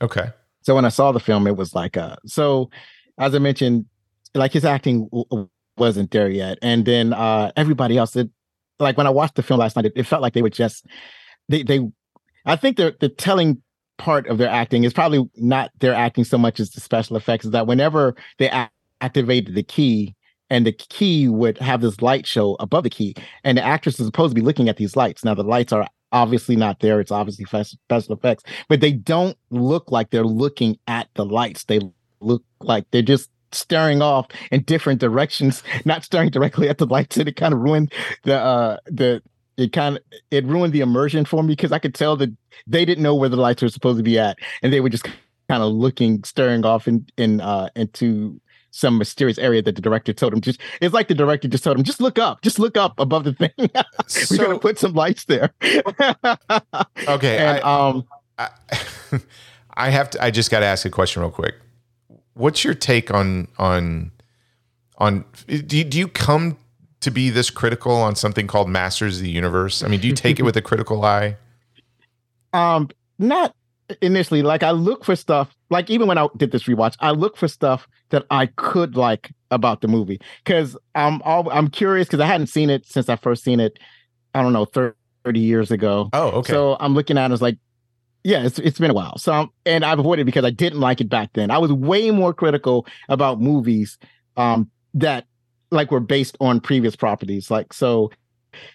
Okay. 0.00 0.30
So 0.62 0.74
when 0.74 0.84
I 0.84 0.90
saw 0.90 1.12
the 1.12 1.20
film, 1.20 1.46
it 1.46 1.56
was 1.56 1.74
like, 1.74 1.96
uh, 1.96 2.16
so 2.26 2.68
as 3.16 3.34
I 3.34 3.38
mentioned, 3.38 3.86
like 4.34 4.52
his 4.52 4.64
acting 4.64 5.08
w- 5.08 5.48
wasn't 5.76 6.10
there 6.10 6.28
yet, 6.28 6.58
and 6.62 6.84
then 6.84 7.12
uh, 7.12 7.52
everybody 7.56 7.96
else, 7.96 8.14
it, 8.16 8.28
like 8.78 8.96
when 8.96 9.06
I 9.06 9.10
watched 9.10 9.36
the 9.36 9.42
film 9.42 9.60
last 9.60 9.76
night, 9.76 9.86
it, 9.86 9.92
it 9.96 10.02
felt 10.04 10.20
like 10.20 10.34
they 10.34 10.42
were 10.42 10.50
just 10.50 10.84
they 11.48 11.62
they. 11.62 11.80
I 12.44 12.56
think 12.56 12.76
the 12.76 12.96
the 12.98 13.08
telling 13.08 13.62
part 13.98 14.26
of 14.28 14.38
their 14.38 14.48
acting 14.48 14.84
is 14.84 14.92
probably 14.92 15.28
not 15.36 15.70
their 15.80 15.94
acting 15.94 16.24
so 16.24 16.38
much 16.38 16.60
as 16.60 16.70
the 16.70 16.80
special 16.80 17.16
effects. 17.16 17.44
Is 17.44 17.50
that 17.52 17.66
whenever 17.66 18.14
they 18.38 18.48
a- 18.48 18.70
activated 19.00 19.54
the 19.54 19.62
key. 19.62 20.14
And 20.50 20.64
the 20.64 20.72
key 20.72 21.28
would 21.28 21.58
have 21.58 21.82
this 21.82 22.00
light 22.00 22.26
show 22.26 22.56
above 22.58 22.84
the 22.84 22.88
key, 22.88 23.14
and 23.44 23.58
the 23.58 23.62
actress 23.62 24.00
is 24.00 24.06
supposed 24.06 24.30
to 24.30 24.34
be 24.34 24.40
looking 24.40 24.70
at 24.70 24.78
these 24.78 24.96
lights. 24.96 25.22
Now 25.22 25.34
the 25.34 25.42
lights 25.42 25.74
are 25.74 25.86
obviously 26.10 26.56
not 26.56 26.80
there; 26.80 27.00
it's 27.00 27.10
obviously 27.12 27.44
special 27.44 28.14
effects 28.14 28.44
but 28.68 28.80
they 28.80 28.92
don't 28.92 29.36
look 29.50 29.90
like 29.90 30.10
they're 30.10 30.24
looking 30.24 30.78
at 30.86 31.08
the 31.14 31.24
lights. 31.24 31.64
They 31.64 31.80
look 32.20 32.42
like 32.60 32.86
they're 32.90 33.02
just 33.02 33.30
staring 33.52 34.02
off 34.02 34.26
in 34.50 34.62
different 34.62 35.00
directions, 35.00 35.62
not 35.84 36.04
staring 36.04 36.30
directly 36.30 36.68
at 36.68 36.78
the 36.78 36.86
lights. 36.86 37.16
And 37.16 37.28
it 37.28 37.36
kind 37.36 37.54
of 37.54 37.60
ruined 37.60 37.92
the 38.24 38.38
uh 38.38 38.78
the 38.86 39.22
it 39.58 39.72
kind 39.72 39.96
of 39.96 40.02
it 40.30 40.44
ruined 40.46 40.72
the 40.72 40.80
immersion 40.80 41.24
for 41.24 41.42
me 41.42 41.52
because 41.52 41.72
I 41.72 41.78
could 41.78 41.94
tell 41.94 42.16
that 42.16 42.34
they 42.66 42.84
didn't 42.84 43.02
know 43.02 43.14
where 43.14 43.28
the 43.28 43.36
lights 43.36 43.62
were 43.62 43.68
supposed 43.68 43.98
to 43.98 44.02
be 44.02 44.18
at, 44.18 44.38
and 44.62 44.72
they 44.72 44.80
were 44.80 44.88
just 44.88 45.06
kind 45.48 45.62
of 45.62 45.72
looking, 45.72 46.24
staring 46.24 46.64
off 46.64 46.88
in 46.88 47.06
in 47.16 47.40
uh 47.40 47.68
into 47.76 48.40
some 48.70 48.98
mysterious 48.98 49.38
area 49.38 49.62
that 49.62 49.74
the 49.76 49.82
director 49.82 50.12
told 50.12 50.32
him 50.32 50.42
just 50.42 50.60
it's 50.82 50.92
like 50.92 51.08
the 51.08 51.14
director 51.14 51.48
just 51.48 51.64
told 51.64 51.76
him 51.76 51.82
just 51.82 52.02
look 52.02 52.18
up 52.18 52.42
just 52.42 52.58
look 52.58 52.76
up 52.76 53.00
above 53.00 53.24
the 53.24 53.32
thing 53.32 53.50
we're 54.30 54.36
gonna 54.36 54.58
put 54.58 54.78
some 54.78 54.92
lights 54.92 55.24
there 55.24 55.52
Okay. 57.08 57.38
and 57.38 57.58
I, 57.58 57.60
um 57.60 58.04
I, 58.38 58.50
I 59.74 59.90
have 59.90 60.10
to. 60.10 60.22
I 60.22 60.30
just 60.30 60.50
got 60.50 60.60
to 60.60 60.66
ask 60.66 60.84
a 60.84 60.90
question 60.90 61.22
real 61.22 61.30
quick. 61.30 61.54
What's 62.34 62.64
your 62.64 62.74
take 62.74 63.12
on 63.12 63.48
on 63.58 64.12
on? 64.98 65.24
Do 65.46 65.76
you, 65.76 65.84
do 65.84 65.98
you 65.98 66.08
come 66.08 66.56
to 67.00 67.10
be 67.10 67.30
this 67.30 67.50
critical 67.50 67.92
on 67.92 68.16
something 68.16 68.46
called 68.46 68.68
Masters 68.68 69.18
of 69.18 69.22
the 69.22 69.30
Universe? 69.30 69.82
I 69.82 69.88
mean, 69.88 70.00
do 70.00 70.08
you 70.08 70.14
take 70.14 70.38
it 70.38 70.42
with 70.42 70.56
a 70.56 70.62
critical 70.62 71.04
eye? 71.04 71.36
Um, 72.52 72.88
not 73.18 73.54
initially. 74.02 74.42
Like 74.42 74.62
I 74.62 74.70
look 74.70 75.04
for 75.04 75.16
stuff. 75.16 75.54
Like 75.70 75.90
even 75.90 76.08
when 76.08 76.18
I 76.18 76.28
did 76.36 76.50
this 76.50 76.64
rewatch, 76.64 76.96
I 77.00 77.10
look 77.10 77.36
for 77.36 77.48
stuff 77.48 77.86
that 78.10 78.24
I 78.30 78.46
could 78.46 78.96
like 78.96 79.32
about 79.50 79.80
the 79.80 79.88
movie 79.88 80.20
because 80.44 80.76
I'm 80.94 81.22
all, 81.22 81.50
I'm 81.50 81.68
curious 81.68 82.06
because 82.06 82.20
I 82.20 82.26
hadn't 82.26 82.48
seen 82.48 82.70
it 82.70 82.86
since 82.86 83.08
I 83.08 83.16
first 83.16 83.44
seen 83.44 83.60
it. 83.60 83.78
I 84.34 84.42
don't 84.42 84.52
know, 84.52 84.66
thirty 84.66 85.40
years 85.40 85.70
ago. 85.70 86.10
Oh, 86.12 86.28
okay. 86.28 86.52
So 86.52 86.76
I'm 86.80 86.94
looking 86.94 87.16
at 87.18 87.30
it 87.30 87.34
as 87.34 87.42
like, 87.42 87.58
yeah, 88.24 88.44
it's 88.44 88.58
it's 88.58 88.78
been 88.78 88.90
a 88.90 88.94
while. 88.94 89.16
So 89.18 89.32
um, 89.32 89.50
and 89.64 89.84
I've 89.84 89.98
avoided 89.98 90.22
it 90.22 90.24
because 90.26 90.44
I 90.44 90.50
didn't 90.50 90.80
like 90.80 91.00
it 91.00 91.08
back 91.08 91.30
then. 91.32 91.50
I 91.50 91.58
was 91.58 91.72
way 91.72 92.10
more 92.10 92.34
critical 92.34 92.86
about 93.08 93.40
movies 93.40 93.98
um 94.36 94.70
that 94.94 95.26
like 95.70 95.90
were 95.90 96.00
based 96.00 96.36
on 96.40 96.60
previous 96.60 96.96
properties. 96.96 97.50
Like 97.50 97.72
so 97.72 98.10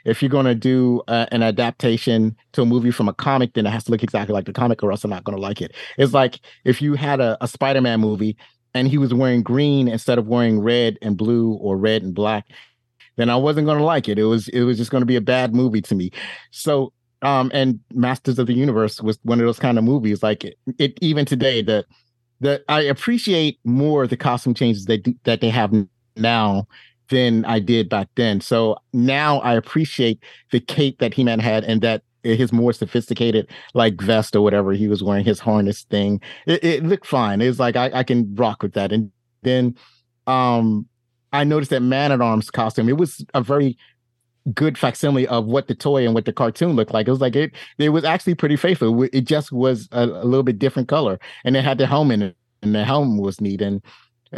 if 0.05 0.21
you're 0.21 0.29
going 0.29 0.45
to 0.45 0.55
do 0.55 1.01
uh, 1.07 1.25
an 1.31 1.43
adaptation 1.43 2.35
to 2.53 2.61
a 2.61 2.65
movie 2.65 2.91
from 2.91 3.09
a 3.09 3.13
comic, 3.13 3.53
then 3.53 3.65
it 3.65 3.71
has 3.71 3.83
to 3.85 3.91
look 3.91 4.03
exactly 4.03 4.33
like 4.33 4.45
the 4.45 4.53
comic, 4.53 4.83
or 4.83 4.91
else 4.91 5.03
I'm 5.03 5.09
not 5.09 5.23
going 5.23 5.35
to 5.35 5.41
like 5.41 5.61
it. 5.61 5.73
It's 5.97 6.13
like 6.13 6.39
if 6.63 6.81
you 6.81 6.93
had 6.93 7.19
a, 7.19 7.37
a 7.41 7.47
Spider-Man 7.47 7.99
movie 7.99 8.37
and 8.73 8.87
he 8.87 8.97
was 8.97 9.13
wearing 9.13 9.43
green 9.43 9.87
instead 9.87 10.17
of 10.17 10.27
wearing 10.27 10.59
red 10.59 10.97
and 11.01 11.17
blue 11.17 11.53
or 11.53 11.77
red 11.77 12.03
and 12.03 12.13
black, 12.13 12.47
then 13.15 13.29
I 13.29 13.35
wasn't 13.35 13.65
going 13.65 13.77
to 13.77 13.83
like 13.83 14.07
it. 14.07 14.17
It 14.17 14.25
was 14.25 14.47
it 14.49 14.63
was 14.63 14.77
just 14.77 14.91
going 14.91 15.01
to 15.01 15.07
be 15.07 15.15
a 15.15 15.21
bad 15.21 15.53
movie 15.53 15.81
to 15.81 15.95
me. 15.95 16.11
So, 16.51 16.93
um, 17.21 17.51
and 17.53 17.79
Masters 17.91 18.39
of 18.39 18.47
the 18.47 18.53
Universe 18.53 19.01
was 19.01 19.19
one 19.23 19.39
of 19.39 19.45
those 19.45 19.59
kind 19.59 19.77
of 19.77 19.83
movies. 19.83 20.23
Like 20.23 20.43
it, 20.43 20.57
it 20.77 20.97
even 21.01 21.25
today, 21.25 21.61
that 21.63 21.85
that 22.41 22.63
I 22.67 22.81
appreciate 22.81 23.59
more 23.63 24.07
the 24.07 24.17
costume 24.17 24.53
changes 24.53 24.85
do, 24.85 25.01
that 25.23 25.41
they 25.41 25.49
have 25.49 25.71
now 26.15 26.67
than 27.09 27.45
I 27.45 27.59
did 27.59 27.89
back 27.89 28.09
then. 28.15 28.41
So 28.41 28.77
now 28.93 29.39
I 29.39 29.53
appreciate 29.55 30.19
the 30.51 30.59
cape 30.59 30.99
that 30.99 31.13
He 31.13 31.23
Man 31.23 31.39
had 31.39 31.63
and 31.63 31.81
that 31.81 32.03
his 32.23 32.53
more 32.53 32.71
sophisticated 32.71 33.49
like 33.73 33.99
vest 34.01 34.35
or 34.35 34.41
whatever 34.41 34.71
he 34.71 34.87
was 34.87 35.03
wearing, 35.03 35.25
his 35.25 35.39
harness 35.39 35.83
thing. 35.83 36.21
It, 36.45 36.63
it 36.63 36.83
looked 36.83 37.05
fine. 37.05 37.41
It's 37.41 37.59
like 37.59 37.75
I, 37.75 37.91
I 37.93 38.03
can 38.03 38.33
rock 38.35 38.63
with 38.63 38.73
that. 38.73 38.91
And 38.91 39.11
then 39.41 39.75
um 40.25 40.87
I 41.33 41.43
noticed 41.43 41.71
that 41.71 41.81
Man 41.81 42.11
at 42.11 42.21
Arms 42.21 42.49
costume, 42.49 42.87
it 42.87 42.97
was 42.97 43.25
a 43.33 43.41
very 43.41 43.77
good 44.53 44.77
facsimile 44.77 45.27
of 45.27 45.45
what 45.45 45.67
the 45.67 45.75
toy 45.75 46.05
and 46.05 46.13
what 46.13 46.25
the 46.25 46.33
cartoon 46.33 46.73
looked 46.73 46.93
like. 46.93 47.07
It 47.07 47.11
was 47.11 47.21
like 47.21 47.35
it 47.35 47.51
it 47.77 47.89
was 47.89 48.03
actually 48.03 48.35
pretty 48.35 48.55
faithful. 48.55 49.03
It 49.03 49.21
just 49.21 49.51
was 49.51 49.89
a, 49.91 50.03
a 50.03 50.25
little 50.25 50.43
bit 50.43 50.59
different 50.59 50.87
color. 50.87 51.19
And 51.43 51.57
it 51.57 51.63
had 51.63 51.77
the 51.77 51.87
helmet 51.87 52.21
in 52.21 52.27
it, 52.29 52.37
and 52.61 52.75
the 52.75 52.85
helmet 52.85 53.21
was 53.21 53.41
neat. 53.41 53.61
And 53.61 53.81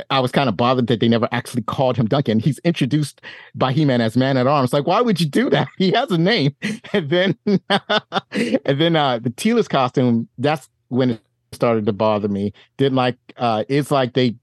I 0.09 0.19
was 0.19 0.31
kind 0.31 0.49
of 0.49 0.57
bothered 0.57 0.87
that 0.87 0.99
they 0.99 1.07
never 1.07 1.27
actually 1.31 1.63
called 1.63 1.97
him 1.97 2.07
Duncan. 2.07 2.39
He's 2.39 2.59
introduced 2.59 3.21
by 3.53 3.71
He-Man 3.71 4.01
as 4.01 4.17
Man 4.17 4.37
at 4.37 4.47
Arms. 4.47 4.73
Like, 4.73 4.87
why 4.87 5.01
would 5.01 5.19
you 5.19 5.27
do 5.27 5.49
that? 5.49 5.67
He 5.77 5.91
has 5.91 6.09
a 6.11 6.17
name. 6.17 6.55
And 6.93 7.09
then 7.09 7.37
and 7.45 8.81
then 8.81 8.95
uh 8.95 9.19
the 9.19 9.29
Teela's 9.29 9.67
costume, 9.67 10.27
that's 10.37 10.69
when 10.89 11.11
it 11.11 11.21
started 11.51 11.85
to 11.85 11.93
bother 11.93 12.27
me. 12.27 12.53
Didn't 12.77 12.95
like 12.95 13.17
uh 13.37 13.63
it's 13.69 13.91
like 13.91 14.13
they 14.13 14.35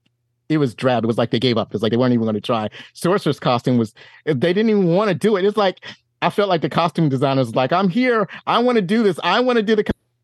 it 0.49 0.57
was 0.57 0.75
drab. 0.75 1.03
It 1.03 1.07
was 1.07 1.17
like 1.17 1.31
they 1.31 1.39
gave 1.39 1.57
up. 1.57 1.73
It's 1.73 1.81
like 1.81 1.91
they 1.91 1.97
weren't 1.97 2.13
even 2.13 2.25
going 2.25 2.35
to 2.35 2.41
try. 2.41 2.69
Sorcerer's 2.93 3.39
costume 3.39 3.77
was 3.77 3.93
they 4.25 4.53
didn't 4.53 4.69
even 4.69 4.87
want 4.87 5.09
to 5.09 5.15
do 5.15 5.35
it. 5.35 5.45
It's 5.45 5.57
like 5.57 5.83
I 6.21 6.29
felt 6.29 6.49
like 6.49 6.61
the 6.61 6.69
costume 6.69 7.09
designers 7.09 7.53
like, 7.53 7.73
I'm 7.73 7.89
here. 7.89 8.29
I 8.47 8.59
want 8.59 8.77
to 8.77 8.81
do 8.81 9.03
this. 9.03 9.19
I 9.23 9.41
want 9.41 9.57
to 9.57 9.63
do 9.63 9.75
the 9.75 9.83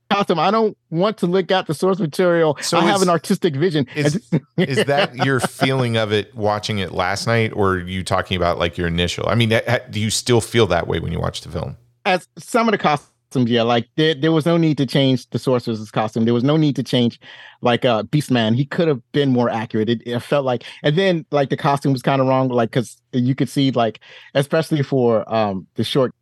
costume. 0.09 0.39
I 0.39 0.51
don't 0.51 0.77
want 0.89 1.17
to 1.19 1.27
look 1.27 1.51
at 1.51 1.67
the 1.67 1.73
source 1.73 1.99
material. 1.99 2.57
So 2.61 2.77
I 2.77 2.83
have 2.83 3.01
an 3.01 3.09
artistic 3.09 3.55
vision. 3.55 3.87
Is, 3.95 4.29
is 4.57 4.85
that 4.85 5.15
your 5.15 5.39
feeling 5.39 5.97
of 5.97 6.11
it 6.11 6.33
watching 6.35 6.79
it 6.79 6.91
last 6.91 7.27
night, 7.27 7.53
or 7.53 7.73
are 7.73 7.79
you 7.79 8.03
talking 8.03 8.37
about 8.37 8.59
like 8.59 8.77
your 8.77 8.87
initial? 8.87 9.27
I 9.27 9.35
mean, 9.35 9.49
do 9.89 9.99
you 9.99 10.09
still 10.09 10.41
feel 10.41 10.67
that 10.67 10.87
way 10.87 10.99
when 10.99 11.11
you 11.11 11.19
watch 11.19 11.41
the 11.41 11.49
film? 11.49 11.77
as 12.05 12.27
some 12.37 12.67
of 12.67 12.71
the 12.71 12.77
costumes 12.77 13.09
yeah, 13.45 13.61
like 13.61 13.87
there, 13.95 14.15
there 14.15 14.31
was 14.31 14.47
no 14.47 14.57
need 14.57 14.75
to 14.77 14.87
change 14.87 15.29
the 15.29 15.37
sorcerer's 15.37 15.91
costume. 15.91 16.25
There 16.25 16.33
was 16.33 16.43
no 16.43 16.57
need 16.57 16.75
to 16.77 16.83
change 16.83 17.19
like 17.61 17.85
uh 17.85 18.01
Beastman. 18.03 18.55
He 18.55 18.65
could 18.65 18.87
have 18.87 19.01
been 19.11 19.29
more 19.29 19.49
accurate. 19.49 19.87
It, 19.87 20.01
it 20.03 20.19
felt 20.21 20.45
like, 20.45 20.63
and 20.81 20.97
then 20.97 21.25
like 21.29 21.51
the 21.51 21.57
costume 21.57 21.93
was 21.93 22.01
kind 22.01 22.21
of 22.21 22.27
wrong, 22.27 22.49
like 22.49 22.71
because 22.71 22.97
you 23.13 23.35
could 23.35 23.47
see 23.47 23.69
like, 23.69 23.99
especially 24.33 24.81
for 24.81 25.31
um 25.31 25.67
the 25.75 25.83
short 25.83 26.15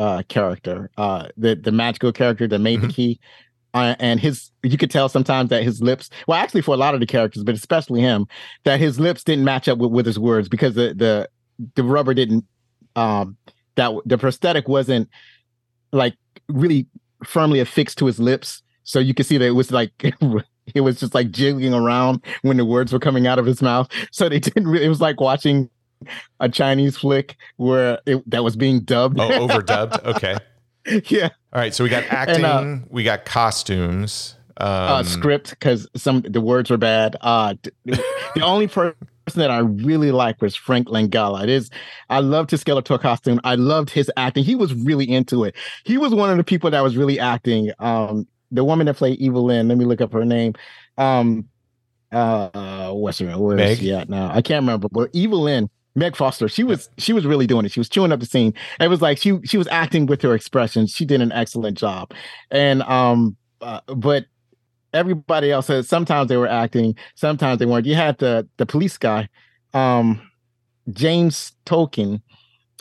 uh 0.00 0.22
character, 0.28 0.90
uh 0.96 1.28
the 1.36 1.54
the 1.54 1.72
magical 1.72 2.12
character 2.12 2.48
that 2.48 2.58
made 2.58 2.80
Mhm. 2.80 2.86
the 2.88 2.92
key. 2.92 3.20
Uh, 3.72 3.94
and 4.00 4.18
his 4.18 4.50
you 4.64 4.76
could 4.76 4.90
tell 4.90 5.08
sometimes 5.08 5.48
that 5.50 5.62
his 5.62 5.80
lips 5.80 6.10
well 6.26 6.36
actually 6.42 6.60
for 6.60 6.74
a 6.74 6.76
lot 6.76 6.92
of 6.92 6.98
the 6.98 7.06
characters 7.06 7.44
but 7.44 7.54
especially 7.54 8.00
him 8.00 8.26
that 8.64 8.80
his 8.80 8.98
lips 8.98 9.22
didn't 9.22 9.44
match 9.44 9.68
up 9.68 9.78
with, 9.78 9.92
with 9.92 10.04
his 10.06 10.18
words 10.18 10.48
because 10.48 10.74
the 10.74 10.92
the 10.94 11.28
the 11.76 11.84
rubber 11.84 12.12
didn't 12.12 12.44
um 12.96 13.36
that 13.76 13.92
the 14.06 14.18
prosthetic 14.18 14.66
wasn't 14.66 15.08
like 15.92 16.16
really 16.48 16.88
firmly 17.24 17.60
affixed 17.60 17.96
to 17.98 18.06
his 18.06 18.18
lips 18.18 18.60
so 18.82 18.98
you 18.98 19.14
could 19.14 19.26
see 19.26 19.38
that 19.38 19.46
it 19.46 19.52
was 19.62 19.70
like 19.70 19.92
it 20.74 20.80
was 20.80 20.98
just 20.98 21.14
like 21.14 21.30
jiggling 21.30 21.72
around 21.72 22.24
when 22.42 22.56
the 22.56 22.64
words 22.64 22.92
were 22.92 22.98
coming 22.98 23.28
out 23.28 23.38
of 23.38 23.46
his 23.46 23.62
mouth 23.62 23.88
so 24.10 24.28
they 24.28 24.40
didn't 24.40 24.66
really 24.66 24.84
it 24.84 24.88
was 24.88 25.00
like 25.00 25.20
watching 25.20 25.70
a 26.40 26.48
chinese 26.48 26.96
flick 26.96 27.36
where 27.56 27.98
it 28.06 28.28
that 28.30 28.42
was 28.44 28.56
being 28.56 28.80
dubbed 28.80 29.18
Oh, 29.20 29.28
overdubbed. 29.48 30.04
Okay. 30.04 30.36
yeah 31.08 31.28
All 31.52 31.60
right. 31.60 31.74
So 31.74 31.84
we 31.84 31.90
got 31.90 32.04
acting. 32.04 32.44
uh, 32.44 32.80
we 32.88 33.02
got 33.04 33.24
costumes. 33.24 34.36
Um, 34.56 34.66
uh, 34.68 35.02
script 35.04 35.50
because 35.50 35.86
some 35.96 36.20
the 36.22 36.40
words 36.40 36.70
were 36.70 36.76
bad. 36.76 37.16
Uh, 37.20 37.54
the 37.86 38.42
only 38.42 38.66
person 38.66 38.94
that 39.36 39.50
I 39.50 39.58
really 39.58 40.10
liked 40.10 40.42
was 40.42 40.54
Frank 40.56 40.88
Langella. 40.88 41.42
It 41.44 41.48
is 41.48 41.70
I 42.10 42.20
loved 42.20 42.50
his 42.50 42.62
Skeletor 42.64 43.00
costume. 43.00 43.40
I 43.44 43.54
loved 43.54 43.90
his 43.90 44.10
acting. 44.16 44.44
He 44.44 44.54
was 44.54 44.74
really 44.74 45.08
into 45.10 45.44
it. 45.44 45.54
He 45.84 45.96
was 45.98 46.14
one 46.14 46.30
of 46.30 46.36
the 46.36 46.44
people 46.44 46.70
that 46.70 46.80
was 46.82 46.96
really 46.96 47.18
acting. 47.20 47.70
Um, 47.78 48.26
the 48.50 48.64
woman 48.64 48.86
that 48.86 48.96
played 48.96 49.18
Evil-Lyn. 49.20 49.68
Let 49.68 49.78
me 49.78 49.84
look 49.84 50.00
up 50.00 50.12
her 50.12 50.24
name. 50.24 50.54
Um, 50.98 51.48
uh, 52.12 52.90
what's 52.92 53.18
her 53.20 53.26
name? 53.26 53.38
Where 53.38 53.56
is 53.56 53.60
Meg? 53.60 53.78
she 53.78 53.94
at 53.94 54.08
now? 54.08 54.30
I 54.30 54.42
can't 54.42 54.62
remember. 54.62 54.88
But 54.90 55.10
Evil-Lyn. 55.12 55.70
Meg 56.00 56.16
Foster, 56.16 56.48
she 56.48 56.64
was 56.64 56.88
she 56.98 57.12
was 57.12 57.24
really 57.26 57.46
doing 57.46 57.64
it. 57.64 57.70
She 57.72 57.78
was 57.78 57.88
chewing 57.88 58.10
up 58.10 58.18
the 58.20 58.26
scene. 58.26 58.54
It 58.80 58.88
was 58.88 59.00
like 59.00 59.18
she 59.18 59.38
she 59.44 59.56
was 59.58 59.68
acting 59.68 60.06
with 60.06 60.20
her 60.22 60.34
expressions. 60.34 60.90
She 60.90 61.04
did 61.04 61.20
an 61.20 61.30
excellent 61.30 61.78
job, 61.78 62.12
and 62.50 62.82
um, 62.82 63.36
uh, 63.60 63.80
but 63.94 64.24
everybody 64.92 65.52
else 65.52 65.66
said 65.66 65.84
sometimes 65.86 66.28
they 66.28 66.36
were 66.36 66.48
acting, 66.48 66.96
sometimes 67.14 67.58
they 67.60 67.66
weren't. 67.66 67.86
You 67.86 67.94
had 67.94 68.18
the 68.18 68.48
the 68.56 68.66
police 68.66 68.96
guy, 68.98 69.28
um, 69.74 70.20
James 70.90 71.52
Tolkan. 71.66 72.22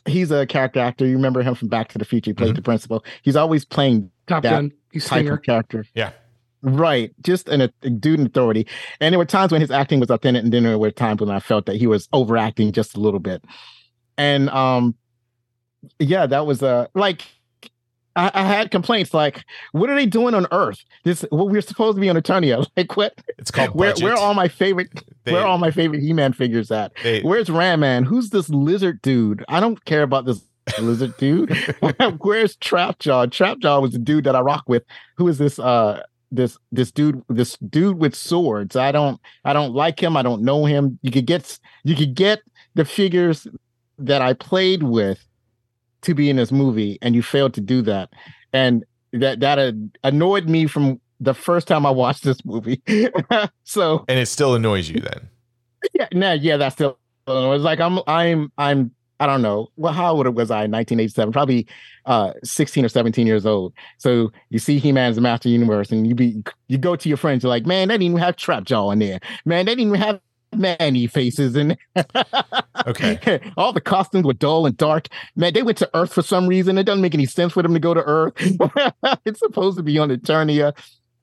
He's 0.06 0.32
a 0.32 0.46
character 0.48 0.80
actor. 0.80 1.06
You 1.06 1.16
remember 1.18 1.44
him 1.44 1.54
from 1.56 1.68
Back 1.68 1.90
to 1.90 1.98
the 2.00 2.06
Future. 2.06 2.30
He 2.32 2.34
played 2.34 2.54
Mhm. 2.54 2.56
the 2.56 2.62
principal. 2.62 3.04
He's 3.22 3.36
always 3.36 3.66
playing 3.66 4.10
Top 4.28 4.44
That 4.44 4.52
Gun. 4.52 4.72
He's 4.92 5.06
type 5.06 5.20
singer. 5.20 5.34
of 5.34 5.44
character. 5.44 5.86
Yeah. 5.94 6.12
Right. 6.62 7.12
Just 7.22 7.48
an, 7.50 7.62
a 7.62 7.90
dude 7.90 8.20
in 8.20 8.26
authority. 8.26 8.68
And 9.00 9.14
there 9.14 9.20
were 9.20 9.26
times 9.26 9.52
when 9.52 9.62
his 9.62 9.72
acting 9.72 10.00
was 10.00 10.10
authentic, 10.10 10.44
and 10.44 10.52
then 10.54 10.64
there 10.64 10.78
were 10.78 10.92
times 10.92 11.22
when 11.22 11.30
I 11.30 11.40
felt 11.40 11.66
that 11.68 11.78
he 11.78 11.88
was 11.88 12.10
overacting 12.14 12.72
just 12.74 12.98
a 12.98 13.00
little 13.00 13.20
bit. 13.20 13.44
And 14.18 14.50
um, 14.50 14.96
yeah, 16.00 16.26
that 16.26 16.46
was 16.46 16.62
uh 16.62 16.88
like 16.94 17.26
I, 18.16 18.32
I 18.34 18.44
had 18.44 18.72
complaints 18.72 19.14
like, 19.14 19.46
what 19.72 19.90
are 19.90 19.96
they 19.96 20.06
doing 20.06 20.34
on 20.36 20.48
Earth? 20.52 20.84
This 21.06 21.24
well, 21.32 21.48
we're 21.48 21.62
supposed 21.62 21.96
to 21.96 22.02
be 22.02 22.10
on 22.10 22.18
Eternia. 22.18 22.66
Like 22.76 22.98
what 22.98 23.14
It's 23.38 23.52
called 23.52 23.70
where 23.76 23.92
budget. 23.92 24.04
where 24.04 24.14
are 24.14 24.20
all 24.20 24.34
my 24.34 24.48
favorite 24.50 24.90
They- 25.24 25.32
where 25.32 25.44
are 25.44 25.48
all 25.48 25.58
my 25.60 25.72
favorite 25.72 26.02
He-Man 26.02 26.34
figures 26.34 26.72
at? 26.72 26.92
they- 27.04 27.22
Where's 27.22 27.50
Ram 27.50 27.80
Man? 27.80 28.04
Who's 28.04 28.32
this 28.32 28.50
lizard 28.50 29.02
dude? 29.02 29.46
I 29.48 29.60
don't 29.62 29.84
care 29.86 30.04
about 30.04 30.26
this 30.26 30.42
lizard 30.82 31.16
dude. 31.18 31.50
Where's 32.20 32.58
Trapjaw? 32.58 33.28
Trapjaw 33.28 33.82
was 33.82 33.92
the 33.94 34.00
dude 34.00 34.26
that 34.26 34.36
I 34.36 34.42
rock 34.42 34.64
with. 34.68 34.84
Who 35.18 35.28
is 35.30 35.38
this 35.38 35.58
uh 35.60 36.04
this 36.32 36.58
this 36.72 36.92
dude 36.92 37.24
this 37.30 37.58
dude 37.58 37.98
with 37.98 38.16
swords? 38.16 38.76
I 38.76 38.92
don't 38.92 39.20
I 39.46 39.54
don't 39.54 39.74
like 39.74 40.02
him. 40.02 40.18
I 40.18 40.22
don't 40.22 40.42
know 40.42 40.66
him. 40.66 41.00
You 41.02 41.12
could 41.12 41.26
get 41.26 41.60
you 41.84 41.96
could 41.96 42.16
get 42.16 42.40
the 42.76 42.86
figures 42.86 43.48
that 43.98 44.22
I 44.22 44.34
played 44.34 44.84
with 44.84 45.26
to 46.02 46.14
be 46.14 46.30
in 46.30 46.38
this 46.38 46.52
movie 46.52 46.98
and 47.02 47.16
you 47.16 47.22
failed 47.22 47.54
to 47.56 47.62
do 47.62 47.82
that. 47.84 48.10
And 48.54 48.86
that 49.14 49.40
that 49.40 49.76
annoyed 50.04 50.48
me 50.48 50.68
from 50.68 51.00
the 51.20 51.34
first 51.34 51.68
time 51.68 51.86
I 51.86 51.92
watched 51.92 52.24
this 52.24 52.44
movie. 52.46 52.82
so 53.64 54.06
and 54.08 54.20
it 54.20 54.28
still 54.28 54.56
annoys 54.56 54.90
you 54.90 55.02
then. 55.02 55.30
yeah, 55.94 56.08
no, 56.14 56.34
yeah, 56.34 56.58
that's 56.58 56.76
still. 56.76 56.98
It 57.28 57.32
was 57.32 57.62
like 57.62 57.80
I'm, 57.80 58.00
I'm, 58.08 58.52
I'm. 58.58 58.92
I 59.20 59.26
don't 59.26 59.42
know. 59.42 59.68
Well, 59.76 59.94
how 59.94 60.16
old 60.16 60.28
was 60.36 60.50
I? 60.52 60.64
in 60.66 60.72
1987, 60.72 61.32
probably 61.32 61.68
uh 62.06 62.34
16 62.44 62.86
or 62.86 62.90
17 62.90 63.28
years 63.28 63.46
old. 63.46 63.74
So 63.98 64.32
you 64.50 64.60
see 64.60 64.80
He-Man's 64.80 65.16
the 65.16 65.22
Master 65.22 65.50
Universe, 65.50 65.92
and 65.92 66.08
you 66.08 66.16
be 66.16 66.42
you 66.68 66.78
go 66.78 66.96
to 66.96 67.10
your 67.10 67.18
friends, 67.18 67.44
you're 67.44 67.50
like, 67.50 67.66
man, 67.66 67.90
they 67.90 67.96
didn't 67.96 68.04
even 68.04 68.18
have 68.18 68.36
Trap 68.36 68.64
Jaw 68.64 68.92
in 68.92 69.00
there. 69.00 69.20
Man, 69.46 69.66
they 69.66 69.76
didn't 69.76 69.88
even 69.88 70.02
have 70.02 70.22
Man-E-Faces 70.56 71.56
and 71.56 71.78
Okay. 72.88 73.40
all 73.58 73.74
the 73.74 73.82
costumes 73.82 74.26
were 74.26 74.34
dull 74.34 74.66
and 74.66 74.76
dark. 74.78 75.08
Man, 75.36 75.54
they 75.54 75.64
went 75.64 75.78
to 75.80 75.90
Earth 75.94 76.14
for 76.14 76.22
some 76.22 76.48
reason. 76.48 76.78
It 76.78 76.84
doesn't 76.84 77.02
make 77.02 77.14
any 77.14 77.26
sense 77.26 77.54
for 77.54 77.62
them 77.62 77.74
to 77.74 77.80
go 77.80 77.94
to 77.94 78.02
Earth. 78.04 78.34
it's 79.26 79.40
supposed 79.40 79.78
to 79.78 79.84
be 79.84 79.98
on 80.00 80.10
Eternia. 80.10 80.74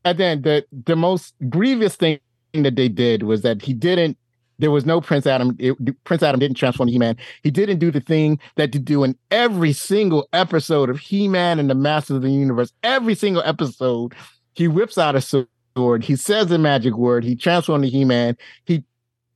And 0.05 0.18
then 0.18 0.43
the 0.43 0.64
the 0.85 0.97
most 0.97 1.35
grievous 1.48 1.97
thing 1.97 2.20
that 2.55 2.77
they 2.77 2.89
did 2.89 3.24
was 3.24 3.43
that 3.43 3.62
he 3.62 3.73
didn't. 3.73 4.16
There 4.58 4.70
was 4.70 4.86
no 4.86 5.00
Prince 5.00 5.26
Adam. 5.26 5.56
it- 5.58 5.76
Prince 6.04 6.22
Adam 6.22 6.40
didn't 6.40 6.56
transform 6.56 6.88
He-Man. 6.88 7.16
He 7.42 7.50
didn't 7.50 7.78
do 7.78 7.90
the 7.90 8.00
thing 8.00 8.38
that 8.56 8.72
to 8.72 8.78
do 8.78 9.04
in 9.04 9.16
every 9.30 9.72
single 9.72 10.28
episode 10.32 10.88
of 10.88 10.98
He-Man 10.98 11.58
and 11.58 11.68
the 11.68 11.74
Masters 11.74 12.16
of 12.16 12.22
the 12.22 12.30
Universe. 12.30 12.72
Every 12.82 13.14
single 13.14 13.42
episode, 13.44 14.14
he 14.54 14.68
whips 14.68 14.96
out 14.98 15.14
a 15.16 15.20
sword. 15.20 16.04
He 16.04 16.16
says 16.16 16.46
the 16.46 16.58
magic 16.58 16.96
word. 16.96 17.24
He 17.24 17.36
transforms 17.36 17.86
to 17.86 17.90
He-Man. 17.90 18.36
He 18.64 18.82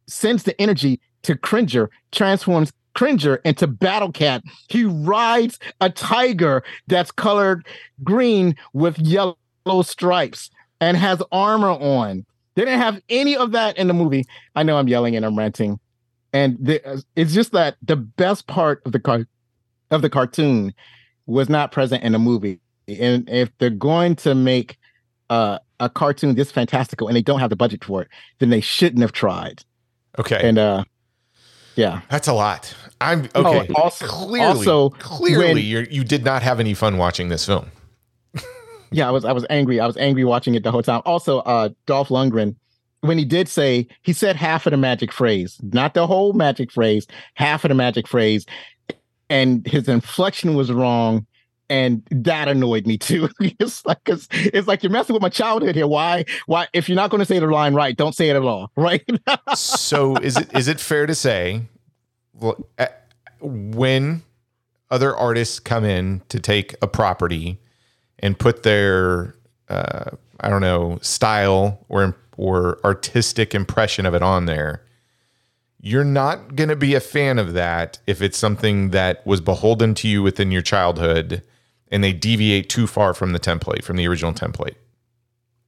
sends 0.06 0.44
the 0.44 0.58
energy 0.60 1.00
to 1.22 1.36
Cringer, 1.36 1.90
transforms 2.12 2.72
Cringer 2.94 3.36
into 3.44 3.66
Battle 3.66 4.10
Cat. 4.10 4.42
He 4.68 4.84
rides 4.84 5.58
a 5.80 5.90
tiger 5.90 6.64
that's 6.88 7.10
colored 7.10 7.66
green 8.02 8.56
with 8.72 8.98
yellow 8.98 9.36
stripes 9.82 10.50
and 10.80 10.96
has 10.96 11.22
armor 11.30 11.70
on. 11.70 12.24
They 12.54 12.64
didn't 12.64 12.80
have 12.80 13.00
any 13.08 13.36
of 13.36 13.52
that 13.52 13.78
in 13.78 13.86
the 13.88 13.94
movie. 13.94 14.26
I 14.54 14.62
know 14.62 14.76
I'm 14.76 14.88
yelling 14.88 15.16
and 15.16 15.24
I'm 15.24 15.36
ranting, 15.38 15.78
and 16.32 16.56
the, 16.60 17.02
it's 17.16 17.32
just 17.32 17.52
that 17.52 17.76
the 17.82 17.96
best 17.96 18.46
part 18.46 18.82
of 18.84 18.92
the 18.92 19.00
car 19.00 19.26
of 19.90 20.02
the 20.02 20.10
cartoon 20.10 20.74
was 21.26 21.48
not 21.48 21.72
present 21.72 22.02
in 22.02 22.12
the 22.12 22.18
movie. 22.18 22.60
And 22.88 23.28
if 23.28 23.50
they're 23.58 23.70
going 23.70 24.16
to 24.16 24.34
make 24.34 24.78
uh, 25.30 25.58
a 25.78 25.88
cartoon 25.88 26.34
this 26.34 26.50
fantastical 26.50 27.06
and 27.08 27.16
they 27.16 27.22
don't 27.22 27.40
have 27.40 27.50
the 27.50 27.56
budget 27.56 27.84
for 27.84 28.02
it, 28.02 28.08
then 28.40 28.50
they 28.50 28.60
shouldn't 28.60 29.02
have 29.02 29.12
tried. 29.12 29.62
Okay. 30.18 30.40
And 30.42 30.58
uh, 30.58 30.84
yeah, 31.76 32.00
That's 32.08 32.26
a 32.28 32.32
lot. 32.32 32.74
I'm 33.00 33.28
okay. 33.34 33.68
Oh, 33.70 33.82
also- 33.82 34.06
clearly, 34.06 34.40
also, 34.40 34.90
clearly, 34.90 35.54
when- 35.54 35.64
you're, 35.64 35.84
you 35.84 36.04
did 36.04 36.24
not 36.24 36.42
have 36.42 36.60
any 36.60 36.74
fun 36.74 36.98
watching 36.98 37.28
this 37.28 37.46
film. 37.46 37.70
Yeah, 38.90 39.08
I 39.08 39.10
was 39.10 39.24
I 39.24 39.32
was 39.32 39.46
angry. 39.50 39.80
I 39.80 39.86
was 39.86 39.96
angry 39.96 40.24
watching 40.24 40.54
it 40.54 40.62
the 40.62 40.70
whole 40.70 40.82
time. 40.82 41.02
Also, 41.04 41.38
uh, 41.40 41.70
Dolph 41.86 42.08
Lundgren, 42.08 42.56
when 43.00 43.18
he 43.18 43.24
did 43.24 43.48
say 43.48 43.86
he 44.02 44.12
said 44.12 44.36
half 44.36 44.66
of 44.66 44.72
the 44.72 44.76
magic 44.76 45.12
phrase, 45.12 45.58
not 45.62 45.94
the 45.94 46.06
whole 46.06 46.32
magic 46.32 46.72
phrase, 46.72 47.06
half 47.34 47.64
of 47.64 47.68
the 47.68 47.74
magic 47.74 48.08
phrase, 48.08 48.46
and 49.28 49.66
his 49.66 49.88
inflection 49.88 50.54
was 50.54 50.72
wrong. 50.72 51.26
And 51.68 52.02
that 52.10 52.48
annoyed 52.48 52.84
me 52.84 52.98
too. 52.98 53.28
it's 53.40 53.86
like 53.86 54.00
it's, 54.06 54.26
it's 54.32 54.66
like 54.66 54.82
you're 54.82 54.90
messing 54.90 55.14
with 55.14 55.22
my 55.22 55.28
childhood 55.28 55.76
here. 55.76 55.86
Why? 55.86 56.24
Why? 56.46 56.66
If 56.72 56.88
you're 56.88 56.96
not 56.96 57.10
going 57.10 57.20
to 57.20 57.24
say 57.24 57.38
the 57.38 57.46
line 57.46 57.74
right, 57.74 57.96
don't 57.96 58.14
say 58.14 58.28
it 58.28 58.34
at 58.34 58.42
all. 58.42 58.72
Right? 58.76 59.08
so 59.54 60.16
is 60.16 60.36
it 60.36 60.52
is 60.56 60.66
it 60.66 60.80
fair 60.80 61.06
to 61.06 61.14
say 61.14 61.62
well, 62.34 62.66
uh, 62.76 62.86
when 63.40 64.22
other 64.90 65.14
artists 65.14 65.60
come 65.60 65.84
in 65.84 66.22
to 66.28 66.40
take 66.40 66.74
a 66.82 66.88
property 66.88 67.60
and 68.20 68.38
put 68.38 68.62
their 68.62 69.34
uh, 69.68 70.10
I 70.40 70.48
don't 70.48 70.60
know 70.60 70.98
style 71.02 71.84
or 71.88 72.16
or 72.36 72.78
artistic 72.84 73.54
impression 73.54 74.06
of 74.06 74.14
it 74.14 74.22
on 74.22 74.46
there, 74.46 74.82
you're 75.80 76.04
not 76.04 76.56
going 76.56 76.68
to 76.70 76.76
be 76.76 76.94
a 76.94 77.00
fan 77.00 77.38
of 77.38 77.52
that 77.52 77.98
if 78.06 78.22
it's 78.22 78.38
something 78.38 78.90
that 78.90 79.26
was 79.26 79.40
beholden 79.40 79.94
to 79.94 80.08
you 80.08 80.22
within 80.22 80.50
your 80.50 80.62
childhood 80.62 81.42
and 81.90 82.04
they 82.04 82.12
deviate 82.12 82.68
too 82.68 82.86
far 82.86 83.12
from 83.12 83.32
the 83.32 83.40
template 83.40 83.82
from 83.82 83.96
the 83.96 84.06
original 84.06 84.32
template. 84.32 84.76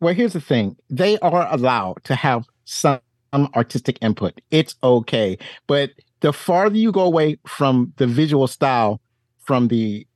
Well, 0.00 0.14
here's 0.14 0.32
the 0.32 0.40
thing. 0.40 0.76
They 0.90 1.18
are 1.20 1.46
allowed 1.52 2.02
to 2.04 2.14
have 2.14 2.46
some 2.64 3.00
artistic 3.32 3.98
input. 4.00 4.40
It's 4.50 4.74
okay. 4.82 5.38
But 5.66 5.90
the 6.20 6.32
farther 6.32 6.76
you 6.76 6.90
go 6.90 7.02
away 7.02 7.38
from 7.46 7.92
the 7.98 8.06
visual 8.06 8.46
style 8.46 9.00
from 9.38 9.68
the 9.68 10.06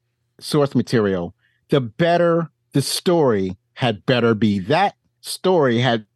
source 0.40 0.74
material, 0.74 1.34
the 1.68 1.80
better 1.80 2.50
the 2.72 2.82
story 2.82 3.56
had 3.74 4.04
better 4.06 4.34
be. 4.34 4.58
That 4.58 4.94
story 5.20 5.78
had 5.78 6.06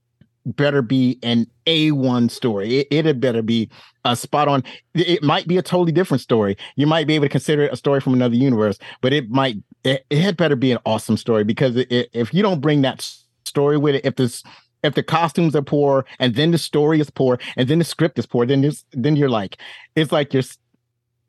better 0.46 0.82
be 0.82 1.18
an 1.22 1.46
A1 1.66 2.30
story. 2.30 2.78
It, 2.78 2.88
it 2.90 3.04
had 3.04 3.20
better 3.20 3.42
be 3.42 3.70
a 4.04 4.16
spot 4.16 4.48
on. 4.48 4.64
It 4.94 5.22
might 5.22 5.46
be 5.46 5.58
a 5.58 5.62
totally 5.62 5.92
different 5.92 6.20
story. 6.20 6.56
You 6.76 6.86
might 6.86 7.06
be 7.06 7.14
able 7.14 7.26
to 7.26 7.30
consider 7.30 7.62
it 7.62 7.72
a 7.72 7.76
story 7.76 8.00
from 8.00 8.14
another 8.14 8.34
universe, 8.34 8.78
but 9.00 9.12
it 9.12 9.30
might, 9.30 9.56
it, 9.84 10.04
it 10.10 10.18
had 10.18 10.36
better 10.36 10.56
be 10.56 10.72
an 10.72 10.78
awesome 10.86 11.16
story 11.16 11.44
because 11.44 11.76
it, 11.76 12.10
if 12.12 12.32
you 12.32 12.42
don't 12.42 12.60
bring 12.60 12.82
that 12.82 13.08
story 13.44 13.76
with 13.76 13.96
it, 13.96 14.04
if 14.04 14.16
this, 14.16 14.42
if 14.82 14.94
the 14.94 15.02
costumes 15.02 15.54
are 15.54 15.62
poor 15.62 16.06
and 16.18 16.34
then 16.34 16.52
the 16.52 16.58
story 16.58 17.00
is 17.00 17.10
poor 17.10 17.38
and 17.56 17.68
then 17.68 17.78
the 17.78 17.84
script 17.84 18.18
is 18.18 18.26
poor, 18.26 18.46
then 18.46 18.70
then 18.92 19.16
you're 19.16 19.28
like, 19.28 19.58
it's 19.94 20.12
like 20.12 20.32
you're, 20.32 20.42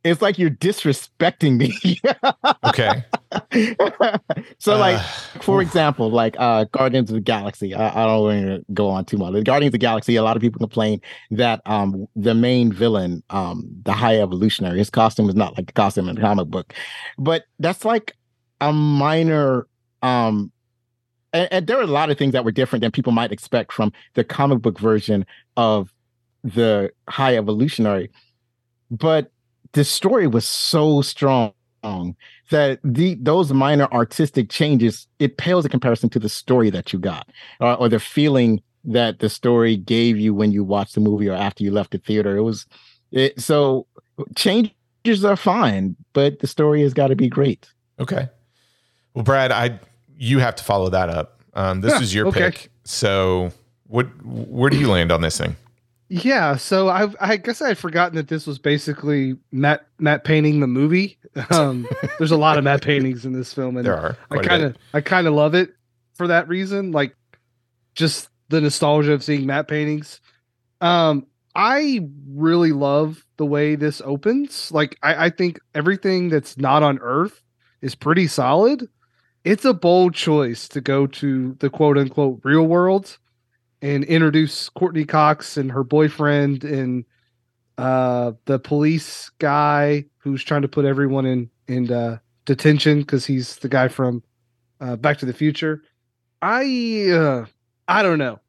it's 0.04 0.22
like 0.22 0.40
you're 0.40 0.50
disrespecting 0.50 1.58
me. 1.58 2.00
Okay. 2.64 3.04
so 4.60 4.78
like 4.78 4.98
Uh, 4.98 5.40
for 5.42 5.62
example 5.62 6.10
like 6.12 6.36
uh 6.38 6.66
guardians 6.72 7.10
of 7.10 7.16
the 7.16 7.22
galaxy 7.22 7.74
i, 7.74 8.04
I 8.04 8.06
don't 8.06 8.24
want 8.24 8.46
to 8.46 8.66
go 8.74 8.90
on 8.90 9.06
too 9.06 9.18
much 9.18 9.34
the 9.34 9.42
guardians 9.42 9.70
of 9.70 9.74
the 9.74 9.78
galaxy 9.80 10.16
a 10.16 10.24
lot 10.24 10.36
of 10.36 10.42
people 10.42 10.60
complain 10.60 11.02
that 11.32 11.62
um 11.66 12.08
the 12.16 12.34
main 12.34 12.72
villain 12.74 13.24
um 13.30 13.70
the 13.84 13.94
high 13.94 14.20
evolutionary 14.20 14.78
his 14.78 14.90
costume 14.90 15.30
is 15.30 15.36
not 15.36 15.56
like 15.58 15.68
the 15.68 15.74
costume 15.74 16.10
in 16.10 16.16
the 16.16 16.22
comic 16.22 16.48
book 16.48 16.74
but 17.18 17.46
that's 17.60 17.86
like 17.86 18.16
a 18.60 18.74
minor 18.74 19.68
um 20.02 20.52
and, 21.34 21.48
and 21.52 21.68
there 21.68 21.78
are 21.78 21.84
a 21.84 21.88
lot 21.88 22.10
of 22.10 22.18
things 22.18 22.34
that 22.34 22.44
were 22.44 22.52
different 22.52 22.82
than 22.82 22.92
people 22.92 23.14
might 23.14 23.32
expect 23.32 23.72
from 23.72 23.94
the 24.16 24.24
comic 24.26 24.62
book 24.62 24.78
version 24.78 25.26
of 25.56 25.94
the 26.44 26.92
high 27.08 27.38
evolutionary 27.38 28.10
but 28.90 29.32
the 29.74 29.84
story 29.84 30.28
was 30.28 30.48
so 30.48 31.02
strong 31.02 31.54
that 32.52 32.80
the 32.84 33.16
those 33.16 33.52
minor 33.54 33.88
artistic 33.92 34.50
changes 34.50 35.08
it 35.20 35.38
pales 35.38 35.66
in 35.66 35.72
comparison 35.72 36.10
to 36.10 36.20
the 36.20 36.30
story 36.30 36.70
that 36.70 36.94
you 36.94 37.00
got 37.00 37.28
or, 37.60 37.76
or 37.76 37.90
the 37.90 38.00
feeling 38.00 38.62
that 38.84 39.20
the 39.20 39.30
story 39.30 39.78
gave 39.78 40.18
you 40.18 40.34
when 40.34 40.52
you 40.52 40.64
watched 40.64 40.94
the 40.96 41.02
movie 41.02 41.28
or 41.28 41.34
after 41.34 41.64
you 41.64 41.72
left 41.72 41.92
the 41.92 41.98
theater 41.98 42.38
it 42.38 42.42
was 42.42 42.68
it 43.12 43.40
so 43.40 43.88
changes 44.36 45.26
are 45.26 45.36
fine 45.36 45.96
but 46.14 46.40
the 46.40 46.48
story 46.48 46.82
has 46.82 46.94
got 46.94 47.08
to 47.08 47.16
be 47.16 47.28
great 47.28 47.68
Okay. 48.02 48.28
Well, 49.14 49.24
Brad, 49.24 49.52
I 49.52 49.80
you 50.18 50.40
have 50.40 50.56
to 50.56 50.64
follow 50.64 50.90
that 50.90 51.10
up. 51.10 51.42
Um, 51.54 51.82
this 51.82 52.02
is 52.02 52.14
your 52.14 52.28
okay. 52.28 52.52
pick. 52.52 52.72
So, 52.84 53.52
what 53.88 54.08
where 54.26 54.70
do 54.70 54.78
you 54.78 54.90
land 54.90 55.12
on 55.12 55.22
this 55.22 55.38
thing? 55.38 55.56
Yeah, 56.14 56.58
so 56.58 56.90
I 56.90 57.08
I 57.22 57.38
guess 57.38 57.62
I 57.62 57.70
had 57.70 57.78
forgotten 57.78 58.18
that 58.18 58.28
this 58.28 58.46
was 58.46 58.60
basically 58.60 59.38
matte 59.54 59.88
matte 59.98 60.26
painting 60.26 60.60
the 60.60 60.68
movie. 60.68 61.18
Um, 61.50 61.88
there's 62.18 62.32
a 62.32 62.38
lot 62.38 62.58
of 62.58 62.66
matte 62.66 62.82
paintings 62.82 63.26
in 63.26 63.32
this 63.32 63.54
film, 63.54 63.78
and 63.78 63.86
There 63.86 63.98
are. 63.98 64.18
I 64.30 64.40
kind 64.40 64.64
of 64.64 64.76
I 64.94 65.00
kind 65.00 65.26
of 65.26 65.34
love 65.34 65.56
it 65.56 65.74
for 66.16 66.28
that 66.28 66.50
reason, 66.50 66.92
like 66.92 67.16
just 67.96 68.28
the 68.50 68.60
nostalgia 68.60 69.14
of 69.14 69.24
seeing 69.24 69.46
matte 69.46 69.70
paintings. 69.70 70.20
Um, 70.82 71.26
I 71.56 72.10
really 72.28 72.74
love 72.74 73.26
the 73.38 73.46
way 73.46 73.76
this 73.76 74.02
opens. 74.04 74.74
Like 74.74 74.98
I, 75.02 75.28
I 75.28 75.30
think 75.30 75.62
everything 75.74 76.28
that's 76.28 76.58
not 76.58 76.84
on 76.84 77.00
Earth 77.02 77.42
is 77.82 77.96
pretty 77.96 78.28
solid. 78.28 78.90
It's 79.46 79.64
a 79.64 79.74
bold 79.74 80.14
choice 80.14 80.68
to 80.68 80.82
go 80.82 81.08
to 81.08 81.56
the 81.62 81.70
quote 81.70 81.98
unquote 81.98 82.42
real 82.44 82.68
world 82.68 83.18
and 83.82 84.04
introduce 84.04 84.70
Courtney 84.70 85.06
Cox 85.06 85.58
and 85.58 85.72
her 85.72 85.84
boyfriend 85.84 86.64
and 86.64 87.06
uh 87.78 88.34
the 88.46 88.60
police 88.60 89.32
guy 89.40 90.06
who's 90.18 90.44
trying 90.44 90.62
to 90.62 90.68
put 90.68 90.86
everyone 90.86 91.26
in 91.26 91.50
in 91.68 91.92
uh 91.92 92.18
detention 92.46 93.00
because 93.00 93.26
he's 93.26 93.58
the 93.58 93.70
guy 93.70 93.88
from 93.88 94.24
uh 94.80 94.96
Back 94.96 95.18
to 95.20 95.26
the 95.26 95.34
Future. 95.34 95.84
I 96.42 97.10
uh 97.12 97.46
I 97.88 98.04
don't 98.04 98.20
know. 98.20 98.40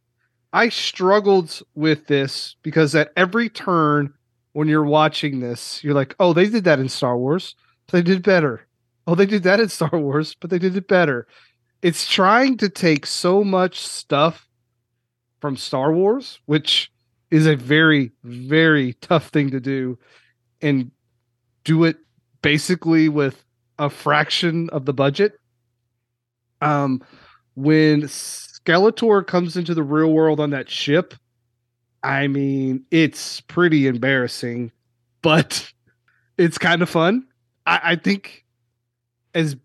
I 0.53 0.69
struggled 0.69 1.63
with 1.75 2.07
this 2.07 2.57
because 2.63 2.95
at 2.95 3.13
every 3.17 3.49
turn 3.49 4.13
when 4.53 4.69
you're 4.69 4.85
watching 4.85 5.41
this, 5.41 5.83
you're 5.83 5.95
like, 5.95 6.15
oh, 6.21 6.33
they 6.33 6.49
did 6.49 6.65
that 6.65 6.79
in 6.79 6.89
Star 6.89 7.17
Wars. 7.17 7.55
They 7.91 8.03
did 8.03 8.23
better. 8.23 8.67
Oh, 9.07 9.15
they 9.15 9.27
did 9.27 9.43
that 9.45 9.61
in 9.61 9.69
Star 9.69 9.99
Wars, 9.99 10.37
but 10.41 10.51
they 10.51 10.59
did 10.59 10.77
it 10.77 10.89
better. 10.89 11.27
It's 11.81 12.07
trying 12.07 12.59
to 12.59 12.69
take 12.69 13.07
so 13.07 13.43
much 13.43 13.81
stuff 13.81 14.47
from 15.43 15.57
Star 15.57 15.93
Wars, 15.93 16.39
which 16.47 16.91
is 17.31 17.47
a 17.47 17.57
very, 17.57 18.13
very 18.23 18.95
tough 18.95 19.29
thing 19.29 19.51
to 19.51 19.61
do, 19.61 19.99
and 20.63 20.93
do 21.65 21.85
it 21.85 21.97
basically 22.41 23.09
with 23.09 23.45
a 23.79 23.91
fraction 23.91 24.71
of 24.71 24.87
the 24.87 24.95
budget. 24.95 25.39
Um, 26.61 27.03
when 27.55 28.03
Skeletor 28.03 29.27
comes 29.27 29.57
into 29.57 29.75
the 29.75 29.83
real 29.83 30.13
world 30.13 30.39
on 30.39 30.51
that 30.51 30.71
ship, 30.71 31.15
I 32.05 32.29
mean, 32.29 32.85
it's 32.91 33.41
pretty 33.41 33.89
embarrassing, 33.89 34.71
but 35.23 35.73
it's 36.39 36.59
kind 36.59 36.83
of 36.83 36.89
fun. 36.89 37.27
I, 37.67 37.81
I 37.83 37.97
think 37.97 38.45
as 39.35 39.57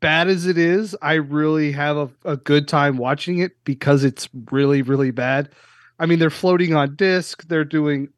bad 0.00 0.28
as 0.28 0.46
it 0.46 0.58
is, 0.58 0.96
I 1.02 1.14
really 1.14 1.72
have 1.72 1.96
a, 1.96 2.10
a 2.24 2.36
good 2.36 2.68
time 2.68 2.96
watching 2.96 3.38
it 3.38 3.52
because 3.64 4.04
it's 4.04 4.28
really, 4.50 4.82
really 4.82 5.10
bad. 5.10 5.50
I 5.98 6.06
mean, 6.06 6.18
they're 6.18 6.30
floating 6.30 6.74
on 6.74 6.96
disc, 6.96 7.46
they're 7.48 7.64
doing 7.64 8.08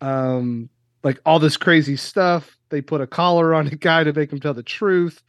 um 0.00 0.70
like 1.02 1.20
all 1.26 1.38
this 1.38 1.56
crazy 1.56 1.96
stuff. 1.96 2.56
They 2.70 2.80
put 2.80 3.00
a 3.00 3.06
collar 3.06 3.54
on 3.54 3.66
a 3.66 3.76
guy 3.76 4.04
to 4.04 4.12
make 4.12 4.32
him 4.32 4.40
tell 4.40 4.54
the 4.54 4.62
truth. 4.62 5.22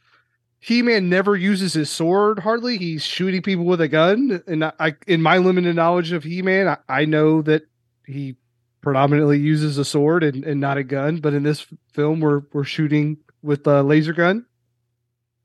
He-Man 0.60 1.08
never 1.08 1.34
uses 1.34 1.72
his 1.72 1.90
sword 1.90 2.38
hardly. 2.38 2.78
He's 2.78 3.02
shooting 3.02 3.42
people 3.42 3.64
with 3.64 3.80
a 3.80 3.88
gun. 3.88 4.42
And 4.46 4.64
I, 4.64 4.94
in 5.08 5.20
my 5.20 5.38
limited 5.38 5.74
knowledge 5.74 6.12
of 6.12 6.22
He-Man, 6.22 6.68
I, 6.68 6.76
I 6.88 7.04
know 7.04 7.42
that 7.42 7.62
he 8.06 8.36
predominantly 8.80 9.40
uses 9.40 9.76
a 9.76 9.84
sword 9.84 10.22
and, 10.22 10.44
and 10.44 10.60
not 10.60 10.78
a 10.78 10.84
gun. 10.84 11.16
But 11.16 11.34
in 11.34 11.42
this 11.42 11.66
film, 11.92 12.20
we're 12.20 12.42
we're 12.52 12.64
shooting 12.64 13.16
with 13.42 13.66
a 13.66 13.82
laser 13.82 14.12
gun. 14.12 14.46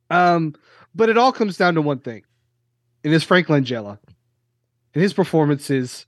Um, 0.10 0.56
but 0.96 1.10
it 1.10 1.18
all 1.18 1.32
comes 1.32 1.58
down 1.58 1.76
to 1.76 1.82
one 1.82 2.00
thing, 2.00 2.24
and 3.04 3.14
it's 3.14 3.24
Frank 3.24 3.48
Langella. 3.48 4.00
And 4.94 5.04
his 5.04 5.14
performance 5.14 5.70
is 5.70 6.06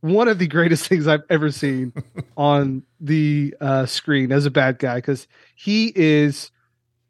one 0.00 0.28
of 0.28 0.38
the 0.38 0.46
greatest 0.46 0.86
things 0.88 1.06
I've 1.06 1.24
ever 1.30 1.50
seen 1.50 1.92
on 2.36 2.82
the 3.00 3.54
uh, 3.60 3.86
screen 3.86 4.32
as 4.32 4.46
a 4.46 4.50
bad 4.50 4.78
guy 4.78 4.96
because 4.96 5.26
he 5.56 5.92
is 5.94 6.50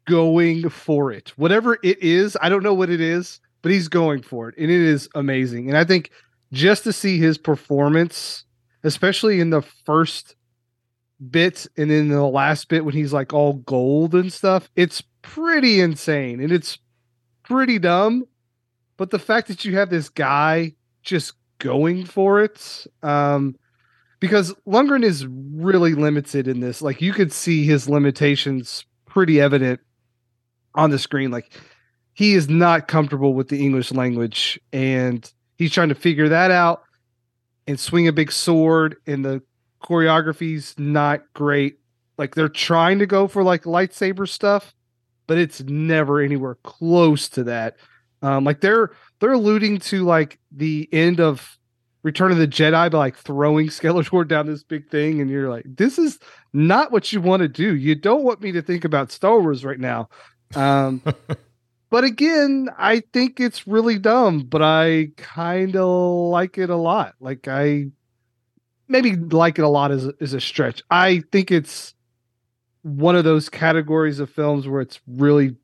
going 0.07 0.69
for 0.69 1.11
it. 1.11 1.29
Whatever 1.37 1.77
it 1.83 2.01
is, 2.01 2.35
I 2.41 2.49
don't 2.49 2.63
know 2.63 2.73
what 2.73 2.89
it 2.89 3.01
is, 3.01 3.39
but 3.61 3.71
he's 3.71 3.87
going 3.87 4.23
for 4.23 4.49
it, 4.49 4.55
and 4.57 4.71
it 4.71 4.81
is 4.81 5.09
amazing. 5.13 5.69
And 5.69 5.77
I 5.77 5.83
think 5.83 6.11
just 6.51 6.83
to 6.85 6.93
see 6.93 7.19
his 7.19 7.37
performance, 7.37 8.45
especially 8.83 9.39
in 9.39 9.51
the 9.51 9.61
first 9.85 10.35
bit 11.29 11.67
and 11.77 11.91
then 11.91 12.07
the 12.07 12.23
last 12.23 12.69
bit 12.69 12.85
when 12.85 12.93
he's 12.93 13.13
like 13.13 13.33
all 13.33 13.53
gold 13.53 14.15
and 14.15 14.31
stuff, 14.31 14.69
it's 14.75 15.03
pretty 15.21 15.79
insane 15.79 16.39
and 16.39 16.51
it's 16.51 16.77
pretty 17.43 17.79
dumb. 17.79 18.25
But 18.97 19.11
the 19.11 19.19
fact 19.19 19.47
that 19.47 19.63
you 19.65 19.77
have 19.77 19.89
this 19.89 20.09
guy 20.09 20.73
just 21.03 21.33
going 21.59 22.05
for 22.05 22.41
it, 22.41 22.87
um, 23.01 23.55
because 24.19 24.53
Lundgren 24.67 25.03
is 25.03 25.25
really 25.25 25.93
limited 25.93 26.47
in 26.47 26.59
this. 26.59 26.81
Like 26.81 27.01
you 27.01 27.13
could 27.13 27.31
see 27.31 27.65
his 27.65 27.87
limitations 27.87 28.85
pretty 29.05 29.39
evident 29.39 29.79
on 30.75 30.89
the 30.89 30.99
screen. 30.99 31.31
Like 31.31 31.53
he 32.13 32.33
is 32.33 32.49
not 32.49 32.87
comfortable 32.87 33.33
with 33.33 33.47
the 33.47 33.61
English 33.61 33.91
language 33.91 34.59
and 34.73 35.31
he's 35.57 35.71
trying 35.71 35.89
to 35.89 35.95
figure 35.95 36.29
that 36.29 36.51
out 36.51 36.83
and 37.67 37.79
swing 37.79 38.07
a 38.07 38.13
big 38.13 38.31
sword 38.31 38.97
and 39.07 39.23
the 39.23 39.41
choreography's 39.81 40.75
not 40.77 41.21
great. 41.33 41.79
Like 42.17 42.35
they're 42.35 42.49
trying 42.49 42.99
to 42.99 43.05
go 43.05 43.27
for 43.27 43.43
like 43.43 43.63
lightsaber 43.63 44.27
stuff, 44.27 44.73
but 45.29 45.37
it's 45.37 45.61
never 45.61 46.19
anywhere 46.19 46.55
close 46.63 47.29
to 47.29 47.43
that. 47.43 47.77
Um, 48.23 48.45
like 48.45 48.61
they're 48.61 48.89
they're 49.19 49.33
alluding 49.33 49.77
to 49.81 50.03
like 50.03 50.39
the 50.51 50.89
end 50.91 51.19
of 51.19 51.55
Return 52.01 52.31
of 52.31 52.39
the 52.39 52.47
Jedi 52.47 52.91
by 52.91 52.97
like 52.97 53.15
throwing 53.15 53.67
Skeletor 53.69 54.27
down 54.27 54.47
this 54.47 54.63
big 54.63 54.89
thing, 54.89 55.21
and 55.21 55.29
you're 55.29 55.47
like, 55.47 55.65
this 55.67 55.99
is 55.99 56.17
not 56.51 56.91
what 56.91 57.13
you 57.13 57.21
want 57.21 57.41
to 57.41 57.47
do. 57.47 57.75
You 57.75 57.93
don't 57.93 58.23
want 58.23 58.41
me 58.41 58.51
to 58.53 58.63
think 58.63 58.85
about 58.85 59.11
Star 59.11 59.39
Wars 59.39 59.63
right 59.63 59.79
now. 59.79 60.09
Um, 60.55 61.03
but 61.91 62.03
again, 62.03 62.69
I 62.75 63.03
think 63.13 63.39
it's 63.39 63.67
really 63.67 63.99
dumb, 63.99 64.41
but 64.41 64.63
I 64.63 65.09
kind 65.15 65.75
of 65.75 65.87
like 66.29 66.57
it 66.57 66.71
a 66.71 66.75
lot. 66.75 67.13
Like 67.19 67.47
I 67.47 67.85
maybe 68.87 69.15
like 69.15 69.59
it 69.59 69.63
a 69.63 69.69
lot 69.69 69.91
is 69.91 70.05
is 70.19 70.33
a 70.33 70.41
stretch. 70.41 70.81
I 70.89 71.21
think 71.31 71.51
it's 71.51 71.93
one 72.83 73.15
of 73.15 73.23
those 73.23 73.49
categories 73.49 74.19
of 74.19 74.29
films 74.29 74.67
where 74.67 74.81
it's 74.81 74.99
really 75.07 75.55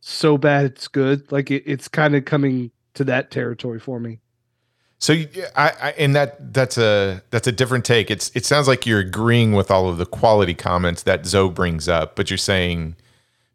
so 0.00 0.38
bad 0.38 0.64
it's 0.64 0.88
good. 0.88 1.30
Like 1.30 1.50
it, 1.50 1.62
it's 1.66 1.88
kind 1.88 2.14
of 2.14 2.24
coming 2.24 2.70
to 2.94 3.04
that 3.04 3.30
territory 3.30 3.78
for 3.78 4.00
me. 4.00 4.18
So 4.98 5.14
I, 5.14 5.72
I 5.80 5.94
and 5.98 6.14
that 6.14 6.52
that's 6.52 6.76
a 6.76 7.22
that's 7.30 7.46
a 7.46 7.52
different 7.52 7.84
take. 7.84 8.10
It's 8.10 8.30
it 8.34 8.44
sounds 8.44 8.68
like 8.68 8.84
you're 8.86 9.00
agreeing 9.00 9.52
with 9.52 9.70
all 9.70 9.88
of 9.88 9.96
the 9.96 10.06
quality 10.06 10.54
comments 10.54 11.04
that 11.04 11.24
Zo 11.24 11.48
brings 11.48 11.88
up, 11.88 12.16
but 12.16 12.30
you're 12.30 12.36
saying 12.38 12.96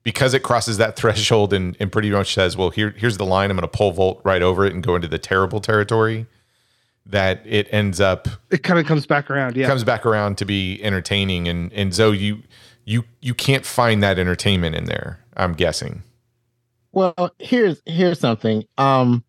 because 0.02 0.34
it 0.34 0.42
crosses 0.42 0.78
that 0.78 0.96
threshold 0.98 1.54
and, 1.54 1.78
and 1.80 1.92
pretty 1.92 2.10
much 2.10 2.34
says, 2.34 2.58
well, 2.58 2.72
here 2.72 2.96
here's 2.98 3.18
the 3.18 3.26
line. 3.26 3.52
I'm 3.52 3.58
going 3.58 3.62
to 3.62 3.68
pole 3.68 3.92
vault 3.92 4.22
right 4.24 4.42
over 4.42 4.66
it 4.66 4.74
and 4.74 4.84
go 4.84 4.96
into 4.96 5.08
the 5.08 5.20
terrible 5.20 5.60
territory. 5.60 6.26
that 7.06 7.42
it 7.46 7.68
ends 7.72 8.00
up 8.02 8.28
It 8.50 8.64
kind 8.64 8.80
of 8.80 8.88
comes 8.88 9.06
back 9.06 9.30
around. 9.30 9.56
Yeah. 9.56 9.68
comes 9.68 9.84
back 9.84 10.06
around 10.06 10.40
to 10.40 10.46
be 10.46 10.82
entertaining 10.84 11.48
and 11.48 11.72
and 11.74 11.94
Zo 11.94 12.12
you 12.12 12.42
you 12.86 13.04
you 13.22 13.34
can't 13.34 13.66
find 13.66 14.02
that 14.04 14.18
entertainment 14.20 14.76
in 14.76 14.86
there 14.86 15.20
i'm 15.38 15.54
guessing 15.54 16.04
Well, 16.92 17.32
here's 17.40 17.82
here's 17.86 18.20
something. 18.20 18.64
Um, 18.78 19.24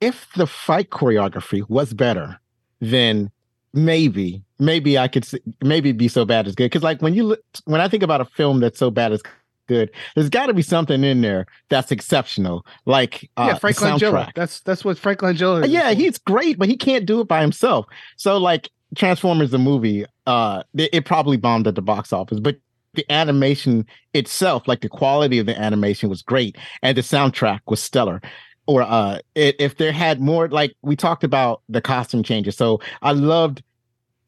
if 0.00 0.26
the 0.36 0.46
fight 0.46 0.90
choreography 0.90 1.66
was 1.70 1.94
better, 1.94 2.38
then 2.80 3.30
maybe 3.72 4.42
maybe 4.58 4.98
I 4.98 5.08
could 5.08 5.24
s- 5.24 5.40
maybe 5.62 5.92
be 5.92 6.08
so 6.08 6.24
bad 6.26 6.46
as 6.46 6.54
good. 6.54 6.66
Because 6.66 6.82
like 6.82 7.00
when 7.00 7.14
you 7.14 7.24
look, 7.24 7.40
when 7.64 7.80
I 7.80 7.88
think 7.88 8.02
about 8.02 8.20
a 8.20 8.26
film 8.26 8.60
that's 8.60 8.78
so 8.78 8.90
bad 8.90 9.12
as 9.12 9.22
good, 9.68 9.90
there's 10.14 10.28
got 10.28 10.46
to 10.46 10.54
be 10.54 10.60
something 10.62 11.02
in 11.02 11.22
there 11.22 11.46
that's 11.70 11.90
exceptional. 11.90 12.66
Like 12.84 13.30
uh, 13.38 13.46
yeah, 13.52 13.58
Frank 13.58 13.78
the 13.78 13.86
Langella. 13.86 14.30
That's 14.34 14.60
that's 14.60 14.84
what 14.84 14.98
Frank 14.98 15.20
Langella. 15.20 15.64
is 15.64 15.70
Yeah, 15.70 15.90
for. 15.90 15.96
he's 15.96 16.18
great, 16.18 16.58
but 16.58 16.68
he 16.68 16.76
can't 16.76 17.06
do 17.06 17.20
it 17.22 17.28
by 17.28 17.40
himself. 17.40 17.86
So 18.16 18.36
like 18.36 18.68
Transformers 18.94 19.50
the 19.50 19.58
movie, 19.58 20.04
uh 20.26 20.62
it, 20.76 20.90
it 20.92 21.04
probably 21.04 21.36
bombed 21.36 21.66
at 21.66 21.74
the 21.74 21.82
box 21.82 22.12
office, 22.12 22.40
but 22.40 22.56
the 22.94 23.04
animation 23.10 23.84
itself, 24.14 24.66
like 24.66 24.80
the 24.80 24.88
quality 24.88 25.38
of 25.38 25.46
the 25.46 25.58
animation 25.60 26.08
was 26.08 26.22
great 26.22 26.56
and 26.82 26.96
the 26.96 27.02
soundtrack 27.02 27.60
was 27.66 27.82
stellar. 27.82 28.22
Or 28.66 28.82
uh 28.82 29.18
it, 29.34 29.56
if 29.58 29.76
there 29.76 29.92
had 29.92 30.20
more 30.20 30.48
like 30.48 30.74
we 30.82 30.96
talked 30.96 31.24
about 31.24 31.62
the 31.68 31.80
costume 31.80 32.22
changes. 32.22 32.56
So 32.56 32.80
I 33.02 33.12
loved 33.12 33.62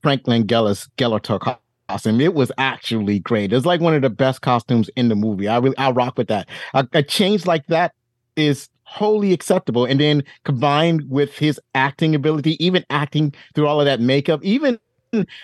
Frank 0.02 0.26
Langella's 0.26 0.89
Skeletor 0.97 1.59
costume. 1.89 2.20
It 2.20 2.35
was 2.35 2.52
actually 2.59 3.20
great. 3.20 3.52
It's 3.52 3.66
like 3.66 3.80
one 3.80 3.94
of 3.94 4.02
the 4.02 4.10
best 4.10 4.43
costumes 4.43 4.90
in 4.97 5.09
the 5.09 5.16
movie. 5.16 5.48
I 5.48 5.59
really 5.59 5.78
I 5.78 5.90
rock 5.90 6.18
with 6.18 6.28
that. 6.28 6.48
A, 6.74 6.86
a 6.93 7.02
change 7.02 7.47
like 7.47 7.66
that 7.68 7.94
is 8.36 8.68
wholly 8.89 9.32
acceptable. 9.32 9.85
And 9.85 10.01
then 10.01 10.24
combined 10.44 11.09
with 11.09 11.36
his 11.36 11.60
acting 11.74 12.15
ability, 12.15 12.62
even 12.65 12.85
acting 12.90 13.35
through 13.55 13.66
all 13.66 13.81
of 13.81 13.86
that 13.86 14.01
makeup, 14.01 14.40
even 14.43 14.78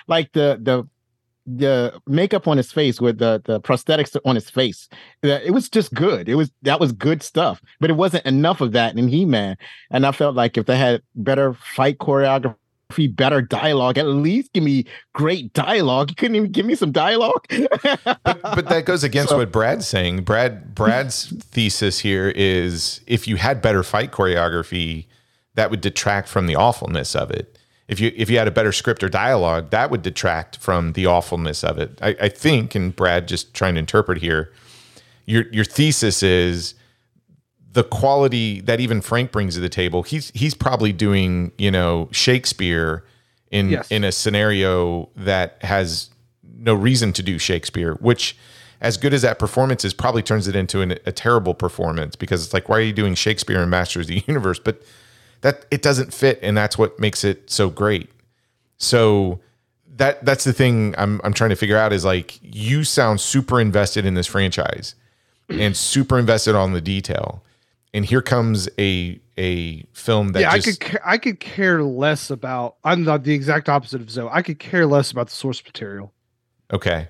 like 0.09 0.33
the 0.33 0.59
the 0.61 0.89
the 1.47 2.01
makeup 2.07 2.49
on 2.49 2.57
his 2.57 2.73
face 2.73 3.03
with 3.03 3.19
the 3.19 3.43
the 3.45 3.61
prosthetics 3.61 4.17
on 4.25 4.35
his 4.35 4.49
face 4.49 4.89
it 5.23 5.53
was 5.53 5.69
just 5.69 5.93
good. 5.93 6.27
It 6.27 6.37
was 6.37 6.51
that 6.63 6.81
was 6.81 6.93
good 6.93 7.23
stuff. 7.23 7.61
But 7.81 7.91
it 7.91 7.95
wasn't 7.95 8.25
enough 8.25 8.63
of 8.63 8.73
that 8.73 8.97
in 8.97 9.09
he-man. 9.09 9.57
And 9.91 10.07
i 10.07 10.13
felt 10.13 10.35
like 10.35 10.57
if 10.57 10.65
they 10.65 10.79
had 10.79 11.03
better 11.15 11.53
fight 11.53 11.99
choreography 11.99 12.57
better 13.09 13.43
dialogue 13.43 13.99
at 13.99 14.07
least 14.07 14.53
give 14.53 14.63
me 14.63 14.85
great 15.15 15.53
dialogue 15.53 16.11
you 16.11 16.15
couldn't 16.15 16.37
even 16.37 16.53
give 16.53 16.65
me 16.65 16.75
some 16.77 16.93
dialogue 16.93 17.45
but, 17.49 18.25
but 18.25 18.69
that 18.69 18.85
goes 18.85 19.03
against 19.05 19.31
So- 19.31 19.39
what 19.39 19.51
Brad's 19.51 19.87
saying. 19.87 20.23
Brad 20.23 20.75
Brad's 20.75 21.31
thesis 21.51 21.99
here 22.01 22.29
is 22.37 23.01
if 23.07 23.27
you 23.27 23.37
had 23.37 23.61
better 23.61 23.83
fight 23.83 24.13
choreography, 24.13 25.07
that 25.55 25.71
would 25.71 25.81
detract 25.81 26.29
from 26.29 26.47
the 26.47 26.55
awfulness 26.57 27.15
of 27.17 27.31
it. 27.31 27.59
If 27.89 28.01
you 28.01 28.13
if 28.17 28.31
you 28.31 28.39
had 28.39 28.49
a 28.49 28.53
better 28.53 28.73
script 28.73 29.03
or 29.03 29.09
dialogue, 29.09 29.71
that 29.71 29.91
would 29.91 30.03
detract 30.03 30.57
from 30.59 30.93
the 30.93 31.07
awfulness 31.07 31.63
of 31.65 31.79
it. 31.79 31.99
I, 32.01 32.17
I 32.21 32.29
think, 32.29 32.75
and 32.75 32.95
Brad 32.95 33.29
just 33.29 33.55
trying 33.55 33.75
to 33.75 33.81
interpret 33.81 34.19
here, 34.23 34.53
your 35.27 35.45
your 35.53 35.65
thesis 35.65 36.23
is 36.23 36.75
the 37.75 37.85
quality 37.85 38.61
that 38.63 38.81
even 38.81 39.01
Frank 39.01 39.31
brings 39.33 39.55
to 39.55 39.61
the 39.61 39.69
table. 39.69 40.03
He's 40.03 40.31
he's 40.35 40.55
probably 40.55 40.93
doing 40.93 41.53
you 41.59 41.71
know 41.71 42.09
Shakespeare 42.13 43.05
in 43.51 43.69
Yes. 43.71 43.91
in 43.91 44.03
a 44.05 44.11
scenario 44.13 45.09
that 45.17 45.59
has 45.63 46.11
no 46.57 46.75
reason 46.75 47.13
to 47.13 47.23
do 47.23 47.39
Shakespeare, 47.39 47.95
which 47.95 48.37
as 48.81 48.97
good 48.97 49.15
as 49.15 49.23
that 49.23 49.39
performance 49.39 49.85
is, 49.85 49.95
probably 49.95 50.23
turns 50.23 50.47
it 50.49 50.55
into 50.57 50.81
an, 50.83 50.93
a 51.07 51.13
terrible 51.13 51.55
performance 51.55 52.17
because 52.17 52.45
it's 52.45 52.53
like, 52.53 52.69
why 52.69 52.79
are 52.79 52.83
you 52.83 52.93
doing 52.93 53.15
Shakespeare 53.15 53.61
and 53.61 53.71
Masters 53.71 54.07
of 54.07 54.15
the 54.15 54.25
Universe? 54.27 54.59
But 54.59 54.83
that 55.41 55.67
it 55.71 55.83
doesn't 55.83 56.13
fit, 56.15 56.39
and 56.43 56.57
that's 56.57 56.77
what 56.79 56.99
makes 56.99 57.23
it 57.25 57.51
so 57.51 57.69
great. 57.71 58.09
So 58.79 59.41
that 59.97 60.25
that's 60.25 60.45
the 60.45 60.53
thing 60.53 60.95
I'm 60.99 61.21
I'm 61.25 61.33
trying 61.35 61.51
to 61.51 61.57
figure 61.57 61.77
out 61.77 61.93
is 61.93 62.05
like 62.05 62.39
you 62.43 62.85
sound 62.85 63.21
super 63.21 63.61
invested 63.61 64.05
in 64.07 64.15
this 64.15 64.27
franchise 64.27 64.95
and 65.49 65.77
super 65.77 66.19
invested 66.19 66.55
on 66.55 66.73
the 66.73 66.81
detail. 66.81 67.43
And 67.95 68.05
here 68.05 68.21
comes 68.21 68.69
a 68.79 69.19
a 69.39 69.85
film 69.93 70.33
that 70.33 70.41
yeah, 70.41 70.59
just, 70.59 70.83
I 70.83 70.87
could 70.89 71.01
I 71.07 71.19
could 71.19 71.41
care 71.41 71.83
less 71.83 72.29
about. 72.31 72.77
I'm 72.85 73.05
not 73.05 73.23
the 73.25 73.33
exact 73.33 73.69
opposite 73.69 74.01
of 74.03 74.11
Zo. 74.11 74.29
I 74.31 74.43
could 74.43 74.59
care 74.59 74.85
less 74.85 75.11
about 75.13 75.29
the 75.29 75.35
source 75.35 75.65
material. 75.65 76.13
Okay. 76.73 77.09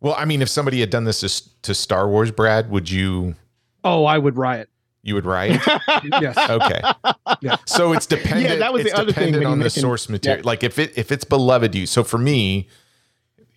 Well, 0.00 0.14
I 0.16 0.24
mean, 0.24 0.40
if 0.40 0.48
somebody 0.48 0.80
had 0.80 0.88
done 0.88 1.04
this 1.04 1.20
to, 1.20 1.60
to 1.62 1.74
Star 1.74 2.08
Wars, 2.08 2.30
Brad, 2.30 2.70
would 2.70 2.88
you 2.88 3.34
Oh, 3.84 4.04
I 4.04 4.16
would 4.18 4.36
riot. 4.36 4.68
you 5.02 5.14
would 5.14 5.26
riot. 5.26 5.60
Yes. 6.20 6.38
Okay. 6.38 6.80
Yeah. 7.42 7.56
So 7.66 7.92
it's 7.92 8.06
dependent. 8.06 8.42
Yeah, 8.50 8.56
that 8.56 8.72
was 8.72 8.84
the 8.84 8.92
other 8.92 9.12
thing 9.12 9.32
dependent 9.32 9.44
on 9.46 9.58
the 9.58 9.64
mentioned- 9.64 9.82
source 9.82 10.08
material. 10.08 10.44
Like 10.44 10.62
if 10.62 10.78
it 10.78 10.96
if 10.96 11.10
it's 11.10 11.24
beloved 11.24 11.72
to 11.72 11.78
you. 11.80 11.86
So 11.86 12.04
for 12.04 12.18
me, 12.18 12.68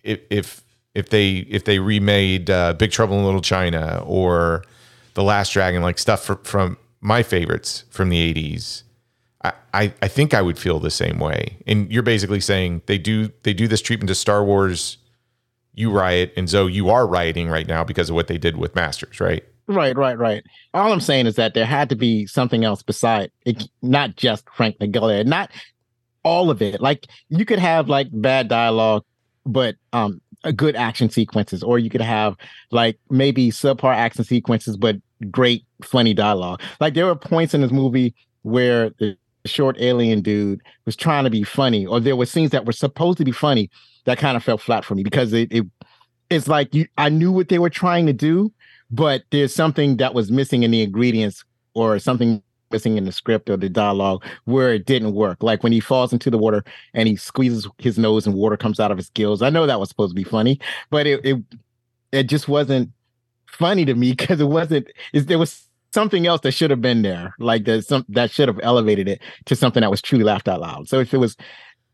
if 0.02 0.20
if 0.28 0.64
if 0.94 1.08
they 1.08 1.36
if 1.48 1.64
they 1.64 1.78
remade 1.78 2.50
uh, 2.50 2.72
Big 2.74 2.90
Trouble 2.90 3.16
in 3.18 3.24
Little 3.24 3.40
China 3.42 4.02
or 4.04 4.64
The 5.14 5.22
Last 5.22 5.52
Dragon, 5.52 5.82
like 5.82 5.98
stuff 5.98 6.24
fr- 6.24 6.34
from 6.42 6.76
my 7.00 7.22
favorites 7.22 7.84
from 7.90 8.08
the 8.08 8.34
'80s, 8.34 8.82
I, 9.42 9.52
I 9.72 9.94
I 10.02 10.08
think 10.08 10.34
I 10.34 10.42
would 10.42 10.58
feel 10.58 10.80
the 10.80 10.90
same 10.90 11.18
way. 11.18 11.56
And 11.66 11.90
you're 11.90 12.02
basically 12.02 12.40
saying 12.40 12.82
they 12.86 12.98
do 12.98 13.30
they 13.42 13.54
do 13.54 13.68
this 13.68 13.80
treatment 13.80 14.08
to 14.08 14.14
Star 14.14 14.44
Wars. 14.44 14.98
You 15.76 15.90
riot, 15.90 16.32
and 16.36 16.48
Zo, 16.48 16.68
you 16.68 16.88
are 16.90 17.04
rioting 17.04 17.48
right 17.48 17.66
now 17.66 17.82
because 17.82 18.08
of 18.08 18.14
what 18.14 18.28
they 18.28 18.38
did 18.38 18.56
with 18.56 18.76
Masters, 18.76 19.18
right? 19.18 19.44
Right, 19.66 19.96
right, 19.96 20.16
right. 20.16 20.44
All 20.72 20.92
I'm 20.92 21.00
saying 21.00 21.26
is 21.26 21.36
that 21.36 21.54
there 21.54 21.64
had 21.64 21.88
to 21.88 21.96
be 21.96 22.26
something 22.26 22.64
else 22.64 22.82
beside 22.82 23.30
it, 23.44 23.64
not 23.82 24.14
just 24.16 24.44
Frank 24.54 24.78
Langella, 24.78 25.24
not 25.26 25.50
all 26.22 26.50
of 26.50 26.60
it. 26.60 26.80
Like 26.80 27.06
you 27.28 27.44
could 27.44 27.58
have 27.58 27.88
like 27.88 28.08
bad 28.12 28.48
dialogue, 28.48 29.04
but 29.46 29.76
um 29.92 30.20
good 30.52 30.76
action 30.76 31.10
sequences, 31.10 31.62
or 31.62 31.78
you 31.78 31.90
could 31.90 32.00
have 32.00 32.36
like 32.70 32.98
maybe 33.10 33.50
subpar 33.50 33.94
action 33.94 34.24
sequences, 34.24 34.76
but 34.76 34.96
great 35.30 35.64
funny 35.82 36.14
dialogue. 36.14 36.60
Like 36.80 36.94
there 36.94 37.06
were 37.06 37.16
points 37.16 37.54
in 37.54 37.60
this 37.60 37.72
movie 37.72 38.14
where 38.42 38.90
the 38.98 39.16
short 39.46 39.76
alien 39.78 40.22
dude 40.22 40.60
was 40.86 40.96
trying 40.96 41.24
to 41.24 41.30
be 41.30 41.42
funny, 41.42 41.86
or 41.86 42.00
there 42.00 42.16
were 42.16 42.26
scenes 42.26 42.50
that 42.50 42.66
were 42.66 42.72
supposed 42.72 43.18
to 43.18 43.24
be 43.24 43.32
funny 43.32 43.70
that 44.04 44.18
kind 44.18 44.36
of 44.36 44.44
fell 44.44 44.58
flat 44.58 44.84
for 44.84 44.94
me 44.94 45.02
because 45.02 45.32
it, 45.32 45.50
it 45.52 45.64
it's 46.30 46.48
like 46.48 46.74
you 46.74 46.86
I 46.98 47.08
knew 47.08 47.32
what 47.32 47.48
they 47.48 47.58
were 47.58 47.70
trying 47.70 48.06
to 48.06 48.12
do, 48.12 48.52
but 48.90 49.22
there's 49.30 49.54
something 49.54 49.96
that 49.98 50.14
was 50.14 50.30
missing 50.30 50.62
in 50.62 50.70
the 50.70 50.82
ingredients 50.82 51.44
or 51.74 51.98
something 51.98 52.42
missing 52.74 52.96
in 52.96 53.04
the 53.04 53.12
script 53.12 53.48
or 53.48 53.56
the 53.56 53.68
dialogue 53.68 54.24
where 54.46 54.74
it 54.74 54.84
didn't 54.84 55.14
work. 55.14 55.42
Like 55.42 55.62
when 55.62 55.72
he 55.72 55.78
falls 55.78 56.12
into 56.12 56.28
the 56.28 56.38
water 56.38 56.64
and 56.92 57.08
he 57.08 57.14
squeezes 57.14 57.68
his 57.78 57.96
nose 57.98 58.26
and 58.26 58.34
water 58.34 58.56
comes 58.56 58.80
out 58.80 58.90
of 58.90 58.98
his 58.98 59.10
gills. 59.10 59.42
I 59.42 59.50
know 59.50 59.66
that 59.66 59.78
was 59.78 59.88
supposed 59.88 60.10
to 60.10 60.16
be 60.16 60.24
funny, 60.24 60.58
but 60.90 61.06
it 61.06 61.24
it, 61.24 61.42
it 62.10 62.22
just 62.24 62.48
wasn't 62.48 62.90
funny 63.46 63.84
to 63.84 63.94
me 63.94 64.12
because 64.16 64.40
it 64.40 64.48
wasn't 64.48 64.88
is 65.12 65.26
there 65.26 65.38
was 65.38 65.68
something 65.92 66.26
else 66.26 66.40
that 66.40 66.52
should 66.52 66.70
have 66.70 66.82
been 66.82 67.02
there. 67.02 67.34
Like 67.38 67.64
there's 67.64 67.86
some 67.86 68.04
that 68.08 68.32
should 68.32 68.48
have 68.48 68.58
elevated 68.64 69.08
it 69.08 69.22
to 69.44 69.54
something 69.54 69.82
that 69.82 69.90
was 69.90 70.02
truly 70.02 70.24
laughed 70.24 70.48
out 70.48 70.60
loud. 70.60 70.88
So 70.88 70.98
if 70.98 71.14
it 71.14 71.18
was 71.18 71.36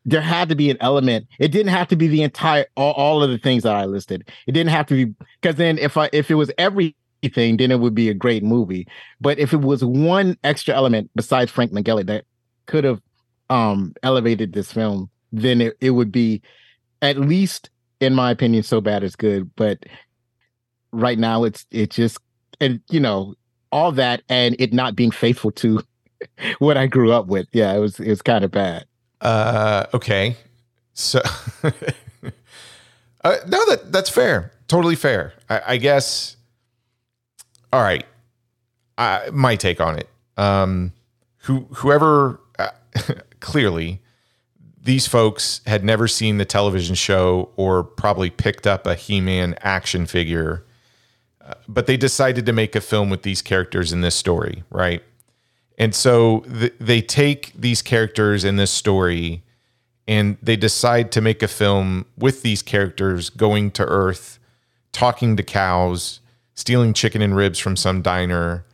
there 0.06 0.22
had 0.22 0.48
to 0.48 0.54
be 0.54 0.70
an 0.70 0.78
element. 0.80 1.26
It 1.38 1.48
didn't 1.48 1.72
have 1.72 1.88
to 1.88 1.96
be 1.96 2.08
the 2.08 2.22
entire 2.22 2.66
all, 2.74 2.92
all 2.94 3.22
of 3.22 3.30
the 3.30 3.38
things 3.38 3.64
that 3.64 3.74
I 3.74 3.84
listed. 3.84 4.26
It 4.46 4.52
didn't 4.52 4.70
have 4.70 4.86
to 4.86 4.94
be 4.94 5.14
because 5.40 5.56
then 5.56 5.78
if 5.78 5.96
I 5.96 6.08
if 6.12 6.30
it 6.30 6.36
was 6.36 6.50
everything, 6.58 6.94
then 7.22 7.70
it 7.70 7.80
would 7.80 7.94
be 7.94 8.08
a 8.08 8.14
great 8.14 8.42
movie. 8.42 8.86
But 9.20 9.38
if 9.38 9.52
it 9.52 9.60
was 9.60 9.84
one 9.84 10.36
extra 10.44 10.74
element 10.74 11.10
besides 11.14 11.50
Frank 11.50 11.72
Langella 11.72 12.06
that 12.06 12.24
could 12.66 12.84
have 12.84 13.00
um 13.48 13.94
elevated 14.02 14.52
this 14.52 14.72
film, 14.72 15.10
then 15.32 15.60
it, 15.60 15.76
it 15.80 15.90
would 15.90 16.12
be 16.12 16.42
at 17.02 17.18
least, 17.18 17.70
in 18.00 18.14
my 18.14 18.30
opinion, 18.30 18.62
so 18.62 18.80
bad 18.80 19.02
it's 19.02 19.16
good. 19.16 19.50
But 19.56 19.84
right 20.92 21.18
now 21.18 21.44
it's 21.44 21.66
it 21.70 21.90
just 21.90 22.18
and 22.60 22.80
you 22.90 23.00
know, 23.00 23.34
all 23.72 23.92
that 23.92 24.22
and 24.28 24.56
it 24.58 24.72
not 24.72 24.96
being 24.96 25.10
faithful 25.10 25.50
to 25.52 25.82
what 26.58 26.76
I 26.76 26.86
grew 26.86 27.12
up 27.12 27.26
with. 27.26 27.48
Yeah, 27.52 27.74
it 27.74 27.78
was 27.78 28.00
it 28.00 28.08
was 28.08 28.22
kind 28.22 28.44
of 28.44 28.50
bad. 28.50 28.86
Uh, 29.20 29.86
okay. 29.92 30.36
So, 30.94 31.20
uh, 31.62 33.36
no, 33.46 33.64
that 33.66 33.92
that's 33.92 34.10
fair. 34.10 34.52
Totally 34.68 34.96
fair. 34.96 35.34
I, 35.48 35.62
I 35.68 35.76
guess. 35.76 36.36
All 37.72 37.82
right. 37.82 38.04
I, 38.98 39.30
my 39.32 39.56
take 39.56 39.80
on 39.80 39.98
it. 39.98 40.08
Um, 40.36 40.92
who 41.44 41.66
whoever 41.72 42.40
uh, 42.58 42.70
clearly 43.40 44.00
these 44.82 45.06
folks 45.06 45.60
had 45.66 45.84
never 45.84 46.08
seen 46.08 46.38
the 46.38 46.44
television 46.44 46.94
show 46.94 47.50
or 47.56 47.84
probably 47.84 48.30
picked 48.30 48.66
up 48.66 48.86
a 48.86 48.94
He-Man 48.94 49.54
action 49.60 50.06
figure, 50.06 50.64
uh, 51.40 51.54
but 51.68 51.86
they 51.86 51.96
decided 51.96 52.46
to 52.46 52.52
make 52.52 52.74
a 52.74 52.80
film 52.80 53.10
with 53.10 53.22
these 53.22 53.42
characters 53.42 53.92
in 53.92 54.00
this 54.00 54.14
story, 54.14 54.64
right? 54.70 55.02
And 55.78 55.94
so 55.94 56.40
th- 56.40 56.74
they 56.80 57.02
take 57.02 57.52
these 57.54 57.82
characters 57.82 58.42
in 58.44 58.56
this 58.56 58.70
story 58.70 59.42
and 60.08 60.38
they 60.42 60.56
decide 60.56 61.12
to 61.12 61.20
make 61.20 61.42
a 61.42 61.48
film 61.48 62.06
with 62.16 62.42
these 62.42 62.62
characters 62.62 63.30
going 63.30 63.70
to 63.72 63.84
Earth, 63.84 64.38
talking 64.92 65.36
to 65.36 65.42
cows, 65.42 66.20
stealing 66.60 66.92
chicken 66.92 67.22
and 67.22 67.34
ribs 67.34 67.58
from 67.58 67.74
some 67.76 68.02
diner, 68.02 68.64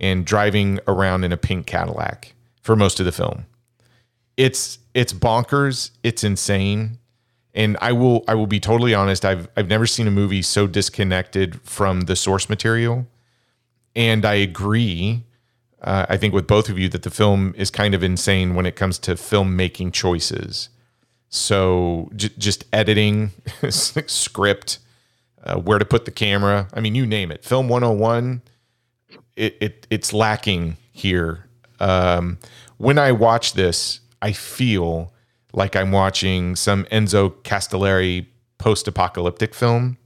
and 0.00 0.24
driving 0.24 0.80
around 0.88 1.24
in 1.24 1.32
a 1.32 1.36
pink 1.36 1.66
Cadillac 1.66 2.34
for 2.62 2.74
most 2.74 2.98
of 3.00 3.06
the 3.06 3.12
film. 3.12 3.44
it's 4.36 4.78
it's 4.94 5.12
bonkers. 5.12 5.90
It's 6.02 6.24
insane. 6.24 6.98
And 7.54 7.76
I 7.80 7.92
will 7.92 8.24
I 8.26 8.34
will 8.34 8.46
be 8.48 8.60
totally 8.60 8.94
honest. 8.94 9.24
I've 9.24 9.48
I've 9.56 9.68
never 9.68 9.86
seen 9.86 10.06
a 10.08 10.10
movie 10.10 10.42
so 10.42 10.66
disconnected 10.66 11.60
from 11.62 12.02
the 12.02 12.16
source 12.16 12.48
material. 12.48 13.06
And 13.94 14.24
I 14.24 14.34
agree. 14.34 15.22
Uh, 15.82 16.06
I 16.08 16.16
think 16.16 16.32
with 16.34 16.46
both 16.46 16.68
of 16.68 16.78
you 16.78 16.88
that 16.88 17.02
the 17.02 17.10
film 17.10 17.54
is 17.56 17.70
kind 17.70 17.94
of 17.94 18.02
insane 18.02 18.54
when 18.54 18.66
it 18.66 18.74
comes 18.74 18.98
to 19.00 19.14
filmmaking 19.14 19.92
choices. 19.92 20.70
So 21.28 22.10
j- 22.16 22.30
just 22.38 22.64
editing, 22.72 23.32
script, 23.68 24.78
uh, 25.44 25.56
where 25.56 25.78
to 25.78 25.84
put 25.84 26.04
the 26.04 26.10
camera. 26.10 26.68
I 26.74 26.80
mean, 26.80 26.94
you 26.94 27.06
name 27.06 27.30
it. 27.30 27.44
Film 27.44 27.68
101, 27.68 28.42
it, 29.36 29.56
it 29.60 29.86
it's 29.90 30.12
lacking 30.12 30.76
here. 30.92 31.46
Um, 31.80 32.38
when 32.78 32.98
I 32.98 33.12
watch 33.12 33.52
this, 33.54 34.00
I 34.22 34.32
feel 34.32 35.12
like 35.52 35.76
I'm 35.76 35.92
watching 35.92 36.56
some 36.56 36.84
Enzo 36.86 37.30
Castellari 37.42 38.26
post-apocalyptic 38.58 39.54
film, 39.54 39.98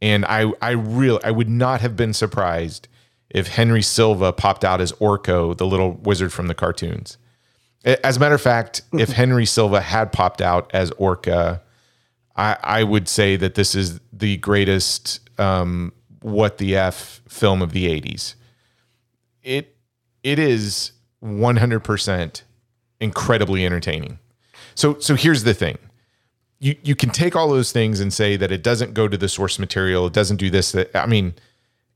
and 0.00 0.24
I 0.24 0.52
I 0.62 0.70
really 0.70 1.22
I 1.22 1.30
would 1.30 1.48
not 1.48 1.80
have 1.80 1.96
been 1.96 2.12
surprised 2.12 2.88
if 3.30 3.48
Henry 3.48 3.82
Silva 3.82 4.32
popped 4.32 4.64
out 4.64 4.80
as 4.80 4.92
Orko, 4.92 5.56
the 5.56 5.66
little 5.66 5.92
wizard 6.04 6.32
from 6.32 6.46
the 6.46 6.54
cartoons. 6.54 7.18
As 7.84 8.16
a 8.16 8.20
matter 8.20 8.34
of 8.34 8.40
fact, 8.40 8.82
if 8.92 9.10
Henry 9.12 9.44
Silva 9.44 9.80
had 9.80 10.12
popped 10.12 10.40
out 10.40 10.70
as 10.72 10.90
Orko, 10.92 11.60
I, 12.36 12.56
I 12.62 12.82
would 12.82 13.08
say 13.08 13.36
that 13.36 13.54
this 13.54 13.74
is 13.74 14.00
the 14.12 14.36
greatest 14.38 15.20
um, 15.38 15.92
what 16.20 16.58
the 16.58 16.76
f 16.76 17.22
film 17.28 17.62
of 17.62 17.72
the 17.72 17.86
80s. 17.86 18.34
It 19.42 19.76
it 20.22 20.38
is 20.38 20.92
100% 21.22 22.42
incredibly 23.00 23.66
entertaining. 23.66 24.18
So 24.74 24.98
so 24.98 25.14
here's 25.14 25.44
the 25.44 25.54
thing. 25.54 25.78
You 26.58 26.76
you 26.82 26.96
can 26.96 27.10
take 27.10 27.36
all 27.36 27.48
those 27.48 27.72
things 27.72 28.00
and 28.00 28.12
say 28.12 28.36
that 28.36 28.50
it 28.50 28.62
doesn't 28.62 28.94
go 28.94 29.06
to 29.06 29.16
the 29.16 29.28
source 29.28 29.58
material, 29.58 30.06
it 30.06 30.12
doesn't 30.12 30.38
do 30.38 30.50
this 30.50 30.72
that 30.72 30.94
I 30.94 31.06
mean, 31.06 31.34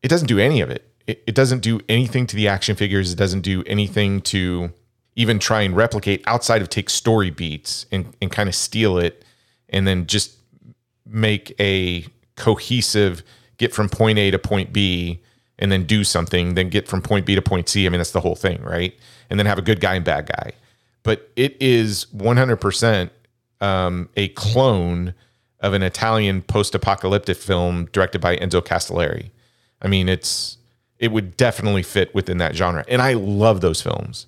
it 0.02 0.09
doesn't 0.09 0.28
do 0.28 0.39
any 0.39 0.60
of 0.60 0.70
it. 0.70 0.85
It, 1.06 1.23
it 1.27 1.35
doesn't 1.35 1.60
do 1.60 1.81
anything 1.89 2.27
to 2.27 2.36
the 2.36 2.48
action 2.48 2.77
figures, 2.77 3.12
it 3.12 3.16
doesn't 3.16 3.40
do 3.40 3.65
anything 3.66 4.20
to 4.23 4.73
even 5.16 5.40
try 5.40 5.62
and 5.62 5.74
replicate 5.74 6.23
outside 6.27 6.62
of 6.62 6.69
take 6.69 6.89
story 6.89 7.31
beats 7.31 7.86
and, 7.90 8.15
and 8.23 8.31
kind 8.31 8.48
of 8.48 8.55
steal 8.55 8.98
it 8.98 9.24
and 9.69 9.86
then 9.86 10.07
just 10.07 10.36
make 11.07 11.55
a 11.61 12.07
cohesive 12.36 13.23
get 13.59 13.74
from 13.74 13.89
point 13.89 14.19
A 14.19 14.31
to 14.31 14.39
point 14.39 14.73
B 14.73 15.20
and 15.59 15.73
then 15.73 15.85
do 15.85 16.05
something, 16.05 16.55
then 16.55 16.69
get 16.69 16.86
from 16.86 17.03
point 17.03 17.27
B 17.27 17.35
to 17.35 17.43
point 17.43 17.69
C. 17.69 17.86
I 17.86 17.89
mean, 17.89 17.99
that's 17.99 18.12
the 18.12 18.20
whole 18.20 18.36
thing, 18.36 18.62
right? 18.62 18.95
And 19.28 19.39
then 19.39 19.47
have 19.47 19.59
a 19.59 19.62
good 19.62 19.81
guy 19.81 19.95
and 19.95 20.05
bad 20.05 20.27
guy. 20.27 20.53
But 21.03 21.31
it 21.36 21.57
is 21.61 22.07
100% 22.16 23.11
um, 23.61 24.09
a 24.16 24.28
clone 24.28 25.15
of 25.61 25.73
an 25.73 25.82
Italian 25.82 26.43
post 26.43 26.74
apocalyptic 26.74 27.36
film 27.36 27.86
directed 27.93 28.20
by 28.20 28.36
Enzo 28.36 28.62
Castellari. 28.62 29.31
I 29.82 29.89
mean, 29.89 30.09
it's 30.09 30.57
it 30.99 31.12
would 31.12 31.36
definitely 31.36 31.82
fit 31.82 32.12
within 32.15 32.39
that 32.39 32.57
genre. 32.57 32.85
And 32.89 33.01
I 33.01 33.12
love 33.12 33.61
those 33.61 33.81
films. 33.81 34.27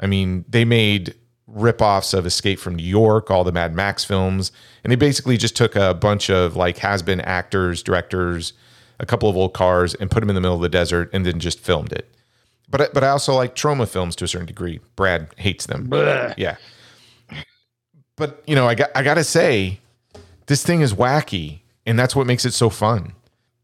I 0.00 0.06
mean, 0.06 0.44
they 0.48 0.64
made 0.64 1.14
ripoffs 1.54 2.12
of 2.12 2.26
Escape 2.26 2.58
from 2.58 2.74
New 2.74 2.84
York, 2.84 3.30
all 3.30 3.44
the 3.44 3.52
Mad 3.52 3.74
Max 3.74 4.04
films, 4.04 4.52
and 4.84 4.90
they 4.90 4.96
basically 4.96 5.36
just 5.36 5.56
took 5.56 5.76
a 5.76 5.94
bunch 5.94 6.30
of 6.30 6.56
like 6.56 6.78
has-been 6.78 7.20
actors, 7.22 7.82
directors, 7.82 8.52
a 8.98 9.06
couple 9.06 9.28
of 9.28 9.36
old 9.36 9.54
cars, 9.54 9.94
and 9.94 10.10
put 10.10 10.20
them 10.20 10.28
in 10.28 10.34
the 10.34 10.40
middle 10.40 10.56
of 10.56 10.62
the 10.62 10.68
desert, 10.68 11.10
and 11.12 11.24
then 11.24 11.40
just 11.40 11.60
filmed 11.60 11.92
it. 11.92 12.08
But 12.70 12.92
but 12.92 13.02
I 13.02 13.08
also 13.08 13.34
like 13.34 13.54
Troma 13.54 13.88
films 13.88 14.14
to 14.16 14.24
a 14.24 14.28
certain 14.28 14.46
degree. 14.46 14.80
Brad 14.96 15.28
hates 15.36 15.66
them. 15.66 15.88
Yeah. 16.36 16.56
But 18.16 18.42
you 18.46 18.54
know, 18.54 18.66
I 18.66 18.74
got 18.74 18.90
I 18.94 19.02
gotta 19.02 19.24
say, 19.24 19.80
this 20.46 20.62
thing 20.62 20.80
is 20.80 20.92
wacky, 20.92 21.60
and 21.86 21.98
that's 21.98 22.14
what 22.14 22.26
makes 22.26 22.44
it 22.44 22.52
so 22.52 22.68
fun. 22.68 23.12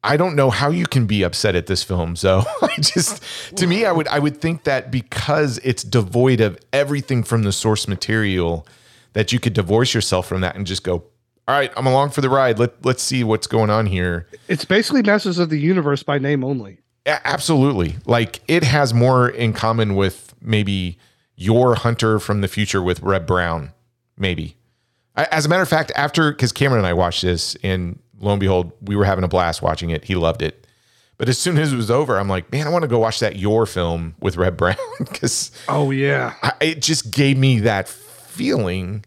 I 0.05 0.17
don't 0.17 0.37
know 0.37 0.51
how 0.51 0.71
you 0.71 0.87
can 0.87 1.07
be 1.07 1.23
upset 1.23 1.57
at 1.57 1.67
this 1.67 1.83
film, 1.83 2.15
so 2.25 2.45
I 2.63 2.75
just 2.77 3.23
to 3.57 3.67
me 3.67 3.85
I 3.85 3.93
would 3.93 4.07
I 4.09 4.19
would 4.21 4.41
think 4.41 4.65
that 4.65 4.91
because 4.93 5.59
it's 5.65 5.83
devoid 5.83 6.41
of 6.41 6.59
everything 6.73 7.23
from 7.25 7.43
the 7.43 7.53
source 7.53 7.89
material 7.89 8.67
that 9.15 9.33
you 9.33 9.41
could 9.41 9.55
divorce 9.55 9.95
yourself 9.95 10.27
from 10.29 10.41
that 10.43 10.57
and 10.57 10.67
just 10.67 10.85
go, 10.85 10.95
"All 11.49 11.55
right, 11.57 11.73
I'm 11.77 11.87
along 11.87 12.11
for 12.11 12.21
the 12.21 12.29
ride. 12.29 12.59
Let 12.59 12.85
let's 12.85 13.03
see 13.03 13.25
what's 13.25 13.47
going 13.47 13.71
on 13.71 13.87
here." 13.87 14.29
It's 14.47 14.65
basically 14.65 15.03
Masters 15.03 15.39
of 15.39 15.49
the 15.51 15.59
Universe 15.59 16.03
by 16.03 16.19
name 16.19 16.45
only. 16.45 16.79
A- 17.07 17.27
absolutely. 17.27 17.97
Like 18.07 18.41
it 18.47 18.63
has 18.63 18.93
more 18.95 19.29
in 19.29 19.53
common 19.53 19.95
with 19.97 20.35
maybe 20.41 20.99
Yor 21.37 21.75
Hunter 21.77 22.19
from 22.19 22.41
the 22.43 22.49
future 22.49 22.83
with 22.83 23.01
Reb 23.01 23.27
Brown, 23.27 23.73
maybe. 24.19 24.57
I- 25.17 25.29
As 25.31 25.47
a 25.47 25.49
matter 25.49 25.63
of 25.63 25.69
fact, 25.69 25.93
after 25.97 26.31
because 26.33 26.53
Cameron 26.53 26.81
and 26.81 26.87
I 26.87 26.93
watched 26.93 27.23
this, 27.23 27.57
and 27.63 27.99
lo 28.25 28.33
and 28.33 28.41
behold, 28.41 28.73
we 28.83 28.97
were 28.97 29.05
having 29.05 29.25
a 29.25 29.29
blast 29.29 29.63
watching 29.63 29.91
it. 29.91 30.05
He 30.05 30.15
loved 30.15 30.43
it. 30.43 30.67
But 31.17 31.29
as 31.29 31.39
soon 31.39 31.59
as 31.59 31.73
it 31.73 31.77
was 31.77 31.91
over, 31.91 32.19
I'm 32.19 32.29
like, 32.29 32.51
man, 32.51 32.67
I 32.67 32.71
want 32.71 32.83
to 32.83 32.89
go 32.89 32.99
watch 32.99 33.21
that 33.21 33.37
Yor 33.37 33.67
film 33.67 34.17
with 34.21 34.37
Reb 34.37 34.57
Brown 34.57 34.77
because 34.99 35.53
Oh 35.69 35.91
yeah. 35.91 36.35
I, 36.43 36.53
it 36.61 36.83
just 36.83 37.11
gave 37.13 37.39
me 37.39 37.61
that 37.61 37.89
feeling, 37.89 39.05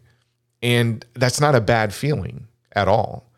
and 0.62 1.04
that's 1.14 1.40
not 1.40 1.54
a 1.54 1.60
bad 1.60 1.92
feeling 1.92 2.46
at 2.72 2.88
all. 2.88 3.30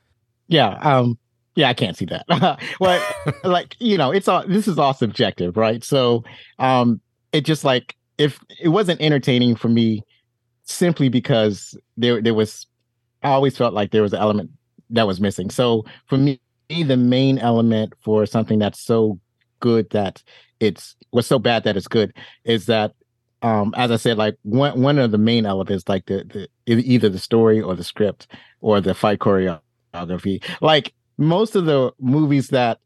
Yeah. 0.47 0.78
Um, 0.82 1.19
yeah, 1.57 1.69
I 1.69 1.74
can't 1.74 1.97
see 1.97 2.07
that. 2.07 2.61
well, 2.81 3.15
like, 3.44 3.77
you 3.81 3.98
know, 3.98 4.12
it's 4.12 4.28
all 4.28 4.47
this 4.47 4.69
is 4.69 4.78
all 4.78 4.94
subjective, 4.94 5.57
right? 5.57 5.82
So 5.82 6.24
um 6.59 7.01
it 7.32 7.44
just 7.44 7.65
like 7.65 7.97
if 8.19 8.39
it 8.61 8.69
wasn't 8.69 9.01
entertaining 9.01 9.57
for 9.57 9.69
me 9.69 10.05
simply 10.65 11.09
because 11.09 11.77
there 11.97 12.23
there 12.23 12.35
was 12.35 12.66
I 13.23 13.31
always 13.31 13.57
felt 13.57 13.74
like 13.74 13.90
there 13.90 14.02
was 14.02 14.12
an 14.12 14.20
element 14.20 14.51
that 14.90 15.06
was 15.06 15.20
missing. 15.20 15.50
So 15.50 15.84
for 16.06 16.16
me, 16.16 16.40
the 16.68 16.96
main 16.96 17.38
element 17.38 17.94
for 18.00 18.26
something 18.26 18.58
that's 18.58 18.80
so 18.80 19.18
good 19.60 19.90
that 19.90 20.22
it's 20.60 20.96
was 21.12 21.26
so 21.26 21.38
bad 21.38 21.64
that 21.64 21.76
it's 21.76 21.88
good 21.88 22.14
is 22.44 22.66
that 22.66 22.94
um 23.42 23.74
as 23.76 23.90
I 23.90 23.96
said, 23.96 24.18
like 24.18 24.36
one 24.42 24.80
one 24.80 24.98
of 24.98 25.10
the 25.10 25.18
main 25.18 25.46
elements, 25.46 25.88
like 25.88 26.06
the, 26.06 26.48
the 26.66 26.74
either 26.74 27.08
the 27.08 27.18
story 27.18 27.60
or 27.60 27.74
the 27.74 27.84
script 27.84 28.28
or 28.60 28.80
the 28.80 28.94
fight 28.94 29.18
choreography. 29.18 30.42
Like 30.60 30.92
most 31.18 31.56
of 31.56 31.64
the 31.66 31.92
movies 31.98 32.48
that 32.48 32.78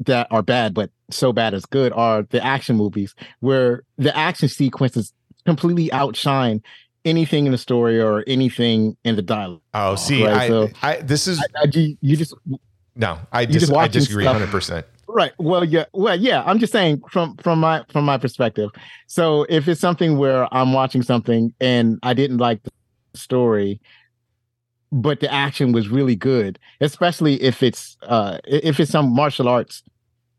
that 0.00 0.26
are 0.30 0.42
bad 0.42 0.74
but 0.74 0.90
so 1.10 1.32
bad 1.32 1.54
as 1.54 1.66
good 1.66 1.92
are 1.92 2.22
the 2.30 2.44
action 2.44 2.76
movies 2.76 3.14
where 3.40 3.82
the 3.98 4.16
action 4.16 4.48
sequences 4.48 5.12
completely 5.44 5.92
outshine 5.92 6.62
anything 7.04 7.46
in 7.46 7.52
the 7.52 7.58
story 7.58 8.00
or 8.00 8.24
anything 8.26 8.96
in 9.04 9.16
the 9.16 9.22
dialogue. 9.22 9.60
Oh, 9.74 9.94
see, 9.96 10.24
right? 10.26 10.36
I, 10.42 10.48
So- 10.48 10.68
I 10.82 10.96
this 10.96 11.26
is 11.26 11.40
I, 11.40 11.64
you, 11.72 11.96
you 12.00 12.16
just 12.16 12.34
no, 12.94 13.18
I 13.32 13.46
just 13.46 13.72
I 13.72 13.88
disagree 13.88 14.24
100. 14.24 14.50
percent 14.50 14.86
right. 15.08 15.32
Well, 15.38 15.64
yeah, 15.64 15.84
well, 15.92 16.18
yeah. 16.18 16.42
I'm 16.46 16.58
just 16.58 16.72
saying 16.72 17.02
from 17.10 17.36
from 17.36 17.60
my 17.60 17.84
from 17.90 18.04
my 18.04 18.18
perspective. 18.18 18.70
So 19.06 19.46
if 19.48 19.68
it's 19.68 19.80
something 19.80 20.16
where 20.18 20.52
I'm 20.54 20.72
watching 20.72 21.02
something 21.02 21.52
and 21.60 21.98
I 22.02 22.14
didn't 22.14 22.38
like 22.38 22.62
the 22.62 22.70
story, 23.14 23.80
but 24.90 25.20
the 25.20 25.32
action 25.32 25.72
was 25.72 25.88
really 25.88 26.16
good, 26.16 26.58
especially 26.80 27.40
if 27.42 27.62
it's 27.62 27.96
uh 28.02 28.38
if 28.44 28.80
it's 28.80 28.90
some 28.90 29.14
martial 29.14 29.48
arts 29.48 29.82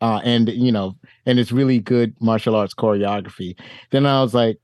uh 0.02 0.22
and 0.24 0.50
you 0.50 0.72
know 0.72 0.96
and 1.26 1.40
it's 1.40 1.52
really 1.52 1.80
good 1.80 2.16
martial 2.20 2.56
arts 2.56 2.74
choreography, 2.74 3.58
then 3.92 4.06
I 4.06 4.22
was 4.22 4.34
like, 4.34 4.58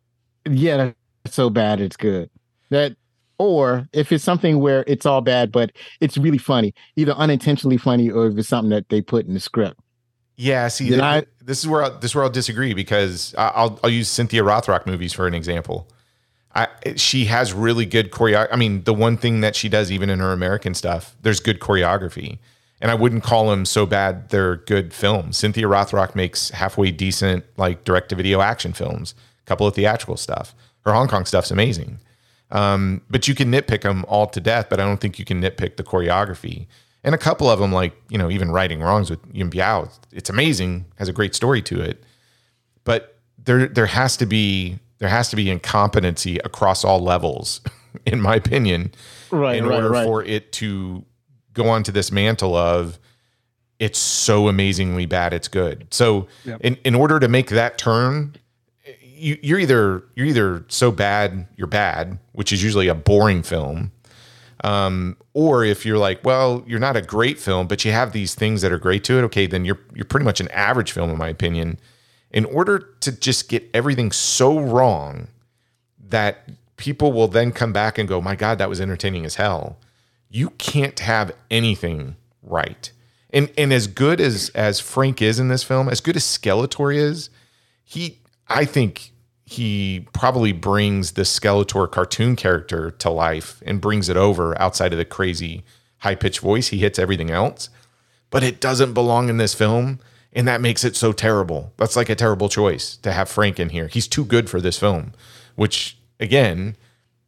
yeah, 0.50 0.92
so 1.28 1.50
bad 1.50 1.82
it's 1.82 1.98
good. 1.98 2.30
That 2.70 2.96
or 3.38 3.88
if 3.94 4.12
it's 4.12 4.24
something 4.24 4.60
where 4.60 4.84
it's 4.88 5.06
all 5.06 5.22
bad 5.22 5.52
but 5.52 5.72
it's 6.02 6.18
really 6.18 6.38
funny, 6.38 6.74
either 6.96 7.14
unintentionally 7.14 7.78
funny 7.78 8.10
or 8.10 8.28
if 8.28 8.38
it's 8.38 8.50
something 8.50 8.70
that 8.70 8.90
they 8.90 9.02
put 9.02 9.26
in 9.26 9.34
the 9.34 9.40
script. 9.40 9.80
Yeah, 10.36 10.68
see, 10.70 10.90
th- 10.90 11.02
I- 11.02 11.26
this 11.44 11.60
is 11.60 11.68
where 11.68 11.84
I, 11.84 11.90
this 11.90 12.12
is 12.12 12.16
where 12.16 12.24
I'll 12.24 12.30
disagree 12.30 12.74
because 12.74 13.34
I- 13.38 13.50
I'll 13.56 13.80
I'll 13.84 13.90
use 13.90 14.08
Cynthia 14.10 14.44
Rothrock 14.44 14.86
movies 14.86 15.14
for 15.14 15.28
an 15.28 15.34
example. 15.34 15.88
I 16.56 16.68
she 16.96 17.26
has 17.26 17.54
really 17.54 17.86
good 17.86 18.12
choreo. 18.12 18.48
I 18.52 18.56
mean, 18.56 18.84
the 18.84 18.94
one 18.94 19.18
thing 19.18 19.41
that 19.41 19.56
she 19.56 19.68
does, 19.70 19.91
even 19.91 20.10
in 20.10 20.20
her 20.20 20.32
American 20.32 20.74
stuff, 20.74 21.16
there's 21.22 21.40
good 21.40 21.60
choreography, 21.60 22.40
and 22.82 22.90
I 22.90 22.96
wouldn't 22.96 23.24
call 23.24 23.50
them 23.50 23.66
so 23.66 23.86
bad. 23.86 24.30
They're 24.30 24.56
good 24.58 24.94
films. 24.94 25.38
Cynthia 25.38 25.66
Rothrock 25.66 26.16
makes 26.16 26.50
halfway 26.52 26.91
decent 26.91 27.44
like 27.58 27.84
direct 27.84 28.10
to 28.10 28.16
video 28.16 28.41
action 28.41 28.74
films, 28.74 29.14
a 29.44 29.46
couple 29.46 29.68
of 29.68 29.76
theatrical 29.76 30.18
stuff. 30.18 30.56
Her 30.86 30.94
Hong 30.94 31.08
Kong 31.08 31.26
stuff's 31.26 31.52
amazing. 31.52 32.00
Um, 32.52 33.02
but 33.10 33.28
you 33.28 33.36
can 33.36 33.52
nitpick 33.52 33.82
them 33.82 34.06
all 34.08 34.26
to 34.28 34.40
death, 34.40 34.68
but 34.70 34.80
I 34.80 34.86
don't 34.86 35.00
think 35.00 35.20
you 35.20 35.26
can 35.26 35.42
nitpick 35.42 35.78
the 35.78 35.84
choreography. 35.84 36.66
And 37.04 37.14
a 37.14 37.18
couple 37.18 37.50
of 37.50 37.60
them, 37.60 37.72
like 37.72 37.94
you 38.10 38.18
know, 38.18 38.30
even 38.30 38.52
righting 38.52 38.82
wrongs 38.82 39.10
with 39.10 39.20
Yuen 39.32 39.50
Biao, 39.52 39.86
it's, 39.86 40.00
it's 40.12 40.30
amazing, 40.30 40.86
has 40.98 41.08
a 41.08 41.14
great 41.14 41.36
story 41.36 41.62
to 41.64 41.80
it. 41.80 42.04
But 42.84 43.18
there, 43.38 43.68
there 43.68 43.86
has 43.86 44.18
to 44.18 44.26
be 44.26 44.80
there 44.98 45.10
has 45.10 45.30
to 45.30 45.36
be 45.38 45.50
incompetency 45.50 46.40
across 46.40 46.84
all 46.84 47.00
levels, 47.00 47.62
in 48.06 48.20
my 48.20 48.36
opinion, 48.36 48.92
Right, 49.32 49.58
in 49.58 49.66
right, 49.66 49.76
order 49.76 49.90
right. 49.92 50.06
for 50.06 50.24
it 50.24 50.52
to 50.54 51.06
go 51.54 51.70
onto 51.70 51.92
this 51.92 52.12
mantle 52.12 52.56
of 52.56 53.00
it's 53.80 53.98
so 54.00 54.50
amazingly 54.50 55.06
bad, 55.06 55.34
it's 55.34 55.48
good. 55.48 55.88
So 55.92 56.28
Yep. 56.46 56.62
in 56.62 56.76
in 56.84 56.96
order 56.96 57.20
to 57.20 57.28
make 57.30 57.50
that 57.52 57.78
turn, 57.78 58.36
you, 59.20 59.38
you're 59.41 59.60
either 59.60 60.04
you're 60.16 60.28
either 60.28 60.66
so 60.68 60.91
bad 60.91 61.48
you're 61.56 61.68
bad, 61.68 62.20
which 62.32 62.52
is 62.52 62.64
usually 62.64 62.88
a 62.88 62.96
boring 62.96 63.44
film, 63.44 63.91
um, 64.64 65.18
or 65.34 65.64
if 65.64 65.86
you're 65.86 65.98
like, 65.98 66.24
well, 66.24 66.64
you're 66.68 66.80
not 66.80 66.98
a 66.98 67.02
great 67.02 67.40
film, 67.40 67.68
but 67.68 67.86
you 67.86 67.91
have 67.91 68.12
these 68.12 68.36
things 68.36 68.62
that 68.62 68.72
are 68.72 68.80
great 68.80 69.04
to 69.06 69.20
it. 69.20 69.24
Okay, 69.24 69.48
then 69.48 69.66
you're 69.66 69.80
you're 69.94 70.06
pretty 70.06 70.26
much 70.26 70.40
an 70.40 70.50
average 70.50 70.91
film, 70.91 71.10
in 71.10 71.18
my 71.18 71.30
opinion. 71.30 71.80
In 72.32 72.46
order 72.46 72.80
to 73.00 73.12
just 73.12 73.50
get 73.50 73.70
everything 73.74 74.12
so 74.12 74.60
wrong 74.60 75.30
that 76.10 76.50
people 76.78 77.12
will 77.12 77.28
then 77.28 77.52
come 77.52 77.74
back 77.74 77.98
and 77.98 78.08
go, 78.08 78.22
my 78.22 78.36
God, 78.36 78.58
that 78.58 78.70
was 78.70 78.80
entertaining 78.80 79.26
as 79.26 79.36
hell. 79.36 79.78
You 80.30 80.52
can't 80.52 81.00
have 81.00 81.32
anything 81.50 82.16
right. 82.44 82.91
And 83.32 83.52
and 83.58 83.72
as 83.74 83.88
good 83.88 84.20
as 84.22 84.50
as 84.50 84.80
Frank 84.80 85.22
is 85.22 85.40
in 85.40 85.50
this 85.50 85.64
film, 85.64 85.90
as 85.90 86.02
good 86.02 86.16
as 86.16 86.24
Skeletor 86.24 86.96
is, 86.96 87.30
he 87.84 88.19
I 88.50 88.66
think 88.66 89.12
he 89.46 90.08
probably 90.14 90.52
brings 90.52 91.14
the 91.14 91.24
Skeletor 91.24 91.90
cartoon 91.90 92.36
character 92.36 92.92
to 92.92 93.10
life 93.10 93.62
and 93.66 93.82
brings 93.82 94.10
it 94.10 94.18
over 94.18 94.60
outside 94.62 94.92
of 94.92 95.00
the 95.00 95.06
crazy 95.06 95.64
high 96.00 96.16
pitched 96.16 96.40
voice. 96.40 96.68
He 96.68 96.78
hits 96.80 97.00
everything 97.00 97.32
else, 97.32 97.70
but 98.30 98.44
it 98.44 98.60
doesn't 98.62 98.94
belong 98.94 99.30
in 99.30 99.38
this 99.38 99.54
film. 99.54 100.00
And 100.34 100.48
that 100.48 100.62
makes 100.62 100.84
it 100.84 100.96
so 100.96 101.12
terrible. 101.12 101.74
That's 101.78 101.96
like 101.96 102.10
a 102.10 102.16
terrible 102.16 102.50
choice 102.50 102.98
to 102.98 103.12
have 103.12 103.28
Frank 103.28 103.60
in 103.60 103.70
here. 103.70 103.88
He's 103.88 104.08
too 104.08 104.24
good 104.24 104.50
for 104.50 104.62
this 104.62 104.78
film, 104.78 105.14
which 105.56 105.98
again 106.20 106.76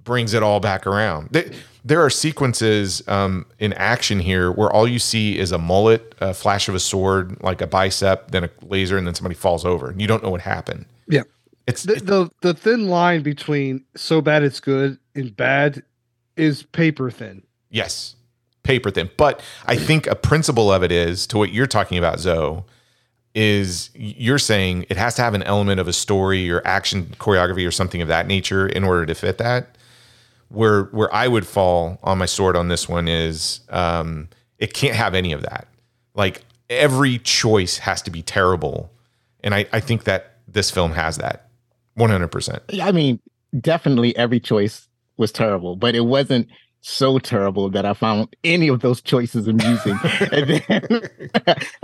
brings 0.03 0.35
it 0.35 0.43
all 0.43 0.59
back 0.59 0.85
around. 0.85 1.29
There, 1.83 2.03
are 2.03 2.09
sequences 2.11 3.01
um, 3.07 3.47
in 3.57 3.73
action 3.73 4.19
here 4.19 4.51
where 4.51 4.71
all 4.71 4.87
you 4.87 4.99
see 4.99 5.39
is 5.39 5.51
a 5.51 5.57
mullet, 5.57 6.13
a 6.21 6.33
flash 6.33 6.69
of 6.69 6.75
a 6.75 6.79
sword, 6.79 7.41
like 7.41 7.61
a 7.61 7.67
bicep, 7.67 8.29
then 8.29 8.43
a 8.43 8.49
laser, 8.61 8.97
and 8.97 9.07
then 9.07 9.15
somebody 9.15 9.35
falls 9.35 9.65
over. 9.65 9.89
And 9.89 9.99
you 9.99 10.07
don't 10.07 10.23
know 10.23 10.29
what 10.29 10.41
happened. 10.41 10.85
Yeah. 11.11 11.23
It's 11.67 11.83
The, 11.83 11.95
the 11.95 12.31
the 12.41 12.53
thin 12.55 12.87
line 12.87 13.21
between 13.21 13.85
so 13.95 14.21
bad 14.21 14.41
it's 14.41 14.59
good 14.59 14.97
and 15.13 15.35
bad 15.35 15.83
is 16.35 16.63
paper 16.63 17.11
thin. 17.11 17.43
Yes, 17.69 18.15
paper 18.63 18.89
thin. 18.89 19.11
But 19.17 19.41
I 19.67 19.75
think 19.75 20.07
a 20.07 20.15
principle 20.15 20.71
of 20.71 20.83
it 20.83 20.91
is 20.91 21.27
to 21.27 21.37
what 21.37 21.51
you're 21.51 21.67
talking 21.67 21.97
about, 21.97 22.19
Zo, 22.19 22.65
is 23.35 23.91
you're 23.93 24.39
saying 24.39 24.85
it 24.89 24.97
has 24.97 25.15
to 25.15 25.21
have 25.21 25.33
an 25.33 25.43
element 25.43 25.79
of 25.79 25.87
a 25.87 25.93
story 25.93 26.49
or 26.49 26.65
action 26.65 27.13
choreography 27.19 27.67
or 27.67 27.71
something 27.71 28.01
of 28.01 28.07
that 28.07 28.27
nature 28.27 28.67
in 28.67 28.83
order 28.83 29.05
to 29.05 29.13
fit 29.13 29.37
that. 29.37 29.77
Where 30.49 30.85
where 30.85 31.13
I 31.13 31.27
would 31.27 31.45
fall 31.45 31.99
on 32.03 32.17
my 32.17 32.25
sword 32.25 32.57
on 32.57 32.67
this 32.67 32.89
one 32.89 33.07
is 33.07 33.61
um, 33.69 34.29
it 34.57 34.73
can't 34.73 34.95
have 34.95 35.15
any 35.15 35.31
of 35.31 35.43
that. 35.43 35.67
Like 36.15 36.41
every 36.69 37.19
choice 37.19 37.77
has 37.77 38.01
to 38.01 38.11
be 38.11 38.21
terrible, 38.21 38.91
and 39.43 39.55
I, 39.55 39.65
I 39.71 39.79
think 39.79 40.03
that 40.05 40.30
this 40.53 40.71
film 40.71 40.91
has 40.91 41.17
that, 41.17 41.49
one 41.95 42.09
hundred 42.09 42.29
percent. 42.29 42.63
I 42.81 42.91
mean, 42.91 43.19
definitely 43.59 44.15
every 44.17 44.39
choice 44.39 44.87
was 45.17 45.31
terrible, 45.31 45.75
but 45.75 45.95
it 45.95 46.01
wasn't 46.01 46.47
so 46.81 47.19
terrible 47.19 47.69
that 47.69 47.85
I 47.85 47.93
found 47.93 48.35
any 48.43 48.67
of 48.67 48.81
those 48.81 49.01
choices 49.01 49.47
amusing. 49.47 49.97
and 50.31 50.49
then, 50.49 51.09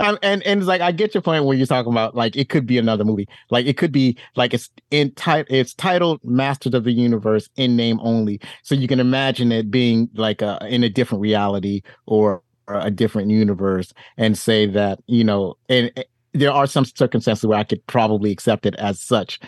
and 0.00 0.18
and 0.22 0.60
it's 0.60 0.66
like 0.66 0.80
I 0.80 0.92
get 0.92 1.14
your 1.14 1.22
point 1.22 1.44
where 1.44 1.56
you're 1.56 1.66
talking 1.66 1.92
about 1.92 2.14
like 2.14 2.36
it 2.36 2.48
could 2.48 2.66
be 2.66 2.78
another 2.78 3.04
movie, 3.04 3.28
like 3.50 3.66
it 3.66 3.76
could 3.76 3.92
be 3.92 4.18
like 4.36 4.52
it's 4.52 4.70
in 4.90 5.12
ti- 5.12 5.44
it's 5.48 5.74
titled 5.74 6.20
Masters 6.24 6.74
of 6.74 6.84
the 6.84 6.92
Universe 6.92 7.48
in 7.56 7.76
name 7.76 7.98
only, 8.02 8.40
so 8.62 8.74
you 8.74 8.88
can 8.88 9.00
imagine 9.00 9.52
it 9.52 9.70
being 9.70 10.08
like 10.14 10.42
a, 10.42 10.58
in 10.68 10.84
a 10.84 10.88
different 10.88 11.22
reality 11.22 11.82
or, 12.06 12.42
a 12.70 12.90
different 12.90 13.30
universe, 13.30 13.94
and 14.18 14.36
say 14.36 14.66
that 14.66 14.98
you 15.06 15.24
know, 15.24 15.56
and 15.70 15.90
there 16.32 16.52
are 16.52 16.66
some 16.66 16.84
circumstances 16.84 17.46
where 17.46 17.58
I 17.58 17.64
could 17.64 17.84
probably 17.86 18.30
accept 18.30 18.66
it 18.66 18.74
as 18.76 19.00
such, 19.00 19.40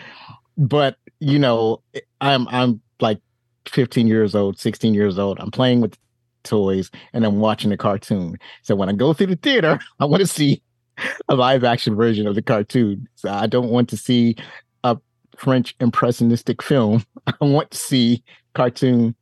but 0.56 0.96
you 1.20 1.38
know, 1.38 1.82
I'm 2.20 2.48
I'm 2.48 2.80
like 3.00 3.20
15 3.68 4.06
years 4.06 4.34
old, 4.34 4.58
16 4.58 4.94
years 4.94 5.18
old. 5.18 5.38
I'm 5.40 5.50
playing 5.50 5.80
with 5.80 5.96
toys 6.44 6.90
and 7.12 7.24
I'm 7.24 7.40
watching 7.40 7.72
a 7.72 7.76
cartoon. 7.76 8.36
So 8.62 8.74
when 8.74 8.88
I 8.88 8.92
go 8.92 9.12
through 9.12 9.28
the 9.28 9.36
theater, 9.36 9.78
I 10.00 10.04
want 10.04 10.20
to 10.20 10.26
see 10.26 10.62
a 11.28 11.34
live 11.34 11.64
action 11.64 11.94
version 11.94 12.26
of 12.26 12.34
the 12.34 12.42
cartoon. 12.42 13.08
So 13.14 13.30
I 13.30 13.46
don't 13.46 13.70
want 13.70 13.88
to 13.90 13.96
see 13.96 14.36
a 14.84 14.96
French 15.36 15.74
impressionistic 15.80 16.62
film. 16.62 17.04
I 17.26 17.32
want 17.40 17.70
to 17.70 17.78
see 17.78 18.22
cartoon 18.54 19.14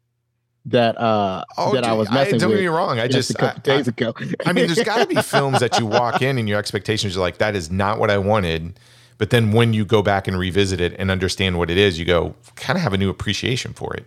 that 0.70 0.98
uh 1.00 1.44
that 1.72 1.84
I 1.84 1.92
was 1.92 2.10
messing 2.10 2.36
Oh, 2.36 2.38
don't 2.38 2.48
with 2.50 2.58
get 2.58 2.62
me 2.62 2.68
wrong. 2.68 2.98
I 2.98 3.08
just 3.08 3.30
a 3.30 3.34
couple 3.34 3.62
I- 3.70 3.74
I- 3.74 3.76
days 3.76 3.88
ago. 3.88 4.14
I 4.46 4.52
mean, 4.52 4.66
there's 4.66 4.82
got 4.82 4.98
to 4.98 5.06
be 5.06 5.20
films 5.22 5.60
that 5.60 5.78
you 5.78 5.86
walk 5.86 6.22
in 6.22 6.38
and 6.38 6.48
your 6.48 6.58
expectations 6.58 7.16
are 7.16 7.20
like, 7.20 7.38
that 7.38 7.54
is 7.56 7.70
not 7.70 7.98
what 7.98 8.10
I 8.10 8.18
wanted. 8.18 8.78
But 9.18 9.30
then 9.30 9.52
when 9.52 9.72
you 9.72 9.84
go 9.84 10.00
back 10.02 10.28
and 10.28 10.38
revisit 10.38 10.80
it 10.80 10.94
and 10.98 11.10
understand 11.10 11.58
what 11.58 11.70
it 11.70 11.76
is, 11.76 11.98
you 11.98 12.04
go, 12.04 12.34
kind 12.54 12.76
of 12.76 12.82
have 12.82 12.92
a 12.92 12.98
new 12.98 13.10
appreciation 13.10 13.72
for 13.72 13.92
it. 13.94 14.06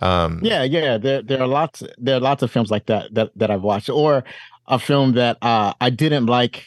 Um, 0.00 0.40
Yeah, 0.42 0.64
yeah. 0.64 0.98
There 0.98 1.22
there 1.22 1.40
are 1.40 1.46
lots 1.46 1.82
there 1.98 2.16
are 2.16 2.20
lots 2.20 2.42
of 2.42 2.50
films 2.50 2.70
like 2.70 2.86
that 2.86 3.12
that 3.14 3.30
that 3.36 3.50
I've 3.50 3.62
watched, 3.62 3.88
or 3.88 4.24
a 4.68 4.78
film 4.78 5.12
that 5.12 5.36
uh 5.42 5.74
I 5.80 5.90
didn't 5.90 6.26
like, 6.26 6.64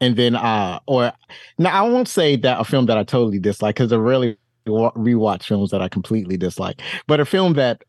and 0.00 0.16
then 0.16 0.34
uh 0.36 0.78
or 0.86 1.12
now 1.58 1.84
I 1.84 1.88
won't 1.88 2.08
say 2.08 2.36
that 2.36 2.60
a 2.60 2.64
film 2.64 2.86
that 2.86 2.96
I 2.96 3.04
totally 3.04 3.38
dislike 3.38 3.74
because 3.76 3.92
I 3.92 3.96
really 3.96 4.36
wa- 4.66 4.92
rewatch 4.92 5.42
films 5.44 5.70
that 5.72 5.82
I 5.82 5.88
completely 5.88 6.36
dislike, 6.38 6.80
but 7.06 7.20
a 7.20 7.24
film 7.26 7.52
that 7.54 7.82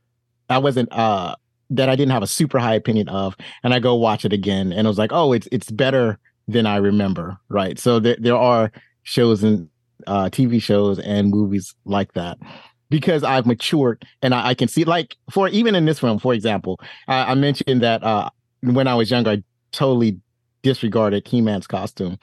I 0.49 0.57
wasn't 0.57 0.91
uh 0.91 1.35
that 1.71 1.89
I 1.89 1.95
didn't 1.95 2.11
have 2.11 2.23
a 2.23 2.27
super 2.27 2.59
high 2.59 2.75
opinion 2.75 3.09
of, 3.09 3.35
and 3.63 3.73
I 3.73 3.79
go 3.79 3.95
watch 3.95 4.23
it 4.25 4.33
again, 4.33 4.71
and 4.71 4.87
I 4.87 4.89
was 4.89 4.97
like, 4.97 5.11
oh, 5.13 5.33
it's 5.33 5.47
it's 5.51 5.71
better 5.71 6.19
than 6.47 6.65
I 6.65 6.77
remember, 6.77 7.37
right? 7.49 7.79
So 7.79 7.99
there 7.99 8.17
there 8.19 8.37
are 8.37 8.71
shows 9.03 9.43
and 9.43 9.69
uh 10.07 10.29
TV 10.29 10.59
shows 10.59 10.99
and 10.99 11.29
movies 11.29 11.73
like 11.85 12.13
that 12.13 12.37
because 12.89 13.23
I've 13.23 13.45
matured 13.45 14.05
and 14.21 14.33
I, 14.33 14.49
I 14.49 14.53
can 14.53 14.67
see 14.67 14.83
like 14.83 15.15
for 15.31 15.47
even 15.49 15.75
in 15.75 15.85
this 15.85 15.99
film, 15.99 16.19
for 16.19 16.33
example, 16.33 16.79
I, 17.07 17.31
I 17.31 17.35
mentioned 17.35 17.81
that 17.81 18.03
uh 18.03 18.29
when 18.61 18.87
I 18.87 18.95
was 18.95 19.11
younger, 19.11 19.31
I 19.31 19.43
totally 19.71 20.19
disregarded 20.63 21.27
He-Man's 21.27 21.67
costume. 21.67 22.17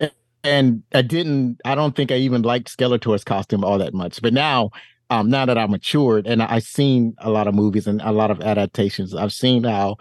A- 0.00 0.10
And 0.44 0.82
I 0.94 1.02
didn't, 1.02 1.60
I 1.64 1.74
don't 1.74 1.94
think 1.96 2.12
I 2.12 2.16
even 2.16 2.42
liked 2.42 2.76
Skeletor's 2.76 3.24
costume 3.24 3.64
all 3.64 3.78
that 3.78 3.94
much. 3.94 4.20
But 4.22 4.32
now, 4.32 4.70
um, 5.10 5.30
now 5.30 5.46
that 5.46 5.56
I've 5.58 5.70
matured 5.70 6.26
and 6.26 6.42
I- 6.42 6.56
I've 6.56 6.64
seen 6.64 7.14
a 7.18 7.30
lot 7.30 7.46
of 7.46 7.54
movies 7.54 7.86
and 7.86 8.00
a 8.02 8.12
lot 8.12 8.30
of 8.30 8.40
adaptations, 8.40 9.14
I've 9.14 9.32
seen 9.32 9.64
how, 9.64 9.96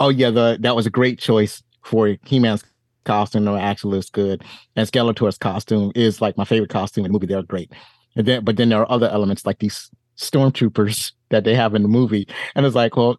oh 0.00 0.08
yeah, 0.08 0.30
the 0.30 0.58
that 0.60 0.76
was 0.76 0.86
a 0.86 0.90
great 0.90 1.18
choice 1.18 1.62
for 1.84 2.16
He-Man's 2.24 2.64
costume. 3.04 3.48
It 3.48 3.58
actually 3.58 3.96
looks 3.96 4.10
good. 4.10 4.42
And 4.76 4.88
Skeletor's 4.88 5.38
costume 5.38 5.92
is 5.94 6.20
like 6.20 6.36
my 6.36 6.44
favorite 6.44 6.70
costume 6.70 7.04
in 7.04 7.10
the 7.10 7.12
movie. 7.12 7.26
They're 7.26 7.42
great. 7.42 7.72
And 8.16 8.26
then, 8.26 8.44
but 8.44 8.56
then 8.56 8.68
there 8.68 8.80
are 8.80 8.90
other 8.90 9.08
elements 9.08 9.46
like 9.46 9.58
these 9.58 9.90
stormtroopers 10.16 11.12
that 11.30 11.44
they 11.44 11.54
have 11.54 11.74
in 11.74 11.82
the 11.82 11.88
movie, 11.88 12.26
and 12.54 12.64
it's 12.64 12.74
like, 12.74 12.96
well, 12.96 13.18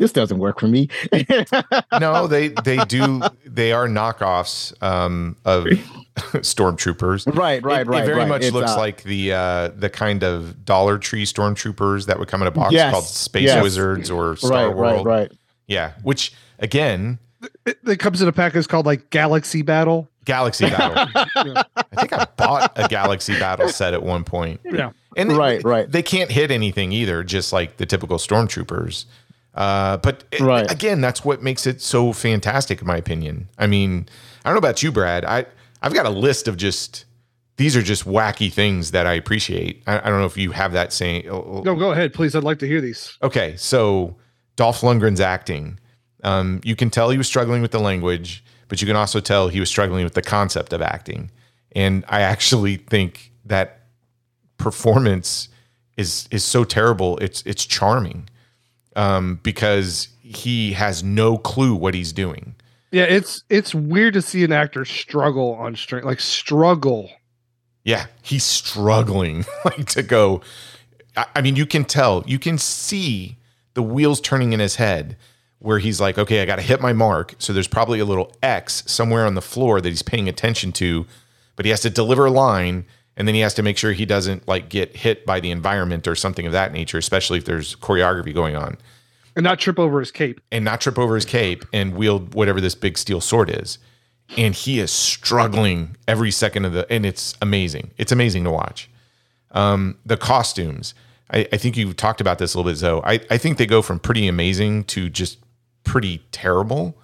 this 0.00 0.12
doesn't 0.12 0.38
work 0.38 0.58
for 0.58 0.66
me. 0.66 0.88
no, 2.00 2.26
they 2.26 2.48
they 2.48 2.78
do. 2.88 3.20
They 3.46 3.70
are 3.72 3.86
knockoffs 3.86 4.72
um, 4.82 5.36
of 5.44 5.64
stormtroopers. 6.42 7.26
right, 7.36 7.62
right, 7.62 7.82
It- 7.82 7.86
right. 7.86 8.02
It 8.02 8.06
very 8.06 8.18
right. 8.18 8.28
much 8.28 8.42
It's, 8.42 8.52
looks 8.52 8.72
uh, 8.72 8.76
like 8.78 9.02
the 9.04 9.32
uh, 9.32 9.68
the 9.68 9.90
kind 9.90 10.24
of 10.24 10.64
Dollar 10.64 10.98
Tree 10.98 11.24
stormtroopers 11.24 12.06
that 12.06 12.18
would 12.18 12.28
come 12.28 12.42
in 12.42 12.48
a 12.48 12.50
box 12.50 12.72
Yes, 12.72 12.92
called 12.92 13.04
Space 13.04 13.44
yes. 13.44 13.62
Wizards 13.62 14.10
or 14.10 14.36
Star 14.36 14.50
right, 14.68 14.76
World. 14.76 15.06
right, 15.06 15.20
right. 15.30 15.32
Yeah, 15.66 15.92
which 16.02 16.32
again, 16.58 17.18
It, 17.66 17.78
it 17.86 17.96
comes 17.98 18.20
in 18.22 18.28
a 18.28 18.32
package 18.32 18.68
called 18.68 18.86
like 18.86 19.10
Galaxy 19.10 19.62
Battle. 19.62 20.08
Galaxy 20.24 20.68
Battle. 20.70 21.08
Yeah. 21.44 21.62
I 21.76 21.82
think 22.00 22.12
I 22.12 22.26
bought 22.36 22.72
a 22.76 22.88
Galaxy 22.88 23.38
Battle 23.38 23.68
set 23.68 23.94
at 23.94 24.02
one 24.02 24.24
point. 24.24 24.60
Yeah. 24.64 24.90
And 25.16 25.32
Right, 25.36 25.62
right. 25.64 25.90
They 25.90 26.02
can't 26.02 26.30
hit 26.30 26.50
anything 26.52 26.92
either, 26.92 27.24
just 27.24 27.52
like 27.52 27.78
the 27.78 27.86
typical 27.86 28.18
stormtroopers. 28.18 29.06
Uh, 29.54 29.96
but 29.98 30.24
it- 30.30 30.40
Right. 30.40 30.70
again, 30.70 31.00
that's 31.00 31.24
what 31.24 31.42
makes 31.42 31.66
it 31.66 31.80
so 31.82 32.12
fantastic, 32.12 32.80
in 32.80 32.86
my 32.86 32.96
opinion. 32.96 33.48
I 33.58 33.66
mean, 33.66 34.08
I 34.44 34.48
don't 34.48 34.54
know 34.54 34.58
about 34.58 34.82
you, 34.82 34.92
Brad. 34.92 35.24
I 35.24 35.46
I've 35.82 35.94
got 35.94 36.06
a 36.06 36.10
list 36.10 36.46
of 36.48 36.56
just 36.56 37.04
these 37.56 37.76
are 37.76 37.82
just 37.82 38.04
wacky 38.06 38.50
things 38.52 38.90
that 38.92 39.06
I 39.06 39.12
appreciate. 39.14 39.82
I, 39.86 39.98
I 39.98 40.08
don't 40.10 40.20
know 40.20 40.24
if 40.26 40.36
you 40.36 40.52
have 40.52 40.72
that 40.72 40.92
same. 40.92 41.26
No, 41.26 41.62
go 41.76 41.90
ahead, 41.92 42.14
please. 42.14 42.34
I'd 42.34 42.44
like 42.44 42.58
to 42.60 42.66
hear 42.66 42.80
these. 42.80 43.16
Okay, 43.22 43.54
so 43.56 44.16
Dolph 44.56 44.80
Lundgren's 44.82 45.20
acting. 45.20 45.78
Um, 46.24 46.60
you 46.64 46.74
can 46.76 46.88
tell 46.90 47.10
he 47.10 47.18
was 47.18 47.26
struggling 47.26 47.60
with 47.62 47.70
the 47.70 47.78
language, 47.80 48.44
but 48.68 48.80
you 48.80 48.86
can 48.86 48.96
also 48.96 49.20
tell 49.20 49.48
he 49.48 49.60
was 49.60 49.68
struggling 49.68 50.04
with 50.04 50.14
the 50.14 50.22
concept 50.22 50.72
of 50.72 50.80
acting. 50.80 51.30
And 51.72 52.04
I 52.08 52.20
actually 52.22 52.76
think 52.76 53.32
that 53.44 53.80
performance 54.58 55.48
is 55.96 56.28
is 56.30 56.44
so 56.44 56.64
terrible. 56.64 57.18
It's 57.18 57.42
it's 57.44 57.64
charming 57.66 58.28
um, 58.96 59.40
because 59.42 60.08
he 60.20 60.72
has 60.72 61.02
no 61.02 61.38
clue 61.38 61.74
what 61.74 61.94
he's 61.94 62.12
doing. 62.12 62.54
Yeah, 62.92 63.04
it's 63.04 63.44
it's 63.48 63.74
weird 63.74 64.14
to 64.14 64.22
see 64.22 64.42
an 64.42 64.52
actor 64.52 64.84
struggle 64.84 65.54
on 65.54 65.76
screen, 65.76 66.04
like 66.04 66.20
struggle. 66.20 67.10
Yeah, 67.84 68.06
he's 68.22 68.44
struggling 68.44 69.44
like 69.64 69.86
to 69.90 70.02
go. 70.02 70.40
I, 71.16 71.26
I 71.36 71.40
mean, 71.40 71.56
you 71.56 71.66
can 71.66 71.84
tell, 71.84 72.24
you 72.26 72.38
can 72.38 72.58
see 72.58 73.38
the 73.74 73.82
wheels 73.82 74.20
turning 74.20 74.52
in 74.52 74.60
his 74.60 74.76
head 74.76 75.16
where 75.60 75.78
he's 75.78 76.00
like, 76.00 76.18
okay, 76.18 76.42
I 76.42 76.46
got 76.46 76.56
to 76.56 76.62
hit 76.62 76.80
my 76.80 76.92
mark. 76.92 77.34
So 77.38 77.52
there's 77.52 77.68
probably 77.68 78.00
a 78.00 78.04
little 78.04 78.32
X 78.42 78.82
somewhere 78.86 79.26
on 79.26 79.34
the 79.34 79.42
floor 79.42 79.80
that 79.80 79.88
he's 79.88 80.02
paying 80.02 80.28
attention 80.28 80.72
to, 80.72 81.06
but 81.54 81.64
he 81.64 81.70
has 81.70 81.80
to 81.80 81.90
deliver 81.90 82.26
a 82.26 82.30
line. 82.30 82.86
And 83.20 83.28
then 83.28 83.34
he 83.34 83.42
has 83.42 83.52
to 83.52 83.62
make 83.62 83.76
sure 83.76 83.92
he 83.92 84.06
doesn't 84.06 84.48
like 84.48 84.70
get 84.70 84.96
hit 84.96 85.26
by 85.26 85.40
the 85.40 85.50
environment 85.50 86.08
or 86.08 86.14
something 86.14 86.46
of 86.46 86.52
that 86.52 86.72
nature, 86.72 86.96
especially 86.96 87.36
if 87.36 87.44
there's 87.44 87.76
choreography 87.76 88.32
going 88.32 88.56
on, 88.56 88.78
and 89.36 89.44
not 89.44 89.58
trip 89.58 89.78
over 89.78 90.00
his 90.00 90.10
cape. 90.10 90.40
and 90.50 90.64
not 90.64 90.80
trip 90.80 90.98
over 90.98 91.16
his 91.16 91.26
cape 91.26 91.66
and 91.70 91.96
wield 91.96 92.32
whatever 92.32 92.62
this 92.62 92.74
big 92.74 92.96
steel 92.96 93.20
sword 93.20 93.50
is. 93.50 93.76
And 94.38 94.54
he 94.54 94.80
is 94.80 94.90
struggling 94.90 95.98
every 96.08 96.30
second 96.30 96.64
of 96.64 96.72
the, 96.72 96.90
and 96.90 97.04
it's 97.04 97.34
amazing. 97.42 97.90
It's 97.98 98.10
amazing 98.10 98.44
to 98.44 98.50
watch. 98.50 98.88
Um, 99.50 99.98
the 100.06 100.16
costumes, 100.16 100.94
I, 101.30 101.46
I 101.52 101.58
think 101.58 101.76
you 101.76 101.92
talked 101.92 102.22
about 102.22 102.38
this 102.38 102.54
a 102.54 102.58
little 102.58 102.72
bit, 102.72 102.78
Zo. 102.78 103.02
I, 103.04 103.20
I 103.28 103.36
think 103.36 103.58
they 103.58 103.66
go 103.66 103.82
from 103.82 103.98
pretty 103.98 104.28
amazing 104.28 104.84
to 104.84 105.10
just 105.10 105.36
pretty 105.84 106.22
terrible. 106.32 106.96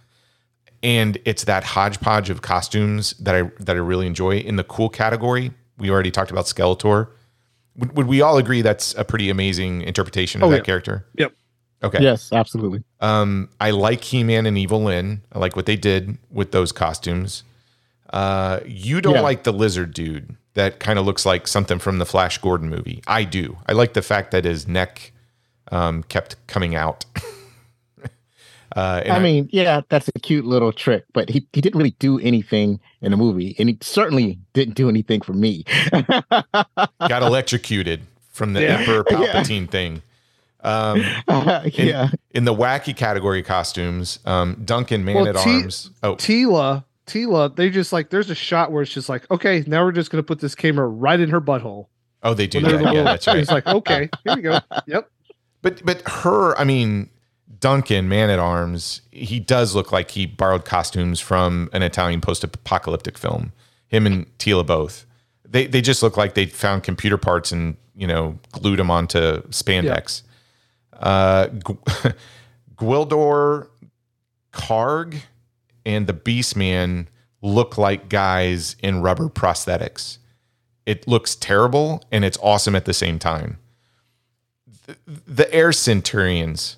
And 0.82 1.18
it's 1.26 1.44
that 1.44 1.62
hodgepodge 1.62 2.30
of 2.30 2.40
costumes 2.40 3.12
that 3.18 3.34
I 3.34 3.43
that 3.60 3.76
I 3.76 3.80
really 3.80 4.06
enjoy. 4.06 4.38
In 4.38 4.56
the 4.56 4.64
cool 4.64 4.88
category, 4.88 5.52
we 5.78 5.90
already 5.90 6.11
talked 6.11 6.31
about 6.31 6.44
Skeletor. 6.47 7.09
Would, 7.77 7.97
would 7.97 8.07
we 8.07 8.23
all 8.23 8.39
agree 8.39 8.62
that's 8.62 8.94
a 8.94 9.05
pretty 9.05 9.28
amazing 9.31 9.82
interpretation 9.82 10.43
of 10.43 10.48
Oh, 10.48 10.51
that 10.51 10.59
yeah. 10.59 10.62
character? 10.65 11.07
Yep. 11.16 11.32
Okay. 11.82 12.03
Yes, 12.03 12.32
absolutely. 12.32 12.82
Um, 13.01 13.51
I 13.61 13.70
like 13.70 14.03
He 14.03 14.24
Man 14.24 14.47
and 14.47 14.57
Evil-Lyn. 14.57 15.20
I 15.32 15.39
like 15.39 15.57
what 15.57 15.66
they 15.66 15.77
did 15.77 16.16
with 16.31 16.53
those 16.53 16.73
costumes. 16.73 17.44
Uh, 18.11 18.61
you 18.65 19.01
don't 19.03 19.15
Yeah. 19.16 19.20
like 19.20 19.43
the 19.43 19.53
lizard 19.53 19.93
dude 19.93 20.36
that 20.55 20.81
kind 20.81 20.98
of 20.98 21.05
looks 21.05 21.27
like 21.27 21.47
something 21.47 21.78
from 21.78 21.98
the 21.98 22.07
Flash 22.07 22.39
Gordon 22.39 22.70
movie. 22.70 23.03
I 23.07 23.24
do. 23.24 23.59
I 23.66 23.73
like 23.73 23.93
the 23.93 24.01
fact 24.03 24.31
that 24.31 24.44
his 24.47 24.66
neck 24.66 25.12
um, 25.70 26.03
kept 26.05 26.36
coming 26.47 26.74
out. 26.74 27.05
uh, 28.77 29.03
and 29.05 29.12
I 29.15 29.19
mean, 29.19 29.48
yeah, 29.51 29.81
that's 29.89 30.09
a 30.09 30.12
cute 30.20 30.44
little 30.44 30.73
trick, 30.73 31.05
but 31.15 31.28
he, 31.31 31.47
he 31.53 31.61
didn't 31.61 31.78
really 31.78 31.97
do 31.98 32.19
anything 32.20 32.78
in 33.01 33.11
the 33.11 33.16
movie, 33.16 33.57
and 33.59 33.69
he 33.69 33.78
certainly 33.81 34.39
didn't 34.53 34.74
do 34.74 34.89
anything 34.89 35.20
for 35.23 35.32
me. 35.32 35.65
got 37.09 37.23
electrocuted 37.23 38.03
from 38.31 38.53
the 38.53 38.62
Yeah. 38.62 38.78
Emperor 38.78 39.05
Palpatine 39.11 39.69
thing. 39.70 40.03
Um, 40.62 40.98
in, 41.28 41.86
yeah, 41.86 42.09
in 42.32 42.44
the 42.44 42.55
wacky 42.55 42.94
category 42.97 43.43
costumes, 43.43 44.19
um, 44.27 44.61
Duncan 44.65 45.05
Man 45.05 45.15
Well, 45.16 45.28
at 45.28 45.36
T- 45.36 45.51
Arms. 45.51 45.90
Oh, 46.03 46.16
Teela, 46.16 46.85
Teela, 47.07 47.55
they 47.55 47.70
just 47.70 47.93
like 47.93 48.11
there's 48.11 48.31
a 48.31 48.35
shot 48.35 48.73
where 48.73 48.82
it's 48.82 48.93
just 48.93 49.09
like, 49.09 49.31
okay, 49.31 49.62
now 49.66 49.85
we're 49.85 49.93
just 49.93 50.11
gonna 50.11 50.23
put 50.24 50.40
this 50.40 50.55
camera 50.55 50.89
right 50.89 51.20
in 51.20 51.31
her 51.31 51.40
butthole. 51.40 51.86
oh, 52.24 52.35
they 52.35 52.47
do 52.48 52.61
that. 52.61 52.78
the 52.82 52.93
Yeah, 52.93 53.03
that's 53.05 53.27
right. 53.28 53.36
It's 53.39 53.51
like, 53.51 53.66
okay, 53.66 54.09
here 54.24 54.35
we 54.36 54.43
go. 54.43 54.59
Yep. 54.86 55.09
But 55.62 55.85
but 55.85 56.03
her, 56.09 56.59
I 56.59 56.65
mean, 56.65 57.11
Duncan, 57.60 58.09
Man 58.09 58.31
at 58.31 58.39
Arms, 58.39 59.02
he 59.10 59.40
does 59.40 59.74
look 59.74 59.93
like 59.93 60.10
he 60.10 60.27
borrowed 60.27 60.64
costumes 60.64 61.20
from 61.20 61.70
an 61.73 61.82
Italian 61.82 62.20
post-apocalyptic 62.20 63.16
film. 63.16 63.52
Him 63.89 64.06
and 64.06 64.27
Teela 64.39 64.66
both. 64.66 65.06
They 65.48 65.66
they 65.66 65.81
just 65.81 66.02
look 66.02 66.16
like 66.16 66.35
they 66.35 66.47
found 66.47 66.82
computer 66.82 67.16
parts 67.16 67.52
and 67.52 67.77
you 67.94 68.06
know 68.06 68.39
glued 68.52 68.78
them 68.78 68.90
onto 68.90 69.43
spandex. 69.48 70.23
Uh, 70.93 71.47
Gu- 71.47 71.78
Gwildor, 72.77 73.68
Karg, 74.52 75.16
and 75.85 76.06
the 76.06 76.12
Beastman 76.12 77.06
look 77.43 77.78
like 77.78 78.09
guys 78.09 78.74
in 78.82 79.02
rubber 79.02 79.28
prosthetics. 79.28 80.18
It 80.85 81.06
looks 81.06 81.36
terrible 81.36 82.02
and 82.10 82.24
it's 82.24 82.39
awesome 82.43 82.74
at 82.74 82.86
the 82.86 82.94
same 82.94 83.18
time 83.18 83.59
the 85.06 85.52
air 85.52 85.73
centurions 85.73 86.77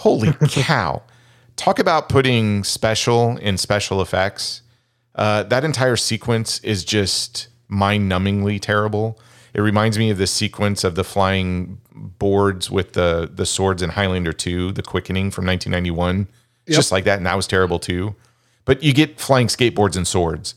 holy 0.00 0.32
cow. 0.48 1.02
Talk 1.56 1.78
about 1.78 2.08
putting 2.08 2.64
special 2.64 3.36
in 3.36 3.58
special 3.58 4.00
effects. 4.00 4.62
Uh, 5.14 5.42
that 5.44 5.62
entire 5.64 5.96
sequence 5.96 6.58
is 6.60 6.84
just 6.84 7.48
mind-numbingly 7.68 8.58
terrible. 8.60 9.18
It 9.52 9.60
reminds 9.60 9.98
me 9.98 10.10
of 10.10 10.16
the 10.18 10.26
sequence 10.26 10.84
of 10.84 10.94
the 10.94 11.04
flying 11.04 11.78
boards 11.92 12.70
with 12.70 12.92
the 12.94 13.30
the 13.32 13.44
swords 13.44 13.82
in 13.82 13.90
highlander 13.90 14.32
2 14.32 14.72
the 14.72 14.82
quickening 14.82 15.30
from 15.30 15.44
1991 15.44 16.28
Yep. 16.66 16.76
just 16.76 16.92
like 16.92 17.04
that 17.04 17.18
and 17.18 17.26
that 17.26 17.36
was 17.36 17.46
terrible 17.46 17.78
too. 17.78 18.14
But 18.64 18.82
you 18.82 18.94
get 18.94 19.20
flying 19.20 19.48
skateboards 19.48 19.96
and 19.96 20.06
swords 20.06 20.54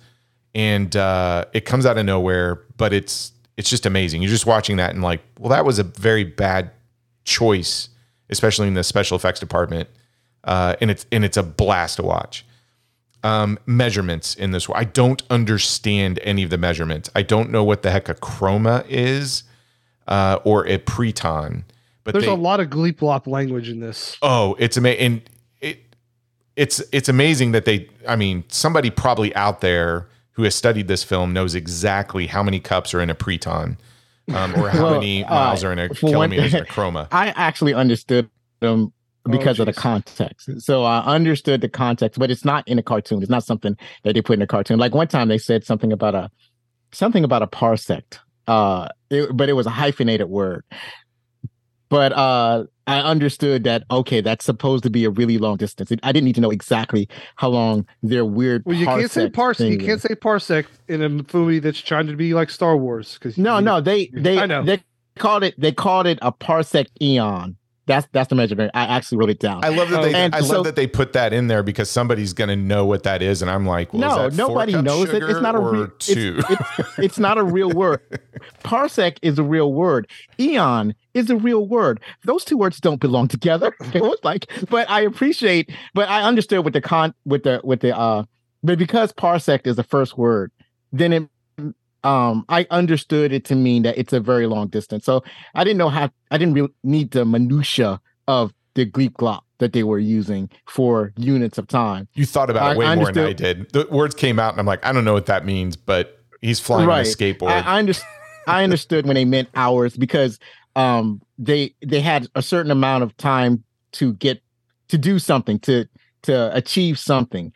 and 0.55 0.95
uh, 0.95 1.45
it 1.53 1.65
comes 1.65 1.85
out 1.85 1.97
of 1.97 2.05
nowhere 2.05 2.61
but 2.77 2.93
it's 2.93 3.33
it's 3.57 3.69
just 3.69 3.85
amazing. 3.85 4.21
You're 4.21 4.31
just 4.31 4.45
watching 4.45 4.77
that 4.77 4.91
and 4.93 5.01
like 5.03 5.21
well 5.37 5.49
that 5.49 5.65
was 5.65 5.79
a 5.79 5.83
very 5.83 6.23
bad 6.23 6.71
choice 7.25 7.89
especially 8.33 8.67
in 8.67 8.73
the 8.73 8.83
special 8.83 9.15
effects 9.15 9.39
department 9.39 9.87
uh, 10.43 10.75
and 10.81 10.91
it's 10.91 11.05
and 11.11 11.23
it's 11.23 11.37
a 11.37 11.43
blast 11.43 11.97
to 11.97 12.03
watch 12.03 12.45
um, 13.23 13.57
measurements 13.65 14.35
in 14.35 14.51
this 14.51 14.67
i 14.75 14.83
don't 14.83 15.23
understand 15.29 16.19
any 16.23 16.43
of 16.43 16.49
the 16.49 16.57
measurements 16.57 17.09
i 17.15 17.21
don't 17.21 17.49
know 17.49 17.63
what 17.63 17.81
the 17.81 17.91
heck 17.91 18.09
a 18.09 18.15
chroma 18.15 18.85
is 18.89 19.43
uh, 20.07 20.37
or 20.43 20.67
a 20.67 20.77
preton 20.79 21.63
but 22.03 22.13
There's 22.13 22.25
they, 22.25 22.31
a 22.31 22.35
lot 22.35 22.59
of 22.59 22.69
gleep 22.69 22.99
glop 22.99 23.27
language 23.27 23.69
in 23.69 23.79
this. 23.79 24.17
Oh, 24.21 24.55
it's 24.59 24.77
amazing. 24.77 25.23
It, 25.61 25.79
it's 26.55 26.83
it's 26.91 27.09
amazing 27.09 27.53
that 27.53 27.65
they. 27.65 27.89
I 28.07 28.15
mean, 28.15 28.43
somebody 28.49 28.89
probably 28.89 29.33
out 29.35 29.61
there 29.61 30.07
who 30.31 30.43
has 30.43 30.55
studied 30.55 30.87
this 30.87 31.03
film 31.03 31.31
knows 31.31 31.55
exactly 31.55 32.27
how 32.27 32.43
many 32.43 32.59
cups 32.59 32.93
are 32.93 33.01
in 33.01 33.09
a 33.09 33.15
preton, 33.15 33.77
um, 34.33 34.55
or 34.55 34.69
how 34.69 34.83
Well, 34.83 34.91
many 34.93 35.23
uh, 35.23 35.33
miles 35.33 35.63
are 35.63 35.71
in 35.71 35.79
a 35.79 35.89
kilometer 35.89 36.43
in 36.43 36.55
a 36.63 36.65
chroma. 36.71 37.07
I 37.11 37.29
actually 37.29 37.73
understood 37.73 38.29
them 38.61 38.93
because 39.29 39.59
of 39.59 39.65
the 39.65 39.73
context. 39.73 40.61
So 40.61 40.83
I 40.83 40.99
understood 41.05 41.61
the 41.61 41.69
context, 41.69 42.19
but 42.19 42.29
it's 42.29 42.43
not 42.45 42.67
in 42.67 42.77
a 42.77 42.83
cartoon. 42.83 43.21
It's 43.21 43.29
not 43.31 43.43
something 43.43 43.77
that 44.03 44.13
they 44.13 44.21
put 44.21 44.33
in 44.37 44.41
a 44.41 44.47
cartoon. 44.47 44.79
Like 44.79 44.93
one 44.93 45.07
time 45.07 45.27
they 45.27 45.37
said 45.37 45.63
something 45.63 45.91
about 45.91 46.15
a 46.15 46.29
something 46.91 47.23
about 47.23 47.41
a 47.41 47.47
parsec, 47.47 48.03
uh, 48.47 48.89
it- 49.09 49.35
but 49.35 49.49
it 49.49 49.53
was 49.53 49.65
a 49.65 49.69
hyphenated 49.71 50.27
word. 50.29 50.63
But 51.89 52.11
uh, 52.13 52.65
I 52.85 52.99
understood 52.99 53.63
that 53.63 53.83
okay, 53.89 54.21
that's 54.21 54.45
supposed 54.45 54.83
to 54.83 54.89
be 54.89 55.05
a 55.05 55.09
really 55.09 55.37
long 55.37 55.57
distance. 55.57 55.91
I 56.03 56.11
didn't 56.11 56.25
need 56.25 56.35
to 56.35 56.41
know 56.41 56.51
exactly 56.51 57.07
how 57.37 57.49
long 57.49 57.87
their 58.01 58.25
weird. 58.25 58.63
Well, 58.65 58.75
you 58.75 58.85
can't 58.85 59.09
say 59.09 59.29
parsec. 59.29 59.71
You 59.71 59.77
can't 59.77 59.91
is. 59.97 60.01
say 60.01 60.15
parsec 60.15 60.65
in 60.87 61.01
a 61.01 61.09
movie 61.09 61.59
that's 61.59 61.79
trying 61.79 62.07
to 62.07 62.15
be 62.15 62.33
like 62.33 62.49
Star 62.49 62.75
Wars. 62.75 63.13
Because 63.13 63.37
No, 63.37 63.59
no, 63.59 63.79
they 63.79 64.07
they 64.13 64.37
I 64.37 64.45
know. 64.45 64.63
they 64.63 64.83
called 65.15 65.43
it 65.43 65.59
they 65.59 65.71
called 65.71 66.07
it 66.07 66.19
a 66.21 66.31
parsec 66.31 66.87
eon. 67.01 67.55
That's 67.85 68.07
that's 68.13 68.29
the 68.29 68.35
measurement. 68.35 68.71
I 68.73 68.85
actually 68.85 69.17
wrote 69.17 69.29
it 69.29 69.39
down. 69.39 69.65
I 69.65 69.69
love 69.69 69.89
that 69.89 70.03
they. 70.03 70.13
and 70.13 70.33
I 70.33 70.39
so- 70.39 70.55
love 70.55 70.63
that 70.65 70.75
they 70.75 70.87
put 70.87 71.13
that 71.13 71.33
in 71.33 71.47
there 71.47 71.63
because 71.63 71.89
somebody's 71.89 72.31
going 72.31 72.47
to 72.47 72.55
know 72.55 72.85
what 72.85 73.03
that 73.03 73.21
is, 73.21 73.41
and 73.41 73.51
I'm 73.51 73.65
like, 73.65 73.93
well, 73.93 74.01
no, 74.01 74.25
is 74.27 74.37
that 74.37 74.45
four 74.45 74.55
nobody 74.55 74.81
knows 74.81 75.09
it. 75.09 75.21
It's 75.21 75.41
not 75.41 75.55
a 75.55 75.59
real. 75.59 75.83
It's, 75.83 76.09
it's, 76.09 76.69
it's 76.97 77.19
not 77.19 77.37
a 77.37 77.43
real 77.43 77.71
word. 77.71 77.99
Parsec 78.63 79.17
is 79.21 79.37
a 79.37 79.43
real 79.43 79.73
word. 79.73 80.07
Eon 80.39 80.95
is 81.13 81.29
a 81.29 81.35
real 81.35 81.67
word. 81.67 81.99
Those 82.23 82.45
two 82.45 82.57
words 82.57 82.79
don't 82.79 83.01
belong 83.01 83.27
together. 83.27 83.75
It 83.93 84.01
was 84.01 84.17
like, 84.23 84.47
but 84.69 84.89
I 84.89 85.01
appreciate, 85.01 85.69
but 85.93 86.09
I 86.09 86.23
understood 86.23 86.65
with 86.65 86.73
the 86.73 86.81
con 86.81 87.13
with 87.25 87.43
the 87.43 87.61
with 87.63 87.81
the 87.81 87.95
uh, 87.95 88.23
but 88.63 88.79
because 88.79 89.11
parsec 89.13 89.67
is 89.67 89.75
the 89.75 89.83
first 89.83 90.17
word, 90.17 90.51
then 90.91 91.13
it 91.13 91.29
um 92.03 92.45
I 92.49 92.67
understood 92.69 93.31
it 93.31 93.45
to 93.45 93.55
mean 93.55 93.83
that 93.83 93.97
it's 93.97 94.13
a 94.13 94.19
very 94.19 94.47
long 94.47 94.67
distance. 94.67 95.05
So 95.05 95.23
I 95.55 95.63
didn't 95.63 95.77
know 95.77 95.89
how 95.89 96.09
I 96.31 96.37
didn't 96.37 96.53
really 96.53 96.73
need 96.83 97.11
the 97.11 97.25
minutia 97.25 97.99
of 98.27 98.53
the 98.75 98.85
Greek 98.85 99.13
glop 99.13 99.41
that 99.59 99.73
they 99.73 99.83
were 99.83 99.99
using 99.99 100.49
for 100.67 101.13
units 101.15 101.57
of 101.57 101.67
time. 101.67 102.07
you 102.15 102.25
thought 102.25 102.49
about 102.49 102.73
it 102.73 102.77
way 102.77 102.85
I 102.85 102.95
more 102.95 103.11
than 103.11 103.25
I 103.25 103.33
did. 103.33 103.71
The 103.71 103.87
words 103.89 104.15
came 104.15 104.39
out, 104.39 104.53
and 104.53 104.59
I'm 104.59 104.65
like, 104.65 104.85
I 104.85 104.91
don't 104.91 105.05
know 105.05 105.13
what 105.13 105.27
that 105.27 105.45
means, 105.45 105.75
but 105.75 106.19
he's 106.41 106.59
flying 106.59 106.89
on 106.89 106.99
a 106.99 107.03
skateboard. 107.03 107.49
I, 107.49 107.59
I, 107.59 107.79
under, 107.79 107.93
I 108.47 108.63
understood 108.63 109.05
when 109.05 109.15
they 109.15 109.25
meant 109.25 109.49
hours 109.55 109.95
because 109.95 110.39
um 110.75 111.21
they 111.37 111.75
they 111.85 112.01
had 112.01 112.27
a 112.35 112.41
certain 112.41 112.71
amount 112.71 113.03
of 113.03 113.15
time 113.17 113.63
to 113.93 114.13
get 114.13 114.41
to 114.87 114.97
do 114.97 115.19
something 115.19 115.59
to 115.59 115.87
to 116.23 116.55
achieve 116.55 116.97
something 116.97 117.53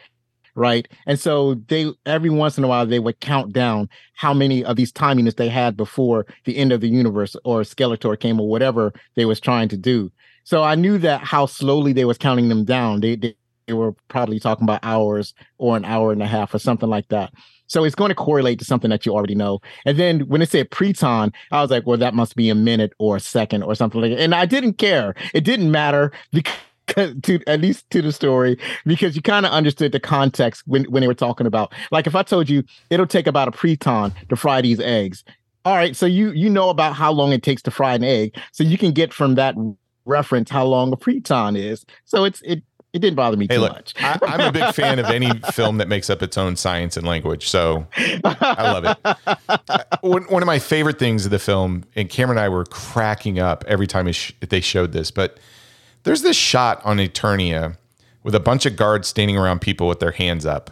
right 0.57 0.87
and 1.05 1.19
so 1.19 1.53
they 1.67 1.93
every 2.05 2.29
once 2.29 2.57
in 2.57 2.63
a 2.63 2.67
while 2.67 2.85
they 2.85 2.99
would 2.99 3.19
count 3.19 3.53
down 3.53 3.87
how 4.15 4.33
many 4.33 4.65
of 4.65 4.75
these 4.75 4.91
time 4.91 5.19
units 5.19 5.35
they 5.35 5.47
had 5.47 5.77
before 5.77 6.25
the 6.45 6.57
end 6.57 6.71
of 6.71 6.81
the 6.81 6.89
universe 6.89 7.35
or 7.45 7.61
skeletor 7.61 8.19
came 8.19 8.39
or 8.39 8.49
whatever 8.49 8.91
they 9.15 9.23
was 9.23 9.39
trying 9.39 9.69
to 9.69 9.77
do 9.77 10.11
so 10.43 10.63
i 10.63 10.73
knew 10.73 10.97
that 10.97 11.21
how 11.21 11.45
slowly 11.45 11.93
they 11.93 12.05
was 12.05 12.17
counting 12.17 12.49
them 12.49 12.65
down 12.65 12.99
they, 12.99 13.15
they 13.15 13.35
they 13.67 13.73
were 13.73 13.93
probably 14.07 14.39
talking 14.39 14.63
about 14.63 14.79
hours 14.81 15.33
or 15.59 15.77
an 15.77 15.85
hour 15.85 16.11
and 16.11 16.23
a 16.23 16.27
half 16.27 16.53
or 16.53 16.59
something 16.59 16.89
like 16.89 17.07
that 17.09 17.31
so 17.67 17.83
it's 17.83 17.95
going 17.95 18.09
to 18.09 18.15
correlate 18.15 18.59
to 18.59 18.65
something 18.65 18.89
that 18.91 19.05
you 19.05 19.13
already 19.13 19.35
know. 19.35 19.59
And 19.85 19.99
then 19.99 20.21
when 20.21 20.41
it 20.41 20.49
said 20.49 20.71
preton, 20.71 21.33
I 21.51 21.61
was 21.61 21.69
like, 21.69 21.85
well, 21.85 21.97
that 21.97 22.13
must 22.13 22.37
be 22.37 22.49
a 22.49 22.55
minute 22.55 22.93
or 22.97 23.17
a 23.17 23.19
second 23.19 23.63
or 23.63 23.75
something 23.75 23.99
like 23.99 24.11
that. 24.11 24.21
And 24.21 24.33
I 24.33 24.45
didn't 24.45 24.75
care. 24.75 25.15
It 25.33 25.43
didn't 25.43 25.69
matter 25.69 26.13
because 26.31 26.53
to 27.23 27.39
at 27.47 27.61
least 27.61 27.89
to 27.91 28.01
the 28.01 28.11
story, 28.11 28.57
because 28.85 29.15
you 29.15 29.21
kind 29.21 29.45
of 29.45 29.51
understood 29.51 29.91
the 29.91 29.99
context 29.99 30.63
when, 30.65 30.85
when 30.85 31.01
they 31.01 31.07
were 31.07 31.13
talking 31.13 31.45
about 31.47 31.73
like 31.91 32.07
if 32.07 32.15
I 32.15 32.23
told 32.23 32.49
you 32.49 32.63
it'll 32.89 33.07
take 33.07 33.27
about 33.27 33.47
a 33.47 33.51
preton 33.51 34.13
to 34.29 34.35
fry 34.35 34.61
these 34.61 34.79
eggs. 34.79 35.23
All 35.65 35.75
right, 35.75 35.95
so 35.95 36.05
you 36.05 36.31
you 36.31 36.49
know 36.49 36.69
about 36.69 36.93
how 36.93 37.11
long 37.11 37.31
it 37.33 37.43
takes 37.43 37.61
to 37.63 37.71
fry 37.71 37.93
an 37.95 38.03
egg. 38.03 38.35
So 38.53 38.63
you 38.63 38.77
can 38.77 38.91
get 38.91 39.13
from 39.13 39.35
that 39.35 39.55
reference 40.05 40.49
how 40.49 40.65
long 40.65 40.93
a 40.93 40.97
preton 40.97 41.57
is. 41.57 41.85
So 42.05 42.23
it's 42.23 42.41
it 42.43 42.63
It 42.93 42.99
didn't 42.99 43.17
bother 43.17 43.35
me 43.35 43.47
Hey, 43.49 43.55
too 43.55 43.61
look, 43.61 43.73
much. 43.73 43.93
I, 43.99 44.17
I'm 44.23 44.39
a 44.39 44.51
big 44.51 44.73
fan 44.73 44.97
of 44.97 45.07
any 45.07 45.29
film 45.51 45.77
that 45.79 45.89
makes 45.89 46.09
up 46.09 46.23
its 46.23 46.37
own 46.37 46.55
science 46.55 46.95
and 46.95 47.05
language. 47.05 47.49
So 47.49 47.85
I 48.23 48.71
love 48.71 48.85
it. 48.85 48.97
Uh, 49.69 49.83
one, 50.01 50.23
one 50.23 50.41
of 50.41 50.47
my 50.47 50.59
favorite 50.59 50.97
things 50.99 51.25
of 51.25 51.31
the 51.31 51.39
film, 51.39 51.83
and 51.95 52.09
Cameron 52.09 52.37
and 52.37 52.45
I 52.45 52.49
were 52.49 52.63
cracking 52.65 53.39
up 53.39 53.63
every 53.67 53.87
time 53.87 54.09
sh- 54.11 54.31
they 54.39 54.61
showed 54.61 54.93
this, 54.93 55.11
but 55.11 55.39
there's 56.07 56.21
this 56.21 56.37
shot 56.37 56.81
on 56.85 56.97
Eternia 56.97 57.77
with 58.23 58.33
a 58.33 58.39
bunch 58.39 58.65
of 58.65 58.75
guards 58.75 59.07
standing 59.07 59.37
around 59.37 59.59
people 59.59 59.87
with 59.87 59.99
their 59.99 60.11
hands 60.11 60.45
up. 60.45 60.71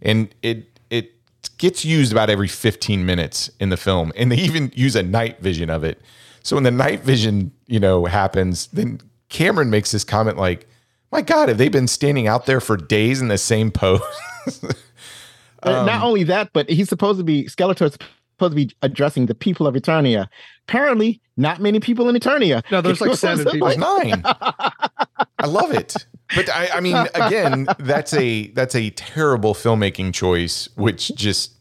And 0.00 0.34
it 0.42 0.78
it 0.90 1.12
gets 1.58 1.84
used 1.84 2.12
about 2.12 2.30
every 2.30 2.48
15 2.48 3.04
minutes 3.04 3.50
in 3.60 3.70
the 3.70 3.76
film. 3.76 4.12
And 4.16 4.30
they 4.30 4.36
even 4.36 4.72
use 4.74 4.96
a 4.96 5.02
night 5.02 5.40
vision 5.40 5.70
of 5.70 5.84
it. 5.84 6.00
So 6.42 6.56
when 6.56 6.62
the 6.62 6.70
night 6.70 7.00
vision, 7.00 7.52
you 7.66 7.80
know, 7.80 8.06
happens, 8.06 8.68
then 8.68 9.00
Cameron 9.28 9.70
makes 9.70 9.90
this 9.90 10.04
comment 10.04 10.38
like, 10.38 10.66
my 11.12 11.20
God, 11.22 11.48
have 11.48 11.58
they 11.58 11.68
been 11.68 11.88
standing 11.88 12.28
out 12.28 12.46
there 12.46 12.60
for 12.60 12.76
days 12.76 13.20
in 13.20 13.28
the 13.28 13.38
same 13.38 13.70
pose? 13.70 14.00
Um, 15.62 15.84
Not 15.84 16.02
only 16.02 16.24
that, 16.24 16.54
but 16.54 16.70
he's 16.70 16.88
supposed 16.88 17.18
to 17.18 17.24
be 17.24 17.44
Skeletor's 17.44 17.98
supposed 18.40 18.56
to 18.56 18.66
be 18.66 18.74
addressing 18.82 19.26
the 19.26 19.34
people 19.34 19.66
of 19.66 19.74
Eternia. 19.74 20.28
Apparently, 20.66 21.20
not 21.36 21.60
many 21.60 21.78
people 21.78 22.08
in 22.08 22.16
Eternia. 22.16 22.62
No, 22.70 22.80
there's 22.80 23.00
like 23.00 23.14
seven 23.16 23.44
people. 23.46 23.68
There's 23.68 23.78
nine. 23.78 24.22
I 24.24 25.46
love 25.46 25.72
it. 25.72 25.94
But 26.34 26.48
I, 26.48 26.68
I 26.74 26.80
mean, 26.80 26.96
again, 27.14 27.68
that's 27.78 28.14
a 28.14 28.48
that's 28.48 28.74
a 28.74 28.90
terrible 28.90 29.54
filmmaking 29.54 30.14
choice, 30.14 30.68
which 30.76 31.14
just 31.14 31.52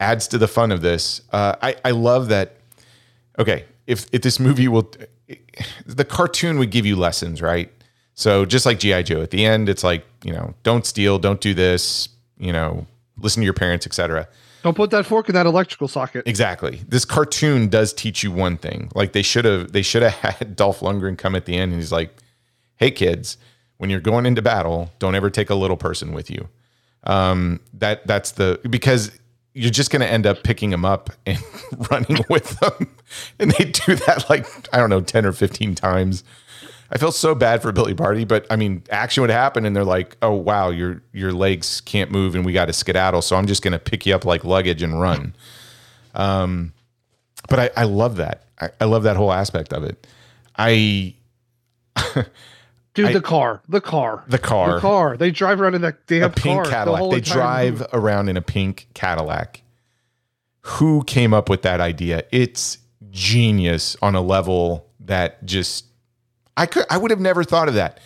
adds 0.00 0.26
to 0.28 0.38
the 0.38 0.48
fun 0.48 0.72
of 0.72 0.82
this. 0.82 1.22
Uh, 1.32 1.54
I 1.62 1.76
I 1.84 1.90
love 1.92 2.28
that. 2.28 2.56
Okay, 3.38 3.64
if 3.86 4.06
if 4.12 4.22
this 4.22 4.40
movie 4.40 4.68
will, 4.68 4.90
the 5.86 6.04
cartoon 6.04 6.58
would 6.58 6.70
give 6.70 6.86
you 6.86 6.96
lessons, 6.96 7.40
right? 7.40 7.70
So 8.14 8.44
just 8.44 8.66
like 8.66 8.78
GI 8.78 9.04
Joe, 9.04 9.22
at 9.22 9.30
the 9.30 9.44
end, 9.44 9.68
it's 9.68 9.84
like 9.84 10.04
you 10.24 10.32
know, 10.32 10.54
don't 10.62 10.84
steal, 10.84 11.18
don't 11.18 11.40
do 11.40 11.54
this, 11.54 12.08
you 12.38 12.52
know, 12.52 12.86
listen 13.18 13.42
to 13.42 13.44
your 13.44 13.54
parents, 13.54 13.86
etc. 13.86 14.28
Don't 14.62 14.76
put 14.76 14.90
that 14.90 15.06
fork 15.06 15.28
in 15.28 15.34
that 15.34 15.46
electrical 15.46 15.88
socket. 15.88 16.26
Exactly. 16.26 16.82
This 16.88 17.04
cartoon 17.04 17.68
does 17.68 17.92
teach 17.92 18.22
you 18.22 18.30
one 18.30 18.56
thing. 18.56 18.90
Like 18.94 19.12
they 19.12 19.22
should 19.22 19.44
have 19.44 19.72
they 19.72 19.82
should 19.82 20.02
have 20.02 20.14
had 20.38 20.56
Dolph 20.56 20.80
Lundgren 20.80 21.16
come 21.16 21.34
at 21.34 21.46
the 21.46 21.56
end 21.56 21.72
and 21.72 21.80
he's 21.80 21.92
like, 21.92 22.14
"Hey 22.76 22.90
kids, 22.90 23.38
when 23.78 23.90
you're 23.90 24.00
going 24.00 24.26
into 24.26 24.42
battle, 24.42 24.90
don't 24.98 25.14
ever 25.14 25.30
take 25.30 25.50
a 25.50 25.54
little 25.54 25.76
person 25.76 26.12
with 26.12 26.30
you." 26.30 26.48
Um 27.04 27.60
that 27.74 28.06
that's 28.06 28.32
the 28.32 28.60
because 28.68 29.10
you're 29.54 29.70
just 29.70 29.90
going 29.90 30.00
to 30.00 30.06
end 30.06 30.26
up 30.26 30.42
picking 30.44 30.70
them 30.70 30.84
up 30.84 31.10
and 31.26 31.38
running 31.90 32.24
with 32.28 32.58
them. 32.60 32.94
And 33.38 33.50
they 33.52 33.64
do 33.64 33.96
that 33.96 34.26
like 34.30 34.46
I 34.72 34.78
don't 34.78 34.90
know 34.90 35.00
10 35.00 35.26
or 35.26 35.32
15 35.32 35.74
times. 35.74 36.24
I 36.92 36.98
feel 36.98 37.12
so 37.12 37.34
bad 37.36 37.62
for 37.62 37.70
Billy 37.70 37.92
Barty, 37.94 38.24
but 38.24 38.46
I 38.50 38.56
mean, 38.56 38.82
action 38.90 39.20
would 39.20 39.30
happen, 39.30 39.64
and 39.64 39.76
they're 39.76 39.84
like, 39.84 40.16
"Oh 40.22 40.32
wow, 40.32 40.70
your 40.70 41.02
your 41.12 41.32
legs 41.32 41.80
can't 41.80 42.10
move, 42.10 42.34
and 42.34 42.44
we 42.44 42.52
got 42.52 42.66
to 42.66 42.72
skedaddle." 42.72 43.22
So 43.22 43.36
I'm 43.36 43.46
just 43.46 43.62
going 43.62 43.72
to 43.72 43.78
pick 43.78 44.06
you 44.06 44.14
up 44.14 44.24
like 44.24 44.44
luggage 44.44 44.82
and 44.82 45.00
run. 45.00 45.34
Um, 46.14 46.72
but 47.48 47.60
I, 47.60 47.70
I 47.76 47.84
love 47.84 48.16
that. 48.16 48.42
I, 48.60 48.70
I 48.80 48.84
love 48.86 49.04
that 49.04 49.16
whole 49.16 49.32
aspect 49.32 49.72
of 49.72 49.84
it. 49.84 50.04
I 50.56 51.14
Dude, 52.94 53.06
I- 53.06 53.12
the 53.12 53.20
car, 53.20 53.62
the 53.68 53.80
car, 53.80 54.24
the 54.26 54.38
car, 54.38 54.74
the 54.74 54.80
car. 54.80 55.16
They 55.16 55.30
drive 55.30 55.60
around 55.60 55.74
in 55.76 55.82
that 55.82 56.06
damn 56.06 56.24
a 56.24 56.30
pink 56.30 56.62
car. 56.64 56.70
Cadillac. 56.70 56.98
whole 57.00 57.10
They 57.12 57.20
drive 57.20 57.86
around 57.92 58.28
in 58.28 58.36
a 58.36 58.42
pink 58.42 58.88
Cadillac. 58.94 59.62
Who 60.62 61.04
came 61.04 61.32
up 61.32 61.48
with 61.48 61.62
that 61.62 61.80
idea? 61.80 62.24
It's 62.32 62.78
genius 63.10 63.96
on 64.02 64.14
a 64.14 64.20
level 64.20 64.86
that 65.00 65.44
just 65.44 65.84
I 66.60 66.66
could 66.66 66.84
I 66.90 66.98
would 66.98 67.10
have 67.10 67.20
never 67.20 67.42
thought 67.42 67.68
of 67.68 67.74
that. 67.74 68.00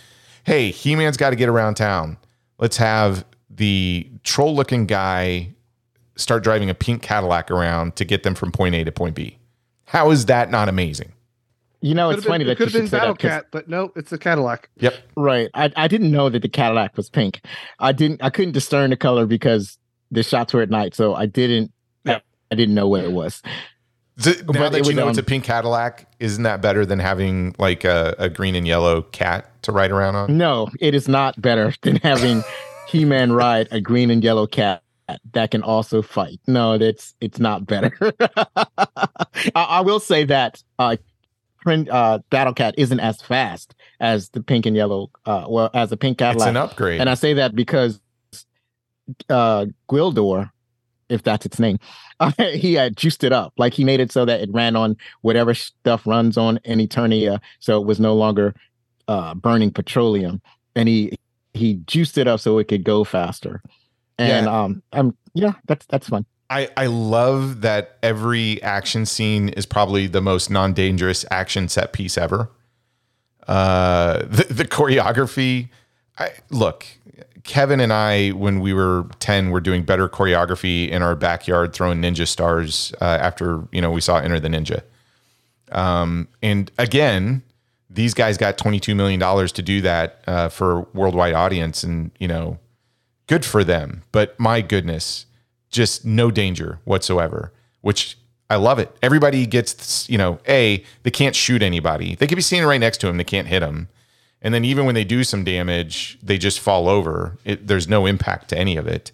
Hey, 0.44 0.70
He-Man's 0.70 1.16
got 1.16 1.30
to 1.30 1.36
get 1.36 1.48
around 1.48 1.74
town. 1.74 2.16
Let's 2.58 2.76
have 2.76 3.24
the 3.50 4.08
troll-looking 4.22 4.86
guy 4.86 5.48
start 6.16 6.44
driving 6.44 6.70
a 6.70 6.74
pink 6.74 7.02
Cadillac 7.02 7.50
around 7.50 7.96
to 7.96 8.04
get 8.04 8.22
them 8.22 8.34
from 8.36 8.52
point 8.52 8.74
A 8.76 8.84
to 8.84 8.92
point 8.92 9.16
B. 9.16 9.38
How 9.86 10.10
is 10.12 10.26
that 10.26 10.50
not 10.50 10.68
amazing? 10.68 11.12
You 11.80 11.94
know, 11.94 12.08
Could've 12.10 12.18
it's 12.18 12.24
been- 12.26 12.32
funny 12.32 12.44
it 12.44 12.46
that 12.46 12.50
you 12.52 12.56
could 12.56 12.64
have 12.66 12.72
should 12.72 12.78
been 12.82 12.88
say 12.88 12.98
Battle 12.98 13.14
that 13.14 13.20
'cause- 13.20 13.30
Cat, 13.30 13.46
but 13.50 13.68
no, 13.68 13.92
it's 13.96 14.12
a 14.12 14.18
Cadillac. 14.18 14.70
Yep. 14.78 14.94
Right. 15.16 15.50
I, 15.54 15.72
I 15.76 15.88
didn't 15.88 16.12
know 16.12 16.28
that 16.28 16.40
the 16.42 16.48
Cadillac 16.48 16.96
was 16.96 17.10
pink. 17.10 17.40
I 17.80 17.90
didn't 17.90 18.22
I 18.22 18.30
couldn't 18.30 18.52
discern 18.52 18.90
the 18.90 18.96
color 18.96 19.26
because 19.26 19.78
the 20.12 20.22
shots 20.22 20.54
were 20.54 20.62
at 20.62 20.70
night, 20.70 20.94
so 20.94 21.14
I 21.16 21.26
didn't 21.26 21.72
Yeah. 22.04 22.20
I 22.52 22.54
didn't 22.54 22.76
know 22.76 22.86
what 22.86 23.02
it 23.02 23.10
was. 23.12 23.42
Th- 24.22 24.38
now 24.38 24.52
But 24.52 24.72
that 24.72 24.86
you 24.86 24.92
know 24.92 25.08
it's 25.08 25.18
a 25.18 25.22
um, 25.22 25.26
pink 25.26 25.44
Cadillac, 25.44 26.06
isn't 26.20 26.44
that 26.44 26.60
better 26.60 26.86
than 26.86 27.00
having 27.00 27.54
like 27.58 27.84
a, 27.84 28.14
a 28.18 28.28
green 28.28 28.54
and 28.54 28.66
yellow 28.66 29.02
cat 29.02 29.50
to 29.62 29.72
ride 29.72 29.90
around 29.90 30.14
on? 30.14 30.36
No, 30.36 30.68
it 30.80 30.94
is 30.94 31.08
not 31.08 31.40
better 31.40 31.74
than 31.82 31.96
having 31.96 32.42
He-Man 32.88 33.32
ride 33.32 33.68
a 33.72 33.80
green 33.80 34.10
and 34.10 34.22
yellow 34.22 34.46
cat 34.46 34.82
that 35.32 35.50
can 35.50 35.62
also 35.62 36.00
fight. 36.00 36.40
No, 36.46 36.78
that's 36.78 37.14
it's 37.20 37.38
not 37.38 37.66
better. 37.66 37.92
I, 38.56 38.66
I 39.54 39.80
will 39.80 40.00
say 40.00 40.24
that 40.24 40.62
uh, 40.78 40.96
uh, 41.66 42.18
Battle 42.30 42.54
Cat 42.54 42.74
isn't 42.78 43.00
as 43.00 43.20
fast 43.20 43.74
as 44.00 44.30
the 44.30 44.42
pink 44.42 44.66
and 44.66 44.76
yellow. 44.76 45.10
Uh, 45.26 45.46
well, 45.48 45.70
as 45.74 45.92
a 45.92 45.96
pink 45.96 46.14
It's 46.14 46.20
Cadillac, 46.20 46.48
an 46.48 46.56
upgrade. 46.56 47.00
and 47.00 47.10
I 47.10 47.14
say 47.14 47.34
that 47.34 47.54
because 47.54 48.00
uh, 49.28 49.66
Gwildor, 49.90 50.50
if 51.08 51.22
that's 51.22 51.46
its 51.46 51.58
name, 51.58 51.78
he 52.38 52.74
had 52.74 52.96
juiced 52.96 53.24
it 53.24 53.32
up. 53.32 53.52
Like 53.56 53.74
he 53.74 53.84
made 53.84 54.00
it 54.00 54.12
so 54.12 54.24
that 54.24 54.40
it 54.40 54.50
ran 54.52 54.76
on 54.76 54.96
whatever 55.22 55.54
stuff 55.54 56.06
runs 56.06 56.36
on 56.36 56.58
in 56.64 56.78
Eternia, 56.78 57.40
so 57.58 57.80
it 57.80 57.86
was 57.86 58.00
no 58.00 58.14
longer 58.14 58.54
uh, 59.08 59.34
burning 59.34 59.70
petroleum, 59.70 60.40
and 60.74 60.88
he 60.88 61.18
he 61.52 61.74
juiced 61.86 62.18
it 62.18 62.26
up 62.26 62.40
so 62.40 62.58
it 62.58 62.68
could 62.68 62.84
go 62.84 63.04
faster. 63.04 63.62
And 64.18 64.46
um, 64.46 64.82
um, 64.92 65.16
yeah, 65.34 65.54
that's 65.66 65.86
that's 65.86 66.08
fun. 66.08 66.26
I, 66.50 66.68
I 66.76 66.86
love 66.86 67.62
that 67.62 67.96
every 68.02 68.62
action 68.62 69.06
scene 69.06 69.48
is 69.50 69.66
probably 69.66 70.06
the 70.06 70.20
most 70.20 70.50
non-dangerous 70.50 71.24
action 71.30 71.68
set 71.68 71.92
piece 71.92 72.18
ever. 72.18 72.50
Uh, 73.48 74.18
the, 74.26 74.46
the 74.50 74.64
choreography, 74.64 75.70
I 76.18 76.30
look, 76.50 76.86
Kevin 77.44 77.78
and 77.78 77.92
I, 77.92 78.30
when 78.30 78.60
we 78.60 78.72
were 78.72 79.06
10, 79.20 79.50
were 79.50 79.60
doing 79.60 79.82
better 79.82 80.08
choreography 80.08 80.88
in 80.88 81.02
our 81.02 81.14
backyard, 81.14 81.74
throwing 81.74 82.00
ninja 82.00 82.26
stars 82.26 82.92
uh, 83.00 83.04
after, 83.04 83.68
you 83.70 83.82
know, 83.82 83.90
we 83.90 84.00
saw 84.00 84.18
Enter 84.18 84.40
the 84.40 84.48
Ninja. 84.48 84.82
Um, 85.70 86.28
and 86.42 86.70
again, 86.78 87.42
these 87.90 88.14
guys 88.14 88.38
got 88.38 88.56
$22 88.56 88.96
million 88.96 89.20
to 89.20 89.62
do 89.62 89.82
that 89.82 90.24
uh, 90.26 90.48
for 90.48 90.82
worldwide 90.94 91.34
audience. 91.34 91.84
And, 91.84 92.10
you 92.18 92.28
know, 92.28 92.58
good 93.26 93.44
for 93.44 93.62
them. 93.62 94.02
But 94.10 94.38
my 94.40 94.62
goodness, 94.62 95.26
just 95.70 96.04
no 96.04 96.30
danger 96.30 96.80
whatsoever, 96.84 97.52
which 97.82 98.16
I 98.48 98.56
love 98.56 98.78
it. 98.78 98.94
Everybody 99.02 99.46
gets, 99.46 100.08
you 100.08 100.16
know, 100.16 100.38
A, 100.48 100.82
they 101.02 101.10
can't 101.10 101.36
shoot 101.36 101.62
anybody. 101.62 102.14
They 102.14 102.26
could 102.26 102.36
be 102.36 102.42
standing 102.42 102.68
right 102.68 102.80
next 102.80 102.98
to 102.98 103.08
him, 103.08 103.18
they 103.18 103.24
can't 103.24 103.48
hit 103.48 103.62
him. 103.62 103.88
And 104.44 104.54
then 104.54 104.64
even 104.64 104.84
when 104.84 104.94
they 104.94 105.04
do 105.04 105.24
some 105.24 105.42
damage, 105.42 106.18
they 106.22 106.38
just 106.38 106.60
fall 106.60 106.88
over. 106.88 107.36
It, 107.44 107.66
there's 107.66 107.88
no 107.88 108.06
impact 108.06 108.50
to 108.50 108.58
any 108.58 108.76
of 108.76 108.86
it. 108.86 109.10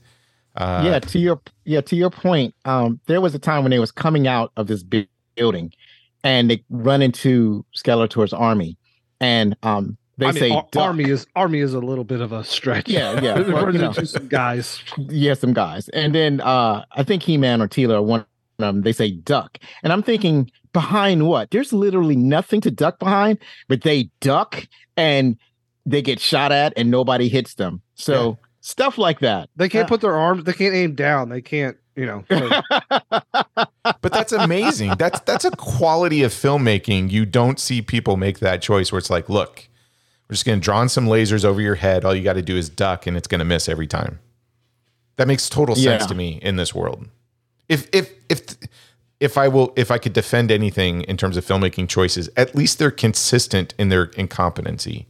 Uh, 0.56 0.82
yeah, 0.84 0.98
to 0.98 1.18
your 1.18 1.40
yeah 1.64 1.80
to 1.80 1.96
your 1.96 2.10
point, 2.10 2.54
um, 2.64 3.00
there 3.06 3.20
was 3.20 3.34
a 3.34 3.38
time 3.38 3.62
when 3.62 3.70
they 3.70 3.78
was 3.78 3.92
coming 3.92 4.26
out 4.26 4.50
of 4.56 4.66
this 4.66 4.82
big 4.82 5.08
building, 5.36 5.72
and 6.24 6.50
they 6.50 6.62
run 6.68 7.00
into 7.00 7.64
Skeletor's 7.74 8.32
army, 8.32 8.76
and 9.20 9.56
um, 9.62 9.96
they 10.20 10.26
I 10.26 10.32
mean, 10.32 10.40
say 10.40 10.50
ar- 10.50 10.66
army 10.76 11.04
is 11.04 11.26
army 11.34 11.60
is 11.60 11.72
a 11.72 11.78
little 11.78 12.04
bit 12.04 12.20
of 12.20 12.32
a 12.32 12.44
stretch. 12.44 12.88
Yeah, 12.88 13.20
yeah, 13.20 13.38
We're 13.38 13.44
well, 13.54 13.66
running 13.66 13.74
you 13.76 13.80
know. 13.82 13.88
into 13.88 14.06
some 14.06 14.28
guys. 14.28 14.82
yeah, 14.98 15.34
some 15.34 15.54
guys. 15.54 15.88
And 15.90 16.14
then 16.14 16.40
uh 16.42 16.84
I 16.92 17.02
think 17.04 17.22
He 17.22 17.38
Man 17.38 17.62
or 17.62 17.68
Teela 17.68 17.94
or 17.94 18.02
one 18.02 18.20
of 18.20 18.26
them, 18.58 18.82
they 18.82 18.92
say 18.92 19.12
duck. 19.12 19.58
And 19.82 19.92
I'm 19.92 20.02
thinking, 20.02 20.50
behind 20.72 21.26
what? 21.26 21.50
There's 21.50 21.72
literally 21.72 22.16
nothing 22.16 22.60
to 22.62 22.70
duck 22.70 22.98
behind, 22.98 23.38
but 23.68 23.82
they 23.82 24.10
duck 24.20 24.66
and 24.96 25.36
they 25.86 26.02
get 26.02 26.20
shot 26.20 26.52
at 26.52 26.72
and 26.76 26.90
nobody 26.90 27.28
hits 27.28 27.54
them. 27.54 27.82
So 27.94 28.38
stuff 28.60 28.98
like 28.98 29.20
that. 29.20 29.48
They 29.56 29.68
can't 29.68 29.86
Uh, 29.86 29.88
put 29.88 30.00
their 30.00 30.16
arms. 30.16 30.44
They 30.44 30.52
can't 30.52 30.74
aim 30.74 30.94
down. 30.94 31.28
They 31.28 31.40
can't. 31.42 31.76
You 31.96 32.06
know. 32.06 32.24
But 34.02 34.12
that's 34.12 34.32
amazing. 34.32 34.94
that's 34.98 35.20
that's 35.20 35.44
a 35.44 35.50
quality 35.50 36.22
of 36.22 36.32
filmmaking. 36.32 37.10
You 37.10 37.26
don't 37.26 37.58
see 37.58 37.82
people 37.82 38.16
make 38.16 38.38
that 38.38 38.62
choice 38.62 38.92
where 38.92 38.98
it's 38.98 39.10
like, 39.10 39.28
look, 39.28 39.68
we're 40.28 40.34
just 40.34 40.44
going 40.46 40.60
to 40.60 40.64
draw 40.64 40.80
in 40.82 40.88
some 40.88 41.06
lasers 41.06 41.44
over 41.44 41.60
your 41.60 41.74
head. 41.74 42.04
All 42.04 42.14
you 42.14 42.22
got 42.22 42.34
to 42.34 42.42
do 42.42 42.56
is 42.56 42.68
duck, 42.68 43.06
and 43.06 43.16
it's 43.16 43.26
going 43.28 43.40
to 43.40 43.44
miss 43.44 43.68
every 43.68 43.86
time. 43.86 44.20
That 45.16 45.26
makes 45.28 45.48
total 45.48 45.74
sense 45.74 46.02
Yeah. 46.02 46.06
to 46.06 46.14
me 46.14 46.38
in 46.42 46.56
this 46.56 46.74
world. 46.74 47.08
If 47.68 47.88
if 47.92 48.12
if 48.28 48.40
if 49.20 49.36
I 49.36 49.48
will 49.48 49.72
if 49.76 49.90
I 49.90 49.98
could 49.98 50.14
defend 50.14 50.50
anything 50.50 51.02
in 51.02 51.16
terms 51.16 51.36
of 51.36 51.44
filmmaking 51.44 51.88
choices, 51.88 52.28
at 52.36 52.54
least 52.54 52.78
they're 52.78 52.90
consistent 52.90 53.74
in 53.78 53.90
their 53.90 54.04
incompetency. 54.16 55.06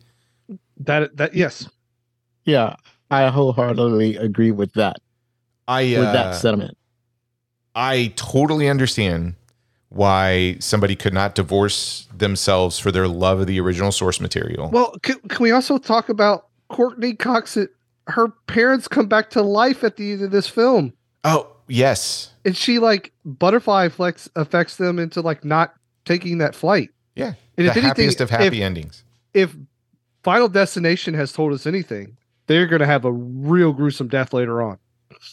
that 0.79 1.17
that 1.17 1.35
yes. 1.35 1.69
yeah, 2.45 2.77
I 3.11 3.29
wholeheartedly 3.29 4.17
agree 4.17 4.51
with 4.51 4.73
that. 4.75 4.97
I 5.69 5.83
With 5.83 5.99
uh, 5.99 6.13
that 6.13 6.35
sentiment. 6.35 6.77
I 7.75 8.13
totally 8.17 8.69
understand 8.69 9.37
why 9.91 10.57
somebody 10.59 10.97
could 10.97 11.15
not 11.15 11.35
divorce 11.35 12.09
themselves 12.17 12.79
for 12.79 12.93
their 12.93 13.09
love 13.09 13.41
of 13.41 13.47
the 13.47 13.61
original 13.61 13.93
source 13.93 14.21
material. 14.21 14.71
Well, 14.71 14.97
can, 15.03 15.19
can 15.29 15.43
we 15.43 15.53
also 15.53 15.79
talk 15.79 16.09
about 16.09 16.47
Courtney 16.69 17.15
Cox, 17.15 17.57
it, 17.57 17.71
her 18.07 18.29
parents 18.47 18.89
come 18.89 19.07
back 19.07 19.31
to 19.31 19.43
life 19.43 19.83
at 19.83 19.97
the 19.97 20.13
end 20.13 20.23
of 20.23 20.31
this 20.31 20.49
film, 20.49 20.93
Oh, 21.25 21.49
yes. 21.71 22.33
and 22.45 22.57
she 22.57 22.79
like 22.79 23.13
butterfly 23.25 23.89
flex 23.89 24.29
affects 24.37 24.77
them 24.77 24.99
into 24.99 25.21
like 25.21 25.45
not 25.45 25.75
taking 26.05 26.39
that 26.39 26.55
flight. 26.55 26.91
Yeah. 27.15 27.35
And 27.57 27.67
the 27.67 27.71
if 27.71 27.77
anything, 27.77 27.83
happiest 27.85 28.21
of 28.21 28.31
happy 28.31 28.59
if- 28.59 28.63
endings. 28.63 29.05
If 29.33 29.57
Final 30.23 30.49
Destination 30.49 31.15
has 31.15 31.33
told 31.33 31.53
us 31.53 31.67
anything, 31.67 32.17
they're 32.47 32.67
going 32.67 32.81
to 32.81 32.87
have 32.87 33.05
a 33.05 33.13
real 33.13 33.73
gruesome 33.73 34.09
death 34.09 34.33
later 34.33 34.61
on. 34.61 34.79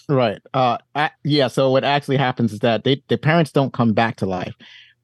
Right. 0.07 0.39
Uh. 0.53 0.77
I, 0.95 1.11
yeah. 1.23 1.47
So 1.47 1.71
what 1.71 1.83
actually 1.83 2.17
happens 2.17 2.53
is 2.53 2.59
that 2.59 2.83
they 2.83 3.01
their 3.07 3.17
parents 3.17 3.51
don't 3.51 3.73
come 3.73 3.93
back 3.93 4.17
to 4.17 4.25
life. 4.25 4.53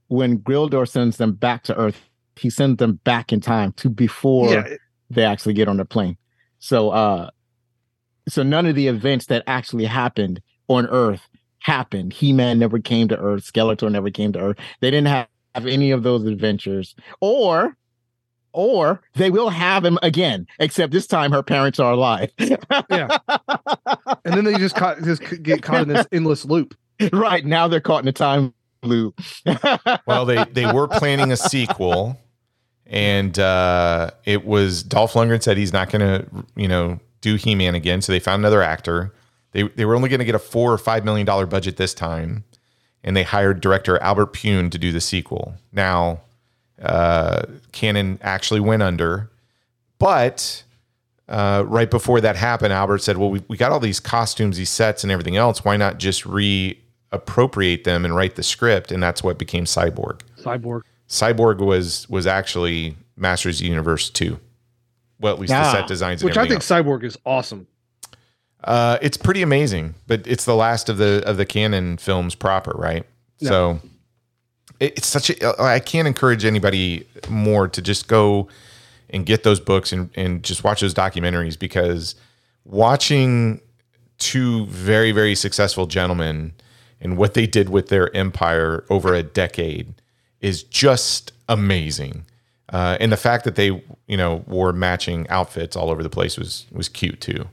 When 0.07 0.39
Gwildor 0.39 0.88
sends 0.88 1.18
them 1.18 1.34
back 1.34 1.64
to 1.64 1.77
Earth, 1.77 2.01
he 2.35 2.49
sends 2.49 2.77
them 2.77 2.99
back 3.03 3.31
in 3.31 3.39
time 3.39 3.72
to 3.73 3.89
before 3.89 4.49
yeah, 4.49 4.68
they 5.10 5.23
actually 5.23 5.53
get 5.53 5.68
on 5.68 5.77
the 5.77 5.85
plane. 5.85 6.18
So 6.60 6.89
uh 6.91 7.30
so 8.27 8.43
none 8.43 8.65
of 8.65 8.76
the 8.76 8.88
events 8.88 9.27
that 9.27 9.43
actually 9.47 9.85
happened 9.85 10.41
on 10.68 10.88
Earth 10.88 11.27
happened. 11.60 12.14
He-Man 12.14 12.60
never 12.60 12.80
came 12.80 13.07
to 13.10 13.18
Earth, 13.18 13.52
Skeletor 13.52 13.91
never 13.91 14.10
came 14.10 14.34
to 14.34 14.40
Earth. 14.40 14.57
They 14.80 14.91
didn't 14.91 15.07
have, 15.07 15.27
have 15.56 15.65
any 15.65 15.91
of 15.91 16.03
those 16.03 16.26
adventures. 16.26 16.95
Or 17.22 17.76
or 18.53 19.02
they 19.15 19.31
will 19.31 19.49
have 19.49 19.84
him 19.84 19.98
again, 20.03 20.48
except 20.60 20.94
this 20.94 21.07
time 21.07 21.31
her 21.31 21.44
parents 21.44 21.80
are 21.80 21.94
alive. 21.94 22.31
Yeah. 22.38 23.18
and 24.26 24.35
then 24.35 24.45
they 24.45 24.56
just 24.57 24.76
caught, 24.76 25.02
just 25.02 25.23
get 25.41 25.64
caught 25.64 25.81
in 25.81 25.88
this 25.88 26.06
endless 26.11 26.45
loop. 26.45 26.76
right. 27.11 27.44
Now 27.44 27.68
they're 27.68 27.81
caught 27.81 28.03
in 28.03 28.07
a 28.07 28.14
time 28.14 28.53
loop. 28.84 29.19
Well, 30.06 30.26
they 30.26 30.44
they 30.52 30.72
were 30.72 30.88
planning 30.88 31.31
a 31.31 31.38
sequel, 31.38 32.19
and 32.85 33.38
uh, 33.40 34.11
it 34.26 34.45
was 34.45 34.84
Dolph 34.84 35.14
Lundgren 35.14 35.41
said 35.41 35.57
he's 35.57 35.73
not 35.73 35.90
going 35.90 36.02
to 36.02 36.45
you 36.56 36.68
know 36.68 36.99
do 37.22 37.35
He 37.35 37.56
Man 37.56 37.73
again, 37.73 38.02
so 38.02 38.11
they 38.11 38.19
found 38.19 38.41
another 38.41 38.61
actor. 38.61 39.14
They 39.53 39.63
they 39.63 39.85
were 39.85 39.95
only 39.95 40.09
going 40.09 40.19
to 40.19 40.25
get 40.25 40.35
a 40.35 40.39
four 40.39 40.73
or 40.73 40.77
five 40.77 41.05
million 41.05 41.25
dollar 41.25 41.45
budget 41.45 41.77
this 41.77 41.93
time, 41.93 42.43
and 43.03 43.15
they 43.15 43.23
hired 43.23 43.61
director 43.61 43.97
Albert 44.01 44.34
Pyun 44.34 44.69
to 44.71 44.77
do 44.77 44.91
the 44.91 45.01
sequel. 45.01 45.55
Now, 45.71 46.19
uh, 46.81 47.43
Cannon 47.71 48.19
actually 48.21 48.59
went 48.59 48.84
under, 48.84 49.30
but. 49.99 50.63
Uh, 51.30 51.63
right 51.67 51.89
before 51.89 52.19
that 52.19 52.35
happened, 52.35 52.73
Albert 52.73 52.97
said, 53.01 53.17
"Well, 53.17 53.30
we, 53.31 53.41
we 53.47 53.55
got 53.55 53.71
all 53.71 53.80
these 53.80 54.01
costumes, 54.01 54.57
these 54.57 54.69
sets, 54.69 55.03
and 55.03 55.11
everything 55.11 55.38
else. 55.38 55.63
Why 55.63 55.77
not 55.77 55.97
just 55.97 56.25
reappropriate 56.25 57.85
them 57.85 58.03
and 58.03 58.13
write 58.13 58.35
the 58.35 58.43
script?" 58.43 58.91
And 58.91 59.01
that's 59.01 59.23
what 59.23 59.38
became 59.39 59.63
Cyborg. 59.63 60.19
Cyborg. 60.38 60.81
Cyborg 61.07 61.59
was 61.59 62.07
was 62.09 62.27
actually 62.27 62.97
Masters 63.15 63.55
of 63.57 63.63
the 63.63 63.69
Universe 63.69 64.09
two. 64.09 64.38
Well, 65.19 65.34
at 65.34 65.39
least 65.39 65.51
the 65.53 65.59
Ah, 65.59 65.71
set 65.71 65.88
designs 65.88 66.21
and 66.21 66.30
Which 66.30 66.38
I 66.38 66.43
think 66.43 66.55
else. 66.55 66.67
Cyborg 66.69 67.03
is 67.05 67.17
awesome. 67.25 67.67
Uh, 68.64 68.98
it's 69.02 69.18
pretty 69.18 69.41
amazing, 69.41 69.95
but 70.07 70.26
it's 70.26 70.45
the 70.45 70.56
last 70.56 70.90
of 70.90 70.98
the 70.98 71.22
of 71.26 71.38
the 71.38 71.45
cannon 71.45 71.98
films 71.98 72.35
proper, 72.35 72.72
right? 72.72 73.06
Yeah. 73.40 73.49
So 73.49 73.80
it, 74.80 74.98
it's 74.98 75.07
such 75.07 75.30
a. 75.30 75.61
I 75.61 75.80
can't 75.80 76.07
encourage 76.07 76.45
anybody 76.45 77.07
more 77.30 77.68
to 77.68 77.81
just 77.81 78.07
go 78.07 78.48
and 79.10 79.26
get 79.26 79.44
those 79.44 79.60
books 79.60 79.91
and 79.91 80.10
and 80.15 80.44
just 80.44 80.64
watch 80.64 80.81
those 80.81 80.94
documentaries 80.94 81.60
because 81.60 82.15
watching 82.64 83.60
two 84.18 84.65
very 84.68 85.11
very 85.11 85.35
successful 85.35 85.85
gentlemen 85.85 86.53
and 87.02 87.18
what 87.18 87.34
they 87.34 87.45
did 87.45 87.69
with 87.69 87.90
their 87.90 88.15
empire 88.15 88.85
over 88.90 89.14
a 89.14 89.23
decade 89.23 89.94
is 90.40 90.64
just 90.64 91.34
amazing. 91.49 92.26
Uh, 92.69 92.98
and 92.99 93.11
the 93.11 93.18
fact 93.18 93.44
that 93.44 93.56
they, 93.56 93.84
you 94.07 94.18
know, 94.18 94.44
wore 94.48 94.72
matching 94.72 95.27
outfits 95.30 95.76
all 95.76 95.90
over 95.90 96.02
the 96.02 96.10
place 96.10 96.38
was 96.38 96.65
was 96.72 96.88
cute 96.88 97.19
too. 97.19 97.48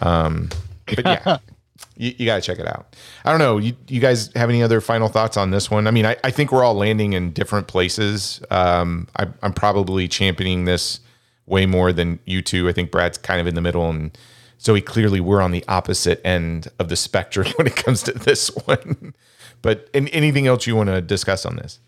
Um, 0.00 0.48
but 0.86 1.04
yeah, 1.04 1.38
you, 1.96 2.14
you 2.18 2.26
got 2.26 2.36
to 2.36 2.40
check 2.42 2.58
it 2.58 2.66
out. 2.66 2.96
I 3.24 3.30
don't 3.30 3.38
know. 3.38 3.58
You, 3.58 3.74
you 3.88 4.00
guys 4.00 4.32
have 4.34 4.48
any 4.48 4.62
other 4.62 4.80
final 4.80 5.08
thoughts 5.08 5.36
on 5.36 5.50
this 5.50 5.70
one? 5.70 5.86
I 5.86 5.90
mean, 5.90 6.06
I, 6.06 6.16
I 6.24 6.30
think 6.30 6.52
we're 6.52 6.64
all 6.64 6.74
landing 6.74 7.12
in 7.12 7.32
different 7.32 7.68
places. 7.68 8.40
Um, 8.50 9.08
I, 9.16 9.26
I'm 9.42 9.52
probably 9.52 10.08
championing 10.08 10.64
this 10.64 11.00
way 11.46 11.66
more 11.66 11.92
than 11.92 12.18
you 12.24 12.42
two. 12.42 12.68
I 12.68 12.72
think 12.72 12.90
Brad's 12.90 13.18
kind 13.18 13.40
of 13.40 13.46
in 13.46 13.54
the 13.54 13.60
middle, 13.60 13.88
and 13.88 14.16
so 14.58 14.74
he 14.74 14.80
clearly 14.80 15.20
we're 15.20 15.42
on 15.42 15.50
the 15.50 15.64
opposite 15.68 16.20
end 16.24 16.68
of 16.78 16.88
the 16.88 16.96
spectrum 16.96 17.48
when 17.56 17.66
it 17.66 17.76
comes 17.76 18.02
to 18.04 18.12
this 18.12 18.48
one. 18.64 19.14
but 19.60 19.88
and 19.94 20.08
anything 20.12 20.46
else 20.46 20.66
you 20.66 20.76
want 20.76 20.88
to 20.88 21.00
discuss 21.00 21.44
on 21.44 21.56
this? 21.56 21.78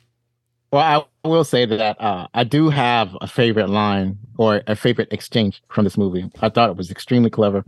Well, 0.74 1.06
I 1.24 1.28
will 1.28 1.44
say 1.44 1.66
that 1.66 2.00
uh, 2.00 2.26
I 2.34 2.42
do 2.42 2.68
have 2.68 3.16
a 3.20 3.28
favorite 3.28 3.68
line 3.68 4.18
or 4.38 4.60
a 4.66 4.74
favorite 4.74 5.12
exchange 5.12 5.62
from 5.68 5.84
this 5.84 5.96
movie. 5.96 6.28
I 6.40 6.48
thought 6.48 6.68
it 6.68 6.76
was 6.76 6.90
extremely 6.90 7.30
clever, 7.30 7.64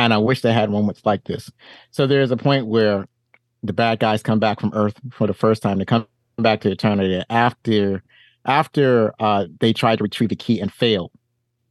and 0.00 0.14
I 0.14 0.18
wish 0.18 0.40
they 0.40 0.52
had 0.52 0.70
moments 0.70 1.02
like 1.04 1.24
this. 1.24 1.50
So 1.90 2.06
there's 2.06 2.30
a 2.30 2.36
point 2.36 2.66
where 2.66 3.06
the 3.62 3.74
bad 3.74 3.98
guys 4.00 4.22
come 4.22 4.38
back 4.38 4.58
from 4.60 4.72
Earth 4.74 4.98
for 5.12 5.26
the 5.26 5.34
first 5.34 5.62
time. 5.62 5.78
They 5.78 5.84
come 5.84 6.06
back 6.38 6.62
to 6.62 6.74
Eternia 6.74 7.24
after 7.28 8.02
after 8.46 9.12
uh, 9.20 9.44
they 9.60 9.72
try 9.74 9.96
to 9.96 10.02
retrieve 10.02 10.30
the 10.30 10.36
key 10.36 10.58
and 10.60 10.72
fail. 10.72 11.10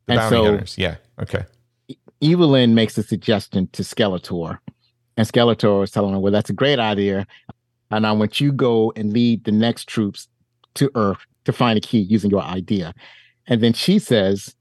The 0.06 0.14
And 0.14 0.30
so- 0.30 0.43
hunters. 0.43 0.77
Yeah. 0.77 0.95
Okay. 1.19 1.43
Evil-Lyn 2.22 2.76
makes 2.76 2.97
a 2.97 3.03
suggestion 3.03 3.68
to 3.72 3.81
Skeletor, 3.81 4.60
and 5.18 5.26
Skeletor 5.26 5.84
is 5.84 5.91
telling 5.91 6.14
her, 6.14 6.19
"Well, 6.19 6.34
that's 6.34 6.49
a 6.49 6.53
great 6.61 6.77
idea, 6.77 7.26
and 7.89 8.06
I 8.06 8.11
want 8.11 8.41
you 8.41 8.51
go 8.51 8.91
and 8.97 9.14
lead 9.14 9.45
the 9.45 9.53
next 9.53 9.88
troops 9.88 10.27
to 10.76 10.91
Earth 10.95 11.26
to 11.45 11.53
find 11.53 11.77
a 11.77 11.81
key 11.81 11.99
using 11.99 12.30
your 12.30 12.43
idea." 12.43 12.93
And 13.47 13.64
then 13.64 13.72
she 13.73 13.99
says, 13.99 14.53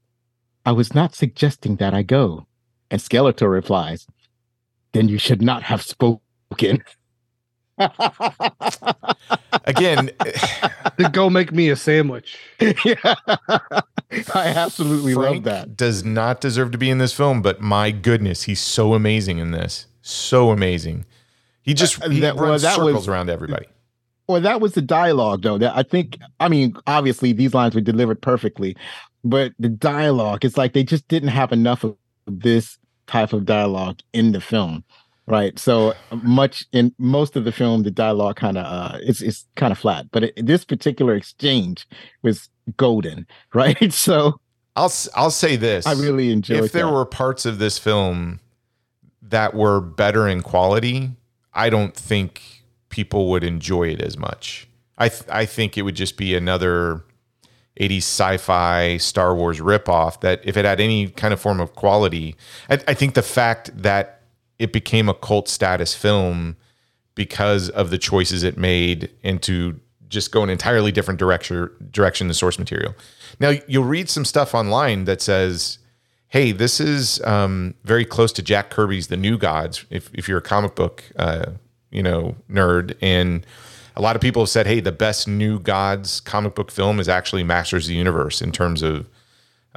"I 0.65 0.71
was 0.71 0.95
not 0.95 1.13
suggesting 1.13 1.75
that 1.77 1.93
I 1.93 2.01
go," 2.01 2.47
and 2.91 3.01
Skeletor 3.01 3.49
replies, 3.51 4.07
"Then 4.93 5.07
you 5.09 5.17
should 5.17 5.41
not 5.41 5.63
have 5.63 5.81
spoken." 5.81 6.83
Again, 9.65 10.09
To 10.99 11.09
go 11.11 11.29
make 11.29 11.51
me 11.53 11.69
a 11.69 11.75
sandwich. 11.75 12.37
yeah. 12.59 12.95
I 14.33 14.47
absolutely 14.47 15.13
love 15.13 15.43
that. 15.43 15.77
does 15.77 16.03
not 16.03 16.41
deserve 16.41 16.71
to 16.71 16.77
be 16.77 16.89
in 16.89 16.97
this 16.97 17.13
film, 17.13 17.41
but 17.41 17.61
my 17.61 17.91
goodness, 17.91 18.43
he's 18.43 18.59
so 18.59 18.93
amazing 18.93 19.37
in 19.37 19.51
this. 19.51 19.85
So 20.01 20.49
amazing. 20.51 21.05
He 21.61 21.73
just 21.73 22.03
Uh, 22.03 22.09
he 22.09 22.19
that- 22.21 22.35
well, 22.35 22.49
runs 22.49 22.63
that 22.63 22.75
circles 22.75 22.93
was- 22.95 23.07
around 23.07 23.29
everybody. 23.29 23.65
Well, 24.27 24.41
that 24.41 24.59
was 24.61 24.73
the 24.73 24.81
dialogue, 24.81 25.41
though. 25.41 25.57
That 25.57 25.75
I 25.75 25.81
think. 25.83 26.17
I 26.39 26.49
mean, 26.49 26.75
obviously, 26.85 27.33
these 27.33 27.53
lines 27.55 27.73
were 27.73 27.81
delivered 27.81 28.21
perfectly, 28.21 28.75
but 29.23 29.53
the 29.57 29.69
dialogue, 29.69 30.45
it's 30.45 30.55
like 30.57 30.73
they 30.73 30.83
just 30.83 31.07
didn't 31.07 31.29
have 31.29 31.51
enough 31.51 31.83
of 31.83 31.95
this 32.29 32.77
type 33.07 33.33
of 33.33 33.45
dialogue 33.45 33.99
in 34.13 34.31
the 34.31 34.41
film, 34.41 34.83
right? 35.25 35.57
So 35.57 35.93
much 36.11 36.65
in 36.71 36.93
most 36.97 37.35
of 37.35 37.43
the 37.43 37.51
film, 37.51 37.83
the 37.83 37.91
dialogue 37.91 38.35
kind 38.35 38.57
of 38.57 38.65
uh, 38.65 38.97
it's 39.01 39.21
it's 39.21 39.45
kind 39.55 39.71
of 39.71 39.79
flat. 39.79 40.07
But 40.11 40.25
it, 40.25 40.45
this 40.45 40.65
particular 40.65 41.15
exchange 41.15 41.87
was 42.21 42.49
golden, 42.77 43.27
right? 43.53 43.91
So 43.93 44.39
I'll 44.75 44.93
i'll 45.15 45.31
say 45.31 45.55
this. 45.55 45.85
I 45.85 45.93
really 45.93 46.31
enjoyed. 46.31 46.63
if 46.63 46.71
there 46.71 46.85
that. 46.85 46.93
were 46.93 47.05
parts 47.05 47.45
of 47.45 47.59
this 47.59 47.77
film 47.77 48.39
that 49.21 49.53
were 49.53 49.81
better 49.81 50.27
in 50.27 50.41
quality, 50.41 51.11
I 51.53 51.69
don't 51.69 51.95
think 51.95 52.63
people 52.89 53.29
would 53.29 53.43
enjoy 53.43 53.89
it 53.89 54.01
as 54.01 54.17
much. 54.17 54.67
I 54.97 55.09
th- 55.09 55.29
I 55.29 55.45
think 55.45 55.77
it 55.77 55.83
would 55.83 55.95
just 55.95 56.17
be 56.17 56.35
another 56.35 57.03
80s 57.79 57.97
sci-fi 57.97 58.97
Star 58.97 59.35
Wars 59.35 59.59
ripoff 59.59 60.21
that 60.21 60.41
if 60.43 60.57
it 60.57 60.65
had 60.65 60.79
any 60.79 61.09
kind 61.09 61.33
of 61.33 61.39
form 61.39 61.59
of 61.59 61.75
quality, 61.75 62.35
I, 62.69 62.79
I 62.87 62.93
think 62.93 63.13
the 63.13 63.21
fact 63.21 63.71
that 63.75 64.21
it 64.57 64.73
became 64.73 65.07
a 65.07 65.13
cult 65.13 65.47
status 65.47 65.95
film 65.95 66.57
because 67.15 67.69
of 67.69 67.89
the 67.89 67.97
choices 67.97 68.43
it 68.43 68.57
made 68.57 69.09
into 69.23 69.79
just 70.09 70.31
go 70.31 70.43
an 70.43 70.49
entirely 70.49 70.91
different 70.91 71.19
direction 71.19 71.69
direction 71.91 72.27
than 72.27 72.33
source 72.33 72.59
material. 72.59 72.95
Now 73.39 73.53
you'll 73.67 73.85
read 73.85 74.09
some 74.09 74.25
stuff 74.25 74.53
online 74.53 75.05
that 75.05 75.21
says, 75.21 75.77
"Hey, 76.27 76.51
this 76.51 76.79
is 76.79 77.21
um, 77.23 77.75
very 77.83 78.05
close 78.05 78.31
to 78.33 78.41
Jack 78.41 78.69
Kirby's 78.69 79.07
The 79.07 79.17
New 79.17 79.37
Gods." 79.37 79.85
If 79.89 80.09
if 80.13 80.27
you're 80.27 80.39
a 80.39 80.41
comic 80.41 80.75
book, 80.75 81.03
uh, 81.15 81.51
you 81.91 82.03
know, 82.03 82.35
nerd, 82.49 82.95
and 83.01 83.45
a 83.95 84.01
lot 84.01 84.15
of 84.15 84.21
people 84.21 84.41
have 84.41 84.49
said, 84.49 84.67
"Hey, 84.67 84.79
the 84.79 84.91
best 84.91 85.27
New 85.27 85.59
Gods 85.59 86.19
comic 86.21 86.55
book 86.55 86.71
film 86.71 86.99
is 86.99 87.09
actually 87.09 87.43
Masters 87.43 87.85
of 87.85 87.89
the 87.89 87.95
Universe 87.95 88.41
in 88.41 88.51
terms 88.51 88.81
of 88.81 89.07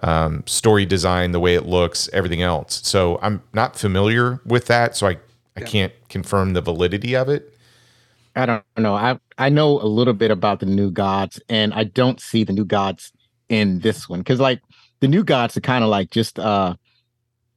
um, 0.02 0.42
story 0.46 0.86
design, 0.86 1.32
the 1.32 1.40
way 1.40 1.54
it 1.54 1.66
looks, 1.66 2.08
everything 2.12 2.42
else." 2.42 2.80
So 2.86 3.18
I'm 3.22 3.42
not 3.52 3.76
familiar 3.76 4.40
with 4.44 4.66
that, 4.66 4.96
so 4.96 5.08
I 5.08 5.18
I 5.56 5.60
can't 5.60 5.92
confirm 6.08 6.54
the 6.54 6.60
validity 6.60 7.14
of 7.14 7.28
it. 7.28 7.52
I 8.34 8.46
don't 8.46 8.64
know. 8.78 8.94
I 8.94 9.18
I 9.38 9.48
know 9.48 9.80
a 9.80 9.86
little 9.86 10.14
bit 10.14 10.30
about 10.30 10.60
the 10.60 10.66
new 10.66 10.90
gods, 10.90 11.40
and 11.48 11.74
I 11.74 11.84
don't 11.84 12.20
see 12.20 12.44
the 12.44 12.52
new 12.52 12.64
gods 12.64 13.12
in 13.48 13.80
this 13.80 14.08
one 14.08 14.20
because, 14.20 14.40
like, 14.40 14.62
the 15.00 15.08
new 15.08 15.22
gods 15.24 15.56
are 15.56 15.60
kind 15.60 15.84
of 15.84 15.90
like 15.90 16.10
just 16.10 16.38
uh, 16.38 16.74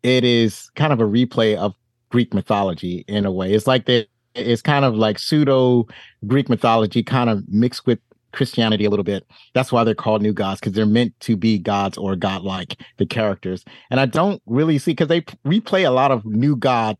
it 0.04 0.24
is 0.24 0.70
kind 0.76 0.92
of 0.92 1.00
a 1.00 1.06
replay 1.06 1.56
of 1.56 1.74
Greek 2.10 2.34
mythology 2.34 3.06
in 3.08 3.26
a 3.26 3.32
way. 3.32 3.54
It's 3.54 3.68
like 3.68 3.86
they 3.86 4.08
it's 4.36 4.62
kind 4.62 4.86
of 4.86 4.96
like 4.96 5.20
pseudo 5.20 5.88
Greek 6.28 6.50
mythology, 6.50 7.04
kind 7.04 7.30
of 7.30 7.48
mixed 7.48 7.86
with 7.86 8.00
Christianity 8.36 8.86
a 8.86 8.90
little 8.90 9.04
bit. 9.04 9.26
That's 9.54 9.72
why 9.72 9.84
they're 9.84 9.96
called 9.96 10.22
new 10.22 10.34
gods 10.34 10.60
because 10.60 10.74
they're 10.74 10.86
meant 10.86 11.18
to 11.22 11.36
be 11.36 11.58
gods 11.58 11.98
or 11.98 12.16
godlike 12.16 12.80
the 12.98 13.06
characters. 13.06 13.64
And 13.90 14.00
I 14.00 14.06
don't 14.06 14.42
really 14.46 14.78
see 14.78 14.92
because 14.92 15.08
they 15.08 15.22
replay 15.22 15.88
a 15.88 15.92
lot 15.92 16.12
of 16.12 16.26
new 16.26 16.56
god 16.56 16.98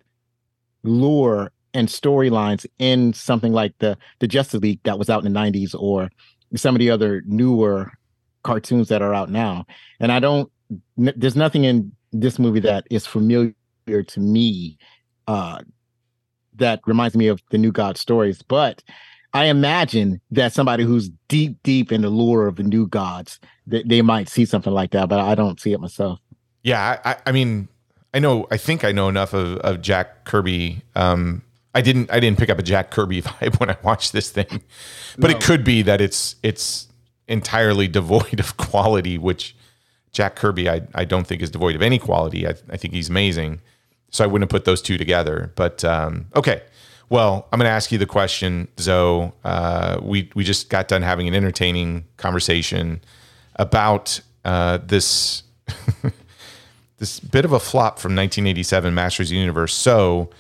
lore 0.84 1.52
and 1.74 1.90
storylines 1.90 2.66
in 2.80 3.14
something 3.14 3.52
like 3.52 3.74
the 3.80 3.98
the 4.20 4.28
Justice 4.28 4.62
League 4.62 4.80
that 4.84 4.98
was 4.98 5.10
out 5.10 5.24
in 5.24 5.32
the 5.32 5.40
90s 5.40 5.76
or 5.78 6.10
some 6.56 6.74
of 6.74 6.80
the 6.80 6.90
other 6.90 7.22
newer 7.26 7.92
cartoons 8.44 8.88
that 8.88 9.02
are 9.02 9.14
out 9.14 9.30
now. 9.30 9.66
And 10.00 10.12
I 10.12 10.20
don't 10.20 10.50
n- 10.98 11.14
there's 11.16 11.36
nothing 11.36 11.66
in 11.66 11.92
this 12.14 12.40
movie 12.40 12.62
that 12.62 12.88
is 12.90 13.06
familiar 13.06 13.54
to 13.88 14.20
me 14.20 14.78
uh 15.28 15.60
that 16.58 16.80
reminds 16.86 17.16
me 17.16 17.28
of 17.28 17.42
the 17.52 17.58
new 17.58 17.72
god 17.72 17.98
stories 17.98 18.42
but 18.42 18.84
i 19.34 19.46
imagine 19.46 20.20
that 20.32 20.54
somebody 20.54 20.84
who's 20.84 21.10
deep 21.28 21.58
deep 21.64 21.92
in 21.92 22.02
the 22.02 22.10
lore 22.10 22.48
of 22.48 22.56
the 22.56 22.64
new 22.64 22.88
gods 22.88 23.40
that 23.68 23.88
they 23.90 24.02
might 24.02 24.30
see 24.30 24.46
something 24.46 24.74
like 24.74 24.92
that 24.92 25.10
but 25.10 25.20
i 25.20 25.36
don't 25.36 25.60
see 25.60 25.74
it 25.74 25.80
myself 25.80 26.20
Yeah, 26.64 27.00
I, 27.06 27.16
I 27.28 27.32
mean, 27.32 27.68
I 28.12 28.20
know. 28.20 28.48
I 28.50 28.58
think 28.58 28.84
I 28.84 28.92
know 28.92 29.08
enough 29.08 29.34
of, 29.34 29.58
of 29.58 29.82
Jack 29.82 30.26
Kirby. 30.26 30.82
Um, 30.96 31.44
I 31.76 31.82
didn't. 31.82 32.10
I 32.10 32.20
didn't 32.20 32.40
pick 32.40 32.50
up 32.50 32.58
a 32.58 32.64
Jack 32.64 32.90
Kirby 32.90 33.22
vibe 33.28 33.60
when 33.60 33.70
I 33.70 33.78
watched 33.84 34.14
this 34.14 34.32
thing, 34.32 34.64
but 35.20 35.30
it 35.30 35.44
could 35.44 35.64
be 35.64 35.84
that 35.84 36.02
it's 36.02 36.38
it's 36.42 36.88
entirely 37.28 37.88
devoid 37.88 38.40
of 38.40 38.58
quality. 38.58 39.20
Which 39.20 39.56
Jack 40.12 40.36
Kirby, 40.36 40.68
I 40.68 40.88
I 40.96 41.06
don't 41.06 41.28
think 41.28 41.44
is 41.44 41.52
devoid 41.52 41.76
of 41.76 41.84
any 41.84 42.00
quality. 42.00 42.48
I, 42.48 42.56
I 42.72 42.78
think 42.78 42.96
he's 42.96 43.10
amazing. 43.10 43.62
So 44.16 44.24
I 44.24 44.28
wouldn't 44.28 44.52
have 44.52 44.56
put 44.56 44.66
those 44.66 44.82
two 44.82 44.98
together. 44.98 45.52
But 45.56 45.84
um, 45.84 46.28
okay. 46.36 46.62
Well, 47.10 47.48
I'm 47.52 47.60
going 47.60 47.68
to 47.68 47.74
ask 47.74 47.92
you 47.92 48.00
the 48.00 48.08
question, 48.08 48.68
Zo. 48.80 49.34
Uh, 49.44 50.00
we 50.02 50.32
we 50.34 50.44
just 50.44 50.70
got 50.70 50.88
done 50.88 51.04
having 51.04 51.28
an 51.28 51.36
entertaining 51.36 52.06
conversation 52.18 53.02
about 53.58 54.22
uh, 54.44 54.80
this 54.84 55.44
this 56.98 57.20
bit 57.20 57.46
of 57.46 57.52
a 57.52 57.60
flop 57.60 58.00
from 58.00 58.16
1987 58.16 58.94
Masters 58.96 59.32
Universe. 59.32 59.74
So, 59.74 60.32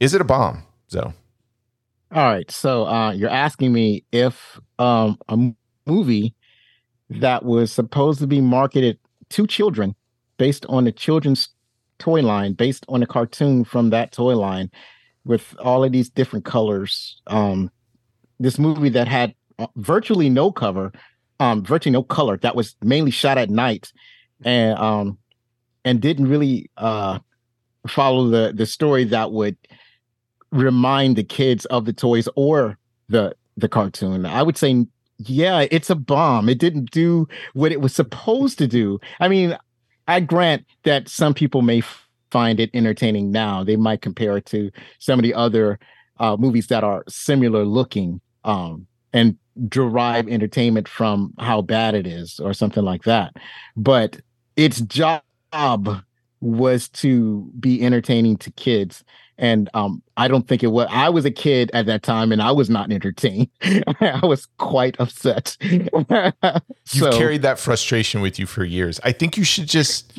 is 0.00 0.14
it 0.14 0.20
a 0.20 0.24
bomb, 0.24 0.62
Zo? 0.90 1.12
all 2.12 2.22
right 2.22 2.50
so 2.50 2.86
uh 2.86 3.10
you're 3.10 3.28
asking 3.28 3.72
me 3.72 4.04
if 4.12 4.60
um 4.78 5.18
a 5.28 5.36
movie 5.86 6.34
that 7.10 7.44
was 7.44 7.72
supposed 7.72 8.20
to 8.20 8.26
be 8.26 8.40
marketed 8.40 8.98
to 9.28 9.46
children 9.46 9.94
based 10.38 10.64
on 10.66 10.84
the 10.84 10.92
children's 10.92 11.48
toy 11.98 12.22
line 12.22 12.52
based 12.52 12.84
on 12.88 13.02
a 13.02 13.06
cartoon 13.06 13.64
from 13.64 13.90
that 13.90 14.12
toy 14.12 14.36
line 14.36 14.70
with 15.24 15.56
all 15.60 15.84
of 15.84 15.92
these 15.92 16.08
different 16.08 16.44
colors. 16.44 17.20
Um 17.26 17.70
this 18.38 18.58
movie 18.58 18.90
that 18.90 19.08
had 19.08 19.34
uh, 19.58 19.66
virtually 19.76 20.28
no 20.28 20.52
cover 20.52 20.92
um 21.40 21.62
virtually 21.64 21.92
no 21.92 22.02
color 22.02 22.36
that 22.38 22.56
was 22.56 22.76
mainly 22.82 23.10
shot 23.10 23.38
at 23.38 23.50
night 23.50 23.92
and 24.44 24.78
um 24.78 25.18
and 25.84 26.00
didn't 26.00 26.28
really 26.28 26.70
uh 26.76 27.18
follow 27.86 28.28
the 28.28 28.52
the 28.54 28.66
story 28.66 29.04
that 29.04 29.32
would 29.32 29.56
remind 30.52 31.16
the 31.16 31.24
kids 31.24 31.64
of 31.66 31.84
the 31.84 31.92
toys 31.92 32.28
or 32.36 32.78
the 33.08 33.34
the 33.56 33.68
cartoon. 33.68 34.26
I 34.26 34.42
would 34.42 34.56
say 34.56 34.86
yeah 35.18 35.66
it's 35.70 35.90
a 35.90 35.94
bomb. 35.94 36.48
It 36.48 36.58
didn't 36.58 36.90
do 36.90 37.26
what 37.54 37.72
it 37.72 37.80
was 37.80 37.94
supposed 37.94 38.58
to 38.58 38.66
do. 38.66 39.00
I 39.20 39.28
mean 39.28 39.56
i 40.06 40.20
grant 40.20 40.64
that 40.84 41.08
some 41.08 41.34
people 41.34 41.62
may 41.62 41.78
f- 41.78 42.06
find 42.30 42.60
it 42.60 42.70
entertaining 42.74 43.30
now. 43.30 43.64
They 43.64 43.76
might 43.76 44.02
compare 44.02 44.36
it 44.36 44.46
to 44.46 44.70
some 44.98 45.18
of 45.18 45.22
the 45.22 45.34
other 45.34 45.78
uh, 46.18 46.36
movies 46.36 46.66
that 46.68 46.84
are 46.84 47.04
similar 47.08 47.64
looking 47.64 48.20
um, 48.44 48.86
and 49.12 49.36
derive 49.68 50.28
entertainment 50.28 50.88
from 50.88 51.32
how 51.38 51.62
bad 51.62 51.94
it 51.94 52.06
is 52.06 52.38
or 52.40 52.52
something 52.52 52.84
like 52.84 53.04
that. 53.04 53.36
But 53.76 54.20
its 54.56 54.80
job 54.82 55.22
was 56.40 56.88
to 56.88 57.50
be 57.58 57.82
entertaining 57.82 58.36
to 58.38 58.50
kids 58.52 59.04
and 59.38 59.68
um, 59.74 60.02
I 60.16 60.28
don't 60.28 60.46
think 60.48 60.62
it 60.62 60.68
was. 60.68 60.88
I 60.90 61.08
was 61.08 61.24
a 61.24 61.30
kid 61.30 61.70
at 61.74 61.86
that 61.86 62.02
time, 62.02 62.32
and 62.32 62.40
I 62.40 62.52
was 62.52 62.70
not 62.70 62.90
entertained. 62.90 63.48
I 63.62 64.20
was 64.22 64.46
quite 64.58 64.96
upset. 64.98 65.56
You've 65.60 67.12
carried 67.12 67.42
that 67.42 67.58
frustration 67.58 68.20
with 68.20 68.38
you 68.38 68.46
for 68.46 68.64
years. 68.64 68.98
I 69.04 69.12
think 69.12 69.36
you 69.36 69.44
should 69.44 69.68
just. 69.68 70.18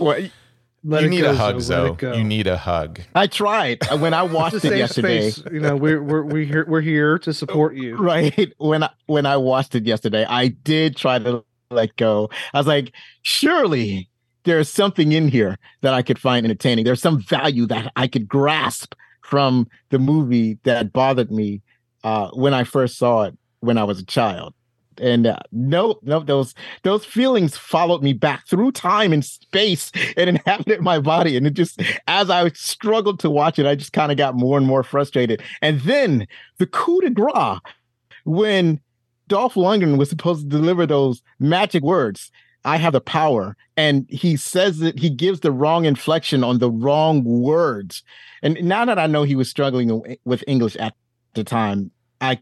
Let 0.84 1.02
you 1.02 1.10
need 1.10 1.22
go, 1.22 1.32
a 1.32 1.36
hug, 1.36 1.60
Zo, 1.60 1.82
let 1.82 1.88
Zo. 1.88 1.94
it 1.94 1.98
go. 1.98 2.14
You 2.14 2.24
need 2.24 2.48
a 2.48 2.56
hug. 2.56 3.02
I 3.16 3.28
tried 3.28 3.84
when 4.00 4.14
I 4.14 4.22
watched 4.24 4.64
it 4.64 4.78
yesterday. 4.78 5.32
space. 5.32 5.44
You 5.52 5.60
know, 5.60 5.76
we're 5.76 6.02
we're 6.02 6.22
we're 6.22 6.46
here, 6.46 6.66
we're 6.68 6.82
here 6.82 7.18
to 7.20 7.34
support 7.34 7.76
you. 7.76 7.98
Right 7.98 8.54
when 8.58 8.84
I 8.84 8.90
when 9.08 9.26
I 9.26 9.38
watched 9.38 9.74
it 9.76 9.86
yesterday, 9.86 10.26
I 10.30 10.50
did 10.50 10.96
try 10.96 11.18
to 11.20 11.44
let 11.72 11.96
go. 11.98 12.30
I 12.54 12.60
was 12.60 12.68
like, 12.68 12.94
surely 13.24 14.08
there's 14.48 14.70
something 14.70 15.12
in 15.12 15.28
here 15.28 15.60
that 15.82 15.94
I 15.94 16.02
could 16.02 16.18
find 16.18 16.46
entertaining. 16.46 16.86
There's 16.86 17.02
some 17.02 17.20
value 17.20 17.68
that 17.68 17.92
I 17.96 18.08
could 18.08 18.28
grasp 18.28 18.96
from 19.22 19.68
the 19.90 20.00
movie 20.00 20.58
that 20.64 20.94
bothered 20.94 21.32
me 21.32 21.62
uh, 22.04 22.30
when 22.30 22.54
I 22.54 22.64
first 22.64 22.98
saw 22.98 23.24
it 23.24 23.38
when 23.60 23.78
I 23.78 23.84
was 23.84 24.00
a 24.00 24.06
child. 24.06 24.54
And 25.00 25.28
uh, 25.28 25.40
no, 25.52 26.00
no, 26.02 26.22
those 26.22 26.56
those 26.84 27.06
feelings 27.06 27.56
followed 27.56 28.02
me 28.02 28.14
back 28.14 28.48
through 28.48 28.72
time 28.72 29.14
and 29.14 29.24
space 29.24 29.92
and 30.18 30.30
inhabited 30.30 30.82
my 30.82 31.00
body. 31.00 31.36
And 31.36 31.46
it 31.46 31.54
just, 31.54 31.82
as 32.08 32.30
I 32.30 32.50
struggled 32.52 33.20
to 33.20 33.30
watch 33.30 33.60
it, 33.60 33.68
I 33.68 33.76
just 33.76 33.94
kind 33.94 34.12
of 34.12 34.18
got 34.18 34.36
more 34.36 34.58
and 34.58 34.66
more 34.66 34.82
frustrated. 34.82 35.44
And 35.62 35.82
then 35.82 36.26
the 36.58 36.66
coup 36.66 37.02
de 37.02 37.10
grace, 37.10 37.60
when 38.24 38.80
Dolph 39.28 39.56
Lundgren 39.56 39.98
was 39.98 40.10
supposed 40.10 40.50
to 40.50 40.58
deliver 40.58 40.86
those 40.86 41.22
magic 41.38 41.84
words, 41.84 42.32
I 42.68 42.76
have 42.78 42.94
the 42.94 43.02
power. 43.02 43.56
And 43.78 44.06
he 44.10 44.36
says 44.36 44.80
that 44.80 45.00
he 45.00 45.10
gives 45.10 45.40
the 45.40 45.54
wrong 45.54 45.86
inflection 45.86 46.44
on 46.44 46.60
the 46.60 46.70
wrong 46.70 47.24
words. 47.24 48.04
And 48.44 48.62
now 48.62 48.84
that 48.86 49.00
I 49.00 49.08
know 49.08 49.24
he 49.24 49.36
was 49.36 49.50
struggling 49.50 50.18
with 50.26 50.44
English 50.48 50.76
at 50.76 50.94
the 51.34 51.46
time, 51.46 51.92
I 52.20 52.40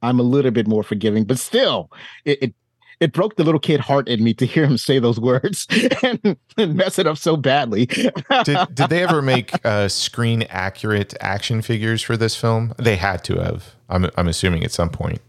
I'm 0.00 0.20
a 0.20 0.22
little 0.22 0.50
bit 0.50 0.68
more 0.68 0.82
forgiving, 0.82 1.24
but 1.24 1.38
still, 1.38 1.90
it 2.24 2.38
it, 2.42 2.54
it 3.00 3.12
broke 3.12 3.36
the 3.36 3.42
little 3.42 3.58
kid 3.58 3.80
heart 3.80 4.06
in 4.06 4.22
me 4.22 4.32
to 4.34 4.46
hear 4.46 4.64
him 4.64 4.78
say 4.78 5.00
those 5.00 5.18
words 5.18 5.66
and, 6.02 6.36
and 6.56 6.74
mess 6.76 6.98
it 6.98 7.06
up 7.06 7.18
so 7.18 7.36
badly. 7.36 7.86
Did, 7.86 8.58
did 8.74 8.90
they 8.90 9.02
ever 9.02 9.22
make 9.22 9.52
uh, 9.66 9.88
screen 9.88 10.44
accurate 10.50 11.14
action 11.20 11.62
figures 11.62 12.00
for 12.00 12.16
this 12.16 12.36
film? 12.36 12.74
They 12.78 12.96
had 12.96 13.24
to 13.24 13.40
have. 13.40 13.74
I'm, 13.88 14.08
I'm 14.16 14.28
assuming 14.28 14.62
at 14.62 14.70
some 14.70 14.90
point. 14.90 15.20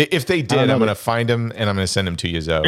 I- 0.00 0.08
If 0.10 0.26
they 0.26 0.42
did, 0.42 0.58
I'm 0.70 0.78
going 0.78 0.88
to 0.88 0.94
find 0.94 1.28
them 1.28 1.52
and 1.54 1.68
I'm 1.68 1.76
going 1.76 1.84
to 1.86 1.92
send 1.92 2.06
them 2.06 2.16
to 2.16 2.28
you, 2.28 2.40
Zo. 2.40 2.62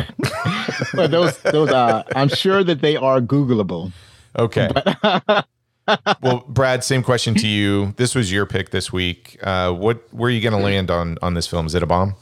but 0.95 1.11
those 1.11 1.39
those 1.39 1.71
uh, 1.71 2.03
I'm 2.15 2.29
sure 2.29 2.63
that 2.65 2.81
they 2.81 2.97
are 2.97 3.21
Googleable. 3.21 3.93
Okay. 4.39 4.69
well, 6.23 6.45
Brad, 6.49 6.85
same 6.85 7.03
question 7.03 7.35
to 7.37 7.47
you. 7.49 7.95
This 7.97 8.15
was 8.15 8.33
your 8.33 8.47
pick 8.47 8.71
this 8.71 8.93
week. 8.93 9.39
Uh, 9.43 9.73
what 9.73 10.03
where 10.13 10.29
are 10.29 10.31
you 10.31 10.41
going 10.41 10.57
to 10.59 10.63
land 10.63 10.91
on 10.91 11.19
on 11.23 11.35
this 11.35 11.47
film? 11.47 11.67
Is 11.67 11.75
it 11.75 11.83
a 11.83 11.87
bomb? 11.87 12.15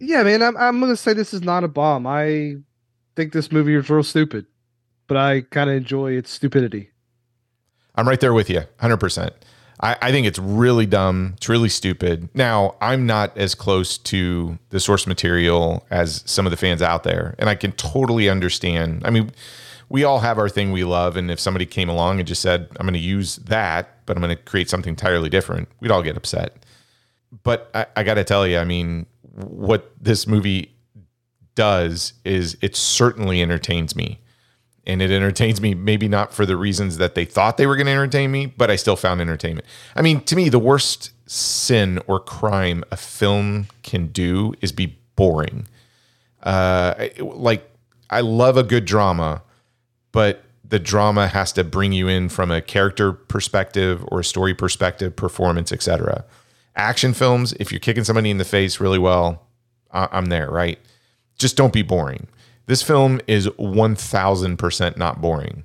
Yeah, 0.00 0.22
man, 0.22 0.42
I'm 0.42 0.56
I'm 0.56 0.78
gonna 0.80 0.96
say 0.96 1.12
this 1.12 1.34
is 1.34 1.42
not 1.42 1.64
a 1.64 1.68
bomb. 1.68 2.06
I 2.06 2.56
think 3.16 3.32
this 3.32 3.50
movie 3.50 3.74
is 3.74 3.90
real 3.90 4.04
stupid, 4.04 4.46
but 5.08 5.16
I 5.16 5.40
kind 5.40 5.68
of 5.68 5.74
enjoy 5.76 6.12
its 6.12 6.30
stupidity. 6.30 6.90
I'm 7.96 8.06
right 8.06 8.20
there 8.20 8.32
with 8.32 8.48
you, 8.48 8.62
100%. 8.80 9.30
I, 9.80 9.96
I 10.00 10.10
think 10.10 10.26
it's 10.26 10.38
really 10.38 10.86
dumb. 10.86 11.34
It's 11.36 11.48
really 11.48 11.68
stupid. 11.68 12.28
Now, 12.34 12.74
I'm 12.80 13.06
not 13.06 13.36
as 13.36 13.54
close 13.54 13.98
to 13.98 14.58
the 14.70 14.80
source 14.80 15.06
material 15.06 15.86
as 15.90 16.22
some 16.26 16.46
of 16.46 16.50
the 16.50 16.56
fans 16.56 16.82
out 16.82 17.04
there, 17.04 17.34
and 17.38 17.48
I 17.48 17.54
can 17.54 17.72
totally 17.72 18.28
understand. 18.28 19.02
I 19.04 19.10
mean, 19.10 19.30
we 19.88 20.04
all 20.04 20.20
have 20.20 20.38
our 20.38 20.48
thing 20.48 20.72
we 20.72 20.84
love, 20.84 21.16
and 21.16 21.30
if 21.30 21.40
somebody 21.40 21.66
came 21.66 21.88
along 21.88 22.18
and 22.18 22.28
just 22.28 22.42
said, 22.42 22.68
I'm 22.78 22.86
going 22.86 22.94
to 22.94 23.00
use 23.00 23.36
that, 23.36 24.04
but 24.06 24.16
I'm 24.16 24.22
going 24.22 24.36
to 24.36 24.42
create 24.42 24.68
something 24.68 24.90
entirely 24.90 25.28
different, 25.28 25.68
we'd 25.80 25.90
all 25.90 26.02
get 26.02 26.16
upset. 26.16 26.56
But 27.42 27.70
I, 27.74 27.86
I 27.96 28.02
got 28.02 28.14
to 28.14 28.24
tell 28.24 28.46
you, 28.46 28.58
I 28.58 28.64
mean, 28.64 29.06
what 29.32 29.92
this 30.00 30.26
movie 30.26 30.74
does 31.54 32.14
is 32.24 32.56
it 32.62 32.76
certainly 32.76 33.42
entertains 33.42 33.96
me 33.96 34.20
and 34.88 35.00
it 35.02 35.10
entertains 35.10 35.60
me 35.60 35.74
maybe 35.74 36.08
not 36.08 36.32
for 36.32 36.44
the 36.46 36.56
reasons 36.56 36.96
that 36.96 37.14
they 37.14 37.24
thought 37.24 37.56
they 37.58 37.66
were 37.66 37.76
going 37.76 37.86
to 37.86 37.92
entertain 37.92 38.30
me 38.32 38.46
but 38.46 38.70
i 38.70 38.76
still 38.76 38.96
found 38.96 39.20
entertainment. 39.20 39.66
I 39.94 40.02
mean 40.02 40.22
to 40.22 40.34
me 40.34 40.48
the 40.48 40.58
worst 40.58 41.12
sin 41.26 42.00
or 42.06 42.18
crime 42.18 42.82
a 42.90 42.96
film 42.96 43.68
can 43.82 44.06
do 44.08 44.54
is 44.62 44.72
be 44.72 44.98
boring. 45.14 45.68
Uh 46.42 47.08
like 47.20 47.68
i 48.10 48.20
love 48.20 48.56
a 48.56 48.62
good 48.62 48.84
drama 48.84 49.42
but 50.12 50.42
the 50.66 50.78
drama 50.78 51.28
has 51.28 51.52
to 51.52 51.64
bring 51.64 51.92
you 51.92 52.08
in 52.08 52.28
from 52.28 52.50
a 52.50 52.60
character 52.60 53.12
perspective 53.12 54.04
or 54.08 54.20
a 54.20 54.24
story 54.24 54.54
perspective 54.54 55.14
performance 55.16 55.72
etc 55.72 56.24
action 56.76 57.12
films 57.12 57.52
if 57.60 57.72
you're 57.72 57.80
kicking 57.80 58.04
somebody 58.04 58.30
in 58.30 58.38
the 58.38 58.44
face 58.44 58.78
really 58.80 58.98
well 58.98 59.42
I- 59.92 60.08
i'm 60.12 60.26
there 60.26 60.50
right? 60.50 60.78
Just 61.38 61.56
don't 61.56 61.72
be 61.72 61.82
boring. 61.82 62.26
This 62.68 62.82
film 62.82 63.18
is 63.26 63.46
1000% 63.48 64.96
not 64.98 65.20
boring. 65.22 65.64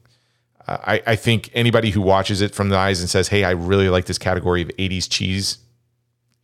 Uh, 0.66 0.78
I, 0.82 1.04
I 1.06 1.16
think 1.18 1.50
anybody 1.54 1.90
who 1.90 2.00
watches 2.02 2.40
it 2.40 2.56
from 2.56 2.70
the 2.70 2.78
eyes 2.78 3.02
and 3.02 3.10
says, 3.10 3.28
hey, 3.28 3.44
I 3.44 3.52
really 3.52 3.90
like 3.90 4.06
this 4.06 4.18
category 4.18 4.62
of 4.62 4.70
80s 4.70 5.10
cheese, 5.10 5.58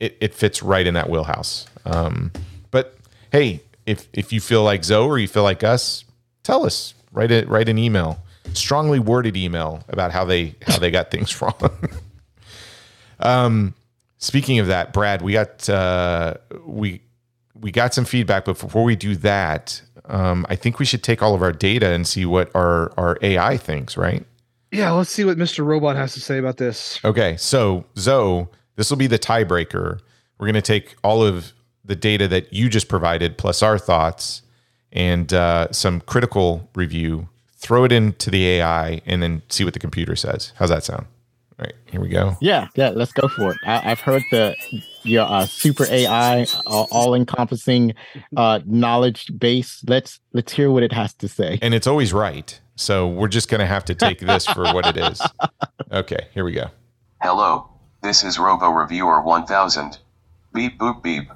it, 0.01 0.17
it 0.19 0.35
fits 0.35 0.61
right 0.61 0.85
in 0.85 0.95
that 0.95 1.09
wheelhouse. 1.09 1.65
Um, 1.85 2.33
but 2.71 2.97
hey, 3.31 3.61
if 3.85 4.09
if 4.11 4.33
you 4.33 4.41
feel 4.41 4.63
like 4.63 4.83
Zo 4.83 5.07
or 5.07 5.17
you 5.17 5.29
feel 5.29 5.43
like 5.43 5.63
us, 5.63 6.03
tell 6.43 6.65
us. 6.65 6.93
Write 7.13 7.31
it. 7.31 7.47
Write 7.47 7.69
an 7.69 7.77
email, 7.77 8.19
strongly 8.53 8.99
worded 8.99 9.37
email 9.37 9.83
about 9.87 10.11
how 10.11 10.25
they 10.25 10.55
how 10.67 10.77
they 10.77 10.91
got 10.91 11.09
things 11.11 11.41
wrong. 11.41 11.89
um, 13.19 13.73
speaking 14.17 14.59
of 14.59 14.67
that, 14.67 14.91
Brad, 14.91 15.21
we 15.21 15.33
got 15.33 15.67
uh, 15.69 16.35
we 16.65 17.01
we 17.59 17.71
got 17.71 17.93
some 17.93 18.05
feedback, 18.05 18.45
but 18.45 18.59
before 18.59 18.83
we 18.83 18.95
do 18.95 19.15
that, 19.17 19.81
um, 20.09 20.45
I 20.49 20.55
think 20.55 20.79
we 20.79 20.85
should 20.85 21.03
take 21.03 21.21
all 21.21 21.35
of 21.35 21.41
our 21.41 21.51
data 21.51 21.89
and 21.89 22.07
see 22.07 22.25
what 22.25 22.53
our 22.55 22.91
our 22.97 23.17
AI 23.21 23.57
thinks. 23.57 23.95
Right? 23.97 24.25
Yeah, 24.71 24.91
let's 24.91 25.09
see 25.09 25.25
what 25.25 25.37
Mr. 25.37 25.65
Robot 25.65 25.95
has 25.95 26.13
to 26.13 26.19
say 26.19 26.37
about 26.37 26.57
this. 26.57 26.99
Okay, 27.03 27.37
so 27.37 27.85
Zo, 27.97 28.49
this 28.75 28.89
will 28.89 28.97
be 28.97 29.07
the 29.07 29.17
tiebreaker. 29.17 29.99
We're 30.37 30.45
going 30.45 30.53
to 30.53 30.61
take 30.61 30.95
all 31.03 31.23
of 31.23 31.53
the 31.83 31.95
data 31.95 32.27
that 32.27 32.53
you 32.53 32.69
just 32.69 32.87
provided, 32.87 33.37
plus 33.37 33.63
our 33.63 33.79
thoughts 33.79 34.43
and 34.91 35.33
uh, 35.33 35.71
some 35.71 36.01
critical 36.01 36.69
review, 36.75 37.29
throw 37.55 37.83
it 37.83 37.91
into 37.91 38.29
the 38.29 38.47
AI, 38.47 39.01
and 39.05 39.23
then 39.23 39.41
see 39.49 39.63
what 39.63 39.73
the 39.73 39.79
computer 39.79 40.15
says. 40.15 40.53
How's 40.55 40.69
that 40.69 40.83
sound? 40.83 41.07
All 41.59 41.65
right, 41.65 41.73
here 41.87 41.99
we 41.99 42.09
go. 42.09 42.37
Yeah, 42.41 42.67
yeah, 42.75 42.89
let's 42.89 43.11
go 43.11 43.27
for 43.27 43.51
it. 43.51 43.57
I, 43.65 43.91
I've 43.91 43.99
heard 43.99 44.23
the 44.31 44.55
your 45.03 45.25
uh, 45.25 45.45
super 45.45 45.85
AI, 45.89 46.43
uh, 46.43 46.85
all 46.91 47.13
encompassing 47.13 47.93
uh, 48.35 48.59
knowledge 48.65 49.31
base. 49.37 49.83
Let's 49.87 50.19
let's 50.33 50.51
hear 50.53 50.71
what 50.71 50.83
it 50.83 50.93
has 50.93 51.13
to 51.15 51.27
say. 51.27 51.59
And 51.61 51.73
it's 51.73 51.87
always 51.87 52.13
right. 52.13 52.59
So 52.75 53.07
we're 53.07 53.27
just 53.27 53.49
going 53.49 53.59
to 53.59 53.67
have 53.67 53.83
to 53.85 53.95
take 53.95 54.19
this 54.19 54.45
for 54.45 54.63
what 54.73 54.85
it 54.85 54.97
is. 54.97 55.21
Okay, 55.91 56.27
here 56.35 56.45
we 56.45 56.51
go. 56.51 56.67
Hello, 57.19 57.67
this 58.03 58.23
is 58.23 58.37
Robo 58.37 58.69
Reviewer 58.69 59.23
1000. 59.23 59.97
Beep 60.53 60.77
boop 60.77 61.01
beep. 61.01 61.31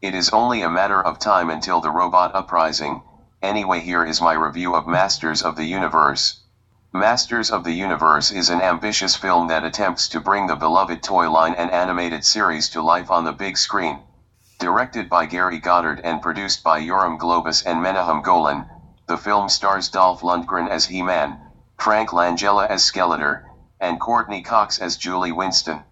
It 0.00 0.14
is 0.14 0.30
only 0.30 0.62
a 0.62 0.70
matter 0.70 1.02
of 1.02 1.18
time 1.18 1.50
until 1.50 1.80
the 1.80 1.90
robot 1.90 2.32
uprising. 2.36 3.02
Anyway, 3.42 3.80
here 3.80 4.04
is 4.04 4.20
my 4.20 4.34
review 4.34 4.76
of 4.76 4.86
Masters 4.86 5.42
of 5.42 5.56
the 5.56 5.64
Universe. 5.64 6.40
Masters 6.94 7.50
of 7.50 7.64
the 7.64 7.74
Universe 7.74 8.30
is 8.30 8.48
an 8.48 8.62
ambitious 8.62 9.14
film 9.14 9.48
that 9.48 9.62
attempts 9.62 10.08
to 10.08 10.20
bring 10.20 10.46
the 10.46 10.56
beloved 10.56 11.02
toy 11.02 11.30
line 11.30 11.52
and 11.52 11.70
animated 11.70 12.24
series 12.24 12.70
to 12.70 12.80
life 12.80 13.10
on 13.10 13.24
the 13.24 13.32
big 13.32 13.58
screen. 13.58 14.02
Directed 14.58 15.10
by 15.10 15.26
Gary 15.26 15.58
Goddard 15.58 16.00
and 16.02 16.22
produced 16.22 16.64
by 16.64 16.80
Yoram 16.80 17.18
Globus 17.18 17.62
and 17.62 17.82
Menahem 17.82 18.22
Golan, 18.22 18.64
the 19.06 19.18
film 19.18 19.50
stars 19.50 19.90
Dolph 19.90 20.22
Lundgren 20.22 20.66
as 20.66 20.86
He-Man, 20.86 21.38
Frank 21.76 22.08
Langella 22.08 22.66
as 22.66 22.82
Skeletor, 22.90 23.42
and 23.78 24.00
Courtney 24.00 24.40
Cox 24.40 24.78
as 24.78 24.96
Julie 24.96 25.30
Winston. 25.30 25.84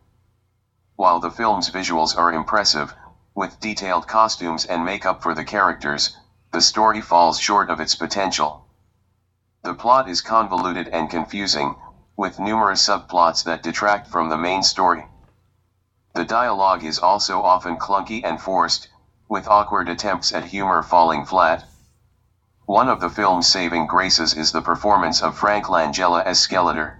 While 0.94 1.20
the 1.20 1.30
film's 1.30 1.68
visuals 1.68 2.16
are 2.16 2.32
impressive, 2.32 2.94
with 3.34 3.60
detailed 3.60 4.06
costumes 4.06 4.64
and 4.64 4.82
makeup 4.82 5.22
for 5.22 5.34
the 5.34 5.44
characters, 5.44 6.16
the 6.52 6.62
story 6.62 7.02
falls 7.02 7.38
short 7.38 7.68
of 7.68 7.80
its 7.80 7.94
potential. 7.94 8.65
The 9.66 9.74
plot 9.74 10.08
is 10.08 10.20
convoluted 10.20 10.86
and 10.86 11.10
confusing, 11.10 11.74
with 12.16 12.38
numerous 12.38 12.86
subplots 12.86 13.42
that 13.46 13.64
detract 13.64 14.06
from 14.06 14.28
the 14.28 14.36
main 14.36 14.62
story. 14.62 15.08
The 16.14 16.24
dialogue 16.24 16.84
is 16.84 17.00
also 17.00 17.42
often 17.42 17.76
clunky 17.76 18.22
and 18.22 18.40
forced, 18.40 18.86
with 19.28 19.48
awkward 19.48 19.88
attempts 19.88 20.32
at 20.32 20.44
humor 20.44 20.84
falling 20.84 21.24
flat. 21.24 21.64
One 22.66 22.88
of 22.88 23.00
the 23.00 23.10
film's 23.10 23.48
saving 23.48 23.88
graces 23.88 24.34
is 24.34 24.52
the 24.52 24.62
performance 24.62 25.20
of 25.20 25.36
Frank 25.36 25.64
Langella 25.64 26.22
as 26.22 26.38
Skeletor. 26.38 26.98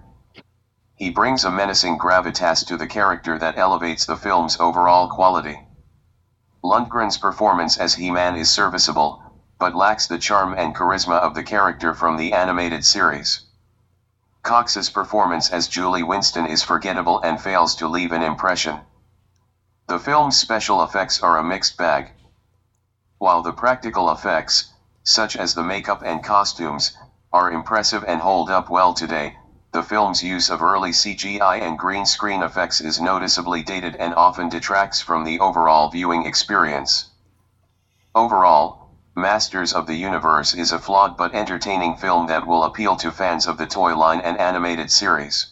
He 0.93 1.09
brings 1.09 1.45
a 1.45 1.49
menacing 1.49 1.97
gravitas 1.97 2.65
to 2.65 2.75
the 2.75 2.87
character 2.87 3.39
that 3.39 3.57
elevates 3.57 4.05
the 4.05 4.17
film's 4.17 4.59
overall 4.59 5.07
quality. 5.07 5.65
Lundgren's 6.61 7.17
performance 7.17 7.77
as 7.77 7.93
He-Man 7.93 8.35
is 8.35 8.49
serviceable, 8.49 9.23
but 9.59 9.75
lacks 9.75 10.07
the 10.07 10.17
charm 10.17 10.53
and 10.57 10.75
charisma 10.75 11.15
of 11.15 11.33
the 11.33 11.43
character 11.43 11.93
from 11.93 12.17
the 12.17 12.33
animated 12.33 12.85
series. 12.85 13.41
Cox's 14.43 14.89
performance 14.89 15.49
as 15.49 15.67
Julie 15.67 16.03
Winston 16.03 16.45
is 16.45 16.63
forgettable 16.63 17.19
and 17.21 17.41
fails 17.41 17.75
to 17.75 17.87
leave 17.87 18.11
an 18.11 18.21
impression. 18.21 18.81
The 19.87 19.99
film's 19.99 20.37
special 20.37 20.83
effects 20.83 21.19
are 21.21 21.37
a 21.37 21.43
mixed 21.43 21.77
bag. 21.77 22.13
While 23.17 23.41
the 23.41 23.53
practical 23.53 24.11
effects, 24.11 24.65
such 25.03 25.35
as 25.35 25.53
the 25.53 25.63
makeup 25.63 26.01
and 26.05 26.23
costumes, 26.23 26.91
are 27.33 27.51
impressive 27.51 28.03
and 28.07 28.21
hold 28.21 28.49
up 28.49 28.69
well 28.69 28.93
today, 28.93 29.35
the 29.71 29.83
film's 29.83 30.23
use 30.23 30.49
of 30.49 30.61
early 30.61 30.91
CGI 30.91 31.61
and 31.61 31.77
green 31.77 32.05
screen 32.05 32.41
effects 32.41 32.79
is 32.79 32.99
noticeably 32.99 33.63
dated 33.63 33.95
and 33.95 34.13
often 34.13 34.49
detracts 34.49 35.01
from 35.01 35.23
the 35.23 35.39
overall 35.39 35.89
viewing 35.89 36.25
experience. 36.25 37.05
Overall, 38.15 38.86
Masters 39.17 39.73
of 39.73 39.87
the 39.87 39.95
Universe 39.95 40.53
is 40.53 40.71
a 40.71 40.77
flawed 40.77 41.17
but 41.17 41.33
entertaining 41.33 41.97
film 41.97 42.27
that 42.27 42.45
will 42.45 42.63
appeal 42.63 42.95
to 42.97 43.09
fans 43.09 43.47
of 43.47 43.57
the 43.57 43.65
toy 43.65 43.97
line 43.97 44.19
and 44.19 44.37
animated 44.37 44.91
series. 44.91 45.47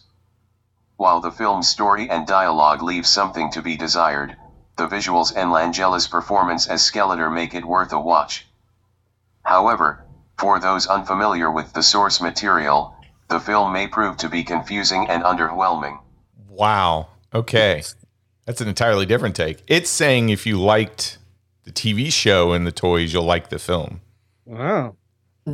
While 0.96 1.20
the 1.20 1.32
film's 1.32 1.68
story 1.68 2.08
and 2.08 2.28
dialogue 2.28 2.80
leave 2.80 3.08
something 3.08 3.50
to 3.50 3.60
be 3.60 3.76
desired, 3.76 4.36
the 4.76 4.86
visuals 4.86 5.32
and 5.36 5.50
Langella's 5.50 6.06
performance 6.06 6.68
as 6.68 6.88
Skeletor 6.88 7.28
make 7.28 7.54
it 7.54 7.64
worth 7.64 7.92
a 7.92 7.98
watch. 7.98 8.46
However, 9.42 10.04
for 10.38 10.60
those 10.60 10.86
unfamiliar 10.86 11.50
with 11.50 11.72
the 11.72 11.82
source 11.82 12.20
material, 12.20 12.94
the 13.26 13.40
film 13.40 13.72
may 13.72 13.88
prove 13.88 14.16
to 14.18 14.28
be 14.28 14.44
confusing 14.44 15.08
and 15.08 15.24
underwhelming. 15.24 15.98
Wow. 16.48 17.08
Okay. 17.34 17.82
That's 18.44 18.60
an 18.60 18.68
entirely 18.68 19.06
different 19.06 19.34
take. 19.34 19.64
It's 19.66 19.90
saying 19.90 20.28
if 20.28 20.46
you 20.46 20.60
liked 20.60 21.18
the 21.66 21.72
TV 21.72 22.10
show 22.12 22.52
and 22.52 22.66
the 22.66 22.72
toys, 22.72 23.12
you'll 23.12 23.24
like 23.24 23.50
the 23.50 23.58
film. 23.58 24.00
Wow. 24.46 24.96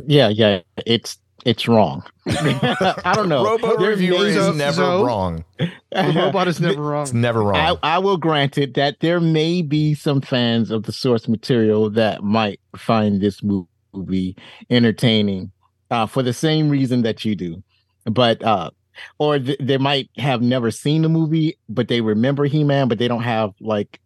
Yeah, 0.07 0.29
yeah, 0.29 0.61
it's 0.85 1.17
it's 1.45 1.67
wrong. 1.67 2.03
I 2.27 3.11
don't 3.15 3.27
know. 3.27 3.43
Robo 3.43 3.77
There 3.77 3.89
reviewer 3.89 4.19
may- 4.19 4.25
is 4.29 4.55
never 4.55 4.73
so- 4.75 5.05
wrong. 5.05 5.43
The 5.57 6.13
robot 6.15 6.47
is 6.47 6.59
never 6.61 6.81
wrong. 6.81 7.03
It's 7.03 7.13
never 7.13 7.43
I, 7.53 7.69
wrong. 7.69 7.79
I 7.83 7.97
will 7.99 8.17
grant 8.17 8.57
it 8.57 8.75
that 8.75 9.01
there 9.01 9.19
may 9.19 9.61
be 9.61 9.93
some 9.93 10.21
fans 10.21 10.71
of 10.71 10.83
the 10.83 10.91
source 10.93 11.27
material 11.27 11.89
that 11.91 12.23
might 12.23 12.59
find 12.77 13.19
this 13.21 13.41
movie 13.43 14.35
entertaining 14.69 15.51
uh, 15.91 16.05
for 16.07 16.23
the 16.23 16.33
same 16.33 16.69
reason 16.69 17.01
that 17.03 17.23
you 17.25 17.35
do, 17.35 17.61
but 18.05 18.41
uh, 18.43 18.71
or 19.19 19.37
th- 19.37 19.59
they 19.59 19.77
might 19.77 20.09
have 20.17 20.41
never 20.41 20.71
seen 20.71 21.01
the 21.03 21.09
movie, 21.09 21.57
but 21.69 21.87
they 21.87 22.01
remember 22.01 22.45
He 22.45 22.63
Man, 22.63 22.87
but 22.87 22.97
they 22.99 23.07
don't 23.07 23.21
have 23.23 23.51
like 23.59 23.99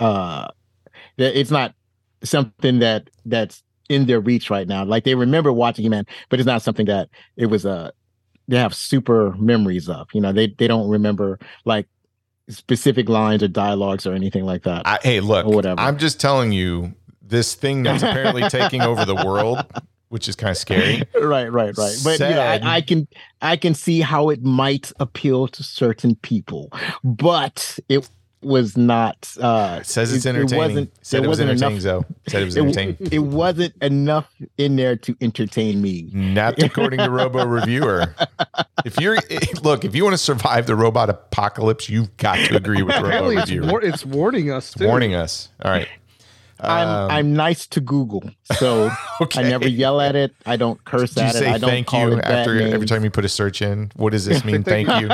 uh, 0.00 0.48
that 0.48 0.54
it's 1.18 1.50
not 1.50 1.74
something 2.22 2.78
that 2.80 3.10
that's 3.24 3.62
in 3.88 4.06
their 4.06 4.20
reach 4.20 4.50
right 4.50 4.66
now. 4.66 4.84
Like 4.84 5.04
they 5.04 5.14
remember 5.14 5.52
watching 5.52 5.82
He 5.82 5.88
Man, 5.88 6.06
but 6.28 6.40
it's 6.40 6.46
not 6.46 6.62
something 6.62 6.86
that 6.86 7.08
it 7.36 7.46
was 7.46 7.66
uh, 7.66 7.90
they 8.48 8.58
have 8.58 8.74
super 8.74 9.32
memories 9.36 9.88
of. 9.88 10.08
You 10.12 10.20
know, 10.20 10.32
they 10.32 10.48
they 10.48 10.66
don't 10.66 10.88
remember 10.88 11.38
like 11.64 11.86
specific 12.48 13.08
lines 13.08 13.42
or 13.42 13.48
dialogues 13.48 14.06
or 14.06 14.12
anything 14.12 14.44
like 14.44 14.64
that. 14.64 14.86
I, 14.86 14.98
hey, 15.02 15.20
look, 15.20 15.46
whatever. 15.46 15.80
I'm 15.80 15.98
just 15.98 16.20
telling 16.20 16.52
you 16.52 16.94
this 17.22 17.54
thing 17.54 17.82
that's 17.82 18.02
apparently 18.02 18.42
taking 18.48 18.82
over 18.82 19.04
the 19.04 19.14
world, 19.14 19.64
which 20.08 20.28
is 20.28 20.36
kind 20.36 20.50
of 20.50 20.56
scary. 20.56 21.02
right, 21.20 21.50
right, 21.50 21.76
right. 21.76 21.96
But 22.04 22.20
you 22.20 22.30
know, 22.30 22.42
I, 22.42 22.76
I 22.76 22.80
can 22.80 23.08
I 23.40 23.56
can 23.56 23.74
see 23.74 24.00
how 24.00 24.30
it 24.30 24.42
might 24.42 24.92
appeal 25.00 25.48
to 25.48 25.62
certain 25.62 26.16
people, 26.16 26.70
but 27.02 27.78
it 27.88 28.08
was 28.44 28.76
not. 28.76 29.28
uh 29.40 29.78
It 29.80 29.86
says 29.86 30.12
it's 30.12 30.26
entertaining. 30.26 30.54
It 30.54 30.56
wasn't. 30.68 30.92
Said 31.02 31.18
it 31.18 31.24
it 31.24 31.28
was 31.28 31.38
wasn't 31.40 31.50
entertaining, 31.50 31.72
enough. 31.72 31.82
Zo. 31.82 32.04
Said 32.28 32.42
it 32.42 32.44
was 32.46 32.56
It, 32.56 32.60
entertaining. 32.60 32.96
it 33.12 33.18
wasn't 33.18 33.74
enough 33.82 34.30
in 34.58 34.76
there 34.76 34.96
to 34.96 35.16
entertain 35.20 35.80
me. 35.82 36.08
Not 36.12 36.62
according 36.62 37.00
to 37.00 37.10
Robo 37.10 37.44
Reviewer. 37.46 38.14
If 38.84 38.98
you're 39.00 39.16
look, 39.62 39.84
if 39.84 39.94
you 39.94 40.04
want 40.04 40.14
to 40.14 40.18
survive 40.18 40.66
the 40.66 40.76
robot 40.76 41.10
apocalypse, 41.10 41.88
you've 41.88 42.16
got 42.16 42.36
to 42.36 42.56
agree 42.56 42.82
with 42.82 42.94
Robo 42.96 43.06
Apparently, 43.08 43.36
it's, 43.36 43.50
Reviewer. 43.50 43.70
war- 43.70 43.82
it's 43.82 44.04
warning 44.04 44.50
us. 44.50 44.72
It's 44.72 44.82
warning 44.84 45.14
us. 45.14 45.48
All 45.62 45.70
right. 45.70 45.88
I'm 46.60 46.88
Um, 46.88 47.10
I'm 47.10 47.34
nice 47.34 47.66
to 47.66 47.80
Google, 47.80 48.22
so 48.56 48.88
Okay. 49.20 49.40
I 49.44 49.48
never 49.50 49.68
yell 49.68 50.00
at 50.00 50.14
it. 50.14 50.32
I 50.46 50.56
don't 50.56 50.82
curse 50.84 51.12
Do 51.12 51.20
you 51.22 51.26
at 51.26 51.34
it. 51.34 51.42
I 51.46 51.58
don't 51.58 51.68
thank 51.68 51.86
call 51.88 52.08
you 52.08 52.12
it 52.16 52.22
bad 52.22 52.32
after 52.48 52.58
every 52.60 52.86
time 52.86 53.02
you 53.04 53.10
put 53.10 53.24
a 53.24 53.28
search 53.28 53.60
in? 53.60 53.90
What 53.96 54.12
does 54.12 54.24
this 54.24 54.44
mean? 54.48 54.62
thank 54.62 54.88
you. 55.00 55.08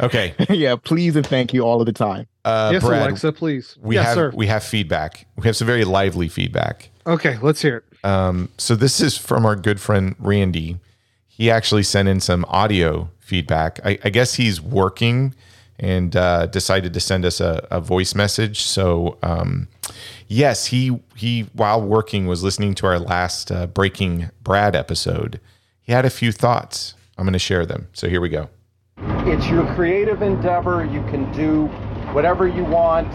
Okay, 0.00 0.34
yeah, 0.50 0.76
please 0.76 1.16
and 1.16 1.26
thank 1.26 1.52
you 1.52 1.62
all 1.62 1.80
of 1.80 1.86
the 1.86 1.92
time. 1.92 2.26
uh, 2.44 2.70
yes, 2.72 2.84
Brad, 2.84 3.02
Alexa, 3.02 3.32
please. 3.32 3.76
we 3.80 3.96
yes, 3.96 4.06
have 4.06 4.14
sir. 4.14 4.32
we 4.34 4.46
have 4.46 4.62
feedback. 4.62 5.26
We 5.36 5.46
have 5.46 5.56
some 5.56 5.66
very 5.66 5.84
lively 5.84 6.28
feedback. 6.28 6.90
Okay, 7.06 7.38
let's 7.42 7.62
hear 7.62 7.78
it. 7.78 7.84
Um, 8.04 8.48
so 8.58 8.76
this 8.76 9.00
is 9.00 9.16
from 9.16 9.44
our 9.44 9.56
good 9.56 9.80
friend 9.80 10.14
Randy. 10.18 10.78
He 11.26 11.50
actually 11.50 11.82
sent 11.82 12.08
in 12.08 12.20
some 12.20 12.44
audio 12.48 13.10
feedback. 13.18 13.80
I, 13.84 13.98
I 14.04 14.10
guess 14.10 14.34
he's 14.34 14.60
working 14.60 15.34
and 15.78 16.16
uh, 16.16 16.46
decided 16.46 16.92
to 16.94 17.00
send 17.00 17.24
us 17.24 17.40
a, 17.40 17.66
a 17.70 17.80
voice 17.80 18.14
message. 18.14 18.62
So 18.62 19.18
um, 19.22 19.68
yes, 20.26 20.66
he 20.66 20.98
he 21.16 21.42
while 21.52 21.80
working 21.80 22.26
was 22.26 22.42
listening 22.42 22.74
to 22.76 22.86
our 22.86 22.98
last 22.98 23.50
uh, 23.52 23.66
Breaking 23.66 24.30
Brad 24.42 24.74
episode. 24.74 25.40
He 25.80 25.92
had 25.92 26.04
a 26.04 26.10
few 26.10 26.32
thoughts. 26.32 26.94
I'm 27.16 27.24
going 27.24 27.32
to 27.32 27.38
share 27.38 27.66
them. 27.66 27.88
So 27.92 28.08
here 28.08 28.20
we 28.20 28.28
go. 28.28 28.48
It's 29.02 29.46
your 29.48 29.64
creative 29.74 30.22
endeavor. 30.22 30.84
You 30.84 31.00
can 31.02 31.30
do 31.32 31.66
whatever 32.12 32.48
you 32.48 32.64
want. 32.64 33.12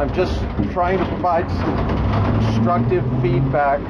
I'm 0.00 0.12
just 0.14 0.38
trying 0.72 0.98
to 0.98 1.06
provide 1.06 1.48
some 1.50 2.40
constructive 2.40 3.04
feedback. 3.20 3.80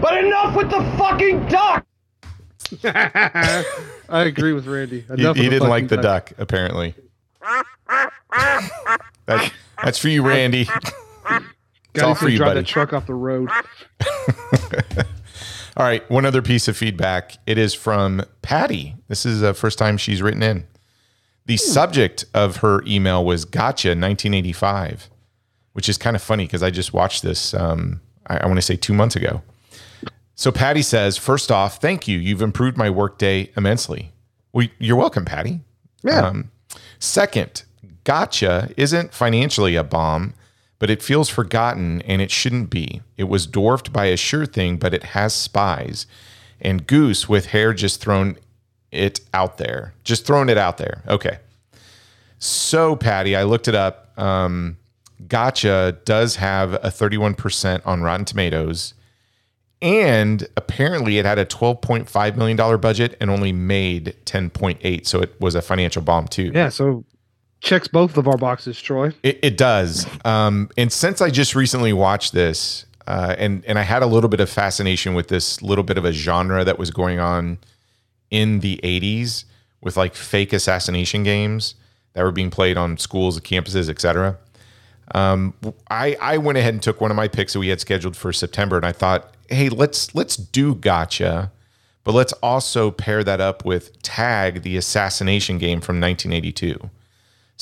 But 0.00 0.24
enough 0.24 0.56
with 0.56 0.70
the 0.70 0.80
fucking 0.98 1.46
duck! 1.46 1.84
I 2.84 3.64
agree 4.24 4.52
with 4.52 4.66
Randy. 4.66 5.00
He, 5.00 5.12
Enough 5.14 5.36
he 5.36 5.46
of 5.46 5.50
didn't 5.52 5.68
like 5.68 5.88
the 5.88 5.96
fucking 5.96 6.02
duck, 6.02 6.32
apparently. 6.38 6.94
That, 9.26 9.52
that's 9.82 9.98
for 9.98 10.08
you, 10.08 10.26
Randy. 10.26 10.68
It's 11.94 12.02
all 12.02 12.14
Guys, 12.14 12.22
for 12.22 12.28
you, 12.30 12.38
drive 12.38 12.48
buddy. 12.52 12.60
that 12.60 12.66
truck 12.66 12.94
off 12.94 13.06
the 13.06 13.12
road. 13.12 13.50
All 15.76 15.86
right, 15.86 16.08
one 16.10 16.26
other 16.26 16.42
piece 16.42 16.68
of 16.68 16.76
feedback. 16.76 17.38
It 17.46 17.56
is 17.56 17.72
from 17.72 18.22
Patty. 18.42 18.96
This 19.08 19.24
is 19.24 19.40
the 19.40 19.54
first 19.54 19.78
time 19.78 19.96
she's 19.96 20.20
written 20.20 20.42
in. 20.42 20.66
The 21.46 21.56
subject 21.56 22.26
of 22.34 22.58
her 22.58 22.82
email 22.86 23.24
was 23.24 23.44
Gotcha 23.44 23.88
1985, 23.88 25.08
which 25.72 25.88
is 25.88 25.96
kind 25.96 26.14
of 26.14 26.22
funny 26.22 26.44
because 26.44 26.62
I 26.62 26.70
just 26.70 26.92
watched 26.92 27.22
this, 27.22 27.54
um, 27.54 28.00
I, 28.26 28.38
I 28.38 28.46
want 28.46 28.58
to 28.58 28.62
say 28.62 28.76
two 28.76 28.92
months 28.92 29.16
ago. 29.16 29.42
So 30.34 30.52
Patty 30.52 30.82
says, 30.82 31.16
first 31.16 31.50
off, 31.50 31.80
thank 31.80 32.06
you. 32.06 32.18
You've 32.18 32.42
improved 32.42 32.76
my 32.76 32.90
workday 32.90 33.50
immensely. 33.56 34.12
Well, 34.52 34.66
you're 34.78 34.96
welcome, 34.96 35.24
Patty. 35.24 35.60
Yeah. 36.02 36.26
Um, 36.26 36.50
second, 36.98 37.64
Gotcha 38.04 38.70
isn't 38.76 39.14
financially 39.14 39.76
a 39.76 39.84
bomb, 39.84 40.34
but 40.82 40.90
it 40.90 41.00
feels 41.00 41.28
forgotten 41.28 42.02
and 42.02 42.20
it 42.20 42.28
shouldn't 42.28 42.68
be. 42.68 43.02
It 43.16 43.28
was 43.28 43.46
dwarfed 43.46 43.92
by 43.92 44.06
a 44.06 44.16
sure 44.16 44.44
thing, 44.44 44.78
but 44.78 44.92
it 44.92 45.04
has 45.04 45.32
spies. 45.32 46.08
And 46.60 46.88
Goose 46.88 47.28
with 47.28 47.46
hair 47.46 47.72
just 47.72 48.00
thrown 48.00 48.36
it 48.90 49.20
out 49.32 49.58
there. 49.58 49.94
Just 50.02 50.26
throwing 50.26 50.48
it 50.48 50.58
out 50.58 50.78
there. 50.78 51.04
Okay. 51.06 51.38
So, 52.40 52.96
Patty, 52.96 53.36
I 53.36 53.44
looked 53.44 53.68
it 53.68 53.76
up. 53.76 54.12
Um, 54.18 54.76
Gotcha 55.28 55.98
does 56.04 56.34
have 56.34 56.74
a 56.74 56.88
31% 56.88 57.82
on 57.86 58.02
Rotten 58.02 58.24
Tomatoes. 58.24 58.94
And 59.80 60.48
apparently 60.56 61.18
it 61.18 61.24
had 61.24 61.38
a 61.38 61.46
$12.5 61.46 62.36
million 62.36 62.80
budget 62.80 63.16
and 63.20 63.30
only 63.30 63.52
made 63.52 64.16
10.8. 64.24 65.06
So 65.06 65.20
it 65.20 65.40
was 65.40 65.54
a 65.54 65.62
financial 65.62 66.02
bomb 66.02 66.26
too. 66.26 66.50
Yeah, 66.52 66.70
so 66.70 67.04
checks 67.62 67.88
both 67.88 68.18
of 68.18 68.28
our 68.28 68.36
boxes, 68.36 68.80
Troy. 68.80 69.12
It, 69.22 69.38
it 69.42 69.56
does. 69.56 70.06
Um, 70.24 70.68
and 70.76 70.92
since 70.92 71.22
I 71.22 71.30
just 71.30 71.54
recently 71.54 71.92
watched 71.92 72.32
this, 72.32 72.84
uh, 73.06 73.34
and 73.38 73.64
and 73.64 73.78
I 73.78 73.82
had 73.82 74.02
a 74.02 74.06
little 74.06 74.28
bit 74.28 74.40
of 74.40 74.50
fascination 74.50 75.14
with 75.14 75.28
this 75.28 75.62
little 75.62 75.84
bit 75.84 75.96
of 75.96 76.04
a 76.04 76.12
genre 76.12 76.64
that 76.64 76.78
was 76.78 76.90
going 76.90 77.18
on 77.18 77.58
in 78.30 78.60
the 78.60 78.78
'80s 78.82 79.44
with 79.80 79.96
like 79.96 80.14
fake 80.14 80.52
assassination 80.52 81.22
games 81.22 81.74
that 82.12 82.22
were 82.22 82.32
being 82.32 82.50
played 82.50 82.76
on 82.76 82.98
schools, 82.98 83.36
and 83.36 83.44
campuses, 83.44 83.88
etc. 83.88 84.36
Um, 85.14 85.54
I 85.90 86.16
I 86.20 86.36
went 86.38 86.58
ahead 86.58 86.74
and 86.74 86.82
took 86.82 87.00
one 87.00 87.10
of 87.10 87.16
my 87.16 87.28
picks 87.28 87.54
that 87.54 87.60
we 87.60 87.68
had 87.68 87.80
scheduled 87.80 88.16
for 88.16 88.32
September, 88.32 88.76
and 88.76 88.86
I 88.86 88.92
thought, 88.92 89.34
hey, 89.48 89.68
let's 89.68 90.14
let's 90.14 90.36
do 90.36 90.74
Gotcha, 90.74 91.50
but 92.04 92.12
let's 92.12 92.32
also 92.34 92.90
pair 92.90 93.24
that 93.24 93.40
up 93.40 93.64
with 93.64 94.00
Tag, 94.02 94.62
the 94.62 94.76
assassination 94.76 95.58
game 95.58 95.80
from 95.80 96.00
1982. 96.00 96.90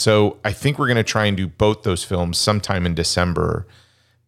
So 0.00 0.38
I 0.42 0.52
think 0.52 0.78
we're 0.78 0.86
going 0.86 0.96
to 0.96 1.04
try 1.04 1.26
and 1.26 1.36
do 1.36 1.46
both 1.46 1.82
those 1.82 2.02
films 2.02 2.38
sometime 2.38 2.86
in 2.86 2.94
December. 2.94 3.66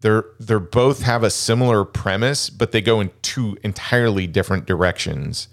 They're 0.02 0.26
they're 0.38 0.60
both 0.60 1.00
have 1.00 1.22
a 1.24 1.30
similar 1.30 1.86
premise, 1.86 2.50
but 2.50 2.72
they 2.72 2.82
go 2.82 3.00
in 3.00 3.10
two 3.22 3.56
entirely 3.62 4.26
different 4.26 4.66
directions. 4.66 5.48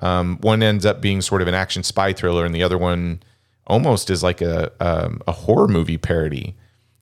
Um, 0.00 0.38
one 0.42 0.62
ends 0.62 0.86
up 0.86 1.00
being 1.00 1.20
sort 1.22 1.42
of 1.42 1.48
an 1.48 1.54
action 1.54 1.82
spy 1.82 2.12
thriller, 2.12 2.44
and 2.44 2.54
the 2.54 2.62
other 2.62 2.78
one 2.78 3.20
almost 3.66 4.10
is 4.10 4.22
like 4.22 4.40
a 4.40 4.70
um, 4.78 5.22
a 5.26 5.32
horror 5.32 5.66
movie 5.66 5.98
parody. 5.98 6.54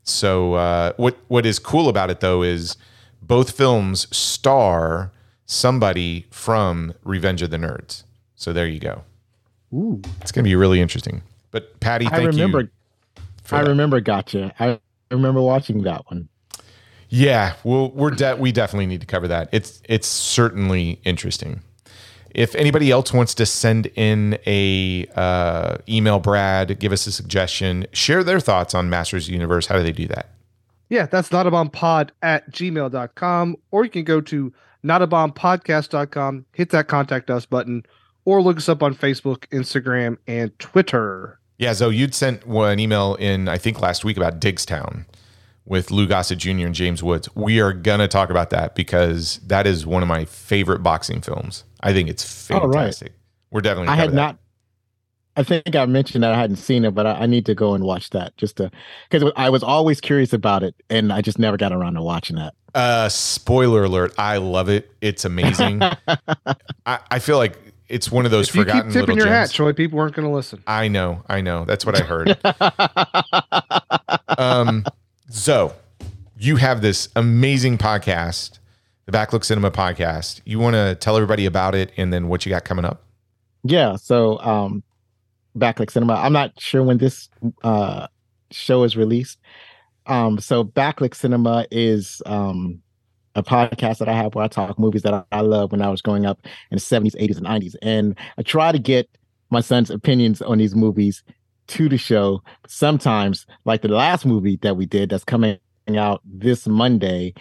So 0.02 0.54
uh, 0.54 0.92
what 0.96 1.18
what 1.28 1.44
is 1.44 1.58
cool 1.58 1.90
about 1.90 2.08
it 2.08 2.20
though 2.20 2.42
is 2.42 2.78
both 3.20 3.50
films 3.50 4.06
star 4.16 5.12
somebody 5.44 6.24
from 6.30 6.94
Revenge 7.04 7.42
of 7.42 7.50
the 7.50 7.58
Nerds. 7.58 8.04
So 8.34 8.54
there 8.54 8.66
you 8.66 8.80
go. 8.80 9.04
Ooh. 9.74 10.00
It's 10.22 10.32
going 10.32 10.44
to 10.44 10.48
be 10.48 10.56
really 10.56 10.80
interesting. 10.80 11.20
But 11.56 11.80
Patty, 11.80 12.04
I 12.06 12.10
thank 12.10 12.26
remember. 12.26 12.60
you. 12.60 12.68
for 13.42 13.56
I 13.56 13.62
that. 13.62 13.70
remember. 13.70 13.98
Gotcha. 14.00 14.52
I 14.60 14.78
remember 15.10 15.40
watching 15.40 15.84
that 15.84 16.04
one. 16.10 16.28
Yeah, 17.08 17.54
well, 17.64 17.90
we're 17.92 18.10
de- 18.10 18.36
we 18.36 18.52
definitely 18.52 18.84
need 18.84 19.00
to 19.00 19.06
cover 19.06 19.26
that. 19.28 19.48
It's 19.52 19.80
it's 19.88 20.06
certainly 20.06 21.00
interesting. 21.04 21.62
If 22.34 22.54
anybody 22.56 22.90
else 22.90 23.10
wants 23.10 23.32
to 23.36 23.46
send 23.46 23.86
in 23.94 24.38
a 24.46 25.06
uh, 25.16 25.78
email, 25.88 26.18
Brad, 26.18 26.78
give 26.78 26.92
us 26.92 27.06
a 27.06 27.12
suggestion, 27.12 27.86
share 27.92 28.22
their 28.22 28.38
thoughts 28.38 28.74
on 28.74 28.90
Masters 28.90 29.26
of 29.26 29.32
Universe. 29.32 29.64
How 29.68 29.78
do 29.78 29.82
they 29.82 29.92
do 29.92 30.06
that? 30.08 30.28
Yeah, 30.90 31.06
that's 31.06 31.30
notabombpod 31.30 32.10
at 32.20 32.50
gmail.com, 32.52 33.56
or 33.70 33.84
you 33.84 33.90
can 33.90 34.04
go 34.04 34.20
to 34.20 34.52
notabombpodcast.com, 34.84 36.44
hit 36.52 36.68
that 36.68 36.88
contact 36.88 37.30
us 37.30 37.46
button, 37.46 37.86
or 38.26 38.42
look 38.42 38.58
us 38.58 38.68
up 38.68 38.82
on 38.82 38.94
Facebook, 38.94 39.46
Instagram, 39.48 40.18
and 40.26 40.56
Twitter. 40.58 41.38
Yeah, 41.58 41.72
so 41.72 41.88
you'd 41.88 42.14
sent 42.14 42.46
one 42.46 42.78
email 42.78 43.14
in 43.16 43.48
I 43.48 43.58
think 43.58 43.80
last 43.80 44.04
week 44.04 44.16
about 44.16 44.40
Diggstown 44.40 45.06
with 45.64 45.90
Lou 45.90 46.06
Gossett 46.06 46.38
Jr. 46.38 46.50
and 46.66 46.74
James 46.74 47.02
Woods. 47.02 47.28
We 47.34 47.60
are 47.60 47.72
gonna 47.72 48.08
talk 48.08 48.30
about 48.30 48.50
that 48.50 48.74
because 48.74 49.38
that 49.46 49.66
is 49.66 49.86
one 49.86 50.02
of 50.02 50.08
my 50.08 50.24
favorite 50.26 50.80
boxing 50.82 51.20
films. 51.20 51.64
I 51.80 51.92
think 51.92 52.08
it's 52.08 52.50
Oh, 52.50 52.60
right. 52.66 52.72
fantastic. 52.74 53.12
We're 53.50 53.62
definitely. 53.62 53.88
I 53.92 53.96
had 53.96 54.10
that. 54.10 54.14
not. 54.14 54.38
I 55.38 55.42
think 55.42 55.76
I 55.76 55.84
mentioned 55.84 56.24
that 56.24 56.32
I 56.32 56.38
hadn't 56.38 56.56
seen 56.56 56.84
it, 56.86 56.94
but 56.94 57.06
I, 57.06 57.12
I 57.20 57.26
need 57.26 57.44
to 57.46 57.54
go 57.54 57.74
and 57.74 57.84
watch 57.84 58.08
that 58.10 58.34
just 58.38 58.56
to 58.56 58.70
because 59.10 59.30
I 59.36 59.50
was 59.50 59.62
always 59.62 60.00
curious 60.00 60.32
about 60.32 60.62
it, 60.62 60.74
and 60.88 61.12
I 61.12 61.20
just 61.20 61.38
never 61.38 61.56
got 61.58 61.72
around 61.72 61.94
to 61.94 62.02
watching 62.02 62.36
that. 62.36 62.54
Uh, 62.74 63.08
spoiler 63.08 63.84
alert! 63.84 64.14
I 64.18 64.38
love 64.38 64.68
it. 64.70 64.90
It's 65.00 65.24
amazing. 65.26 65.82
I, 66.86 66.98
I 67.10 67.18
feel 67.18 67.36
like 67.38 67.58
it's 67.88 68.10
one 68.10 68.24
of 68.24 68.30
those 68.30 68.48
If 68.48 68.54
you 68.54 68.62
forgotten 68.62 68.90
keep 68.90 69.00
tipping 69.00 69.16
your 69.16 69.26
gems. 69.26 69.50
hat, 69.50 69.54
Troy, 69.54 69.72
people 69.72 69.98
aren't 69.98 70.14
going 70.14 70.28
to 70.28 70.34
listen. 70.34 70.62
I 70.66 70.88
know, 70.88 71.22
I 71.28 71.40
know. 71.40 71.64
That's 71.64 71.86
what 71.86 72.00
I 72.00 72.04
heard. 72.04 72.36
um, 74.38 74.84
so 75.30 75.74
you 76.38 76.56
have 76.56 76.82
this 76.82 77.08
amazing 77.16 77.78
podcast, 77.78 78.58
the 79.06 79.12
Backlook 79.12 79.44
Cinema 79.44 79.70
podcast. 79.70 80.40
You 80.44 80.58
want 80.58 80.74
to 80.74 80.94
tell 80.96 81.16
everybody 81.16 81.46
about 81.46 81.74
it 81.74 81.92
and 81.96 82.12
then 82.12 82.28
what 82.28 82.44
you 82.44 82.50
got 82.50 82.64
coming 82.64 82.84
up? 82.84 83.02
Yeah. 83.62 83.96
So, 83.96 84.38
um, 84.40 84.82
Backlook 85.56 85.90
Cinema. 85.90 86.14
I'm 86.14 86.32
not 86.32 86.52
sure 86.60 86.82
when 86.82 86.98
this 86.98 87.28
uh 87.64 88.06
show 88.50 88.84
is 88.84 88.96
released. 88.96 89.38
Um, 90.06 90.38
so 90.38 90.62
Backlook 90.64 91.14
Cinema 91.14 91.66
is 91.70 92.22
um 92.26 92.82
a 93.36 93.42
podcast 93.42 93.98
that 93.98 94.08
I 94.08 94.12
have 94.14 94.34
where 94.34 94.44
I 94.44 94.48
talk 94.48 94.78
movies 94.78 95.02
that 95.02 95.14
I, 95.14 95.22
I 95.32 95.40
love 95.42 95.70
when 95.72 95.82
I 95.82 95.88
was 95.88 96.02
growing 96.02 96.26
up 96.26 96.40
in 96.70 96.76
the 96.76 96.80
70s, 96.80 97.14
80s, 97.16 97.36
and 97.36 97.46
90s. 97.46 97.74
And 97.82 98.18
I 98.38 98.42
try 98.42 98.72
to 98.72 98.78
get 98.78 99.08
my 99.50 99.60
son's 99.60 99.90
opinions 99.90 100.42
on 100.42 100.58
these 100.58 100.74
movies 100.74 101.22
to 101.68 101.88
the 101.88 101.98
show. 101.98 102.42
Sometimes, 102.66 103.46
like 103.64 103.82
the 103.82 103.88
last 103.88 104.26
movie 104.26 104.56
that 104.62 104.76
we 104.76 104.86
did 104.86 105.10
that's 105.10 105.24
coming 105.24 105.58
out 105.96 106.20
this 106.24 106.66
Monday, 106.66 107.34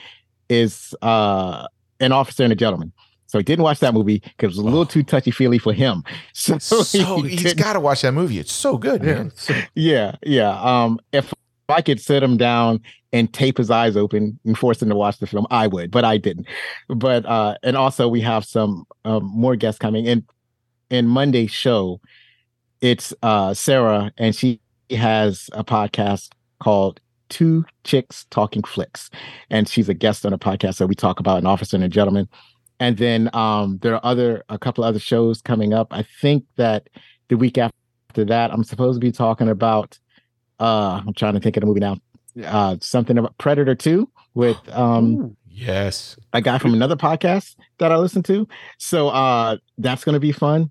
is 0.49 0.93
uh 1.01 1.65
an 1.99 2.11
officer 2.11 2.43
and 2.43 2.53
a 2.53 2.55
gentleman. 2.55 2.91
So 3.27 3.39
he 3.39 3.43
didn't 3.43 3.63
watch 3.63 3.80
that 3.80 3.93
movie 3.93 4.19
because 4.19 4.43
it 4.43 4.47
was 4.47 4.57
a 4.59 4.63
little 4.63 4.85
too 4.85 5.01
touchy 5.01 5.31
feely 5.31 5.57
for 5.57 5.73
him. 5.73 6.03
So, 6.34 6.57
So 6.59 7.22
he 7.23 7.30
he's 7.30 7.41
didn't- 7.43 7.57
got 7.59 7.73
to 7.73 7.80
watch 7.80 8.01
that 8.03 8.11
movie. 8.13 8.38
It's 8.39 8.53
so 8.53 8.77
good, 8.77 9.01
man. 9.01 9.31
yeah, 9.73 10.15
yeah. 10.23 10.51
Um, 10.61 10.99
if 11.11 11.34
I 11.69 11.81
could 11.81 11.99
sit 11.99 12.21
him 12.21 12.37
down 12.37 12.81
and 13.11 13.33
tape 13.33 13.57
his 13.57 13.71
eyes 13.71 13.95
open 13.95 14.39
and 14.45 14.57
force 14.57 14.81
him 14.81 14.89
to 14.89 14.95
watch 14.95 15.19
the 15.19 15.27
film, 15.27 15.47
I 15.49 15.67
would, 15.67 15.89
but 15.89 16.03
I 16.03 16.17
didn't. 16.17 16.47
But 16.89 17.25
uh, 17.25 17.55
and 17.63 17.77
also 17.77 18.07
we 18.07 18.21
have 18.21 18.45
some 18.45 18.85
um, 19.05 19.23
more 19.23 19.55
guests 19.55 19.79
coming 19.79 20.05
in. 20.05 20.25
In 20.91 21.07
Monday's 21.07 21.51
show, 21.51 21.99
it's 22.79 23.11
uh 23.23 23.53
Sarah, 23.55 24.11
and 24.17 24.35
she 24.35 24.61
has 24.91 25.49
a 25.53 25.63
podcast 25.63 26.29
called 26.59 26.99
Two 27.29 27.65
Chicks 27.83 28.25
Talking 28.29 28.63
Flicks, 28.63 29.09
and 29.49 29.67
she's 29.67 29.89
a 29.89 29.95
guest 29.95 30.25
on 30.25 30.33
a 30.33 30.37
podcast 30.37 30.77
that 30.77 30.87
we 30.87 30.93
talk 30.93 31.19
about 31.19 31.39
an 31.39 31.47
officer 31.47 31.75
and 31.75 31.83
a 31.83 31.89
gentleman. 31.89 32.29
And 32.79 32.97
then 32.97 33.29
um, 33.33 33.79
there 33.81 33.95
are 33.95 34.05
other 34.05 34.43
a 34.49 34.59
couple 34.59 34.83
other 34.83 34.99
shows 34.99 35.41
coming 35.41 35.73
up. 35.73 35.87
I 35.91 36.03
think 36.21 36.43
that 36.57 36.89
the 37.29 37.37
week 37.37 37.57
after 37.57 38.25
that, 38.25 38.51
I'm 38.51 38.63
supposed 38.63 39.01
to 39.01 39.05
be 39.05 39.11
talking 39.11 39.49
about. 39.49 39.97
Uh, 40.60 41.02
I'm 41.06 41.14
trying 41.14 41.34
to 41.34 41.40
think 41.40 41.57
of 41.57 41.61
the 41.61 41.68
movie 41.68 41.80
now. 41.80 41.98
Uh, 42.44 42.77
something 42.82 43.18
about 43.18 43.38
Predator 43.38 43.76
Two 43.76 44.10
with 44.34 44.57
um 44.73 45.36
Yes. 45.49 46.18
a 46.34 46.41
guy 46.41 46.57
from 46.57 46.73
another 46.73 46.98
podcast 46.98 47.56
that 47.77 47.90
I 47.91 47.98
listen 47.98 48.22
to. 48.23 48.45
So 48.77 49.07
uh, 49.10 49.57
that's 49.77 50.03
gonna 50.03 50.19
be 50.19 50.34
fun. 50.34 50.69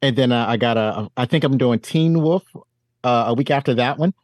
And 0.00 0.16
then 0.16 0.32
uh, 0.32 0.46
I 0.48 0.56
got 0.56 0.76
a, 0.78 1.08
I 1.16 1.26
think 1.26 1.44
I'm 1.44 1.58
doing 1.58 1.78
Teen 1.78 2.22
Wolf 2.22 2.42
uh, 3.04 3.24
a 3.28 3.34
week 3.34 3.50
after 3.50 3.74
that 3.74 3.98
one. 3.98 4.14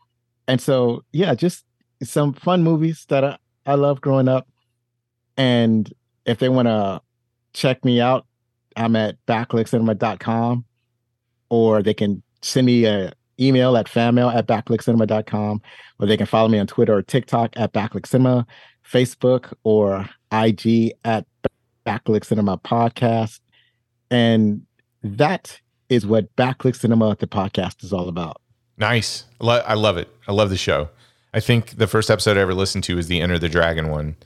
And 0.49 0.61
so 0.61 1.05
yeah, 1.13 1.35
just 1.35 1.65
some 2.03 2.33
fun 2.33 2.63
movies 2.65 3.05
that 3.11 3.23
I, 3.25 3.39
I 3.67 3.75
love 3.75 4.01
growing 4.01 4.27
up. 4.27 4.49
And 5.37 5.93
if 6.25 6.39
they 6.39 6.49
want 6.49 6.67
to 6.67 7.01
check 7.53 7.85
me 7.85 8.01
out, 8.01 8.27
I'm 8.75 8.97
at 8.97 9.17
backlookcinema.com 9.27 10.65
or 11.51 11.83
they 11.83 11.95
can 11.95 12.23
send 12.43 12.67
me 12.67 12.87
a 12.87 13.13
email 13.41 13.77
at 13.77 13.87
fanmail 13.87 14.35
at 14.35 14.47
backlookcinema.com 14.47 15.63
or 15.99 16.07
they 16.07 16.17
can 16.17 16.27
follow 16.27 16.49
me 16.49 16.59
on 16.59 16.67
Twitter 16.67 16.97
or 16.97 17.03
TikTok 17.03 17.53
at 17.57 17.73
backlickcinema, 17.73 18.47
Facebook 18.91 19.53
or 19.65 20.09
IG 20.33 20.93
at 21.05 21.27
Backlook 21.87 22.25
Cinema 22.25 22.59
Podcast. 22.59 23.41
And 24.11 24.63
that 25.03 25.61
is 25.89 26.07
what 26.07 26.35
Backlook 26.37 26.77
Cinema, 26.77 27.17
the 27.19 27.27
podcast, 27.27 27.83
is 27.83 27.93
all 27.93 28.09
about. 28.09 28.41
Nice. 28.77 29.25
I 29.41 29.75
love 29.75 29.97
it. 29.97 30.09
I 30.27 30.33
love 30.33 30.51
the 30.51 30.57
show. 30.57 30.89
I 31.35 31.41
think 31.41 31.77
the 31.79 31.87
first 31.87 32.11
episode 32.11 32.37
I 32.37 32.41
ever 32.41 32.55
listened 32.55 32.85
to 32.85 32.99
is 32.99 33.09
the 33.09 33.21
Enter 33.21 33.39
the 33.39 33.49
Dragon 33.49 33.91
one, 33.91 34.17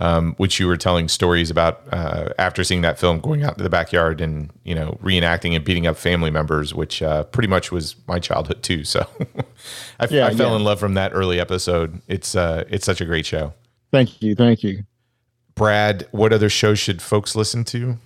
um, 0.00 0.34
which 0.38 0.58
you 0.58 0.66
were 0.66 0.78
telling 0.78 1.08
stories 1.08 1.50
about 1.50 1.82
uh, 1.92 2.30
after 2.38 2.64
seeing 2.64 2.80
that 2.80 2.98
film, 2.98 3.20
going 3.20 3.44
out 3.44 3.58
to 3.58 3.62
the 3.62 3.70
backyard 3.70 4.20
and 4.20 4.50
you 4.64 4.74
know 4.74 4.98
reenacting 5.02 5.54
and 5.54 5.64
beating 5.64 5.86
up 5.86 5.96
family 5.96 6.30
members, 6.30 6.74
which 6.74 7.02
uh, 7.02 7.24
pretty 7.24 7.48
much 7.48 7.70
was 7.70 7.94
my 8.08 8.18
childhood 8.18 8.62
too. 8.62 8.82
So 8.82 9.06
I, 10.00 10.08
Yeah, 10.10 10.26
I 10.26 10.34
fell 10.34 10.50
yeah. 10.50 10.56
in 10.56 10.64
love 10.64 10.80
from 10.80 10.94
that 10.94 11.12
early 11.14 11.38
episode. 11.38 12.00
It's 12.08 12.34
uh, 12.34 12.64
it's 12.68 12.86
such 12.86 13.00
a 13.00 13.04
great 13.04 13.26
show. 13.26 13.52
Thank 13.92 14.22
you. 14.22 14.34
Thank 14.34 14.64
you. 14.64 14.84
Brad, 15.54 16.08
what 16.10 16.32
other 16.32 16.48
shows 16.48 16.78
should 16.78 17.02
folks 17.02 17.36
listen 17.36 17.64
to? 17.64 17.98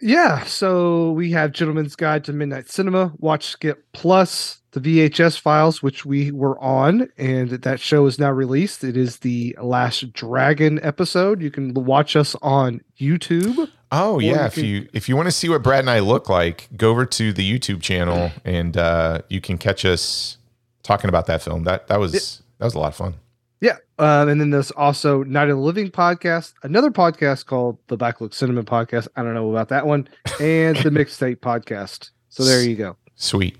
Yeah, 0.00 0.42
so 0.44 1.12
we 1.12 1.30
have 1.32 1.52
Gentleman's 1.52 1.94
Guide 1.94 2.24
to 2.24 2.32
Midnight 2.32 2.68
Cinema, 2.70 3.12
Watch 3.18 3.44
Skip 3.44 3.84
Plus, 3.92 4.61
the 4.72 4.80
VHS 4.80 5.38
files, 5.38 5.82
which 5.82 6.04
we 6.04 6.30
were 6.30 6.58
on, 6.60 7.08
and 7.18 7.50
that 7.50 7.78
show 7.80 8.06
is 8.06 8.18
now 8.18 8.30
released. 8.30 8.82
It 8.84 8.96
is 8.96 9.18
the 9.18 9.56
Last 9.60 10.12
Dragon 10.12 10.80
episode. 10.82 11.40
You 11.42 11.50
can 11.50 11.74
watch 11.74 12.16
us 12.16 12.34
on 12.42 12.80
YouTube. 12.98 13.68
Oh 13.90 14.18
yeah, 14.18 14.30
you 14.30 14.46
if 14.46 14.54
can- 14.54 14.64
you 14.64 14.88
if 14.92 15.08
you 15.08 15.16
want 15.16 15.26
to 15.26 15.32
see 15.32 15.48
what 15.48 15.62
Brad 15.62 15.80
and 15.80 15.90
I 15.90 15.98
look 16.00 16.28
like, 16.28 16.68
go 16.76 16.90
over 16.90 17.04
to 17.04 17.32
the 17.32 17.58
YouTube 17.58 17.82
channel 17.82 18.30
and 18.44 18.76
uh, 18.76 19.20
you 19.28 19.40
can 19.40 19.58
catch 19.58 19.84
us 19.84 20.38
talking 20.82 21.08
about 21.08 21.26
that 21.26 21.42
film. 21.42 21.64
That 21.64 21.88
that 21.88 22.00
was 22.00 22.42
that 22.58 22.64
was 22.64 22.74
a 22.74 22.78
lot 22.78 22.88
of 22.88 22.96
fun. 22.96 23.14
Yeah. 23.60 23.76
Um, 23.98 24.28
and 24.28 24.40
then 24.40 24.50
there's 24.50 24.72
also 24.72 25.22
Night 25.22 25.48
of 25.48 25.56
the 25.56 25.62
Living 25.62 25.90
podcast, 25.90 26.54
another 26.64 26.90
podcast 26.90 27.46
called 27.46 27.78
the 27.86 27.96
Backlook 27.96 28.34
Cinema 28.34 28.64
podcast. 28.64 29.06
I 29.14 29.22
don't 29.22 29.34
know 29.34 29.48
about 29.50 29.68
that 29.68 29.86
one, 29.86 30.08
and 30.40 30.76
the 30.78 30.90
Mixtape 30.90 31.36
podcast. 31.36 32.10
So 32.30 32.42
there 32.44 32.64
you 32.68 32.74
go. 32.74 32.96
Sweet. 33.14 33.56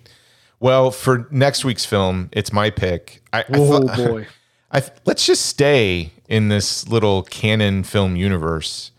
Well, 0.62 0.90
for 0.92 1.26
next 1.30 1.64
week's 1.64 1.84
film, 1.84 2.28
it's 2.32 2.52
my 2.52 2.70
pick. 2.70 3.20
I, 3.32 3.40
I 3.40 3.44
Oh 3.54 3.86
thought- 3.86 3.96
boy. 3.96 4.26
I 4.74 4.80
th- 4.80 4.92
let's 5.04 5.26
just 5.26 5.44
stay 5.44 6.12
in 6.28 6.48
this 6.48 6.88
little 6.88 7.24
cannon 7.24 7.82
film 7.82 8.16
universe. 8.16 8.90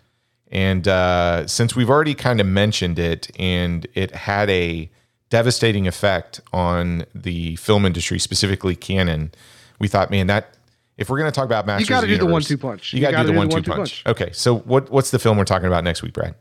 And 0.51 0.87
uh, 0.87 1.47
since 1.47 1.75
we've 1.75 1.89
already 1.89 2.13
kind 2.13 2.39
of 2.39 2.45
mentioned 2.45 2.99
it, 2.99 3.31
and 3.39 3.87
it 3.95 4.11
had 4.13 4.51
a 4.51 4.91
devastating 5.31 5.87
effect 5.87 6.41
on 6.53 7.05
the 7.15 7.55
film 7.55 7.87
industry, 7.87 8.19
specifically 8.19 8.75
cannon, 8.75 9.31
we 9.79 9.87
thought, 9.87 10.11
man, 10.11 10.27
that 10.27 10.55
if 10.99 11.09
we're 11.09 11.17
going 11.17 11.31
to 11.31 11.35
talk 11.35 11.45
about 11.45 11.65
Masters, 11.65 11.89
you 11.89 11.95
gotta 11.95 12.05
of 12.05 12.09
the 12.11 12.17
do 12.17 12.25
the 12.27 12.31
one-two 12.31 12.57
punch. 12.59 12.93
You, 12.93 12.97
You 12.99 13.01
got 13.09 13.11
to 13.21 13.25
do 13.25 13.33
the 13.33 13.37
one-two 13.39 13.55
one-two 13.55 13.71
punch. 13.71 14.03
punch. 14.03 14.15
Okay, 14.21 14.31
so 14.31 14.57
what 14.59 14.91
what's 14.91 15.09
the 15.09 15.17
film 15.17 15.39
we're 15.39 15.43
talking 15.45 15.65
about 15.67 15.83
next 15.83 16.03
week, 16.03 16.13
Brad? 16.13 16.35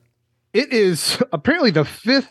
It 0.52 0.74
is 0.74 1.22
apparently 1.32 1.70
the 1.70 1.86
fifth 1.86 2.28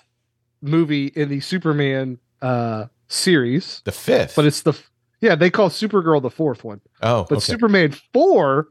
movie 0.62 1.08
in 1.08 1.30
the 1.30 1.40
Superman 1.40 2.20
uh 2.42 2.86
series, 3.08 3.82
The 3.86 3.92
fifth. 3.92 4.36
but 4.36 4.46
it's 4.46 4.62
the 4.62 4.74
yeah 5.20 5.36
they 5.36 5.50
call 5.50 5.70
Supergirl 5.70 6.22
the 6.22 6.30
fourth 6.30 6.64
one, 6.64 6.82
oh, 7.02 7.26
but 7.30 7.38
okay. 7.38 7.42
Superman 7.54 7.96
four, 8.14 8.68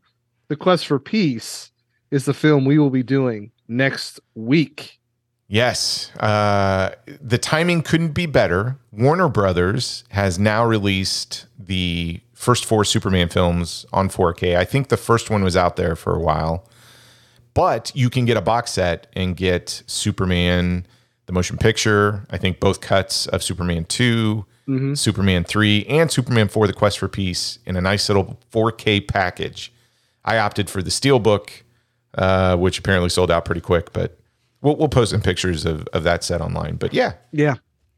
the 0.48 0.56
Quest 0.56 0.86
for 0.86 0.98
Peace, 0.98 1.70
is 2.10 2.24
the 2.24 2.34
film 2.34 2.64
we 2.64 2.78
will 2.78 2.90
be 2.90 3.02
doing 3.02 3.52
next 3.68 4.18
week. 4.34 4.98
Yes. 5.52 6.12
Uh, 6.20 6.90
the 7.20 7.36
timing 7.38 7.82
couldn't 7.82 8.12
be 8.14 8.26
better. 8.26 8.76
Warner 8.92 9.28
Brothers 9.28 10.04
has 10.10 10.38
now 10.38 10.64
released 10.64 11.46
the 11.58 12.20
first 12.34 12.64
four 12.64 12.84
Superman 12.84 13.28
films 13.28 13.84
on 13.92 14.08
4K. 14.08 14.56
I 14.56 14.64
think 14.64 14.88
the 14.90 14.96
first 14.96 15.28
one 15.28 15.42
was 15.42 15.56
out 15.56 15.74
there 15.74 15.96
for 15.96 16.14
a 16.14 16.20
while, 16.20 16.68
but 17.52 17.90
you 17.96 18.10
can 18.10 18.26
get 18.26 18.36
a 18.36 18.40
box 18.40 18.70
set 18.70 19.08
and 19.14 19.36
get 19.36 19.82
Superman, 19.88 20.86
the 21.30 21.34
motion 21.34 21.56
picture. 21.56 22.26
I 22.28 22.38
think 22.38 22.58
both 22.58 22.80
cuts 22.80 23.26
of 23.28 23.40
Superman 23.42 23.84
2, 23.84 24.44
Mhm. 24.68 24.98
Superman 24.98 25.44
3, 25.44 25.84
and 25.88 26.10
Superman 26.10 26.48
4, 26.48 26.66
The 26.66 26.72
Quest 26.72 26.98
for 26.98 27.06
Peace 27.08 27.60
in 27.64 27.76
a 27.76 27.80
nice 27.80 28.08
little 28.08 28.38
4K 28.50 29.00
package. 29.00 29.72
I 30.24 30.38
opted 30.38 30.68
for 30.68 30.82
the 30.82 30.90
Steelbook, 30.90 31.48
uh, 32.18 32.56
which 32.56 32.78
apparently 32.80 33.08
sold 33.10 33.30
out 33.30 33.44
pretty 33.44 33.60
quick, 33.60 33.92
but 33.92 34.18
we'll, 34.60 34.74
we'll 34.76 34.88
post 34.88 35.12
some 35.12 35.20
pictures 35.22 35.64
of, 35.64 35.86
of 35.92 36.02
that 36.02 36.24
set 36.24 36.40
online. 36.40 36.76
But 36.76 36.92
yeah, 36.92 37.12
Yeah, 37.32 37.54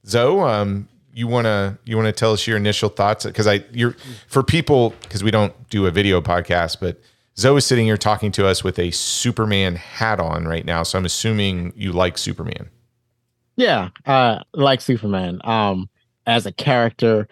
Zo, 0.07 0.43
um, 0.43 0.89
you 1.15 1.27
wanna 1.27 1.79
you 1.85 1.97
wanna 1.97 2.13
tell 2.13 2.33
us 2.33 2.47
your 2.47 2.57
initial 2.57 2.89
thoughts 2.89 3.25
because 3.27 3.47
I 3.47 3.65
you're 3.73 3.95
for 4.29 4.43
people 4.43 4.95
because 5.03 5.23
we 5.25 5.31
don't 5.31 5.53
do 5.71 5.87
a 5.87 5.91
video 5.91 6.21
podcast, 6.23 6.79
but 6.81 7.01
Zo 7.39 7.57
is 7.57 7.67
sitting 7.67 7.85
here 7.87 7.97
talking 7.99 8.31
to 8.33 8.47
us 8.47 8.63
with 8.65 8.79
a 8.79 8.91
Superman 8.93 9.77
hat 9.77 10.21
on 10.21 10.47
right 10.47 10.65
now, 10.65 10.83
so 10.85 10.99
I'm 10.99 11.05
assuming 11.05 11.73
you 11.77 11.93
like 11.93 12.17
Superman. 12.19 12.69
Yeah, 13.57 13.91
uh, 14.07 14.41
like 14.55 14.81
Superman. 14.81 15.41
Um, 15.45 15.89
as 16.27 16.47
a 16.47 16.53
character, 16.53 17.29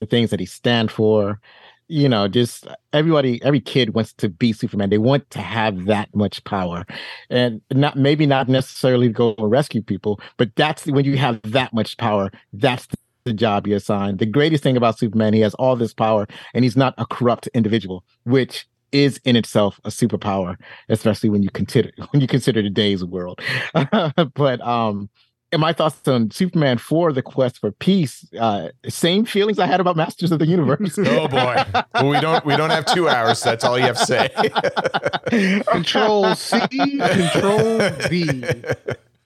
the 0.00 0.06
things 0.06 0.30
that 0.30 0.40
he 0.40 0.46
stand 0.46 0.90
for, 0.90 1.40
you 1.88 2.08
know, 2.08 2.28
just 2.28 2.66
everybody, 2.92 3.42
every 3.44 3.60
kid 3.60 3.94
wants 3.94 4.12
to 4.14 4.28
be 4.28 4.52
Superman. 4.52 4.90
They 4.90 4.98
want 4.98 5.30
to 5.30 5.40
have 5.40 5.86
that 5.86 6.14
much 6.14 6.44
power, 6.44 6.84
and 7.30 7.60
not 7.72 7.96
maybe 7.96 8.26
not 8.26 8.48
necessarily 8.48 9.08
go 9.10 9.34
and 9.38 9.50
rescue 9.50 9.82
people, 9.82 10.20
but 10.38 10.50
that's 10.56 10.86
when 10.86 11.04
you 11.04 11.16
have 11.18 11.40
that 11.44 11.72
much 11.74 11.96
power. 11.98 12.30
That's 12.52 12.88
the 13.24 13.32
job 13.34 13.66
you're 13.66 13.78
assigned. 13.78 14.18
The 14.20 14.26
greatest 14.26 14.62
thing 14.64 14.76
about 14.76 14.98
Superman, 14.98 15.34
he 15.34 15.40
has 15.40 15.54
all 15.54 15.76
this 15.76 15.94
power, 15.94 16.26
and 16.54 16.64
he's 16.64 16.76
not 16.76 16.94
a 16.98 17.06
corrupt 17.06 17.48
individual, 17.54 18.04
which 18.24 18.66
is 18.92 19.20
in 19.24 19.36
itself 19.36 19.80
a 19.84 19.90
superpower, 19.90 20.56
especially 20.88 21.30
when 21.30 21.42
you 21.42 21.50
consider 21.50 21.90
when 22.10 22.20
you 22.20 22.28
consider 22.28 22.62
today's 22.62 23.04
world. 23.04 23.40
but 24.34 24.60
um 24.62 25.10
and 25.52 25.60
my 25.60 25.72
thoughts 25.72 26.06
on 26.08 26.30
Superman 26.30 26.78
4, 26.78 27.12
The 27.12 27.22
Quest 27.22 27.58
for 27.60 27.70
Peace, 27.70 28.26
uh, 28.38 28.68
same 28.88 29.24
feelings 29.24 29.58
I 29.58 29.66
had 29.66 29.80
about 29.80 29.96
Masters 29.96 30.32
of 30.32 30.38
the 30.38 30.46
Universe. 30.46 30.98
Oh 30.98 31.28
boy, 31.28 31.64
well 31.94 32.08
we 32.08 32.20
don't 32.20 32.44
we 32.44 32.56
don't 32.56 32.70
have 32.70 32.84
two 32.86 33.08
hours. 33.08 33.38
So 33.40 33.50
that's 33.50 33.64
all 33.64 33.78
you 33.78 33.84
have 33.84 33.98
to 33.98 34.06
say. 34.06 35.60
Control 35.70 36.34
C, 36.34 36.58
Control 36.98 37.78
V. 38.08 38.44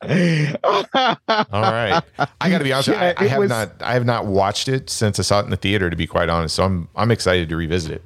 All 0.02 1.62
right. 1.62 2.02
I 2.40 2.50
got 2.50 2.58
to 2.58 2.64
be 2.64 2.72
honest. 2.72 2.88
with 2.88 2.98
you, 2.98 3.04
I, 3.04 3.14
I 3.16 3.26
have 3.26 3.38
was- 3.38 3.48
not. 3.50 3.72
I 3.80 3.92
have 3.94 4.04
not 4.06 4.26
watched 4.26 4.68
it 4.68 4.88
since 4.90 5.18
I 5.18 5.22
saw 5.22 5.40
it 5.40 5.44
in 5.44 5.50
the 5.50 5.56
theater. 5.56 5.90
To 5.90 5.96
be 5.96 6.06
quite 6.06 6.28
honest, 6.28 6.54
so 6.54 6.64
I'm 6.64 6.88
I'm 6.96 7.10
excited 7.10 7.48
to 7.48 7.56
revisit 7.56 7.92
it. 7.92 8.04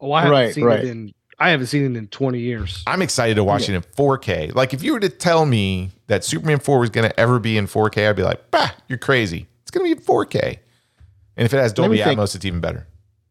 Oh, 0.00 0.12
I 0.12 0.20
haven't 0.22 0.32
Right, 0.32 0.54
seen 0.54 0.64
right. 0.64 0.80
it 0.80 0.86
in 0.88 1.14
I 1.38 1.50
haven't 1.50 1.66
seen 1.66 1.84
it 1.84 1.98
in 1.98 2.06
20 2.08 2.38
years. 2.38 2.82
I'm 2.86 3.02
excited 3.02 3.34
to 3.36 3.44
watch 3.44 3.68
it 3.68 3.74
in 3.74 3.82
4K. 3.82 4.54
Like 4.54 4.72
if 4.72 4.82
you 4.82 4.92
were 4.92 5.00
to 5.00 5.08
tell 5.08 5.46
me 5.46 5.90
that 6.06 6.24
Superman 6.24 6.58
4 6.60 6.78
was 6.78 6.90
going 6.90 7.08
to 7.08 7.20
ever 7.20 7.38
be 7.38 7.56
in 7.58 7.66
4K, 7.66 8.08
I'd 8.08 8.16
be 8.16 8.22
like, 8.22 8.50
bah, 8.50 8.70
you're 8.88 8.98
crazy. 8.98 9.46
It's 9.62 9.70
going 9.70 9.84
to 9.88 9.94
be 9.94 10.00
in 10.00 10.06
4K. 10.06 10.58
And 11.36 11.44
if 11.44 11.52
it 11.52 11.56
has 11.58 11.76
Let 11.76 11.90
me 11.90 11.96
Dolby 11.98 12.08
think. 12.08 12.20
Atmos, 12.20 12.36
it's 12.36 12.44
even 12.44 12.60
better. 12.60 12.86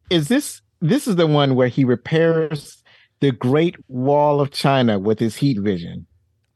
Is 0.10 0.28
this 0.28 0.62
this 0.82 1.08
is 1.08 1.16
the 1.16 1.28
one 1.28 1.56
where 1.56 1.70
he 1.70 1.86
repairs 1.86 2.84
the 3.22 3.32
Great 3.32 3.78
Wall 3.88 4.42
of 4.42 4.52
China 4.52 5.00
with 5.00 5.20
his 5.20 5.38
heat 5.38 5.58
vision? 5.60 6.06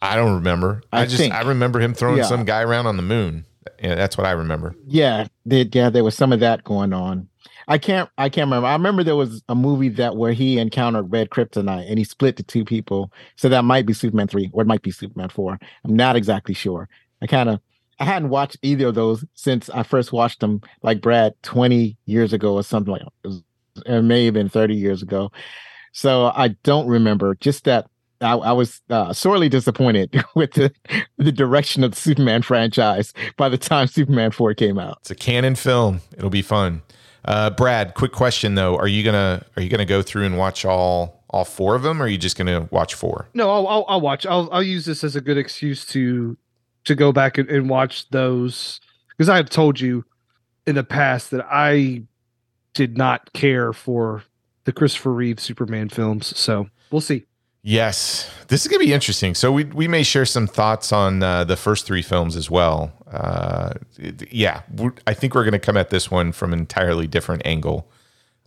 I 0.01 0.15
don't 0.17 0.35
remember. 0.35 0.83
I, 0.91 1.01
I 1.01 1.05
just 1.05 1.17
think. 1.17 1.33
I 1.33 1.41
remember 1.43 1.79
him 1.79 1.93
throwing 1.93 2.17
Yeah. 2.17 2.23
some 2.25 2.43
guy 2.43 2.61
around 2.61 2.85
on 2.87 2.97
the 2.97 3.03
moon. 3.03 3.45
Yeah, 3.81 3.95
that's 3.95 4.17
what 4.17 4.27
I 4.27 4.31
remember. 4.31 4.75
Yeah, 4.85 5.27
there, 5.45 5.65
yeah, 5.71 5.89
there 5.89 6.03
was 6.03 6.15
some 6.15 6.31
of 6.33 6.39
that 6.41 6.63
going 6.63 6.93
on. 6.93 7.29
I 7.67 7.77
can't 7.77 8.09
I 8.17 8.29
can't 8.29 8.47
remember. 8.47 8.67
I 8.67 8.73
remember 8.73 9.03
there 9.03 9.15
was 9.15 9.43
a 9.49 9.55
movie 9.55 9.89
that 9.89 10.15
where 10.15 10.33
he 10.33 10.57
encountered 10.57 11.11
red 11.11 11.29
kryptonite 11.29 11.89
and 11.89 11.99
he 11.99 12.05
split 12.05 12.37
to 12.37 12.43
two 12.43 12.63
people. 12.63 13.11
So 13.35 13.49
that 13.49 13.63
might 13.63 13.85
be 13.85 13.93
Superman 13.93 14.27
3 14.27 14.51
or 14.53 14.63
it 14.63 14.67
might 14.67 14.81
be 14.81 14.91
Superman 14.91 15.29
4. 15.29 15.59
I'm 15.83 15.95
not 15.95 16.15
exactly 16.15 16.53
sure. 16.53 16.87
I 17.21 17.27
kind 17.27 17.49
of 17.49 17.59
I 17.99 18.05
hadn't 18.05 18.29
watched 18.29 18.57
either 18.61 18.87
of 18.87 18.95
those 18.95 19.25
since 19.33 19.69
I 19.69 19.83
first 19.83 20.13
watched 20.13 20.39
them 20.39 20.61
like 20.81 21.01
Brad 21.01 21.33
20 21.43 21.97
years 22.05 22.31
ago 22.31 22.53
or 22.53 22.63
something 22.63 22.91
like 22.91 23.01
it, 23.01 23.27
was, 23.27 23.43
it 23.85 24.01
may 24.03 24.25
have 24.25 24.35
been 24.35 24.49
30 24.49 24.75
years 24.75 25.01
ago. 25.01 25.31
So 25.91 26.31
I 26.35 26.49
don't 26.63 26.87
remember 26.87 27.35
just 27.35 27.63
that 27.63 27.87
I, 28.21 28.33
I 28.33 28.51
was 28.51 28.81
uh, 28.89 29.13
sorely 29.13 29.49
disappointed 29.49 30.23
with 30.35 30.53
the, 30.53 30.71
the 31.17 31.31
direction 31.31 31.83
of 31.83 31.91
the 31.91 31.97
Superman 31.97 32.43
franchise 32.43 33.13
by 33.35 33.49
the 33.49 33.57
time 33.57 33.87
Superman 33.87 34.31
4 34.31 34.53
came 34.53 34.79
out. 34.79 34.99
It's 35.01 35.11
a 35.11 35.15
cannon 35.15 35.55
film. 35.55 36.01
It'll 36.15 36.29
be 36.29 36.41
fun. 36.41 36.83
Uh, 37.27 37.49
Brad, 37.49 37.93
quick 37.93 38.13
question 38.13 38.55
though: 38.55 38.77
Are 38.77 38.87
you 38.87 39.03
gonna 39.03 39.45
are 39.55 39.61
you 39.61 39.69
gonna 39.69 39.85
go 39.85 40.01
through 40.01 40.25
and 40.25 40.37
watch 40.37 40.63
all 40.65 41.23
all 41.29 41.43
four 41.43 41.75
of 41.75 41.83
them, 41.83 42.01
or 42.01 42.05
are 42.05 42.07
you 42.07 42.17
just 42.17 42.37
gonna 42.37 42.69
watch 42.71 42.93
four? 42.95 43.27
No, 43.33 43.51
I'll, 43.51 43.67
I'll 43.67 43.85
I'll 43.89 44.01
watch. 44.01 44.25
I'll 44.25 44.49
I'll 44.51 44.63
use 44.63 44.85
this 44.85 45.03
as 45.03 45.15
a 45.15 45.21
good 45.21 45.37
excuse 45.37 45.85
to 45.87 46.37
to 46.85 46.95
go 46.95 47.11
back 47.11 47.37
and, 47.37 47.49
and 47.49 47.69
watch 47.69 48.09
those 48.09 48.79
because 49.09 49.27
I 49.27 49.35
have 49.35 49.49
told 49.49 49.79
you 49.79 50.05
in 50.65 50.75
the 50.75 50.85
past 50.85 51.31
that 51.31 51.45
I 51.51 52.03
did 52.73 52.97
not 52.97 53.33
care 53.33 53.73
for 53.73 54.23
the 54.63 54.71
Christopher 54.71 55.11
Reeve 55.13 55.39
Superman 55.39 55.89
films. 55.89 56.37
So 56.37 56.69
we'll 56.91 57.01
see. 57.01 57.25
Yes, 57.69 58.31
this 58.47 58.61
is 58.65 58.69
gonna 58.71 58.79
be 58.85 58.93
interesting. 58.93 59.35
So 59.35 59.51
we 59.51 59.65
we 59.65 59.89
may 59.89 60.01
share 60.01 60.23
some 60.23 60.47
thoughts 60.47 60.93
on 60.93 61.21
uh, 61.21 61.43
the 61.43 61.57
first 61.57 61.85
three 61.85 62.01
films 62.01 62.37
as 62.37 62.49
well. 62.49 62.93
Uh, 63.11 63.73
it- 63.97 64.31
yeah, 64.31 64.61
I 65.05 65.13
think 65.13 65.35
we're 65.35 65.43
gonna 65.43 65.59
come 65.59 65.75
at 65.75 65.89
this 65.89 66.09
one 66.09 66.31
from 66.31 66.53
an 66.53 66.59
entirely 66.59 67.07
different 67.07 67.41
angle. 67.45 67.91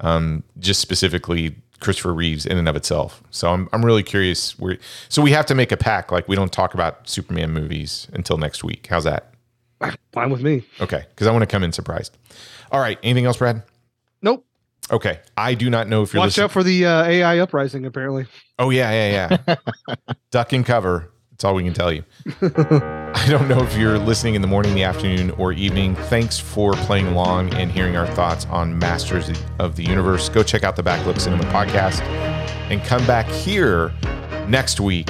Um, 0.01 0.43
just 0.59 0.81
specifically 0.81 1.55
Christopher 1.81 2.15
Reeves 2.15 2.47
in 2.47 2.57
and 2.57 2.67
of 2.67 2.77
itself. 2.77 3.23
So 3.31 3.53
I'm 3.53 3.69
I'm 3.75 3.85
really 3.85 4.03
curious. 4.03 4.59
Where, 4.59 4.79
so 5.11 5.21
we 5.21 5.33
have 5.33 5.45
to 5.47 5.55
make 5.55 5.71
a 5.71 5.77
pack. 5.77 6.11
Like 6.11 6.27
we 6.27 6.35
don't 6.35 6.51
talk 6.51 6.73
about 6.73 7.07
Superman 7.07 7.51
movies 7.51 8.09
until 8.15 8.39
next 8.39 8.65
week. 8.65 8.87
How's 8.89 9.05
that? 9.05 9.35
Fine 10.13 10.31
with 10.31 10.41
me. 10.41 10.63
Okay, 10.81 11.05
because 11.11 11.27
I 11.27 11.31
want 11.33 11.43
to 11.43 11.47
come 11.47 11.63
in 11.63 11.73
surprised. 11.73 12.17
All 12.73 12.81
right. 12.81 12.99
Anything 13.03 13.27
else, 13.27 13.37
Brad? 13.37 13.65
Nope. 14.23 14.47
Okay. 14.91 15.21
I 15.37 15.55
do 15.55 15.71
not 15.71 15.89
know 15.89 16.03
if 16.03 16.13
you're 16.13 16.21
Watch 16.21 16.29
listening. 16.31 16.45
out 16.45 16.51
for 16.53 16.63
the 16.63 16.87
uh, 16.87 17.05
AI 17.05 17.39
uprising. 17.39 17.87
Apparently, 17.87 18.27
Oh 18.59 18.71
yeah, 18.71 18.91
yeah, 18.91 19.39
yeah. 19.47 19.55
Duck 20.31 20.53
and 20.53 20.65
cover. 20.67 21.11
That's 21.31 21.45
all 21.45 21.55
we 21.55 21.65
can 21.65 21.73
tell 21.73 21.91
you. 21.93 22.05
I 22.43 23.27
don't 23.29 23.49
know 23.49 23.63
if 23.63 23.75
you're 23.79 23.99
listening 23.99 24.35
in 24.35 24.43
the 24.43 24.49
morning, 24.49 24.75
the 24.75 24.83
afternoon, 24.85 25.31
or 25.33 25.53
evening. 25.55 25.95
Thanks 25.95 26.39
for 26.39 26.73
playing 26.73 27.07
along 27.07 27.55
and 27.55 27.73
hearing 27.73 27.97
our 27.97 28.07
thoughts 28.09 28.45
on 28.47 28.79
Masters 28.79 29.31
of 29.59 29.75
the 29.77 29.83
Universe. 29.85 30.29
Go 30.29 30.43
check 30.43 30.65
out 30.65 30.77
the 30.77 30.83
Backlook 30.83 31.19
Cinema 31.19 31.45
podcast 31.45 32.01
and 32.71 32.83
come 32.85 33.07
back 33.07 33.27
here 33.27 33.91
next 34.49 34.81
week 34.81 35.07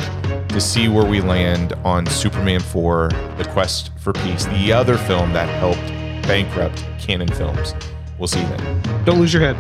to 0.51 0.61
see 0.61 0.87
where 0.89 1.05
we 1.05 1.21
land 1.21 1.73
on 1.85 2.07
Superman 2.07 2.61
4, 2.61 3.09
The 3.39 3.49
Quest 3.53 3.91
for 3.99 4.13
Peace, 4.13 4.45
the 4.45 4.73
other 4.73 4.97
film 4.97 5.33
that 5.33 5.49
helped 5.59 5.81
bankrupt 6.29 6.85
Cannon 7.01 7.29
Films. 7.29 7.75
We'll 8.21 8.29
see 8.29 8.41
you 8.43 8.49
then. 8.49 9.05
don't 9.07 9.19
lose 9.19 9.33
your 9.33 9.43
head. 9.43 9.57